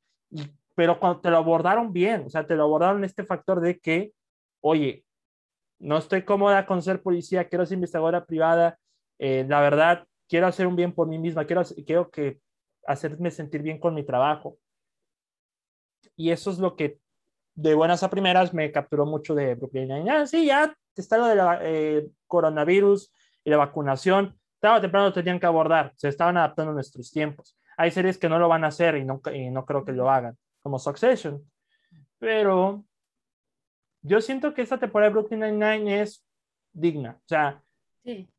pero 0.73 0.99
cuando 0.99 1.21
te 1.21 1.29
lo 1.29 1.37
abordaron 1.37 1.93
bien, 1.93 2.23
o 2.25 2.29
sea, 2.31 2.47
te 2.47 2.55
lo 2.55 2.63
abordaron 2.63 3.03
este 3.03 3.23
factor 3.23 3.61
de 3.61 3.77
que, 3.77 4.13
oye, 4.61 5.05
no 5.77 5.99
estoy 5.99 6.23
cómoda 6.23 6.65
con 6.65 6.81
ser 6.81 7.03
policía, 7.03 7.47
quiero 7.47 7.67
ser 7.67 7.75
investigadora 7.75 8.25
privada. 8.25 8.79
Eh, 9.19 9.45
la 9.47 9.61
verdad, 9.61 10.07
quiero 10.27 10.47
hacer 10.47 10.65
un 10.65 10.75
bien 10.75 10.91
por 10.91 11.07
mí 11.07 11.19
misma, 11.19 11.45
quiero, 11.45 11.61
quiero 11.85 12.09
que 12.09 12.39
hacerme 12.87 13.29
sentir 13.29 13.61
bien 13.61 13.79
con 13.79 13.93
mi 13.93 14.03
trabajo. 14.03 14.57
Y 16.15 16.31
eso 16.31 16.49
es 16.49 16.57
lo 16.57 16.75
que 16.75 16.99
de 17.57 17.73
buenas 17.73 18.03
a 18.03 18.09
primeras 18.11 18.53
me 18.53 18.71
capturó 18.71 19.07
mucho 19.07 19.33
de 19.33 19.55
Brooklyn 19.55 19.87
nine 19.87 20.27
Sí, 20.27 20.45
ya 20.45 20.75
está 20.95 21.17
lo 21.17 21.25
del 21.25 21.39
eh, 21.61 22.07
coronavirus 22.27 23.11
y 23.43 23.49
la 23.49 23.57
vacunación. 23.57 24.37
Tarde 24.59 24.77
o 24.77 24.81
temprano 24.81 25.07
lo 25.07 25.13
tenían 25.13 25.39
que 25.39 25.47
abordar. 25.47 25.91
Se 25.95 26.07
estaban 26.07 26.37
adaptando 26.37 26.71
a 26.71 26.75
nuestros 26.75 27.11
tiempos. 27.11 27.57
Hay 27.75 27.89
series 27.89 28.19
que 28.19 28.29
no 28.29 28.37
lo 28.37 28.47
van 28.47 28.63
a 28.63 28.67
hacer 28.67 28.95
y 28.97 29.05
no, 29.05 29.21
y 29.33 29.49
no 29.49 29.65
creo 29.65 29.83
que 29.83 29.91
lo 29.91 30.09
hagan, 30.09 30.37
como 30.61 30.77
Succession. 30.77 31.43
Pero 32.19 32.85
yo 34.03 34.21
siento 34.21 34.53
que 34.53 34.61
esta 34.61 34.77
temporada 34.77 35.09
de 35.09 35.13
Brooklyn 35.15 35.39
Nine-Nine 35.39 36.01
es 36.01 36.23
digna. 36.73 37.17
O 37.17 37.27
sea, 37.27 37.63
sí. 38.03 38.29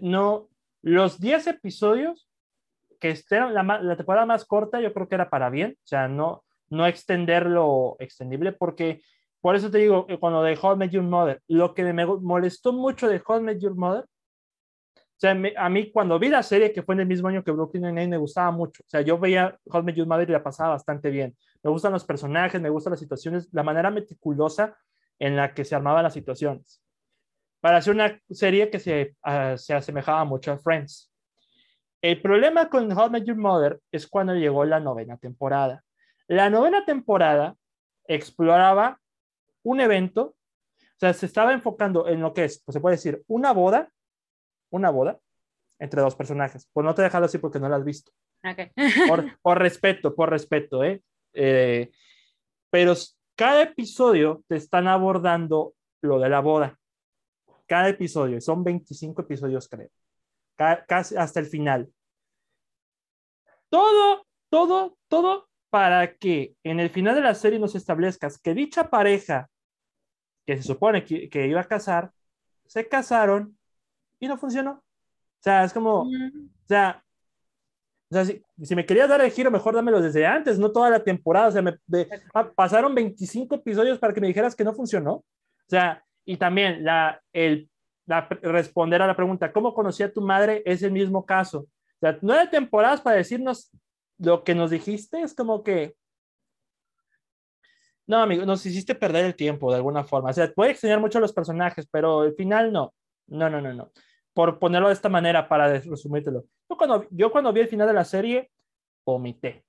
no, 0.00 0.50
los 0.82 1.18
10 1.18 1.46
episodios, 1.46 2.28
que 3.00 3.10
estén 3.10 3.54
la, 3.54 3.62
la, 3.62 3.96
temporada 3.96 4.26
más 4.26 4.44
corta, 4.44 4.80
yo 4.80 4.92
creo 4.92 5.08
que 5.08 5.14
era 5.14 5.30
para 5.30 5.48
bien, 5.48 5.76
o 5.78 5.86
sea, 5.86 6.08
no, 6.08 6.45
no 6.70 6.86
extenderlo 6.86 7.96
extendible, 7.98 8.52
porque 8.52 9.02
por 9.40 9.54
eso 9.54 9.70
te 9.70 9.78
digo, 9.78 10.06
eh, 10.08 10.18
cuando 10.18 10.42
de 10.42 10.58
How 10.60 10.82
I 10.82 10.88
Your 10.88 11.04
Mother, 11.04 11.40
lo 11.48 11.74
que 11.74 11.84
me 11.92 12.04
molestó 12.04 12.72
mucho 12.72 13.08
de 13.08 13.22
How 13.24 13.50
I 13.50 13.58
Your 13.58 13.76
Mother, 13.76 14.04
o 15.16 15.18
sea, 15.18 15.30
a 15.30 15.68
mí 15.70 15.90
cuando 15.92 16.18
vi 16.18 16.28
la 16.28 16.42
serie, 16.42 16.72
que 16.74 16.82
fue 16.82 16.94
en 16.94 17.00
el 17.00 17.06
mismo 17.06 17.28
año 17.28 17.42
que 17.42 17.50
Brooklyn 17.50 17.84
Nine-Nine, 17.84 18.08
me 18.08 18.16
gustaba 18.18 18.50
mucho. 18.50 18.82
O 18.84 18.88
sea, 18.88 19.00
yo 19.00 19.18
veía 19.18 19.58
How 19.64 19.88
I 19.88 19.92
Your 19.94 20.06
Mother 20.06 20.28
y 20.28 20.32
la 20.32 20.42
pasaba 20.42 20.70
bastante 20.70 21.08
bien. 21.08 21.34
Me 21.62 21.70
gustan 21.70 21.92
los 21.92 22.04
personajes, 22.04 22.60
me 22.60 22.68
gustan 22.68 22.90
las 22.90 23.00
situaciones, 23.00 23.48
la 23.52 23.62
manera 23.62 23.90
meticulosa 23.90 24.76
en 25.18 25.34
la 25.34 25.54
que 25.54 25.64
se 25.64 25.74
armaban 25.74 26.02
las 26.02 26.12
situaciones. 26.12 26.82
Para 27.60 27.78
hacer 27.78 27.94
una 27.94 28.20
serie 28.28 28.68
que 28.68 28.78
se, 28.78 29.16
uh, 29.24 29.56
se 29.56 29.72
asemejaba 29.72 30.24
mucho 30.24 30.52
a 30.52 30.58
Friends. 30.58 31.10
El 32.02 32.20
problema 32.20 32.68
con 32.68 32.92
How 32.92 33.16
I 33.16 33.24
Your 33.24 33.38
Mother 33.38 33.80
es 33.90 34.06
cuando 34.06 34.34
llegó 34.34 34.66
la 34.66 34.80
novena 34.80 35.16
temporada. 35.16 35.82
La 36.28 36.50
novena 36.50 36.84
temporada 36.84 37.56
exploraba 38.06 39.00
un 39.62 39.80
evento, 39.80 40.36
o 40.78 40.98
sea, 40.98 41.12
se 41.12 41.26
estaba 41.26 41.52
enfocando 41.52 42.08
en 42.08 42.20
lo 42.20 42.32
que 42.32 42.44
es, 42.44 42.62
pues 42.64 42.74
se 42.74 42.80
puede 42.80 42.96
decir, 42.96 43.22
una 43.26 43.52
boda, 43.52 43.90
una 44.70 44.90
boda 44.90 45.18
entre 45.78 46.00
dos 46.00 46.14
personajes. 46.14 46.68
Pues 46.72 46.84
no 46.84 46.94
te 46.94 47.02
dejarlo 47.02 47.26
así 47.26 47.38
porque 47.38 47.58
no 47.58 47.68
la 47.68 47.76
has 47.76 47.84
visto. 47.84 48.12
Okay. 48.42 48.70
por, 49.08 49.38
por, 49.42 49.58
respeto, 49.58 50.14
por 50.14 50.30
respeto, 50.30 50.84
¿eh? 50.84 51.02
¿eh? 51.32 51.90
Pero 52.70 52.94
cada 53.34 53.62
episodio 53.62 54.42
te 54.48 54.56
están 54.56 54.88
abordando 54.88 55.74
lo 56.00 56.18
de 56.18 56.28
la 56.28 56.40
boda. 56.40 56.78
Cada 57.66 57.88
episodio, 57.88 58.40
son 58.40 58.62
25 58.62 59.22
episodios, 59.22 59.68
creo. 59.68 59.90
Casi 60.56 61.16
hasta 61.16 61.40
el 61.40 61.46
final. 61.46 61.90
Todo, 63.68 64.26
todo, 64.48 64.96
todo 65.08 65.48
para 65.76 66.14
que 66.16 66.56
en 66.64 66.80
el 66.80 66.88
final 66.88 67.14
de 67.14 67.20
la 67.20 67.34
serie 67.34 67.58
nos 67.58 67.74
establezcas 67.74 68.38
que 68.38 68.54
dicha 68.54 68.88
pareja 68.88 69.50
que 70.46 70.56
se 70.56 70.62
supone 70.62 71.04
que, 71.04 71.28
que, 71.28 71.46
iba 71.46 71.60
a 71.60 71.68
casar, 71.68 72.12
se 72.64 72.88
casaron 72.88 73.58
y 74.18 74.26
no 74.26 74.38
funcionó. 74.38 74.70
O 74.70 75.42
sea, 75.42 75.64
es 75.64 75.74
como, 75.74 76.06
mm. 76.06 76.48
o 76.64 76.66
sea, 76.66 77.04
o 78.10 78.14
sea 78.14 78.24
si, 78.24 78.42
si, 78.62 78.74
me 78.74 78.86
querías 78.86 79.06
dar 79.06 79.20
el 79.20 79.30
giro, 79.30 79.50
mejor 79.50 79.74
dámelo 79.74 80.00
desde 80.00 80.24
antes, 80.24 80.58
no 80.58 80.72
toda 80.72 80.88
la 80.88 81.04
temporada. 81.04 81.48
O 81.48 81.52
sea, 81.52 81.60
me, 81.60 81.76
de, 81.86 82.08
ah, 82.32 82.50
pasaron 82.56 82.94
25 82.94 83.56
episodios 83.56 83.98
para 83.98 84.14
que 84.14 84.22
me 84.22 84.28
dijeras 84.28 84.56
que 84.56 84.64
no 84.64 84.72
funcionó. 84.72 85.12
O 85.12 85.24
sea, 85.68 86.02
y 86.24 86.38
también 86.38 86.84
la, 86.84 87.20
el, 87.34 87.68
la, 88.06 88.26
responder 88.40 89.02
a 89.02 89.06
la 89.06 89.14
pregunta, 89.14 89.52
¿cómo 89.52 89.74
conocí 89.74 90.02
a 90.02 90.10
tu 90.10 90.22
madre? 90.22 90.62
Es 90.64 90.82
el 90.82 90.92
mismo 90.92 91.26
caso. 91.26 91.58
O 91.58 91.98
sea, 92.00 92.18
nueve 92.22 92.48
temporadas 92.50 93.02
para 93.02 93.16
decirnos 93.16 93.70
lo 94.18 94.44
que 94.44 94.54
nos 94.54 94.70
dijiste, 94.70 95.20
es 95.20 95.34
como 95.34 95.62
que, 95.62 95.96
no, 98.06 98.18
amigo, 98.18 98.44
nos 98.44 98.64
hiciste 98.64 98.94
perder 98.94 99.24
el 99.24 99.34
tiempo 99.34 99.70
de 99.70 99.76
alguna 99.76 100.04
forma. 100.04 100.30
O 100.30 100.32
sea, 100.32 100.52
puede 100.52 100.70
extrañar 100.70 101.00
mucho 101.00 101.18
los 101.18 101.32
personajes, 101.32 101.88
pero 101.90 102.20
al 102.20 102.34
final 102.34 102.72
no. 102.72 102.94
No, 103.26 103.50
no, 103.50 103.60
no, 103.60 103.74
no. 103.74 103.90
Por 104.32 104.58
ponerlo 104.58 104.88
de 104.88 104.94
esta 104.94 105.08
manera 105.08 105.48
para 105.48 105.80
resumírtelo. 105.80 106.44
Yo 106.70 106.76
cuando, 106.76 107.06
yo 107.10 107.32
cuando 107.32 107.52
vi 107.52 107.60
el 107.60 107.68
final 107.68 107.88
de 107.88 107.94
la 107.94 108.04
serie, 108.04 108.50
vomité. 109.04 109.64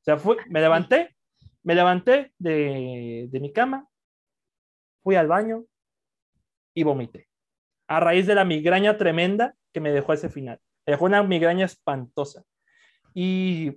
O 0.00 0.04
sea, 0.04 0.16
fui, 0.16 0.36
me 0.48 0.60
levanté, 0.60 1.14
me 1.62 1.74
levanté 1.74 2.32
de, 2.38 3.28
de 3.30 3.40
mi 3.40 3.52
cama, 3.52 3.88
fui 5.02 5.16
al 5.16 5.28
baño 5.28 5.64
y 6.74 6.82
vomité. 6.82 7.28
A 7.88 8.00
raíz 8.00 8.26
de 8.26 8.34
la 8.34 8.44
migraña 8.44 8.96
tremenda 8.96 9.54
que 9.72 9.80
me 9.80 9.92
dejó 9.92 10.14
ese 10.14 10.30
final. 10.30 10.60
Me 10.86 10.92
dejó 10.92 11.04
una 11.04 11.22
migraña 11.22 11.66
espantosa. 11.66 12.44
Y 13.14 13.72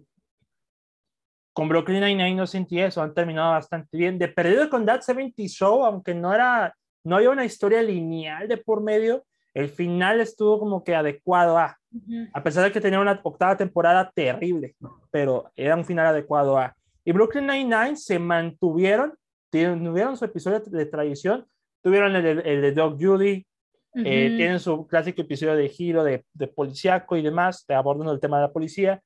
con 1.53 1.69
Brooklyn 1.69 2.01
Nine-Nine 2.01 2.35
no 2.35 2.47
sentí 2.47 2.79
eso, 2.79 3.01
han 3.01 3.13
terminado 3.13 3.51
bastante 3.51 3.97
bien. 3.97 4.19
De 4.19 4.27
perdido 4.27 4.69
con 4.69 4.85
That 4.85 5.01
70 5.01 5.43
Show, 5.47 5.85
aunque 5.85 6.13
no 6.13 6.33
era, 6.33 6.75
no 7.03 7.15
había 7.15 7.29
una 7.29 7.45
historia 7.45 7.81
lineal 7.81 8.47
de 8.47 8.57
por 8.57 8.81
medio, 8.83 9.23
el 9.53 9.69
final 9.69 10.19
estuvo 10.19 10.59
como 10.59 10.83
que 10.83 10.93
adecuado 10.93 11.57
a, 11.57 11.75
uh 11.91 11.97
-huh. 11.97 12.29
a 12.31 12.43
pesar 12.43 12.63
de 12.63 12.71
que 12.71 12.79
tenía 12.79 12.99
una 12.99 13.19
octava 13.23 13.57
temporada 13.57 14.11
terrible, 14.13 14.75
pero 15.09 15.51
era 15.55 15.75
un 15.75 15.83
final 15.83 16.05
adecuado 16.05 16.57
a. 16.59 16.75
Y 17.03 17.11
Brooklyn 17.11 17.47
Nine-Nine 17.47 17.95
se 17.95 18.19
mantuvieron, 18.19 19.13
tuvieron 19.49 20.15
su 20.15 20.25
episodio 20.25 20.59
de 20.59 20.85
tradición, 20.85 21.47
tuvieron 21.81 22.15
el, 22.15 22.25
el, 22.25 22.39
el 22.45 22.61
de 22.61 22.71
Doug 22.71 22.97
Judy, 23.01 23.47
uh 23.95 23.99
-huh. 23.99 24.03
eh, 24.05 24.33
tienen 24.37 24.59
su 24.59 24.85
clásico 24.85 25.23
episodio 25.23 25.55
de 25.55 25.69
giro 25.69 26.03
de, 26.03 26.23
de 26.33 26.47
policíaco 26.47 27.17
y 27.17 27.23
demás, 27.23 27.65
te 27.65 27.73
abordando 27.73 28.13
el 28.13 28.19
tema 28.19 28.37
de 28.37 28.43
la 28.47 28.53
policía, 28.53 29.01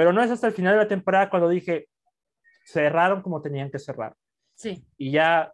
pero 0.00 0.14
no 0.14 0.22
es 0.22 0.30
hasta 0.30 0.46
el 0.46 0.54
final 0.54 0.72
de 0.72 0.78
la 0.78 0.88
temporada 0.88 1.28
cuando 1.28 1.50
dije, 1.50 1.90
cerraron 2.64 3.20
como 3.20 3.42
tenían 3.42 3.70
que 3.70 3.78
cerrar. 3.78 4.16
Sí. 4.54 4.82
Y 4.96 5.10
ya, 5.10 5.52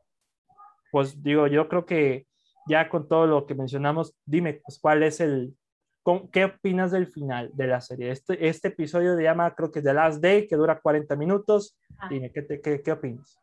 pues 0.93 1.21
digo, 1.21 1.49
yo 1.49 1.69
creo 1.69 1.85
que 1.85 2.29
ya 2.69 2.89
con 2.89 3.09
todo 3.09 3.27
lo 3.27 3.45
que 3.45 3.57
mencionamos, 3.57 4.15
dime, 4.25 4.61
pues, 4.65 4.79
¿cuál 4.79 5.03
es 5.03 5.19
el, 5.19 5.57
con, 6.05 6.29
qué 6.31 6.45
opinas 6.45 6.93
del 6.93 7.09
final 7.09 7.51
de 7.55 7.67
la 7.67 7.81
serie? 7.81 8.13
Este, 8.13 8.47
este 8.47 8.69
episodio 8.69 9.17
se 9.17 9.25
llama, 9.25 9.53
creo 9.53 9.73
que 9.73 9.83
The 9.83 9.93
Last 9.93 10.23
Day, 10.23 10.47
que 10.47 10.55
dura 10.55 10.79
40 10.79 11.17
minutos. 11.17 11.77
Ah. 11.99 12.07
Dime, 12.09 12.31
¿qué, 12.31 12.43
te, 12.43 12.61
qué, 12.61 12.81
qué 12.81 12.93
opinas? 12.93 13.37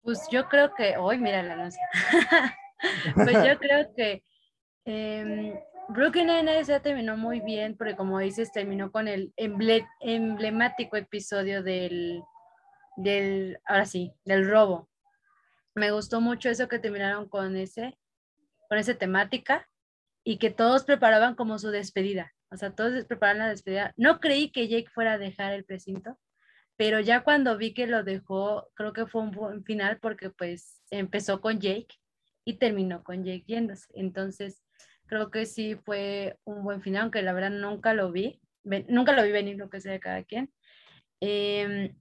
Pues 0.00 0.26
yo 0.30 0.48
creo 0.48 0.72
que, 0.72 0.96
hoy 0.96 1.18
mira 1.18 1.42
la 1.42 1.52
anuncio. 1.52 1.82
pues 3.14 3.44
yo 3.44 3.58
creo 3.58 3.94
que 3.94 4.24
eh, 4.86 5.62
Brooklyn 5.88 6.26
Nine-Nine 6.26 6.64
se 6.64 6.80
terminó 6.80 7.16
muy 7.16 7.40
bien 7.40 7.76
porque 7.76 7.96
como 7.96 8.18
dices, 8.18 8.50
terminó 8.52 8.90
con 8.90 9.06
el 9.06 9.32
emble 9.36 9.86
emblemático 10.00 10.96
episodio 10.96 11.62
del, 11.62 12.22
del, 12.96 13.58
ahora 13.64 13.86
sí, 13.86 14.12
del 14.24 14.48
robo. 14.48 14.88
Me 15.74 15.92
gustó 15.92 16.20
mucho 16.20 16.48
eso 16.48 16.68
que 16.68 16.78
terminaron 16.78 17.28
con 17.28 17.56
ese, 17.56 17.96
con 18.68 18.78
esa 18.78 18.94
temática 18.94 19.68
y 20.24 20.38
que 20.38 20.50
todos 20.50 20.84
preparaban 20.84 21.36
como 21.36 21.58
su 21.58 21.70
despedida. 21.70 22.32
O 22.50 22.56
sea, 22.56 22.74
todos 22.74 23.04
preparaban 23.04 23.38
la 23.38 23.48
despedida. 23.48 23.94
No 23.96 24.18
creí 24.18 24.50
que 24.50 24.68
Jake 24.68 24.90
fuera 24.92 25.14
a 25.14 25.18
dejar 25.18 25.52
el 25.52 25.64
precinto, 25.64 26.18
pero 26.76 27.00
ya 27.00 27.22
cuando 27.22 27.56
vi 27.56 27.74
que 27.74 27.86
lo 27.86 28.02
dejó, 28.02 28.68
creo 28.74 28.92
que 28.92 29.06
fue 29.06 29.22
un 29.22 29.30
buen 29.30 29.64
final 29.64 29.98
porque 30.00 30.30
pues 30.30 30.82
empezó 30.90 31.40
con 31.40 31.60
Jake 31.60 31.94
y 32.44 32.54
terminó 32.54 33.04
con 33.04 33.24
Jake 33.24 33.44
yéndose. 33.46 33.86
Entonces, 33.94 34.65
creo 35.06 35.30
que 35.30 35.46
sí 35.46 35.76
fue 35.76 36.38
un 36.44 36.62
buen 36.64 36.82
final, 36.82 37.02
aunque 37.02 37.22
la 37.22 37.32
verdad 37.32 37.50
nunca 37.50 37.94
lo 37.94 38.12
vi, 38.12 38.40
nunca 38.88 39.12
lo 39.12 39.22
vi 39.22 39.32
venir 39.32 39.56
lo 39.56 39.70
que 39.70 39.80
sea 39.80 39.92
de 39.92 40.00
cada 40.00 40.24
quien. 40.24 40.52
Eh, 41.20 41.94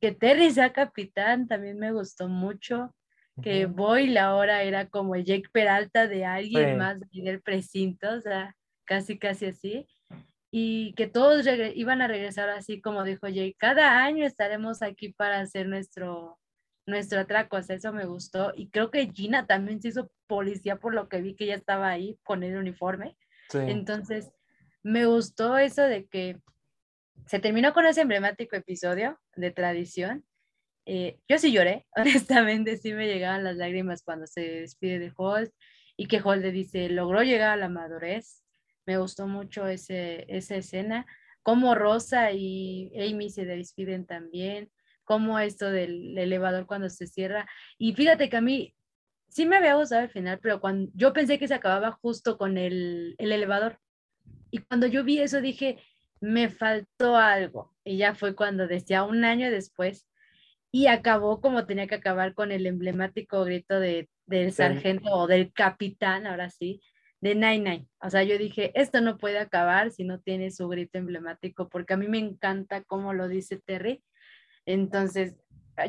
que 0.00 0.12
Terry 0.12 0.50
sea 0.50 0.72
capitán 0.72 1.46
también 1.46 1.78
me 1.78 1.92
gustó 1.92 2.28
mucho, 2.28 2.94
que 3.42 3.66
Boyle 3.66 4.18
ahora 4.18 4.62
era 4.62 4.88
como 4.88 5.14
el 5.14 5.24
Jake 5.24 5.48
Peralta 5.52 6.06
de 6.06 6.24
alguien 6.24 6.70
sí. 6.70 6.76
más 6.76 6.98
del 7.10 7.42
precinto, 7.42 8.10
o 8.14 8.20
sea, 8.20 8.56
casi 8.84 9.18
casi 9.18 9.46
así, 9.46 9.86
y 10.50 10.94
que 10.94 11.06
todos 11.06 11.46
iban 11.74 12.02
a 12.02 12.08
regresar 12.08 12.48
así 12.48 12.80
como 12.80 13.04
dijo 13.04 13.28
Jake, 13.28 13.54
cada 13.56 14.02
año 14.02 14.26
estaremos 14.26 14.82
aquí 14.82 15.10
para 15.10 15.40
hacer 15.40 15.68
nuestro, 15.68 16.39
nuestro 16.90 17.20
atraco, 17.20 17.56
eso 17.56 17.92
me 17.92 18.04
gustó. 18.06 18.52
Y 18.54 18.68
creo 18.70 18.90
que 18.90 19.10
Gina 19.12 19.46
también 19.46 19.80
se 19.80 19.88
hizo 19.88 20.10
policía 20.26 20.76
por 20.76 20.94
lo 20.94 21.08
que 21.08 21.22
vi 21.22 21.34
que 21.34 21.44
ella 21.44 21.54
estaba 21.54 21.88
ahí 21.88 22.18
con 22.22 22.42
el 22.42 22.56
uniforme. 22.56 23.16
Sí. 23.48 23.58
Entonces, 23.58 24.30
me 24.82 25.06
gustó 25.06 25.58
eso 25.58 25.82
de 25.82 26.06
que 26.06 26.40
se 27.26 27.38
terminó 27.38 27.72
con 27.72 27.86
ese 27.86 28.02
emblemático 28.02 28.56
episodio 28.56 29.18
de 29.36 29.50
tradición. 29.50 30.24
Eh, 30.86 31.18
yo 31.28 31.38
sí 31.38 31.52
lloré, 31.52 31.86
honestamente, 31.96 32.76
sí 32.76 32.92
me 32.92 33.06
llegaban 33.06 33.44
las 33.44 33.56
lágrimas 33.56 34.02
cuando 34.02 34.26
se 34.26 34.40
despide 34.40 34.98
de 34.98 35.12
Holt 35.16 35.52
y 35.96 36.06
que 36.06 36.20
Holt 36.22 36.42
le 36.42 36.52
dice, 36.52 36.88
logró 36.88 37.22
llegar 37.22 37.50
a 37.50 37.56
la 37.56 37.68
madurez. 37.68 38.42
Me 38.86 38.98
gustó 38.98 39.26
mucho 39.26 39.68
ese, 39.68 40.24
esa 40.28 40.56
escena. 40.56 41.06
Como 41.42 41.74
Rosa 41.74 42.32
y 42.32 42.92
Amy 42.98 43.30
se 43.30 43.44
despiden 43.44 44.06
también 44.06 44.70
como 45.10 45.40
esto 45.40 45.72
del 45.72 46.16
elevador 46.16 46.66
cuando 46.66 46.88
se 46.88 47.08
cierra. 47.08 47.44
Y 47.78 47.94
fíjate 47.94 48.30
que 48.30 48.36
a 48.36 48.40
mí 48.40 48.76
sí 49.28 49.44
me 49.44 49.56
había 49.56 49.74
gustado 49.74 50.02
el 50.02 50.08
final, 50.08 50.38
pero 50.40 50.60
cuando 50.60 50.88
yo 50.94 51.12
pensé 51.12 51.36
que 51.36 51.48
se 51.48 51.54
acababa 51.54 51.90
justo 51.90 52.38
con 52.38 52.56
el, 52.56 53.16
el 53.18 53.32
elevador. 53.32 53.80
Y 54.52 54.58
cuando 54.58 54.86
yo 54.86 55.02
vi 55.02 55.18
eso 55.18 55.40
dije, 55.40 55.82
me 56.20 56.48
faltó 56.48 57.16
algo. 57.16 57.74
Y 57.82 57.96
ya 57.96 58.14
fue 58.14 58.36
cuando 58.36 58.68
decía 58.68 59.02
un 59.02 59.24
año 59.24 59.50
después 59.50 60.06
y 60.70 60.86
acabó 60.86 61.40
como 61.40 61.66
tenía 61.66 61.88
que 61.88 61.96
acabar 61.96 62.32
con 62.32 62.52
el 62.52 62.64
emblemático 62.66 63.42
grito 63.42 63.80
de, 63.80 64.08
del 64.26 64.52
sargento 64.52 65.10
o 65.10 65.26
del 65.26 65.52
capitán, 65.52 66.28
ahora 66.28 66.50
sí, 66.50 66.82
de 67.20 67.34
Nine 67.34 67.58
Nine. 67.58 67.88
O 68.00 68.10
sea, 68.10 68.22
yo 68.22 68.38
dije, 68.38 68.70
esto 68.80 69.00
no 69.00 69.18
puede 69.18 69.40
acabar 69.40 69.90
si 69.90 70.04
no 70.04 70.20
tiene 70.20 70.52
su 70.52 70.68
grito 70.68 70.98
emblemático, 70.98 71.68
porque 71.68 71.94
a 71.94 71.96
mí 71.96 72.06
me 72.06 72.18
encanta 72.18 72.84
cómo 72.84 73.12
lo 73.12 73.26
dice 73.26 73.58
Terry 73.58 74.04
entonces, 74.66 75.36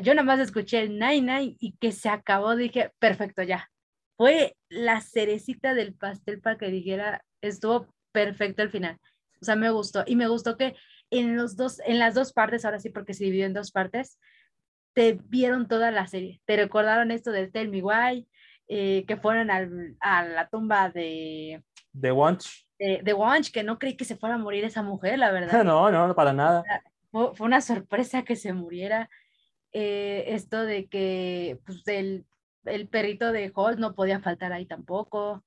yo 0.02 0.14
nada 0.14 0.24
más 0.24 0.40
escuché 0.40 0.80
el 0.80 0.98
Nine 0.98 1.20
Nine 1.20 1.56
y 1.58 1.76
que 1.76 1.92
se 1.92 2.08
acabó, 2.08 2.56
dije, 2.56 2.92
perfecto, 2.98 3.42
ya. 3.42 3.68
Fue 4.16 4.56
la 4.68 5.00
cerecita 5.00 5.74
del 5.74 5.94
pastel 5.94 6.40
para 6.40 6.56
que 6.56 6.68
dijera, 6.68 7.24
estuvo 7.40 7.92
perfecto 8.12 8.62
al 8.62 8.70
final. 8.70 8.98
O 9.40 9.44
sea, 9.44 9.56
me 9.56 9.70
gustó. 9.70 10.04
Y 10.06 10.16
me 10.16 10.28
gustó 10.28 10.56
que 10.56 10.76
en, 11.10 11.36
los 11.36 11.56
dos, 11.56 11.80
en 11.84 11.98
las 11.98 12.14
dos 12.14 12.32
partes, 12.32 12.64
ahora 12.64 12.78
sí, 12.78 12.90
porque 12.90 13.14
se 13.14 13.24
dividió 13.24 13.46
en 13.46 13.54
dos 13.54 13.72
partes, 13.72 14.18
te 14.94 15.18
vieron 15.24 15.68
toda 15.68 15.90
la 15.90 16.06
serie, 16.06 16.40
te 16.44 16.56
recordaron 16.56 17.10
esto 17.10 17.32
del 17.32 17.50
Tell 17.50 17.70
Me 17.70 17.82
Why, 17.82 18.28
eh, 18.68 19.04
que 19.06 19.16
fueron 19.16 19.50
al, 19.50 19.96
a 20.00 20.24
la 20.24 20.48
tumba 20.48 20.90
de... 20.90 21.62
De 21.92 22.12
Wanch. 22.12 22.66
De, 22.78 23.00
de 23.02 23.12
Wanch, 23.12 23.50
que 23.50 23.62
no 23.62 23.78
creí 23.78 23.96
que 23.96 24.04
se 24.04 24.16
fuera 24.16 24.36
a 24.36 24.38
morir 24.38 24.64
esa 24.64 24.82
mujer, 24.82 25.18
la 25.18 25.30
verdad. 25.30 25.52
no, 25.64 25.90
no, 25.90 26.14
para 26.14 26.32
nada. 26.32 26.62
Fue, 27.12 27.30
una 27.40 27.60
sorpresa 27.60 28.24
que 28.24 28.34
se 28.34 28.52
muriera. 28.52 29.08
Eh, 29.72 30.24
esto 30.28 30.64
de 30.64 30.86
que 30.88 31.60
pues, 31.64 31.86
el, 31.86 32.26
el 32.64 32.88
perrito 32.88 33.30
de 33.32 33.52
Holt 33.54 33.78
no 33.78 33.94
podía 33.94 34.20
faltar 34.20 34.52
ahí 34.52 34.66
tampoco. 34.66 35.44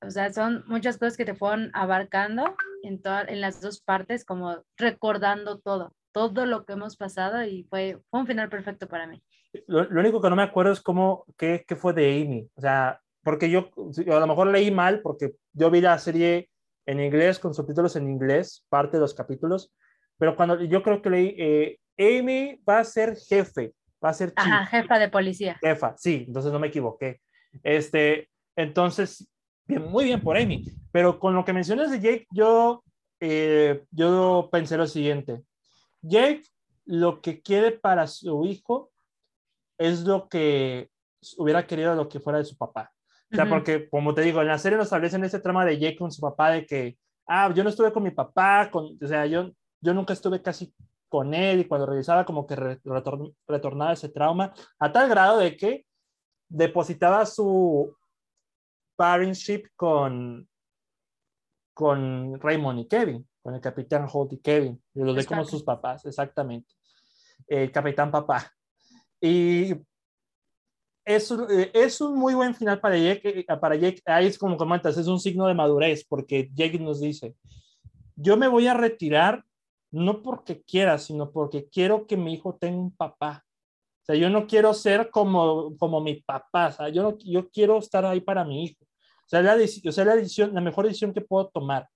O 0.00 0.10
sea, 0.10 0.32
son 0.32 0.64
muchas 0.66 0.98
cosas 0.98 1.16
que 1.16 1.24
te 1.24 1.34
fueron 1.34 1.70
abarcando 1.74 2.56
en, 2.82 3.00
toda, 3.00 3.22
en 3.22 3.40
las 3.40 3.60
dos 3.60 3.80
partes, 3.80 4.24
como 4.24 4.64
recordando 4.76 5.58
todo, 5.58 5.94
todo 6.12 6.46
lo 6.46 6.64
que 6.64 6.72
hemos 6.72 6.96
pasado 6.96 7.44
y 7.44 7.64
fue, 7.64 8.00
fue 8.10 8.20
un 8.20 8.26
final 8.26 8.48
perfecto 8.48 8.88
para 8.88 9.06
mí. 9.06 9.22
Lo, 9.66 9.84
lo, 9.84 10.00
único 10.00 10.20
que 10.20 10.30
no 10.30 10.36
me 10.36 10.42
acuerdo 10.42 10.72
es 10.72 10.80
cómo, 10.80 11.24
qué, 11.36 11.64
qué 11.66 11.76
fue 11.76 11.92
de 11.92 12.22
Amy. 12.22 12.48
O 12.56 12.60
sea, 12.60 13.00
porque 13.22 13.50
yo 13.50 13.70
a 13.96 14.20
lo 14.20 14.26
mejor 14.26 14.48
leí 14.48 14.70
mal, 14.70 15.00
porque 15.00 15.34
yo 15.52 15.70
vi 15.70 15.80
la 15.80 15.98
serie 15.98 16.50
en 16.86 17.00
inglés, 17.00 17.38
con 17.38 17.54
subtítulos 17.54 17.96
en 17.96 18.08
inglés, 18.08 18.64
parte 18.68 18.96
de 18.96 19.00
los 19.00 19.14
capítulos, 19.14 19.72
pero 20.18 20.36
cuando 20.36 20.62
yo 20.62 20.82
creo 20.82 21.02
que 21.02 21.10
leí, 21.10 21.34
eh, 21.38 21.78
Amy 21.98 22.60
va 22.68 22.80
a 22.80 22.84
ser 22.84 23.16
jefe, 23.16 23.72
va 24.04 24.10
a 24.10 24.14
ser 24.14 24.28
chief. 24.34 24.46
Ajá, 24.46 24.66
jefa 24.66 24.98
de 24.98 25.08
policía. 25.08 25.58
Jefa, 25.60 25.94
sí, 25.96 26.24
entonces 26.26 26.52
no 26.52 26.58
me 26.58 26.68
equivoqué. 26.68 27.20
Este, 27.62 28.28
entonces, 28.56 29.28
bien, 29.66 29.82
muy 29.82 30.04
bien 30.04 30.20
por 30.20 30.36
Amy. 30.36 30.64
Pero 30.92 31.18
con 31.18 31.34
lo 31.34 31.44
que 31.44 31.52
mencionas 31.52 31.90
de 31.90 32.00
Jake, 32.00 32.26
yo, 32.30 32.84
eh, 33.20 33.84
yo 33.90 34.48
pensé 34.52 34.76
lo 34.76 34.86
siguiente. 34.86 35.42
Jake 36.02 36.42
lo 36.84 37.20
que 37.20 37.40
quiere 37.40 37.72
para 37.72 38.06
su 38.06 38.44
hijo 38.44 38.90
es 39.78 40.00
lo 40.00 40.28
que 40.28 40.90
hubiera 41.38 41.66
querido 41.66 41.94
lo 41.94 42.08
que 42.08 42.20
fuera 42.20 42.38
de 42.38 42.44
su 42.44 42.56
papá. 42.56 42.92
O 43.32 43.34
sea, 43.34 43.44
uh 43.44 43.46
-huh. 43.48 43.50
porque, 43.50 43.88
como 43.88 44.14
te 44.14 44.20
digo, 44.22 44.40
en 44.40 44.48
la 44.48 44.58
serie 44.58 44.76
nos 44.76 44.86
establecen 44.86 45.24
ese 45.24 45.40
trama 45.40 45.64
de 45.64 45.78
Jake 45.78 45.96
con 45.96 46.12
su 46.12 46.20
papá 46.20 46.50
de 46.50 46.66
que, 46.66 46.96
ah, 47.26 47.52
yo 47.54 47.64
no 47.64 47.70
estuve 47.70 47.92
con 47.92 48.02
mi 48.02 48.10
papá, 48.10 48.70
con, 48.70 48.96
o 49.02 49.06
sea, 49.06 49.26
yo, 49.26 49.50
yo 49.84 49.94
nunca 49.94 50.14
estuve 50.14 50.42
casi 50.42 50.74
con 51.08 51.34
él 51.34 51.60
y 51.60 51.64
cuando 51.66 51.86
regresaba 51.86 52.24
como 52.24 52.46
que 52.46 52.56
retor 52.56 53.32
retornaba 53.46 53.92
ese 53.92 54.08
trauma 54.08 54.52
a 54.78 54.90
tal 54.90 55.08
grado 55.08 55.38
de 55.38 55.56
que 55.56 55.86
depositaba 56.48 57.24
su 57.26 57.94
parentship 58.96 59.66
con 59.76 60.48
con 61.74 62.40
Raymond 62.40 62.80
y 62.80 62.86
Kevin, 62.86 63.28
con 63.42 63.54
el 63.54 63.60
capitán 63.60 64.06
Holt 64.10 64.32
y 64.32 64.38
Kevin, 64.38 64.80
y 64.94 65.00
los 65.00 65.16
ve 65.16 65.26
como 65.26 65.44
sus 65.44 65.64
papás, 65.64 66.06
exactamente. 66.06 66.72
El 67.48 67.72
capitán 67.72 68.12
papá. 68.12 68.48
Y 69.20 69.74
es, 71.04 71.34
es 71.74 72.00
un 72.00 72.16
muy 72.16 72.34
buen 72.34 72.54
final 72.54 72.80
para 72.80 72.96
Jake, 72.96 73.44
para 73.60 73.74
Jake, 73.74 74.00
ahí 74.06 74.26
es 74.26 74.38
como 74.38 74.56
comentas, 74.56 74.96
es 74.96 75.08
un 75.08 75.18
signo 75.18 75.46
de 75.48 75.54
madurez, 75.54 76.04
porque 76.08 76.48
Jake 76.54 76.78
nos 76.78 77.00
dice, 77.00 77.34
yo 78.14 78.36
me 78.36 78.46
voy 78.46 78.68
a 78.68 78.74
retirar 78.74 79.44
no 79.94 80.22
porque 80.22 80.62
quiera, 80.62 80.98
sino 80.98 81.30
porque 81.30 81.68
quiero 81.68 82.06
que 82.06 82.16
mi 82.16 82.34
hijo 82.34 82.56
tenga 82.56 82.78
un 82.78 82.94
papá. 82.94 83.44
O 84.02 84.04
sea, 84.04 84.16
yo 84.16 84.28
no 84.28 84.46
quiero 84.46 84.74
ser 84.74 85.08
como, 85.10 85.76
como 85.78 86.00
mi 86.00 86.16
papá, 86.20 86.68
o 86.68 86.72
sea, 86.72 86.88
yo, 86.88 87.02
no, 87.02 87.18
yo 87.18 87.48
quiero 87.48 87.78
estar 87.78 88.04
ahí 88.04 88.20
para 88.20 88.44
mi 88.44 88.64
hijo. 88.64 88.84
O 88.84 89.28
sea, 89.28 89.40
la, 89.40 89.54
o 89.54 89.92
sea, 89.92 90.04
la, 90.04 90.16
decisión, 90.16 90.52
la 90.52 90.60
mejor 90.60 90.86
decisión 90.86 91.14
que 91.14 91.20
puedo 91.20 91.48
tomar. 91.48 91.88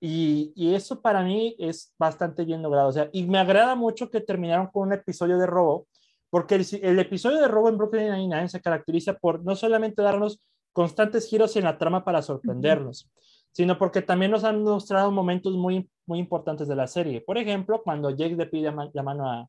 Y, 0.00 0.52
y, 0.56 0.74
eso 0.74 1.00
para 1.00 1.22
mí 1.22 1.56
es 1.58 1.94
bastante 1.98 2.44
bien 2.44 2.60
logrado. 2.60 2.88
O 2.88 2.92
sea, 2.92 3.08
y 3.12 3.24
me 3.24 3.38
agrada 3.38 3.74
mucho 3.76 4.10
que 4.10 4.20
terminaron 4.20 4.66
con 4.66 4.88
un 4.88 4.92
episodio 4.94 5.38
de 5.38 5.46
robo, 5.46 5.86
porque 6.30 6.56
el, 6.56 6.66
el 6.82 6.98
episodio 6.98 7.40
de 7.40 7.48
robo 7.48 7.68
en 7.68 7.78
Brooklyn 7.78 8.12
Nine-Nine 8.12 8.48
se 8.48 8.60
caracteriza 8.60 9.14
por 9.14 9.44
no 9.44 9.56
solamente 9.56 10.02
darnos 10.02 10.40
constantes 10.72 11.28
giros 11.28 11.56
en 11.56 11.64
la 11.64 11.78
trama 11.78 12.04
para 12.04 12.20
sorprendernos, 12.20 13.04
uh 13.04 13.08
-huh. 13.08 13.27
Sino 13.52 13.78
porque 13.78 14.02
también 14.02 14.30
nos 14.30 14.44
han 14.44 14.62
mostrado 14.62 15.10
momentos 15.10 15.54
muy, 15.54 15.88
muy 16.06 16.18
importantes 16.18 16.68
de 16.68 16.76
la 16.76 16.86
serie. 16.86 17.20
Por 17.20 17.38
ejemplo, 17.38 17.82
cuando 17.82 18.10
Jake 18.10 18.36
le 18.36 18.46
pide 18.46 18.72
la 18.92 19.02
mano 19.02 19.30
a, 19.30 19.48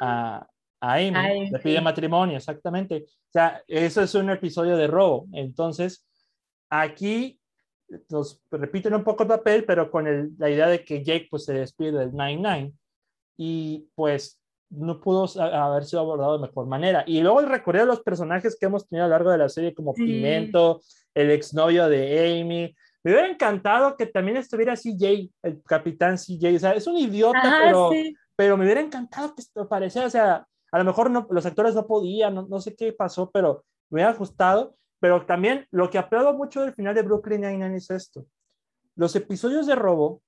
a, 0.00 0.46
a 0.80 0.94
Amy, 0.94 1.12
Ay, 1.14 1.50
le 1.50 1.58
pide 1.58 1.78
sí. 1.78 1.84
matrimonio, 1.84 2.36
exactamente. 2.36 3.04
O 3.06 3.32
sea, 3.32 3.62
eso 3.66 4.02
es 4.02 4.14
un 4.14 4.30
episodio 4.30 4.76
de 4.76 4.86
robo. 4.86 5.26
Entonces, 5.32 6.06
aquí 6.70 7.38
nos 8.08 8.40
repiten 8.50 8.94
un 8.94 9.04
poco 9.04 9.24
el 9.24 9.28
papel, 9.28 9.64
pero 9.64 9.90
con 9.90 10.06
el, 10.06 10.30
la 10.38 10.50
idea 10.50 10.68
de 10.68 10.84
que 10.84 11.04
Jake 11.04 11.28
pues 11.30 11.44
se 11.44 11.54
despide 11.54 11.92
del 11.92 12.12
9-9 12.12 12.72
y 13.36 13.88
pues 13.94 14.40
no 14.70 15.00
pudo 15.00 15.26
haber 15.40 15.84
sido 15.84 16.00
abordado 16.00 16.38
de 16.38 16.46
mejor 16.46 16.66
manera. 16.66 17.04
Y 17.06 17.20
luego 17.20 17.40
el 17.40 17.48
recorrido 17.48 17.84
de 17.84 17.92
los 17.92 18.02
personajes 18.02 18.56
que 18.58 18.66
hemos 18.66 18.88
tenido 18.88 19.04
a 19.04 19.08
lo 19.08 19.14
largo 19.14 19.30
de 19.30 19.38
la 19.38 19.48
serie, 19.48 19.74
como 19.74 19.94
sí. 19.94 20.04
Pimento, 20.04 20.80
el 21.14 21.30
exnovio 21.30 21.88
de 21.88 22.40
Amy. 22.40 22.74
Me 23.04 23.12
hubiera 23.12 23.28
encantado 23.28 23.96
que 23.96 24.06
también 24.06 24.36
estuviera 24.36 24.76
CJ, 24.76 25.30
el 25.42 25.62
capitán 25.64 26.16
CJ. 26.16 26.56
O 26.56 26.58
sea, 26.58 26.72
es 26.72 26.86
un 26.86 26.96
idiota, 26.96 27.40
ah, 27.42 27.60
pero, 27.64 27.90
sí. 27.90 28.14
pero 28.36 28.56
me 28.56 28.64
hubiera 28.64 28.80
encantado 28.80 29.34
que 29.34 29.42
esto 29.42 29.62
apareciera. 29.62 30.06
O 30.06 30.10
sea, 30.10 30.46
a 30.70 30.78
lo 30.78 30.84
mejor 30.84 31.10
no, 31.10 31.26
los 31.30 31.44
actores 31.44 31.74
no 31.74 31.86
podían, 31.86 32.34
no, 32.34 32.46
no 32.48 32.60
sé 32.60 32.76
qué 32.76 32.92
pasó, 32.92 33.30
pero 33.30 33.64
me 33.90 33.96
hubiera 33.96 34.12
gustado. 34.12 34.76
Pero 35.00 35.26
también 35.26 35.66
lo 35.72 35.90
que 35.90 35.98
aplaudo 35.98 36.32
mucho 36.32 36.62
del 36.62 36.74
final 36.74 36.94
de 36.94 37.02
Brooklyn 37.02 37.40
Nine-Nine 37.40 37.76
es 37.76 37.90
esto. 37.90 38.24
Los 38.94 39.16
episodios 39.16 39.66
de 39.66 39.74
robo 39.74 40.22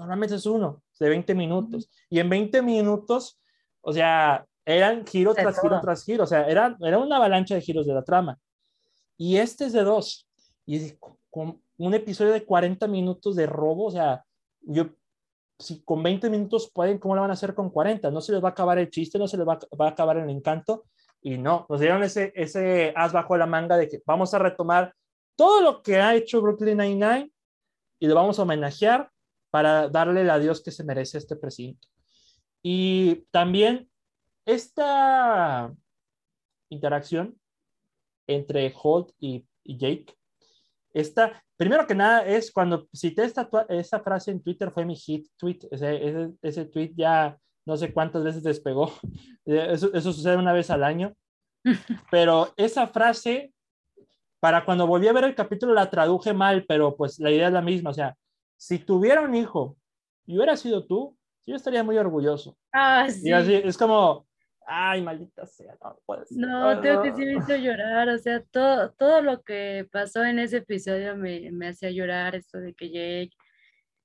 normalmente 0.00 0.36
es 0.36 0.46
uno, 0.46 0.82
de 0.98 1.08
20 1.08 1.34
minutos. 1.34 1.90
Y 2.08 2.20
en 2.20 2.30
20 2.30 2.62
minutos, 2.62 3.38
o 3.82 3.92
sea, 3.92 4.46
eran 4.64 5.06
giro 5.06 5.34
tras 5.34 5.56
todo. 5.56 5.62
giro 5.62 5.80
tras 5.80 6.04
giro. 6.04 6.24
O 6.24 6.26
sea, 6.26 6.46
era, 6.46 6.76
era 6.80 6.98
una 6.98 7.16
avalancha 7.16 7.54
de 7.54 7.60
giros 7.60 7.86
de 7.86 7.94
la 7.94 8.02
trama. 8.02 8.38
Y 9.16 9.36
este 9.36 9.66
es 9.66 9.72
de 9.72 9.82
dos. 9.82 10.26
Y 10.66 10.92
con 11.28 11.60
un 11.86 11.94
episodio 11.94 12.32
de 12.32 12.44
40 12.44 12.86
minutos 12.88 13.36
de 13.36 13.46
robo, 13.46 13.86
o 13.86 13.90
sea, 13.90 14.24
yo, 14.60 14.90
si 15.58 15.82
con 15.82 16.02
20 16.02 16.28
minutos 16.30 16.70
pueden, 16.72 16.98
¿cómo 16.98 17.14
lo 17.14 17.22
van 17.22 17.30
a 17.30 17.34
hacer 17.34 17.54
con 17.54 17.70
40? 17.70 18.10
No 18.10 18.20
se 18.20 18.32
les 18.32 18.42
va 18.42 18.48
a 18.48 18.52
acabar 18.52 18.78
el 18.78 18.90
chiste, 18.90 19.18
no 19.18 19.28
se 19.28 19.36
les 19.36 19.46
va, 19.46 19.58
va 19.80 19.86
a 19.86 19.90
acabar 19.90 20.18
el 20.18 20.28
encanto. 20.30 20.84
Y 21.22 21.36
no, 21.36 21.66
nos 21.68 21.80
dieron 21.80 22.02
ese, 22.02 22.32
ese 22.34 22.92
as 22.96 23.12
bajo 23.12 23.36
la 23.36 23.46
manga 23.46 23.76
de 23.76 23.88
que 23.88 24.02
vamos 24.06 24.32
a 24.32 24.38
retomar 24.38 24.94
todo 25.36 25.60
lo 25.60 25.82
que 25.82 25.96
ha 25.96 26.14
hecho 26.14 26.40
Brooklyn 26.40 26.78
Nine-Nine 26.78 27.30
y 27.98 28.06
lo 28.06 28.14
vamos 28.14 28.38
a 28.38 28.42
homenajear 28.42 29.10
para 29.50 29.88
darle 29.88 30.22
el 30.22 30.30
adiós 30.30 30.62
que 30.62 30.70
se 30.70 30.84
merece 30.84 31.18
este 31.18 31.36
precinto. 31.36 31.88
Y 32.62 33.26
también 33.30 33.90
esta 34.46 35.74
interacción 36.68 37.38
entre 38.26 38.72
Holt 38.82 39.12
y, 39.18 39.46
y 39.64 39.76
Jake, 39.76 40.14
esta, 40.92 41.44
primero 41.60 41.86
que 41.86 41.94
nada 41.94 42.24
es 42.24 42.50
cuando 42.50 42.88
cité 42.90 43.22
esta, 43.22 43.46
esta 43.68 44.00
frase 44.00 44.30
en 44.30 44.42
Twitter, 44.42 44.70
fue 44.70 44.86
mi 44.86 44.96
hit 44.96 45.28
tweet, 45.36 45.58
ese, 45.70 46.08
ese, 46.08 46.32
ese 46.40 46.64
tweet 46.64 46.92
ya 46.96 47.36
no 47.66 47.76
sé 47.76 47.92
cuántas 47.92 48.24
veces 48.24 48.42
despegó, 48.42 48.90
eso, 49.44 49.92
eso 49.92 50.12
sucede 50.14 50.38
una 50.38 50.54
vez 50.54 50.70
al 50.70 50.82
año, 50.82 51.12
pero 52.10 52.54
esa 52.56 52.86
frase, 52.86 53.52
para 54.40 54.64
cuando 54.64 54.86
volví 54.86 55.06
a 55.08 55.12
ver 55.12 55.24
el 55.24 55.34
capítulo 55.34 55.74
la 55.74 55.90
traduje 55.90 56.32
mal, 56.32 56.64
pero 56.66 56.96
pues 56.96 57.20
la 57.20 57.30
idea 57.30 57.48
es 57.48 57.52
la 57.52 57.60
misma, 57.60 57.90
o 57.90 57.94
sea, 57.94 58.16
si 58.56 58.78
tuviera 58.78 59.20
un 59.20 59.34
hijo 59.34 59.76
y 60.24 60.38
hubiera 60.38 60.56
sido 60.56 60.86
tú, 60.86 61.14
yo 61.44 61.56
estaría 61.56 61.84
muy 61.84 61.98
orgulloso. 61.98 62.56
Ah, 62.72 63.06
sí. 63.10 63.28
Y 63.28 63.32
así, 63.32 63.52
es 63.52 63.76
como, 63.76 64.26
ay, 64.70 65.02
maldita 65.02 65.46
sea, 65.46 65.76
no 65.82 65.98
puedes. 66.06 66.32
No, 66.32 66.74
no, 66.74 66.80
tengo 66.80 67.02
que 67.02 67.12
sí 67.12 67.24
me 67.24 67.32
hizo 67.34 67.56
llorar, 67.56 68.08
o 68.08 68.18
sea, 68.18 68.42
todo, 68.50 68.92
todo 68.92 69.20
lo 69.20 69.42
que 69.42 69.88
pasó 69.90 70.24
en 70.24 70.38
ese 70.38 70.58
episodio 70.58 71.16
me, 71.16 71.50
me 71.50 71.68
hacía 71.68 71.90
llorar, 71.90 72.34
esto 72.34 72.58
de 72.58 72.74
que 72.74 72.90
Jake 72.90 73.36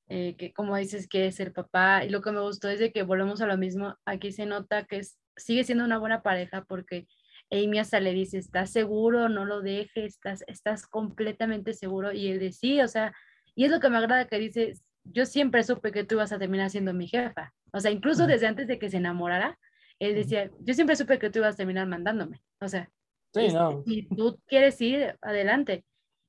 eh, 0.08 0.36
que 0.38 0.54
como 0.54 0.78
dices 0.78 1.08
que 1.08 1.26
es 1.28 1.40
el 1.40 1.52
papá, 1.52 2.06
y 2.06 2.10
lo 2.10 2.22
que 2.22 2.32
me 2.32 2.40
gustó 2.42 2.70
es 2.70 2.80
de 2.80 2.92
que 2.92 3.02
volvemos 3.02 3.42
a 3.42 3.48
lo 3.48 3.58
mismo, 3.58 3.96
aquí 4.06 4.32
se 4.32 4.46
nota 4.46 4.86
que 4.86 4.98
es, 4.98 5.18
sigue 5.36 5.64
siendo 5.64 5.84
una 5.84 5.98
buena 5.98 6.22
pareja 6.22 6.64
porque 6.64 7.08
Amy 7.50 7.80
hasta 7.80 8.00
le 8.00 8.14
dice, 8.14 8.38
¿estás 8.38 8.72
seguro? 8.72 9.30
No 9.30 9.46
lo 9.46 9.62
dejes, 9.62 10.14
estás, 10.16 10.44
estás 10.48 10.86
completamente 10.86 11.74
seguro, 11.74 12.12
y 12.12 12.28
él 12.28 12.40
dice, 12.40 12.60
sí, 12.60 12.82
o 12.82 12.88
sea, 12.88 13.14
y 13.56 13.66
es 13.66 13.72
lo 13.72 13.80
que 13.80 13.90
me 13.90 13.98
agrada 13.98 14.28
que 14.28 14.38
dice, 14.38 14.74
yo 15.06 15.26
siempre 15.26 15.64
supe 15.64 15.92
que 15.92 16.04
tú 16.04 16.16
ibas 16.16 16.32
a 16.32 16.40
terminar 16.40 16.70
siendo 16.70 16.94
mi 16.94 17.08
jefa, 17.08 17.54
o 17.74 17.80
sea, 17.80 17.90
incluso 17.90 18.28
desde 18.28 18.46
antes 18.46 18.68
de 18.68 18.78
que 18.78 18.92
se 18.92 18.98
enamorara, 18.98 19.58
él 20.00 20.16
decía, 20.16 20.52
yo 20.60 20.74
siempre 20.74 20.96
supe 20.96 21.20
que 21.20 21.30
tú 21.30 21.40
ibas 21.40 21.56
a 21.56 21.58
terminar 21.58 21.88
mandándome, 21.88 22.42
o 22.60 22.68
sea, 22.68 22.92
sí, 23.34 23.48
no. 23.50 23.84
si 23.86 24.08
tú 24.08 24.40
quieres 24.48 24.80
ir, 24.82 25.18
adelante, 25.22 25.86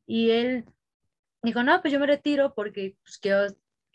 y 0.06 0.30
él 0.30 0.64
dijo, 1.42 1.62
no, 1.62 1.80
pues 1.80 1.92
yo 1.92 2.00
me 2.00 2.06
retiro 2.06 2.54
porque 2.54 2.96
pues, 3.02 3.18
quiero 3.18 3.46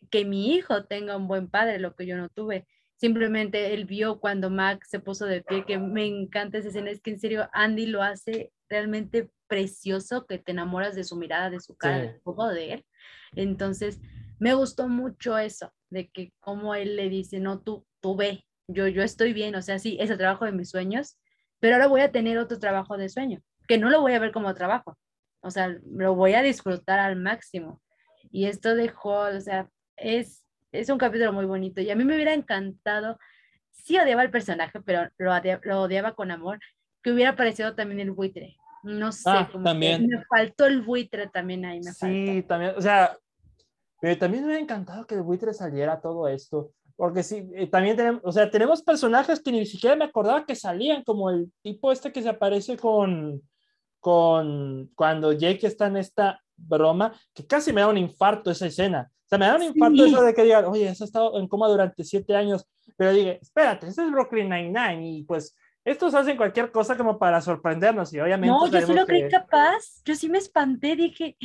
que 0.10 0.26
mi 0.26 0.54
hijo 0.54 0.86
tenga 0.86 1.18
un 1.18 1.28
buen 1.28 1.48
padre, 1.48 1.80
lo 1.80 1.96
que 1.96 2.06
yo 2.06 2.18
no 2.18 2.30
tuve. 2.30 2.68
Simplemente 2.98 3.74
él 3.74 3.86
vio 3.86 4.20
cuando 4.20 4.50
Mac 4.50 4.84
se 4.86 5.00
puso 5.00 5.26
de 5.26 5.42
pie, 5.42 5.66
que 5.66 5.78
me 5.80 6.06
encanta 6.06 6.58
esa 6.58 6.70
escena, 6.70 6.92
es 6.92 7.02
que 7.02 7.12
en 7.12 7.20
serio 7.20 7.50
Andy 7.54 7.88
lo 7.88 8.04
hace 8.04 8.52
realmente 8.70 9.30
precioso, 9.48 10.28
que 10.28 10.38
te 10.38 10.52
enamoras 10.52 10.96
de 10.96 11.04
su 11.04 11.16
mirada, 11.16 11.50
de 11.50 11.60
su 11.60 11.76
cara, 11.76 12.02
sí. 12.02 12.08
de 12.14 12.20
todo 12.24 12.50
de 12.50 12.74
él. 12.74 12.86
Entonces, 13.34 14.00
me 14.40 14.54
gustó 14.54 14.88
mucho 14.88 15.38
eso, 15.38 15.74
de 15.90 16.10
que 16.10 16.34
como 16.40 16.76
él 16.76 16.96
le 16.96 17.10
dice, 17.10 17.40
no, 17.40 17.62
tú, 17.62 17.86
tú 18.02 18.16
ve, 18.16 18.46
yo, 18.74 18.88
yo 18.88 19.04
estoy 19.04 19.34
bien, 19.34 19.56
o 19.56 19.62
sea, 19.62 19.80
sí, 19.80 19.98
es 20.00 20.10
el 20.10 20.18
trabajo 20.18 20.46
de 20.46 20.52
mis 20.52 20.70
sueños, 20.70 21.18
pero 21.60 21.76
ahora 21.76 21.88
voy 21.88 22.02
a 22.02 22.12
tener 22.12 22.38
otro 22.38 22.60
trabajo 22.60 22.98
de 22.98 23.10
sueño, 23.10 23.42
que 23.68 23.78
no 23.78 23.90
lo 23.90 24.02
voy 24.02 24.14
a 24.14 24.20
ver 24.20 24.32
como 24.32 24.54
trabajo, 24.54 24.98
o 25.42 25.52
sea, 25.52 25.76
lo 25.86 26.16
voy 26.16 26.34
a 26.34 26.42
disfrutar 26.42 27.00
al 27.00 27.16
máximo. 27.16 27.82
Y 28.32 28.46
esto 28.46 28.76
dejó, 28.76 29.22
o 29.22 29.42
sea, 29.42 29.70
es, 29.98 30.46
es 30.72 30.90
un 30.90 30.98
capítulo 30.98 31.34
muy 31.34 31.46
bonito 31.46 31.82
y 31.82 31.90
a 31.90 31.96
mí 31.96 32.04
me 32.04 32.16
hubiera 32.16 32.34
encantado, 32.34 33.18
sí 33.72 33.98
odiaba 33.98 34.24
el 34.24 34.32
personaje, 34.32 34.80
pero 34.82 35.10
lo, 35.18 35.32
lo 35.64 35.82
odiaba 35.82 36.14
con 36.14 36.32
amor, 36.32 36.60
que 37.02 37.12
hubiera 37.12 37.32
aparecido 37.32 37.76
también 37.76 38.00
el 38.00 38.12
buitre. 38.12 38.58
No 38.84 39.12
sé, 39.12 39.30
ah, 39.30 39.50
también. 39.64 40.08
me 40.08 40.24
faltó 40.26 40.66
el 40.66 40.82
buitre 40.82 41.28
también 41.28 41.66
ahí. 41.66 41.82
Me 41.82 41.92
sí, 41.92 42.44
también, 42.48 42.74
o 42.76 42.82
sea, 42.82 43.16
pero 44.02 44.18
también 44.18 44.44
me 44.44 44.48
hubiera 44.48 44.64
encantado 44.64 45.06
que 45.06 45.16
el 45.16 45.22
buitre 45.22 45.54
saliera 45.54 46.02
todo 46.02 46.28
esto. 46.28 46.72
Porque 47.02 47.24
sí, 47.24 47.50
eh, 47.56 47.66
también 47.66 47.98
tenemos, 47.98 48.22
o 48.24 48.32
sea, 48.32 48.52
tenemos 48.52 48.84
personajes 48.84 49.42
que 49.42 49.52
ni 49.52 49.66
siquiera 49.66 49.96
me 49.96 50.06
acordaba 50.06 50.46
que 50.46 50.54
salían, 50.54 51.04
como 51.04 51.32
el 51.32 51.52
tipo 51.64 51.92
este 51.92 52.12
que 52.12 52.22
se 52.22 52.30
aparece 52.30 52.78
con, 52.78 53.42
con 54.00 54.88
cuando 54.94 55.34
Jake 55.34 55.66
está 55.66 55.88
en 55.88 55.98
esta 55.98 56.40
broma, 56.56 57.12
que 57.34 57.48
casi 57.48 57.74
me 57.74 57.82
da 57.82 57.88
un 57.88 57.98
infarto 57.98 58.52
esa 58.52 58.68
escena. 58.68 59.12
O 59.12 59.28
sea, 59.28 59.40
me 59.40 59.48
da 59.48 59.56
un 59.56 59.64
infarto 59.64 60.06
eso 60.06 60.22
de 60.22 60.32
que 60.36 60.44
digan, 60.44 60.66
oye, 60.66 60.90
has 60.90 61.02
estado 61.02 61.40
en 61.40 61.48
coma 61.48 61.70
durante 61.70 62.04
siete 62.04 62.36
años, 62.36 62.68
pero 62.96 63.14
dije, 63.14 63.40
espérate, 63.42 63.88
ese 63.88 64.04
es 64.04 64.12
Brooklyn 64.12 64.50
Nine-Nine 64.50 65.04
y 65.04 65.24
pues 65.24 65.56
estos 65.84 66.14
hacen 66.14 66.38
cualquier 66.38 66.72
cosa 66.72 66.96
como 66.96 67.18
para 67.18 67.42
sorprendernos 67.42 68.14
y 68.14 68.20
obviamente... 68.20 68.48
No, 68.48 68.68
yo 68.68 68.86
sí 68.86 68.94
lo 68.94 69.06
creí 69.06 69.28
capaz, 69.30 70.02
yo 70.06 70.16
sí 70.16 70.30
me 70.30 70.38
espanté, 70.38 70.96
dije, 70.96 71.38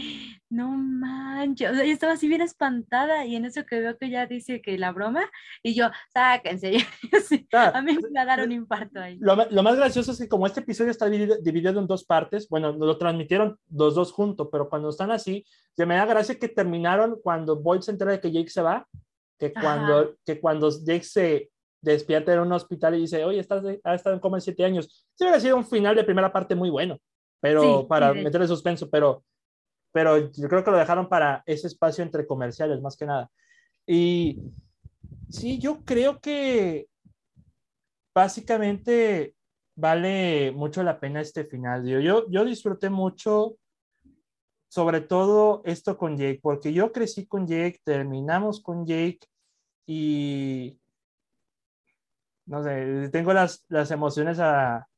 no 0.51 0.69
manches, 0.69 1.71
yo 1.75 1.83
estaba 1.83 2.13
así 2.13 2.29
bien 2.29 2.43
espantada 2.43 3.25
y 3.25 3.37
en 3.37 3.47
eso 3.47 3.65
que 3.65 3.81
veo 3.81 3.97
que 3.97 4.11
ya 4.11 4.27
dice 4.27 4.61
que 4.61 4.77
la 4.77 4.93
broma 4.93 5.23
y 5.63 5.75
yo, 5.75 5.91
sáquense, 6.13 6.77
ah, 7.55 7.73
a 7.75 7.83
mí 7.83 7.95
me 7.95 8.11
va 8.15 8.23
a 8.23 8.27
dar 8.27 8.45
un 8.45 8.53
infarto 8.53 9.01
ahí. 9.01 9.17
Lo, 9.21 9.37
lo, 9.37 9.63
más 9.63 9.77
gracioso 9.77 10.13
es 10.13 10.19
que 10.19 10.29
como 10.29 10.47
este 10.47 10.61
episodio 10.61 10.91
está 10.91 11.09
dividido, 11.09 11.39
dividido 11.41 11.81
en 11.81 11.87
dos 11.87 12.05
partes, 12.05 12.47
bueno, 12.51 12.73
lo 12.73 12.99
transmitieron 12.99 13.59
los 13.71 13.95
dos 13.95 14.13
juntos, 14.13 14.49
pero 14.53 14.69
cuando 14.69 14.91
están 14.91 15.11
así, 15.13 15.47
se 15.75 15.87
me 15.87 15.97
da 15.97 16.05
gracia 16.05 16.39
que 16.39 16.49
terminaron 16.49 17.19
cuando 17.23 17.57
Boyd 17.57 17.81
se 17.81 17.93
entera 17.93 18.13
de 18.13 18.21
que 18.21 18.31
Jake 18.31 18.51
se 18.51 18.61
va, 18.61 18.87
que 19.39 19.53
cuando, 19.53 20.15
que 20.25 20.41
cuando 20.41 20.71
Jake 20.71 21.05
se 21.05 21.51
despierta 21.93 22.33
en 22.33 22.41
un 22.41 22.53
hospital 22.53 22.95
y 22.95 23.03
dice, 23.03 23.25
oye, 23.25 23.41
estás, 23.41 23.65
has 23.85 23.95
estado 23.95 24.15
en 24.15 24.21
coma 24.21 24.41
siete 24.41 24.65
años. 24.65 25.07
Sí 25.15 25.25
hubiera 25.25 25.41
sido 25.41 25.57
un 25.57 25.67
final 25.67 25.95
de 25.97 26.05
primera 26.05 26.33
parte 26.33 26.55
muy 26.55 26.71
bueno, 26.71 26.99
pero 27.41 27.87
para 27.87 28.13
meterle 28.13 28.49
suspenso, 28.49 28.91
pero, 28.91 29.25
pero 29.93 30.31
yo 30.33 30.49
creo 30.49 30.65
que 30.65 30.71
lo 30.71 30.79
dejaron 30.79 31.09
para 31.09 31.43
ese 31.47 31.67
espacio 31.67 32.03
entre 32.03 32.27
comerciales, 32.27 32.81
más 32.81 32.97
que 32.97 33.07
nada. 33.07 33.31
Y 33.87 34.41
sí, 35.29 35.59
yo 35.59 35.85
creo 35.85 36.21
que 36.21 36.89
básicamente 38.15 39.35
vale 39.77 40.51
mucho 40.53 40.83
la 40.83 40.99
pena 40.99 41.21
este 41.21 41.45
final. 41.45 41.87
Yo, 41.87 42.01
yo, 42.01 42.29
yo 42.29 42.45
disfruté 42.45 42.91
mucho, 42.91 43.57
sobre 44.69 45.03
todo 45.03 45.63
esto 45.65 45.97
con 45.97 46.17
Jake, 46.17 46.41
porque 46.43 46.73
yo 46.73 46.93
crecí 46.93 47.27
con 47.27 47.47
Jake, 47.47 47.81
terminamos 47.85 48.61
con 48.61 48.87
Jake 48.87 49.21
y 49.87 50.81
no 52.47 52.63
sé, 52.63 53.09
tengo 53.11 53.33
las, 53.33 53.65
las 53.69 53.91
emociones 53.91 54.39
a, 54.39 54.89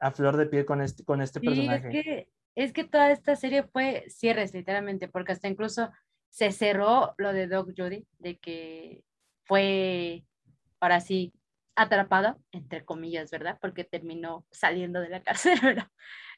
a, 0.00 0.10
flor 0.12 0.36
de 0.36 0.46
piel 0.46 0.64
con 0.64 0.80
este, 0.80 1.04
con 1.04 1.20
este 1.20 1.40
personaje. 1.40 1.88
Es 1.88 1.92
que, 1.92 2.28
es 2.54 2.72
que 2.72 2.84
toda 2.84 3.10
esta 3.10 3.36
serie 3.36 3.64
fue 3.64 4.04
cierres, 4.08 4.54
literalmente, 4.54 5.08
porque 5.08 5.32
hasta 5.32 5.48
incluso 5.48 5.90
se 6.30 6.50
cerró 6.52 7.14
lo 7.18 7.32
de 7.32 7.46
Doc 7.46 7.70
Judy, 7.76 8.06
de 8.18 8.38
que 8.38 9.02
fue, 9.44 10.24
ahora 10.80 11.00
sí, 11.00 11.32
atrapado, 11.76 12.38
entre 12.52 12.84
comillas, 12.84 13.30
¿verdad? 13.30 13.58
Porque 13.60 13.84
terminó 13.84 14.46
saliendo 14.50 15.00
de 15.00 15.08
la 15.08 15.22
cárcel, 15.24 15.58
¿verdad? 15.62 15.88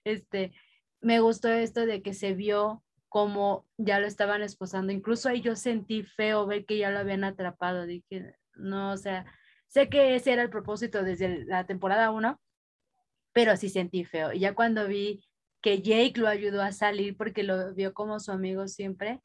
Este, 0.05 0.53
me 1.01 1.21
gustó 1.21 1.49
esto 1.49 1.87
de 1.87 2.03
que 2.03 2.15
se 2.15 2.35
vio 2.35 2.83
como 3.09 3.67
ya 3.77 3.99
lo 4.01 4.07
estaban 4.07 4.43
esposando. 4.43 4.93
Incluso 4.93 5.29
ahí 5.29 5.41
yo 5.41 5.57
sentí 5.57 6.03
feo 6.03 6.47
ver 6.47 6.67
que 6.67 6.79
ya 6.79 6.91
lo 6.91 6.99
habían 6.99 7.25
atrapado. 7.25 7.87
Dije, 7.87 8.35
no, 8.55 8.93
o 8.93 8.97
sea, 8.97 9.25
Sé 9.69 9.89
que 9.89 10.15
ese 10.15 10.33
era 10.33 10.43
el 10.43 10.51
propósito 10.51 11.03
desde 11.03 11.45
la 11.45 11.67
temporada 11.67 12.11
1, 12.11 12.41
pero 13.33 13.57
sí 13.57 13.69
sentí 13.69 14.05
feo. 14.05 14.33
Y 14.33 14.41
ya 14.41 14.55
cuando 14.55 14.87
vi 14.87 15.23
que 15.61 15.83
Jake 15.83 16.21
lo 16.21 16.29
ayudó 16.29 16.63
a 16.63 16.73
salir 16.73 17.17
porque 17.17 17.43
lo 17.43 17.75
vio 17.75 17.93
como 17.93 18.21
su 18.21 18.33
amigo 18.33 18.69
siempre, 18.69 19.21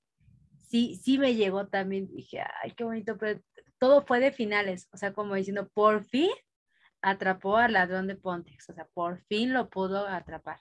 sí, 0.61 0.99
sí 1.01 1.17
me 1.17 1.35
llegó 1.35 1.67
también. 1.67 2.07
Dije, 2.13 2.43
ay, 2.63 2.71
qué 2.71 2.83
bonito, 2.83 3.17
pero 3.17 3.39
todo 3.77 4.01
fue 4.01 4.19
de 4.19 4.31
finales. 4.31 4.87
O 4.91 4.97
sea, 4.97 5.13
como 5.13 5.35
diciendo, 5.35 5.69
por 5.73 6.03
fin 6.03 6.29
atrapó 7.01 7.57
al 7.57 7.73
ladrón 7.73 8.07
de 8.07 8.15
Pontex. 8.15 8.69
O 8.69 8.73
sea, 8.73 8.87
por 8.93 9.19
fin 9.27 9.53
lo 9.53 9.69
pudo 9.69 10.07
atrapar. 10.07 10.59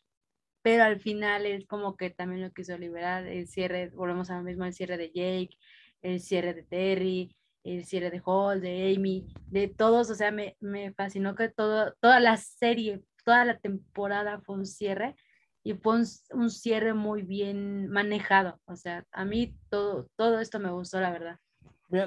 Pero 0.62 0.84
al 0.84 1.00
final 1.00 1.46
él 1.46 1.66
como 1.66 1.96
que 1.96 2.10
también 2.10 2.42
lo 2.42 2.52
quiso 2.52 2.76
liberar. 2.76 3.26
El 3.26 3.48
cierre, 3.48 3.90
volvemos 3.90 4.30
a 4.30 4.36
lo 4.36 4.42
mismo, 4.42 4.64
el 4.64 4.74
cierre 4.74 4.96
de 4.98 5.08
Jake, 5.08 5.56
el 6.02 6.20
cierre 6.20 6.54
de 6.54 6.62
Terry, 6.64 7.36
el 7.64 7.84
cierre 7.84 8.10
de 8.10 8.22
Hall, 8.24 8.60
de 8.60 8.94
Amy, 8.96 9.26
de 9.46 9.68
todos, 9.68 10.10
o 10.10 10.14
sea, 10.14 10.30
me, 10.30 10.56
me 10.60 10.92
fascinó 10.92 11.34
que 11.34 11.48
todo, 11.48 11.94
toda 12.00 12.20
la 12.20 12.36
serie, 12.36 13.02
toda 13.24 13.44
la 13.44 13.58
temporada 13.58 14.40
fue 14.40 14.56
un 14.56 14.66
cierre 14.66 15.16
y 15.62 15.74
fue 15.74 16.02
un, 16.32 16.50
cierre 16.50 16.94
muy 16.94 17.22
bien 17.22 17.88
manejado, 17.88 18.60
o 18.64 18.76
sea, 18.76 19.04
a 19.12 19.24
mí 19.24 19.56
todo, 19.68 20.08
todo 20.16 20.40
esto 20.40 20.58
me 20.58 20.70
gustó, 20.70 21.00
la 21.00 21.10
verdad. 21.10 21.38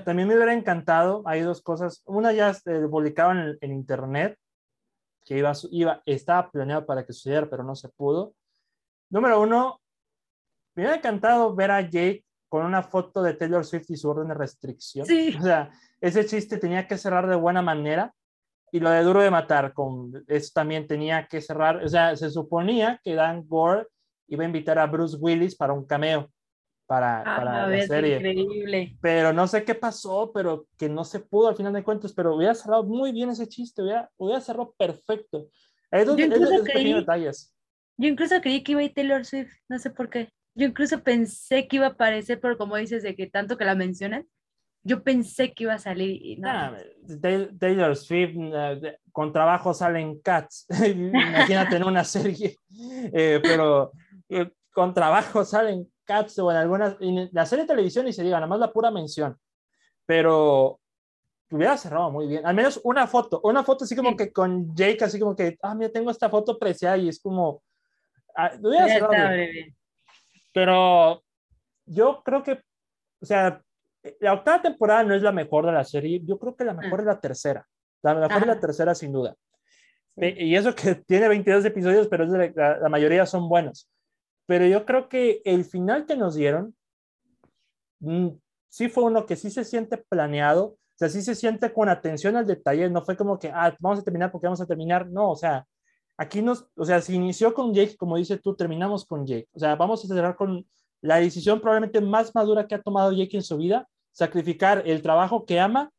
también 0.04 0.28
me 0.28 0.36
hubiera 0.36 0.54
encantado, 0.54 1.22
hay 1.26 1.42
dos 1.42 1.62
cosas, 1.62 2.02
una 2.06 2.34
ya 2.34 2.54
se 2.54 2.88
publicaba 2.88 3.34
en, 3.34 3.58
en 3.62 3.72
internet, 3.72 4.38
que 5.24 5.38
iba, 5.38 5.54
iba, 5.72 6.02
estaba 6.06 6.50
planeado 6.50 6.86
para 6.86 7.06
que 7.06 7.14
sucediera, 7.14 7.50
pero 7.50 7.64
no 7.64 7.76
se 7.76 7.90
pudo. 7.90 8.34
Número 9.10 9.40
uno, 9.40 9.80
me 10.76 10.84
hubiera 10.84 10.98
encantado 10.98 11.56
ver 11.56 11.72
a 11.72 11.82
Jake 11.82 12.26
con 12.54 12.68
una 12.68 12.84
foto 12.84 13.24
de 13.24 13.34
Taylor 13.34 13.66
Swift 13.66 13.90
y 13.90 13.98
su 13.98 14.08
orden 14.08 14.28
de 14.28 14.36
restricción. 14.36 15.08
Sí. 15.08 15.36
O 15.40 15.42
sea, 15.42 15.72
ese 16.00 16.24
chiste 16.24 16.60
tenía 16.60 16.88
que 16.88 17.00
cerrar 17.00 17.28
de 17.28 17.36
buena 17.36 17.64
manera. 17.64 18.14
Y 18.72 18.80
lo 18.80 18.92
de 18.92 19.02
Duro 19.02 19.24
de 19.24 19.32
Matar, 19.32 19.74
con 19.74 20.24
eso 20.28 20.52
también 20.54 20.86
tenía 20.86 21.26
que 21.28 21.42
cerrar. 21.42 21.84
O 21.84 21.90
sea, 21.90 22.16
se 22.16 22.30
suponía 22.30 23.02
que 23.04 23.16
Dan 23.16 23.48
Gore 23.48 23.88
iba 24.28 24.44
a 24.44 24.46
invitar 24.46 24.78
a 24.78 24.86
Bruce 24.86 25.18
Willis 25.20 25.56
para 25.56 25.74
un 25.74 25.84
cameo 25.88 26.30
para, 26.86 27.22
ah, 27.22 27.24
para 27.24 27.68
la 27.68 27.88
serie. 27.88 28.18
Increíble. 28.18 28.98
Pero 29.02 29.34
no 29.34 29.48
sé 29.48 29.64
qué 29.64 29.74
pasó, 29.74 30.30
pero 30.32 30.68
que 30.78 30.88
no 30.88 31.04
se 31.06 31.22
pudo 31.22 31.48
al 31.48 31.56
final 31.56 31.74
de 31.74 31.84
cuentas. 31.84 32.14
Pero 32.14 32.36
hubiera 32.36 32.54
cerrado 32.54 32.84
muy 32.84 33.12
bien 33.12 33.32
ese 33.32 33.48
chiste, 33.48 33.82
hubiera, 33.82 34.12
hubiera 34.16 34.42
cerrado 34.42 34.76
perfecto. 34.78 35.48
Hay 35.90 36.06
dos, 36.06 36.16
detalles. 36.16 37.52
Yo 37.98 38.10
incluso 38.10 38.40
creí 38.42 38.62
que 38.62 38.74
iba 38.74 38.82
a 38.82 38.84
ir 38.84 38.94
Taylor 38.94 39.26
Swift, 39.26 39.54
no 39.68 39.80
sé 39.80 39.90
por 39.90 40.08
qué. 40.12 40.32
Yo 40.56 40.68
incluso 40.68 41.02
pensé 41.04 41.68
que 41.68 41.78
iba 41.78 41.88
a 41.88 41.90
aparecer, 41.90 42.40
pero 42.40 42.58
como 42.58 42.76
dices, 42.78 43.04
de 43.04 43.16
que 43.16 43.28
tanto 43.28 43.58
que 43.58 43.66
la 43.66 43.76
mencionan, 43.76 44.28
yo 44.84 45.02
pensé 45.02 45.54
que 45.54 45.64
iba 45.64 45.74
a 45.74 45.80
salir. 45.80 46.22
Y 46.22 46.42
ah, 46.44 46.76
Taylor 47.60 47.96
Swift, 47.96 48.36
eh, 48.36 48.98
con 49.12 49.32
trabajo 49.32 49.74
salen 49.74 50.20
Cats. 50.20 50.68
Imagínate 50.86 51.78
en 51.78 51.84
una 51.84 52.04
serie, 52.04 52.58
eh, 53.14 53.40
pero 53.42 53.94
eh, 54.30 54.52
con 54.72 54.94
trabajo 54.94 55.46
salen 55.46 55.90
Cats 56.04 56.38
o 56.40 56.52
en 56.52 56.58
algunas. 56.58 56.98
En 57.00 57.30
la 57.32 57.46
serie 57.46 57.64
de 57.64 57.70
televisión 57.70 58.08
y 58.08 58.14
se 58.14 58.24
diga, 58.24 58.38
nada 58.38 58.48
más 58.48 58.60
la 58.60 58.74
pura 58.74 58.92
mención. 58.92 59.38
Pero 60.06 60.80
hubiera 61.50 61.78
cerrado 61.78 62.12
muy 62.12 62.28
bien. 62.28 62.46
Al 62.46 62.56
menos 62.56 62.82
una 62.84 63.08
foto, 63.08 63.40
una 63.44 63.64
foto 63.64 63.86
así 63.86 63.96
como 63.96 64.18
que 64.18 64.34
con 64.34 64.76
Jake, 64.76 65.06
así 65.06 65.18
como 65.18 65.36
que, 65.36 65.58
ah, 65.62 65.74
mira, 65.76 65.92
tengo 65.92 66.12
esta 66.12 66.30
foto 66.30 66.60
preciada 66.60 66.98
y 66.98 67.08
es 67.08 67.22
como. 67.22 67.64
Ah, 68.36 68.52
hubiera 68.62 68.88
cerrado 68.88 69.34
bien. 69.34 69.76
Pero 70.54 71.24
yo 71.86 72.22
creo 72.24 72.44
que, 72.44 72.62
o 73.22 73.26
sea, 73.26 73.62
la 74.20 74.34
octava 74.34 74.62
temporada 74.62 75.04
no 75.04 75.16
es 75.16 75.22
la 75.22 75.32
mejor 75.32 75.66
de 75.66 75.72
la 75.72 75.84
serie, 75.84 76.22
yo 76.24 76.38
creo 76.38 76.56
que 76.56 76.66
la 76.66 76.74
mejor 76.74 77.02
es 77.02 77.06
la 77.06 77.20
tercera, 77.20 77.66
la 78.02 78.16
mejor 78.16 78.42
es 78.42 78.48
la 78.48 78.60
tercera 78.60 78.96
sin 78.96 79.12
duda. 79.12 79.36
Y 80.16 80.56
eso 80.56 80.76
que 80.76 80.96
tiene 81.08 81.28
22 81.28 81.66
episodios, 81.66 82.08
pero 82.08 82.26
la, 82.26 82.78
la, 82.80 82.90
mayoría 82.90 83.26
son 83.26 83.50
buenos. 83.50 83.90
Pero 84.46 84.66
yo 84.68 84.86
creo 84.86 85.10
que 85.10 85.42
el 85.46 85.66
final 85.66 86.06
que 86.06 86.16
nos 86.16 86.36
dieron, 86.36 86.76
mm, 88.00 88.30
sí 88.70 88.90
fue 88.90 89.06
uno 89.06 89.26
que 89.26 89.36
sí 89.36 89.50
se 89.50 89.64
siente 89.64 89.98
planeado, 89.98 90.66
o 90.66 90.96
sea, 90.96 91.10
sí 91.10 91.22
se 91.22 91.34
siente 91.34 91.74
con 91.74 91.90
atención 91.90 92.36
al 92.36 92.46
detalle, 92.46 92.90
no 92.90 93.04
fue 93.04 93.18
como 93.18 93.40
que, 93.40 93.50
ah, 93.50 93.76
vamos 93.80 94.00
a 94.00 94.04
terminar 94.04 94.32
porque 94.32 94.48
vamos 94.48 94.62
a 94.62 94.68
terminar, 94.68 95.10
no, 95.10 95.32
o 95.32 95.36
sea, 95.36 95.66
aquí 96.18 96.42
nos, 96.42 96.66
o 96.76 96.86
sea, 96.86 97.02
se 97.02 97.14
inició 97.14 97.54
con 97.54 97.74
Jake, 97.74 97.98
como 97.98 98.18
dice 98.18 98.38
tú, 98.38 98.56
terminamos 98.56 99.06
con 99.06 99.26
Jake. 99.26 99.48
O 99.54 99.60
sea, 99.60 99.76
vamos 99.76 100.04
a 100.04 100.08
cerrar 100.08 100.36
con 100.36 100.66
la 101.02 101.18
decisión 101.18 101.60
probablemente 101.60 102.02
más 102.02 102.34
madura 102.34 102.68
que 102.68 102.76
ha 102.76 102.82
tomado 102.82 103.12
Jake 103.12 103.38
en 103.38 103.44
su 103.44 103.58
vida, 103.58 103.88
sacrificar 104.12 104.84
el 104.86 105.02
trabajo 105.02 105.46
que 105.46 105.60
ama 105.60 105.92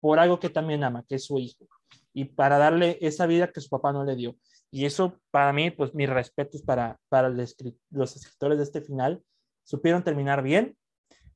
por 0.00 0.18
algo 0.18 0.38
que 0.38 0.50
también 0.50 0.84
ama, 0.84 1.04
que 1.08 1.16
es 1.16 1.24
su 1.26 1.38
hijo, 1.38 1.66
y 2.12 2.24
para 2.24 2.58
darle 2.58 2.98
esa 3.00 3.26
vida 3.26 3.52
que 3.52 3.60
su 3.60 3.68
papá 3.68 3.92
no 3.92 4.04
le 4.04 4.16
dio. 4.16 4.36
Y 4.70 4.84
eso, 4.84 5.18
para 5.30 5.52
mí, 5.52 5.70
pues 5.70 5.94
mis 5.94 6.08
respetos 6.08 6.62
para, 6.62 6.98
para 7.08 7.28
los 7.28 8.16
escritores 8.16 8.58
de 8.58 8.64
este 8.64 8.82
final. 8.82 9.22
Supieron 9.64 10.02
terminar 10.02 10.42
bien, 10.42 10.76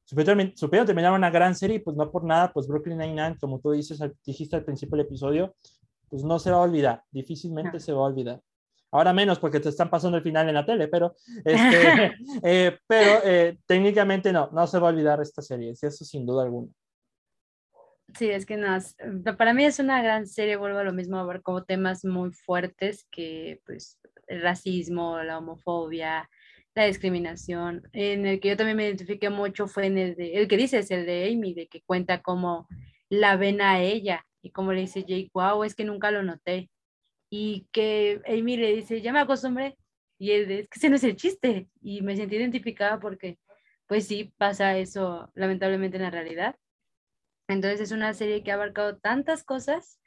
supieron, 0.05 0.53
supieron 0.57 0.87
terminar 0.87 1.13
una 1.13 1.31
gran 1.31 1.55
serie 1.55 1.81
pues 1.81 1.97
no 1.97 2.11
por 2.11 2.25
nada, 2.25 2.53
pues 2.53 2.67
Brooklyn 2.67 2.99
Nine-Nine, 2.99 3.37
como 3.39 3.61
tú 3.61 3.73
dices, 3.73 4.01
dijiste 4.25 4.57
al 4.57 4.65
principio 4.65 4.97
del 4.97 5.07
episodio, 5.07 5.55
pues 6.13 6.25
no 6.25 6.39
se 6.39 6.51
va 6.51 6.59
a 6.59 6.61
olvidar, 6.61 7.03
difícilmente 7.11 7.81
se 7.81 7.91
va 7.91 8.01
a 8.01 8.11
olvidar. 8.11 8.39
Ahora 8.91 9.15
menos 9.15 9.39
porque 9.39 9.61
te 9.61 9.71
están 9.71 9.89
pasando 9.89 10.19
el 10.19 10.23
final 10.23 10.47
en 10.47 10.55
la 10.55 10.67
tele, 10.67 10.87
pero, 10.87 11.15
este, 11.43 12.13
eh, 12.43 12.79
pero 12.87 13.21
eh, 13.25 13.59
técnicamente 13.65 14.31
no, 14.31 14.51
no 14.53 14.67
se 14.67 14.79
va 14.79 14.89
a 14.89 14.91
olvidar 14.91 15.23
esta 15.23 15.41
serie, 15.41 15.71
eso 15.71 16.05
sin 16.05 16.27
duda 16.27 16.43
alguna. 16.43 16.71
Sí, 18.15 18.29
es 18.29 18.45
que 18.45 18.59
no, 18.59 18.77
para 19.39 19.55
mí 19.55 19.65
es 19.65 19.79
una 19.79 20.03
gran 20.03 20.27
serie, 20.27 20.57
vuelvo 20.57 20.81
a 20.81 20.85
lo 20.85 20.93
mismo, 20.93 21.17
a 21.17 21.25
ver 21.25 21.41
como 21.41 21.65
temas 21.65 22.05
muy 22.05 22.31
fuertes 22.31 23.07
que 23.11 23.63
pues 23.65 23.99
el 24.27 24.43
racismo, 24.43 25.23
la 25.23 25.39
homofobia, 25.39 26.29
la 26.75 26.85
discriminación, 26.85 27.89
en 27.95 28.27
el 28.27 28.39
que 28.39 28.51
yo 28.51 28.59
también 28.59 28.77
me 28.77 28.85
identifiqué 28.85 29.31
mucho 29.31 29.67
fue 29.67 29.87
en 29.87 29.97
el 29.97 30.15
de, 30.15 30.35
el 30.35 30.47
que 30.47 30.59
dices, 30.59 30.91
el 30.91 31.07
de 31.07 31.33
Amy, 31.33 31.55
de 31.55 31.69
que 31.69 31.81
cuenta 31.81 32.21
cómo 32.21 32.69
la 33.09 33.37
ven 33.37 33.63
a 33.63 33.81
ella 33.81 34.27
y 34.43 34.51
como 34.51 34.73
le 34.73 34.83
dice 34.83 35.05
Jake, 35.05 35.31
wow, 35.35 35.65
es 35.65 35.75
que 35.75 35.85
nunca 35.85 36.11
lo 36.11 36.23
noté. 36.23 36.71
Y 37.31 37.69
que 37.73 38.21
Amy 38.27 38.57
le 38.57 38.75
dice, 38.77 39.01
ya 39.01 39.13
me 39.13 39.21
acostumbré. 39.21 39.77
Y 40.19 40.33
él, 40.33 40.51
es 40.51 40.69
que 40.69 40.79
ese 40.79 40.91
no 40.91 40.97
es 40.97 41.05
el 41.05 41.17
chiste. 41.17 41.69
Y 41.81 42.03
me 42.03 42.17
sentí 42.17 42.37
identificada 42.37 43.01
porque, 43.01 43.39
pues 43.87 44.07
sí, 44.07 44.35
pasa 44.37 44.77
eso 44.79 45.31
lamentablemente 45.35 45.97
en 45.97 46.03
la 46.05 46.11
realidad. 46.11 46.57
Entonces 47.49 47.81
es 47.81 47.93
una 47.93 48.15
serie 48.15 48.43
que 48.43 48.51
ha 48.51 48.55
abarcado 48.55 48.99
tantas 48.99 49.45
cosas 49.45 50.01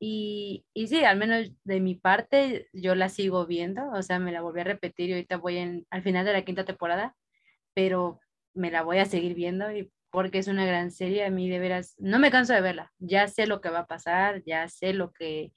y, 0.00 0.64
y, 0.74 0.86
sí, 0.86 1.04
al 1.04 1.18
menos 1.18 1.50
de 1.64 1.80
mi 1.80 1.96
parte, 1.96 2.68
yo 2.72 2.94
la 2.94 3.08
sigo 3.08 3.46
viendo, 3.46 3.90
o 3.90 4.02
sea, 4.02 4.18
me 4.20 4.32
la 4.32 4.42
volví 4.42 4.60
a 4.60 4.64
repetir 4.64 5.10
y 5.10 5.12
ahorita 5.14 5.38
voy 5.38 5.58
en, 5.58 5.86
al 5.90 6.02
final 6.02 6.24
de 6.24 6.32
la 6.32 6.44
quinta 6.44 6.64
temporada, 6.64 7.16
pero 7.74 8.20
me 8.54 8.70
la 8.70 8.82
voy 8.82 8.98
a 8.98 9.06
seguir 9.06 9.34
viendo 9.34 9.72
y 9.72 9.90
porque 10.10 10.38
es 10.38 10.48
una 10.48 10.64
gran 10.64 10.90
serie, 10.90 11.24
a 11.24 11.30
mí 11.30 11.48
de 11.48 11.58
veras, 11.58 11.94
no 11.98 12.18
me 12.18 12.30
canso 12.30 12.52
de 12.52 12.60
verla, 12.60 12.92
ya 12.98 13.28
sé 13.28 13.46
lo 13.46 13.60
que 13.60 13.70
va 13.70 13.80
a 13.80 13.86
pasar, 13.86 14.42
ya 14.44 14.68
sé 14.68 14.94
lo 14.94 15.12
que, 15.12 15.52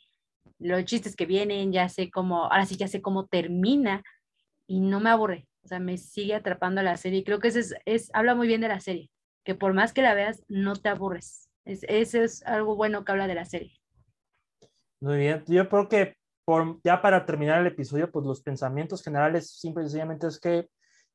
los 0.60 0.86
chistes 0.86 1.16
que 1.16 1.26
vienen, 1.26 1.72
ya 1.72 1.90
sé 1.90 2.12
cómo, 2.12 2.46
ahora 2.46 2.66
sí 2.66 2.76
ya 2.76 2.88
sé 2.88 3.02
cómo 3.02 3.28
termina 3.28 4.04
y 4.68 4.80
no 4.80 5.00
me 5.00 5.10
aburre, 5.10 5.48
o 5.64 5.68
sea, 5.68 5.80
me 5.80 5.98
sigue 5.98 6.36
atrapando 6.36 6.82
la 6.82 6.98
serie, 6.98 7.24
creo 7.24 7.40
que 7.40 7.50
eso 7.50 7.60
es, 7.60 7.76
es 7.86 8.10
habla 8.14 8.36
muy 8.36 8.48
bien 8.48 8.62
de 8.62 8.68
la 8.68 8.80
serie, 8.80 9.10
que 9.44 9.56
por 9.56 9.74
más 9.74 9.94
que 9.94 10.02
la 10.02 10.14
veas, 10.14 10.44
no 10.48 10.76
te 10.76 10.90
aburres, 10.90 11.50
es, 11.66 11.84
eso 11.88 12.22
es 12.22 12.46
algo 12.46 12.76
bueno 12.76 13.06
que 13.06 13.12
habla 13.12 13.28
de 13.28 13.36
la 13.36 13.46
serie. 13.46 13.78
Muy 15.00 15.18
bien, 15.18 15.44
yo 15.48 15.68
creo 15.68 15.88
que 15.88 16.16
por, 16.46 16.80
ya 16.84 17.02
para 17.02 17.26
terminar 17.26 17.62
el 17.62 17.68
episodio, 17.68 18.12
pues 18.12 18.26
los 18.26 18.42
pensamientos 18.42 19.04
generales 19.04 19.50
simple 19.50 19.84
y 19.84 19.86
sencillamente 19.88 20.28
es 20.28 20.40
que 20.40 20.68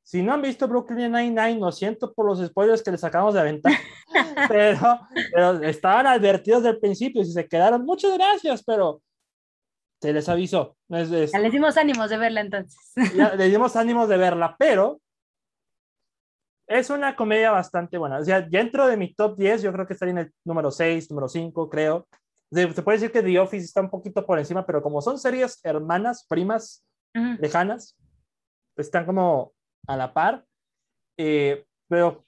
si 0.07 0.23
no 0.23 0.35
han 0.35 0.43
visto 0.43 0.69
Brooklyn 0.69 1.11
Nine-Nine, 1.11 1.59
lo 1.59 1.73
siento 1.73 2.15
por 2.15 2.27
los 2.27 2.39
spoilers 2.39 2.81
que 2.81 2.93
les 2.93 3.03
acabamos 3.03 3.35
de 3.35 3.41
aventar, 3.41 3.73
pero, 4.49 5.01
pero 5.33 5.62
estaban 5.65 6.07
advertidos 6.07 6.62
del 6.62 6.78
principio 6.78 7.23
y 7.23 7.24
si 7.24 7.33
se 7.33 7.49
quedaron, 7.49 7.85
muchas 7.85 8.15
gracias, 8.15 8.62
pero 8.62 9.03
se 10.01 10.12
les 10.12 10.28
avisó. 10.28 10.77
Es, 10.91 11.11
les 11.11 11.51
dimos 11.51 11.77
ánimos 11.77 12.09
de 12.09 12.19
verla 12.19 12.41
entonces. 12.41 12.78
Ya, 13.16 13.35
les 13.37 13.51
dimos 13.51 13.74
ánimos 13.74 14.09
de 14.09 14.16
verla, 14.16 14.55
pero 14.57 15.01
es 16.69 16.89
una 16.89 17.16
comedia 17.16 17.51
bastante 17.51 17.99
buena. 17.99 18.19
O 18.19 18.24
sea, 18.24 18.41
dentro 18.41 18.87
de 18.87 18.97
mi 18.97 19.12
top 19.12 19.37
10, 19.37 19.62
yo 19.62 19.73
creo 19.73 19.89
que 19.89 19.95
estaría 19.95 20.12
en 20.12 20.19
el 20.19 20.33
número 20.45 20.70
6, 20.70 21.11
número 21.11 21.28
5, 21.28 21.69
creo. 21.69 22.07
Se 22.53 22.69
puede 22.69 22.99
decir 22.99 23.11
que 23.11 23.24
The 23.24 23.41
Office 23.41 23.65
está 23.65 23.81
un 23.81 23.91
poquito 23.91 24.24
por 24.24 24.39
encima, 24.39 24.65
pero 24.65 24.81
como 24.81 25.03
son 25.03 25.19
series 25.19 25.59
hermanas, 25.65 26.24
primas, 26.28 26.87
lejanas, 27.41 27.97
están 28.77 29.05
como 29.05 29.56
a 29.86 29.96
la 29.96 30.12
par, 30.12 30.44
eh, 31.16 31.64
pero 31.88 32.24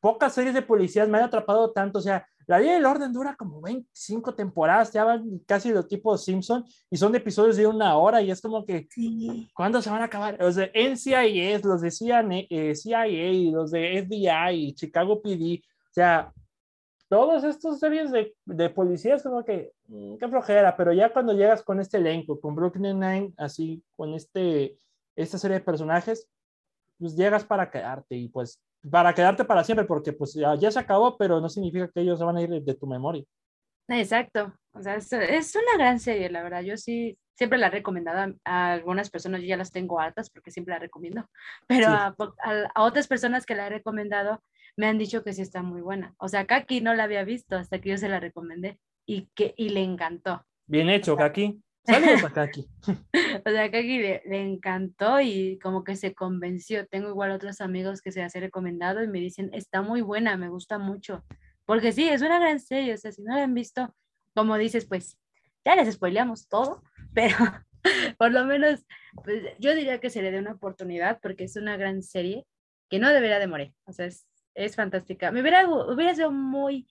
pocas 0.00 0.34
series 0.34 0.54
de 0.54 0.62
policías 0.62 1.08
me 1.08 1.18
han 1.18 1.24
atrapado 1.24 1.72
tanto, 1.72 1.98
o 1.98 2.02
sea, 2.02 2.26
la 2.46 2.58
Ley 2.58 2.70
del 2.70 2.86
Orden 2.86 3.12
dura 3.12 3.36
como 3.36 3.60
25 3.60 4.34
temporadas, 4.34 4.92
ya 4.92 5.04
van 5.04 5.38
casi 5.46 5.70
de 5.70 5.84
tipo 5.84 6.18
Simpson, 6.18 6.64
y 6.90 6.96
son 6.96 7.12
de 7.12 7.18
episodios 7.18 7.56
de 7.56 7.66
una 7.66 7.96
hora, 7.96 8.20
y 8.22 8.30
es 8.30 8.40
como 8.40 8.66
que, 8.66 8.88
¿cuándo 9.54 9.80
se 9.80 9.88
van 9.88 10.02
a 10.02 10.06
acabar? 10.06 10.36
Los 10.40 10.56
de 10.56 10.72
NCIS, 10.74 11.64
los 11.64 11.80
de 11.80 11.92
CIA, 11.92 12.26
eh, 12.50 12.74
CIA, 12.74 13.52
los 13.52 13.70
de 13.70 14.02
FBI, 14.04 14.74
Chicago 14.74 15.22
PD, 15.22 15.62
o 15.62 15.92
sea, 15.92 16.32
todos 17.08 17.44
estos 17.44 17.78
series 17.78 18.10
de, 18.10 18.34
de 18.46 18.70
policías 18.70 19.22
como 19.22 19.44
que, 19.44 19.72
mm, 19.86 20.16
qué 20.16 20.28
flojera, 20.28 20.76
pero 20.76 20.92
ya 20.92 21.12
cuando 21.12 21.32
llegas 21.32 21.62
con 21.62 21.78
este 21.78 21.98
elenco, 21.98 22.40
con 22.40 22.56
Brooklyn 22.56 22.98
Nine, 22.98 23.32
así, 23.36 23.82
con 23.96 24.14
este, 24.14 24.76
esta 25.14 25.38
serie 25.38 25.58
de 25.58 25.64
personajes, 25.64 26.28
pues 27.00 27.16
llegas 27.16 27.44
para 27.44 27.70
quedarte 27.70 28.14
y 28.14 28.28
pues 28.28 28.60
para 28.88 29.14
quedarte 29.14 29.44
para 29.44 29.64
siempre, 29.64 29.86
porque 29.86 30.12
pues 30.12 30.34
ya, 30.34 30.54
ya 30.54 30.70
se 30.70 30.78
acabó, 30.78 31.16
pero 31.16 31.40
no 31.40 31.48
significa 31.48 31.90
que 31.92 32.00
ellos 32.00 32.18
se 32.18 32.24
van 32.24 32.36
a 32.36 32.42
ir 32.42 32.50
de, 32.50 32.74
tu 32.74 32.86
memoria. 32.86 33.24
Exacto, 33.88 34.54
o 34.72 34.82
sea, 34.82 34.94
es, 34.94 35.12
es, 35.12 35.56
una 35.56 35.76
gran 35.76 35.98
serie, 35.98 36.30
la 36.30 36.42
verdad, 36.42 36.62
yo 36.62 36.76
sí 36.76 37.18
siempre 37.34 37.58
la 37.58 37.66
he 37.66 37.70
recomendado 37.70 38.34
a, 38.44 38.72
algunas 38.72 39.10
personas, 39.10 39.40
yo 39.40 39.48
ya 39.48 39.56
las 39.56 39.72
tengo 39.72 39.98
altas 39.98 40.30
porque 40.30 40.50
siempre 40.50 40.74
la 40.74 40.78
recomiendo, 40.78 41.28
pero 41.66 41.88
a, 41.88 42.14
a, 42.74 42.82
otras 42.84 43.08
personas 43.08 43.46
que 43.46 43.56
la 43.56 43.66
he 43.66 43.70
recomendado 43.70 44.42
me 44.76 44.86
han 44.86 44.98
dicho 44.98 45.24
que 45.24 45.32
sí 45.32 45.42
está 45.42 45.62
muy 45.62 45.80
buena, 45.80 46.14
o 46.18 46.28
sea, 46.28 46.46
Kaki 46.46 46.80
no 46.80 46.94
la 46.94 47.04
había 47.04 47.24
visto 47.24 47.56
hasta 47.56 47.80
que 47.80 47.90
yo 47.90 47.98
se 47.98 48.08
la 48.08 48.20
recomendé 48.20 48.78
y 49.06 49.28
que 49.34 49.54
y 49.56 49.70
le 49.70 49.82
encantó. 49.82 50.44
Bien 50.66 50.88
hecho, 50.88 51.16
Kaki. 51.16 51.60
Saludos 51.84 52.24
a 52.24 52.32
Kaki. 52.32 52.66
o 52.86 53.50
sea, 53.50 53.70
Kaki 53.70 53.98
le, 53.98 54.22
le, 54.26 54.42
encantó 54.42 55.20
y 55.20 55.58
como 55.58 55.84
que 55.84 55.96
se 55.96 56.14
convenció. 56.14 56.86
Tengo 56.86 57.08
igual 57.08 57.30
otros 57.30 57.60
amigos 57.60 58.02
que 58.02 58.12
se 58.12 58.22
hace 58.22 58.40
recomendado 58.40 59.02
y 59.02 59.08
me 59.08 59.20
dicen, 59.20 59.50
está 59.52 59.82
muy 59.82 60.02
buena, 60.02 60.36
me 60.36 60.48
gusta 60.48 60.78
mucho. 60.78 61.24
Porque 61.64 61.92
sí, 61.92 62.08
es 62.08 62.22
una 62.22 62.38
gran 62.38 62.60
serie, 62.60 62.94
o 62.94 62.96
sea, 62.96 63.12
si 63.12 63.22
no 63.22 63.34
la 63.34 63.44
han 63.44 63.54
visto, 63.54 63.94
como 64.34 64.56
dices, 64.58 64.86
pues 64.86 65.18
ya 65.64 65.76
les 65.76 65.94
spoileamos 65.94 66.48
todo, 66.48 66.82
pero 67.14 67.36
por 68.18 68.32
lo 68.32 68.44
menos 68.44 68.84
pues, 69.24 69.44
yo 69.58 69.74
diría 69.74 70.00
que 70.00 70.10
se 70.10 70.22
le 70.22 70.30
dé 70.30 70.38
una 70.38 70.52
oportunidad 70.52 71.18
porque 71.22 71.44
es 71.44 71.56
una 71.56 71.76
gran 71.76 72.02
serie 72.02 72.46
que 72.88 72.98
no 72.98 73.08
debería 73.10 73.38
de 73.38 73.46
morir. 73.46 73.74
O 73.84 73.92
sea, 73.92 74.06
es, 74.06 74.26
es 74.54 74.76
fantástica. 74.76 75.30
Me 75.30 75.40
hubiera, 75.40 75.68
hubiera 75.68 76.14
sido 76.14 76.32
muy 76.32 76.86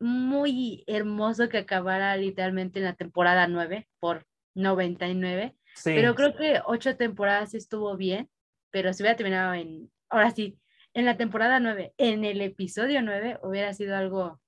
muy 0.00 0.84
hermoso 0.86 1.48
que 1.48 1.58
acabara 1.58 2.16
literalmente 2.16 2.78
en 2.78 2.84
la 2.84 2.94
temporada 2.94 3.46
9 3.48 3.88
por 4.00 4.24
99. 4.54 5.56
Pero 5.84 6.14
creo 6.14 6.36
que 6.36 6.60
ocho 6.66 6.96
temporadas 6.96 7.54
estuvo 7.54 7.96
bien, 7.96 8.28
pero 8.70 8.92
si 8.92 9.02
hubiera 9.02 9.16
terminado 9.16 9.54
en, 9.54 9.90
ahora 10.08 10.30
sí, 10.30 10.58
en 10.94 11.04
la 11.04 11.16
temporada 11.16 11.60
9, 11.60 11.94
en 11.96 12.24
el 12.24 12.40
episodio 12.40 13.02
9, 13.02 13.38
hubiera 13.42 13.72
sido 13.74 13.96
algo, 13.96 14.40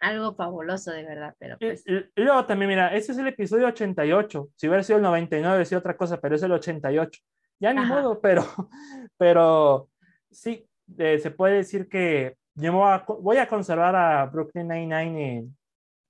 algo 0.00 0.34
fabuloso 0.34 0.90
de 0.90 1.04
verdad. 1.04 1.34
Pero 1.38 1.58
pues... 1.58 1.84
y, 1.86 2.04
luego 2.16 2.44
también, 2.46 2.70
mira, 2.70 2.94
ese 2.94 3.12
es 3.12 3.18
el 3.18 3.28
episodio 3.28 3.68
88. 3.68 4.50
Si 4.56 4.66
hubiera 4.66 4.82
sido 4.82 4.96
el 4.96 5.04
99, 5.04 5.54
hubiera 5.54 5.64
sido 5.64 5.78
otra 5.78 5.96
cosa, 5.96 6.20
pero 6.20 6.34
es 6.34 6.42
el 6.42 6.52
88. 6.52 7.20
Ya 7.60 7.74
ni 7.74 7.84
modo, 7.84 8.20
pero, 8.20 8.44
pero 9.18 9.88
sí, 10.30 10.66
eh, 10.98 11.18
se 11.18 11.30
puede 11.30 11.56
decir 11.56 11.88
que 11.88 12.36
yo 12.60 12.72
voy 13.20 13.36
a, 13.36 13.48
conservar 13.48 13.96
a 13.96 14.26
Brooklyn 14.26 14.68
Nine-Nine 14.68 15.38
en, 15.38 15.56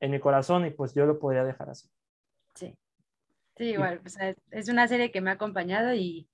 en, 0.00 0.10
mi 0.10 0.20
corazón 0.20 0.66
y 0.66 0.70
pues 0.70 0.94
yo 0.94 1.06
lo 1.06 1.18
podría 1.18 1.44
dejar 1.44 1.70
así. 1.70 1.88
Sí, 2.54 2.76
sí, 3.56 3.64
igual, 3.64 4.00
es 4.50 4.68
una 4.68 4.88
serie 4.88 5.10
que 5.10 5.20
me 5.20 5.30
ha 5.30 5.34
acompañado 5.34 5.94
y, 5.94 6.28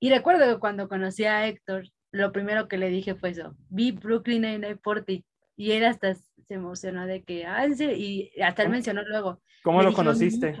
y 0.00 0.10
recuerdo 0.10 0.52
que 0.52 0.60
cuando 0.60 0.88
conocí 0.88 1.24
a 1.24 1.46
Héctor, 1.46 1.84
lo 2.10 2.32
primero 2.32 2.68
que 2.68 2.78
le 2.78 2.88
dije 2.88 3.14
fue 3.14 3.30
eso, 3.30 3.54
vi 3.68 3.92
Brooklyn 3.92 4.42
Nine-Nine 4.42 4.76
por 4.76 5.04
ti. 5.04 5.24
Y 5.56 5.72
él 5.72 5.84
hasta 5.84 6.14
se 6.14 6.54
emocionó 6.54 7.06
de 7.06 7.22
que, 7.24 7.44
ah, 7.44 7.66
y 7.66 8.30
hasta 8.40 8.62
él 8.62 8.70
mencionó 8.70 9.02
luego. 9.02 9.42
¿Cómo 9.62 9.82
lo 9.82 9.92
conociste? 9.92 10.56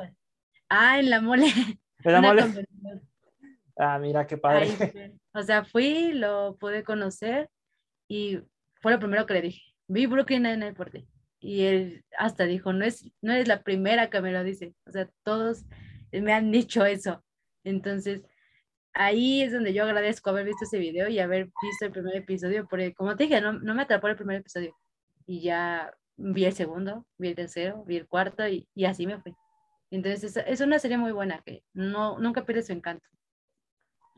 Ah, 0.68 0.98
en 0.98 1.08
la 1.08 1.20
mole. 1.20 1.46
¿En 2.04 2.12
la 2.12 2.20
mole? 2.22 2.44
Ah, 3.76 3.98
mira 3.98 4.26
qué 4.26 4.36
padre. 4.36 5.14
o 5.32 5.42
sea, 5.42 5.64
fui, 5.64 6.12
lo 6.12 6.56
pude 6.58 6.82
conocer 6.82 7.48
y 8.08 8.40
fue 8.80 8.92
lo 8.92 8.98
primero 8.98 9.26
que 9.26 9.34
le 9.34 9.42
dije. 9.42 9.62
Vi 9.88 10.06
Brooklyn 10.06 10.42
Nine-Nine 10.42 10.74
por 10.74 10.90
ti. 10.90 11.06
Y 11.40 11.62
él 11.62 12.04
hasta 12.18 12.44
dijo, 12.44 12.72
no 12.72 12.84
es, 12.84 13.10
no 13.22 13.32
es 13.32 13.48
la 13.48 13.62
primera 13.62 14.10
que 14.10 14.20
me 14.20 14.32
lo 14.32 14.42
dice. 14.44 14.74
O 14.86 14.90
sea, 14.92 15.08
todos 15.22 15.64
me 16.12 16.32
han 16.32 16.50
dicho 16.50 16.84
eso. 16.84 17.24
Entonces, 17.64 18.22
ahí 18.92 19.42
es 19.42 19.52
donde 19.52 19.72
yo 19.72 19.84
agradezco 19.84 20.30
haber 20.30 20.46
visto 20.46 20.64
ese 20.64 20.78
video 20.78 21.08
y 21.08 21.18
haber 21.20 21.50
visto 21.62 21.84
el 21.86 21.92
primer 21.92 22.16
episodio, 22.16 22.66
porque 22.68 22.94
como 22.94 23.16
te 23.16 23.24
dije, 23.24 23.40
no, 23.40 23.52
no 23.52 23.74
me 23.74 23.82
atrapó 23.82 24.08
el 24.08 24.16
primer 24.16 24.38
episodio. 24.38 24.76
Y 25.26 25.42
ya 25.42 25.92
vi 26.16 26.44
el 26.44 26.52
segundo, 26.52 27.06
vi 27.18 27.28
el 27.28 27.34
tercero, 27.36 27.84
vi 27.84 27.96
el 27.96 28.08
cuarto 28.08 28.46
y, 28.48 28.68
y 28.74 28.84
así 28.86 29.06
me 29.06 29.20
fui. 29.20 29.34
Entonces, 29.90 30.36
es, 30.36 30.44
es, 30.46 30.60
una 30.60 30.78
serie 30.78 30.98
muy 30.98 31.12
buena 31.12 31.42
que 31.44 31.62
no, 31.72 32.18
nunca 32.18 32.44
pierde 32.44 32.62
su 32.62 32.72
encanto. 32.72 33.06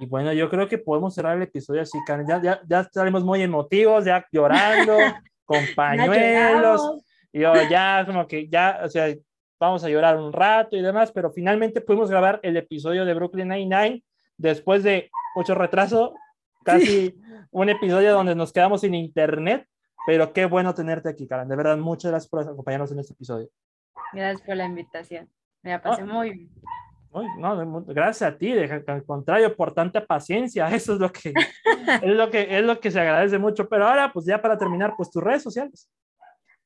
Y 0.01 0.07
bueno, 0.07 0.33
yo 0.33 0.49
creo 0.49 0.67
que 0.67 0.79
podemos 0.79 1.15
cerrar 1.15 1.37
el 1.37 1.43
episodio 1.43 1.83
así, 1.83 1.99
Karen. 2.07 2.27
Ya, 2.27 2.41
ya, 2.41 2.61
ya 2.67 2.81
estaremos 2.81 3.23
muy 3.23 3.43
emotivos, 3.43 4.07
ya 4.07 4.27
llorando, 4.33 4.97
con 5.45 5.63
pañuelos. 5.77 7.05
Y 7.33 7.41
yo, 7.41 7.53
ya, 7.69 8.05
como 8.07 8.27
que 8.27 8.49
ya, 8.49 8.81
o 8.83 8.89
sea, 8.89 9.15
vamos 9.61 9.85
a 9.85 9.91
llorar 9.91 10.17
un 10.17 10.33
rato 10.33 10.75
y 10.75 10.81
demás, 10.81 11.13
pero 11.13 11.31
finalmente 11.31 11.83
pudimos 11.83 12.11
grabar 12.11 12.41
el 12.43 12.57
episodio 12.57 13.05
de 13.05 13.13
Brooklyn 13.13 13.49
Nine-Nine 13.49 14.03
después 14.39 14.83
de 14.83 15.11
mucho 15.37 15.55
retraso, 15.55 16.15
casi, 16.65 17.15
un 17.51 17.69
episodio 17.69 18.13
donde 18.13 18.35
nos 18.35 18.55
quedamos 18.55 18.81
sin 18.81 18.95
internet, 18.95 19.69
pero 20.07 20.33
qué 20.33 20.47
bueno 20.47 20.75
tenerte 20.75 21.11
aquí, 21.11 21.27
Karen. 21.29 21.47
De 21.47 21.57
verdad, 21.57 21.77
muchas 21.77 22.11
gracias 22.11 22.31
por 22.31 22.41
acompañarnos 22.41 22.91
en 22.93 23.01
este 23.01 23.13
episodio. 23.13 23.51
Gracias 24.15 24.41
por 24.47 24.57
la 24.57 24.65
invitación. 24.65 25.29
Me 25.63 25.73
la 25.73 25.83
pasé 25.83 26.05
muy 26.05 26.31
bien. 26.31 26.51
No, 27.13 27.85
gracias 27.87 28.33
a 28.33 28.39
ti, 28.39 28.53
al 28.53 29.05
contrario, 29.05 29.57
por 29.57 29.75
tanta 29.75 30.05
paciencia, 30.05 30.69
eso 30.75 30.95
es 30.95 31.01
lo 31.01 31.11
que 31.11 31.33
es 32.03 32.15
lo 32.15 32.31
que 32.31 32.59
es 32.59 32.65
lo 32.65 32.81
que 32.81 32.91
se 32.91 33.01
agradece 33.01 33.39
mucho. 33.39 33.69
Pero 33.69 33.87
ahora, 33.87 34.13
pues 34.13 34.27
ya 34.27 34.41
para 34.41 34.57
terminar, 34.57 34.95
pues 34.97 35.11
tus 35.11 35.23
redes 35.23 35.43
sociales. 35.43 35.91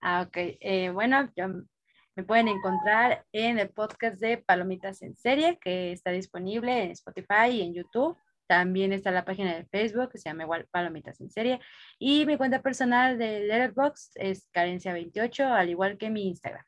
Ah, 0.01 0.25
ok. 0.27 0.37
Eh, 0.61 0.91
bueno, 0.91 1.31
me 2.17 2.25
pueden 2.25 2.49
encontrar 2.49 3.25
en 3.33 3.59
el 3.59 3.71
podcast 3.71 4.21
de 4.21 4.39
Palomitas 4.39 5.01
en 5.03 5.17
Serie, 5.17 5.59
que 5.59 5.93
está 5.93 6.11
disponible 6.11 6.85
en 6.85 6.91
Spotify 6.91 7.49
y 7.51 7.63
en 7.63 7.73
YouTube. 7.73 8.17
También 8.47 8.93
está 8.93 9.11
la 9.11 9.25
página 9.25 9.55
de 9.55 9.65
Facebook 9.65 10.11
que 10.13 10.19
se 10.19 10.29
llama 10.29 10.43
igual 10.43 10.69
Palomitas 10.71 11.21
en 11.23 11.31
Serie. 11.31 11.61
Y 11.99 12.27
mi 12.27 12.37
cuenta 12.37 12.61
personal 12.61 13.19
de 13.19 13.41
Letterboxd 13.41 14.13
es 14.17 14.47
Carencia28, 14.53 15.41
al 15.41 15.71
igual 15.71 15.97
que 15.97 16.11
mi 16.11 16.29
Instagram. 16.29 16.65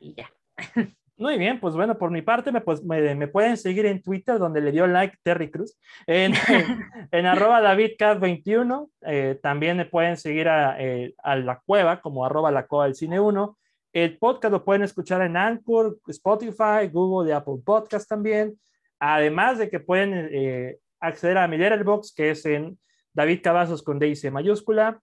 Y 0.00 0.14
ya. 0.14 0.30
Muy 1.18 1.36
bien, 1.36 1.58
pues 1.58 1.74
bueno, 1.74 1.98
por 1.98 2.12
mi 2.12 2.22
parte 2.22 2.52
me, 2.52 2.60
pues, 2.60 2.84
me, 2.84 3.26
pueden 3.26 3.56
seguir 3.56 3.86
en 3.86 4.00
Twitter, 4.00 4.38
donde 4.38 4.60
le 4.60 4.70
dio 4.70 4.86
like 4.86 5.16
Terry 5.24 5.50
Cruz, 5.50 5.76
en, 6.06 6.32
en, 7.10 7.26
arroba 7.26 7.60
DavidCat21. 7.60 8.88
Eh, 9.02 9.36
también 9.42 9.76
me 9.76 9.84
pueden 9.84 10.16
seguir 10.16 10.46
eh, 10.48 11.14
a, 11.24 11.34
la 11.34 11.60
cueva 11.66 12.00
como 12.00 12.24
arroba 12.24 12.52
la 12.52 12.68
cueva 12.68 12.84
del 12.84 12.94
cine 12.94 13.18
1. 13.18 13.58
El 13.92 14.16
podcast 14.16 14.52
lo 14.52 14.64
pueden 14.64 14.84
escuchar 14.84 15.20
en 15.22 15.36
Anchor, 15.36 15.98
Spotify, 16.06 16.86
Google 16.92 17.28
y 17.28 17.32
Apple 17.32 17.62
Podcast 17.64 18.08
también. 18.08 18.56
Además 19.00 19.58
de 19.58 19.68
que 19.68 19.80
pueden 19.80 20.28
eh, 20.30 20.78
acceder 21.00 21.38
a 21.38 21.48
mi 21.48 21.56
Letterboxd, 21.56 22.14
que 22.14 22.30
es 22.30 22.46
en 22.46 22.78
David 23.12 23.40
Cavazos 23.42 23.82
con 23.82 23.98
D 23.98 24.16
mayúscula. 24.30 25.00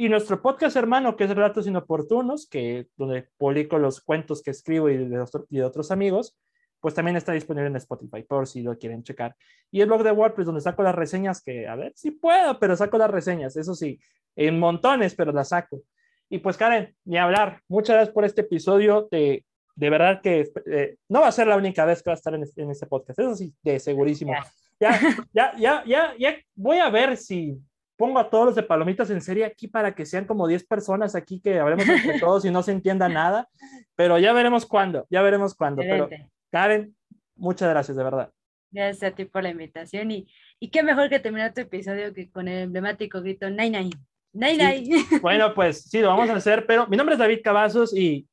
Y 0.00 0.08
nuestro 0.08 0.40
podcast 0.40 0.76
hermano, 0.76 1.16
que 1.16 1.24
es 1.24 1.30
Relatos 1.30 1.66
Inoportunos, 1.66 2.48
que 2.48 2.86
donde 2.96 3.26
publico 3.36 3.78
los 3.78 4.00
cuentos 4.00 4.44
que 4.44 4.52
escribo 4.52 4.88
y 4.88 4.96
de, 4.96 5.24
y 5.50 5.56
de 5.56 5.64
otros 5.64 5.90
amigos, 5.90 6.38
pues 6.78 6.94
también 6.94 7.16
está 7.16 7.32
disponible 7.32 7.66
en 7.66 7.74
Spotify, 7.74 8.22
por 8.22 8.46
si 8.46 8.62
lo 8.62 8.78
quieren 8.78 9.02
checar. 9.02 9.34
Y 9.72 9.80
el 9.80 9.88
blog 9.88 10.04
de 10.04 10.12
WordPress, 10.12 10.46
donde 10.46 10.60
saco 10.60 10.84
las 10.84 10.94
reseñas, 10.94 11.42
que 11.42 11.66
a 11.66 11.74
ver 11.74 11.94
si 11.96 12.12
puedo, 12.12 12.60
pero 12.60 12.76
saco 12.76 12.96
las 12.96 13.10
reseñas, 13.10 13.56
eso 13.56 13.74
sí, 13.74 13.98
en 14.36 14.60
montones, 14.60 15.16
pero 15.16 15.32
las 15.32 15.48
saco. 15.48 15.82
Y 16.28 16.38
pues 16.38 16.56
Karen, 16.56 16.94
ni 17.04 17.18
hablar, 17.18 17.62
muchas 17.66 17.96
gracias 17.96 18.14
por 18.14 18.24
este 18.24 18.42
episodio. 18.42 19.08
De, 19.10 19.44
de 19.74 19.90
verdad 19.90 20.20
que 20.22 20.48
eh, 20.66 20.94
no 21.08 21.22
va 21.22 21.26
a 21.26 21.32
ser 21.32 21.48
la 21.48 21.56
única 21.56 21.84
vez 21.84 22.04
que 22.04 22.10
va 22.10 22.14
a 22.14 22.18
estar 22.18 22.36
en, 22.36 22.44
en 22.54 22.70
este 22.70 22.86
podcast, 22.86 23.18
eso 23.18 23.34
sí, 23.34 23.52
de 23.64 23.80
segurísimo. 23.80 24.32
Ya, 24.78 25.00
ya, 25.32 25.56
ya, 25.58 25.84
ya, 25.84 26.14
ya 26.16 26.36
voy 26.54 26.78
a 26.78 26.88
ver 26.88 27.16
si 27.16 27.58
pongo 27.98 28.20
a 28.20 28.30
todos 28.30 28.46
los 28.46 28.54
de 28.54 28.62
palomitas 28.62 29.10
en 29.10 29.20
serie 29.20 29.44
aquí 29.44 29.66
para 29.66 29.94
que 29.94 30.06
sean 30.06 30.24
como 30.24 30.46
10 30.46 30.64
personas 30.66 31.16
aquí 31.16 31.40
que 31.40 31.58
hablemos 31.58 31.86
entre 31.86 32.18
todos 32.20 32.44
y 32.44 32.50
no 32.50 32.62
se 32.62 32.72
entienda 32.72 33.08
nada, 33.08 33.48
pero 33.96 34.18
ya 34.18 34.32
veremos 34.32 34.64
cuándo, 34.64 35.06
ya 35.10 35.20
veremos 35.20 35.54
cuándo. 35.54 35.82
Pero 35.82 36.08
Karen, 36.50 36.96
muchas 37.34 37.68
gracias, 37.68 37.96
de 37.96 38.04
verdad. 38.04 38.32
Gracias 38.70 39.12
a 39.12 39.14
ti 39.14 39.24
por 39.24 39.42
la 39.42 39.50
invitación 39.50 40.10
y, 40.12 40.28
y 40.60 40.70
qué 40.70 40.82
mejor 40.82 41.08
que 41.08 41.18
terminar 41.18 41.52
tu 41.52 41.60
episodio 41.60 42.14
que 42.14 42.30
con 42.30 42.46
el 42.46 42.64
emblemático 42.64 43.20
grito 43.20 43.50
Nine 43.50 43.70
Nine. 43.70 43.90
Nine 44.32 45.04
Bueno, 45.20 45.52
pues 45.52 45.82
sí, 45.82 46.00
lo 46.00 46.08
vamos 46.08 46.30
a 46.30 46.36
hacer, 46.36 46.66
pero 46.66 46.86
mi 46.86 46.96
nombre 46.96 47.14
es 47.14 47.18
David 47.18 47.40
Cavazos 47.42 47.96
y... 47.96 48.28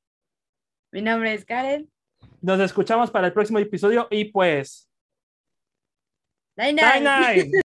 Mi 0.92 1.02
nombre 1.02 1.34
es 1.34 1.44
Karen. 1.44 1.90
Nos 2.42 2.60
escuchamos 2.60 3.10
para 3.10 3.28
el 3.28 3.34
próximo 3.34 3.58
episodio 3.58 4.08
y 4.12 4.26
pues... 4.26 4.88
Nine 6.56 6.82
Nine. 7.02 7.52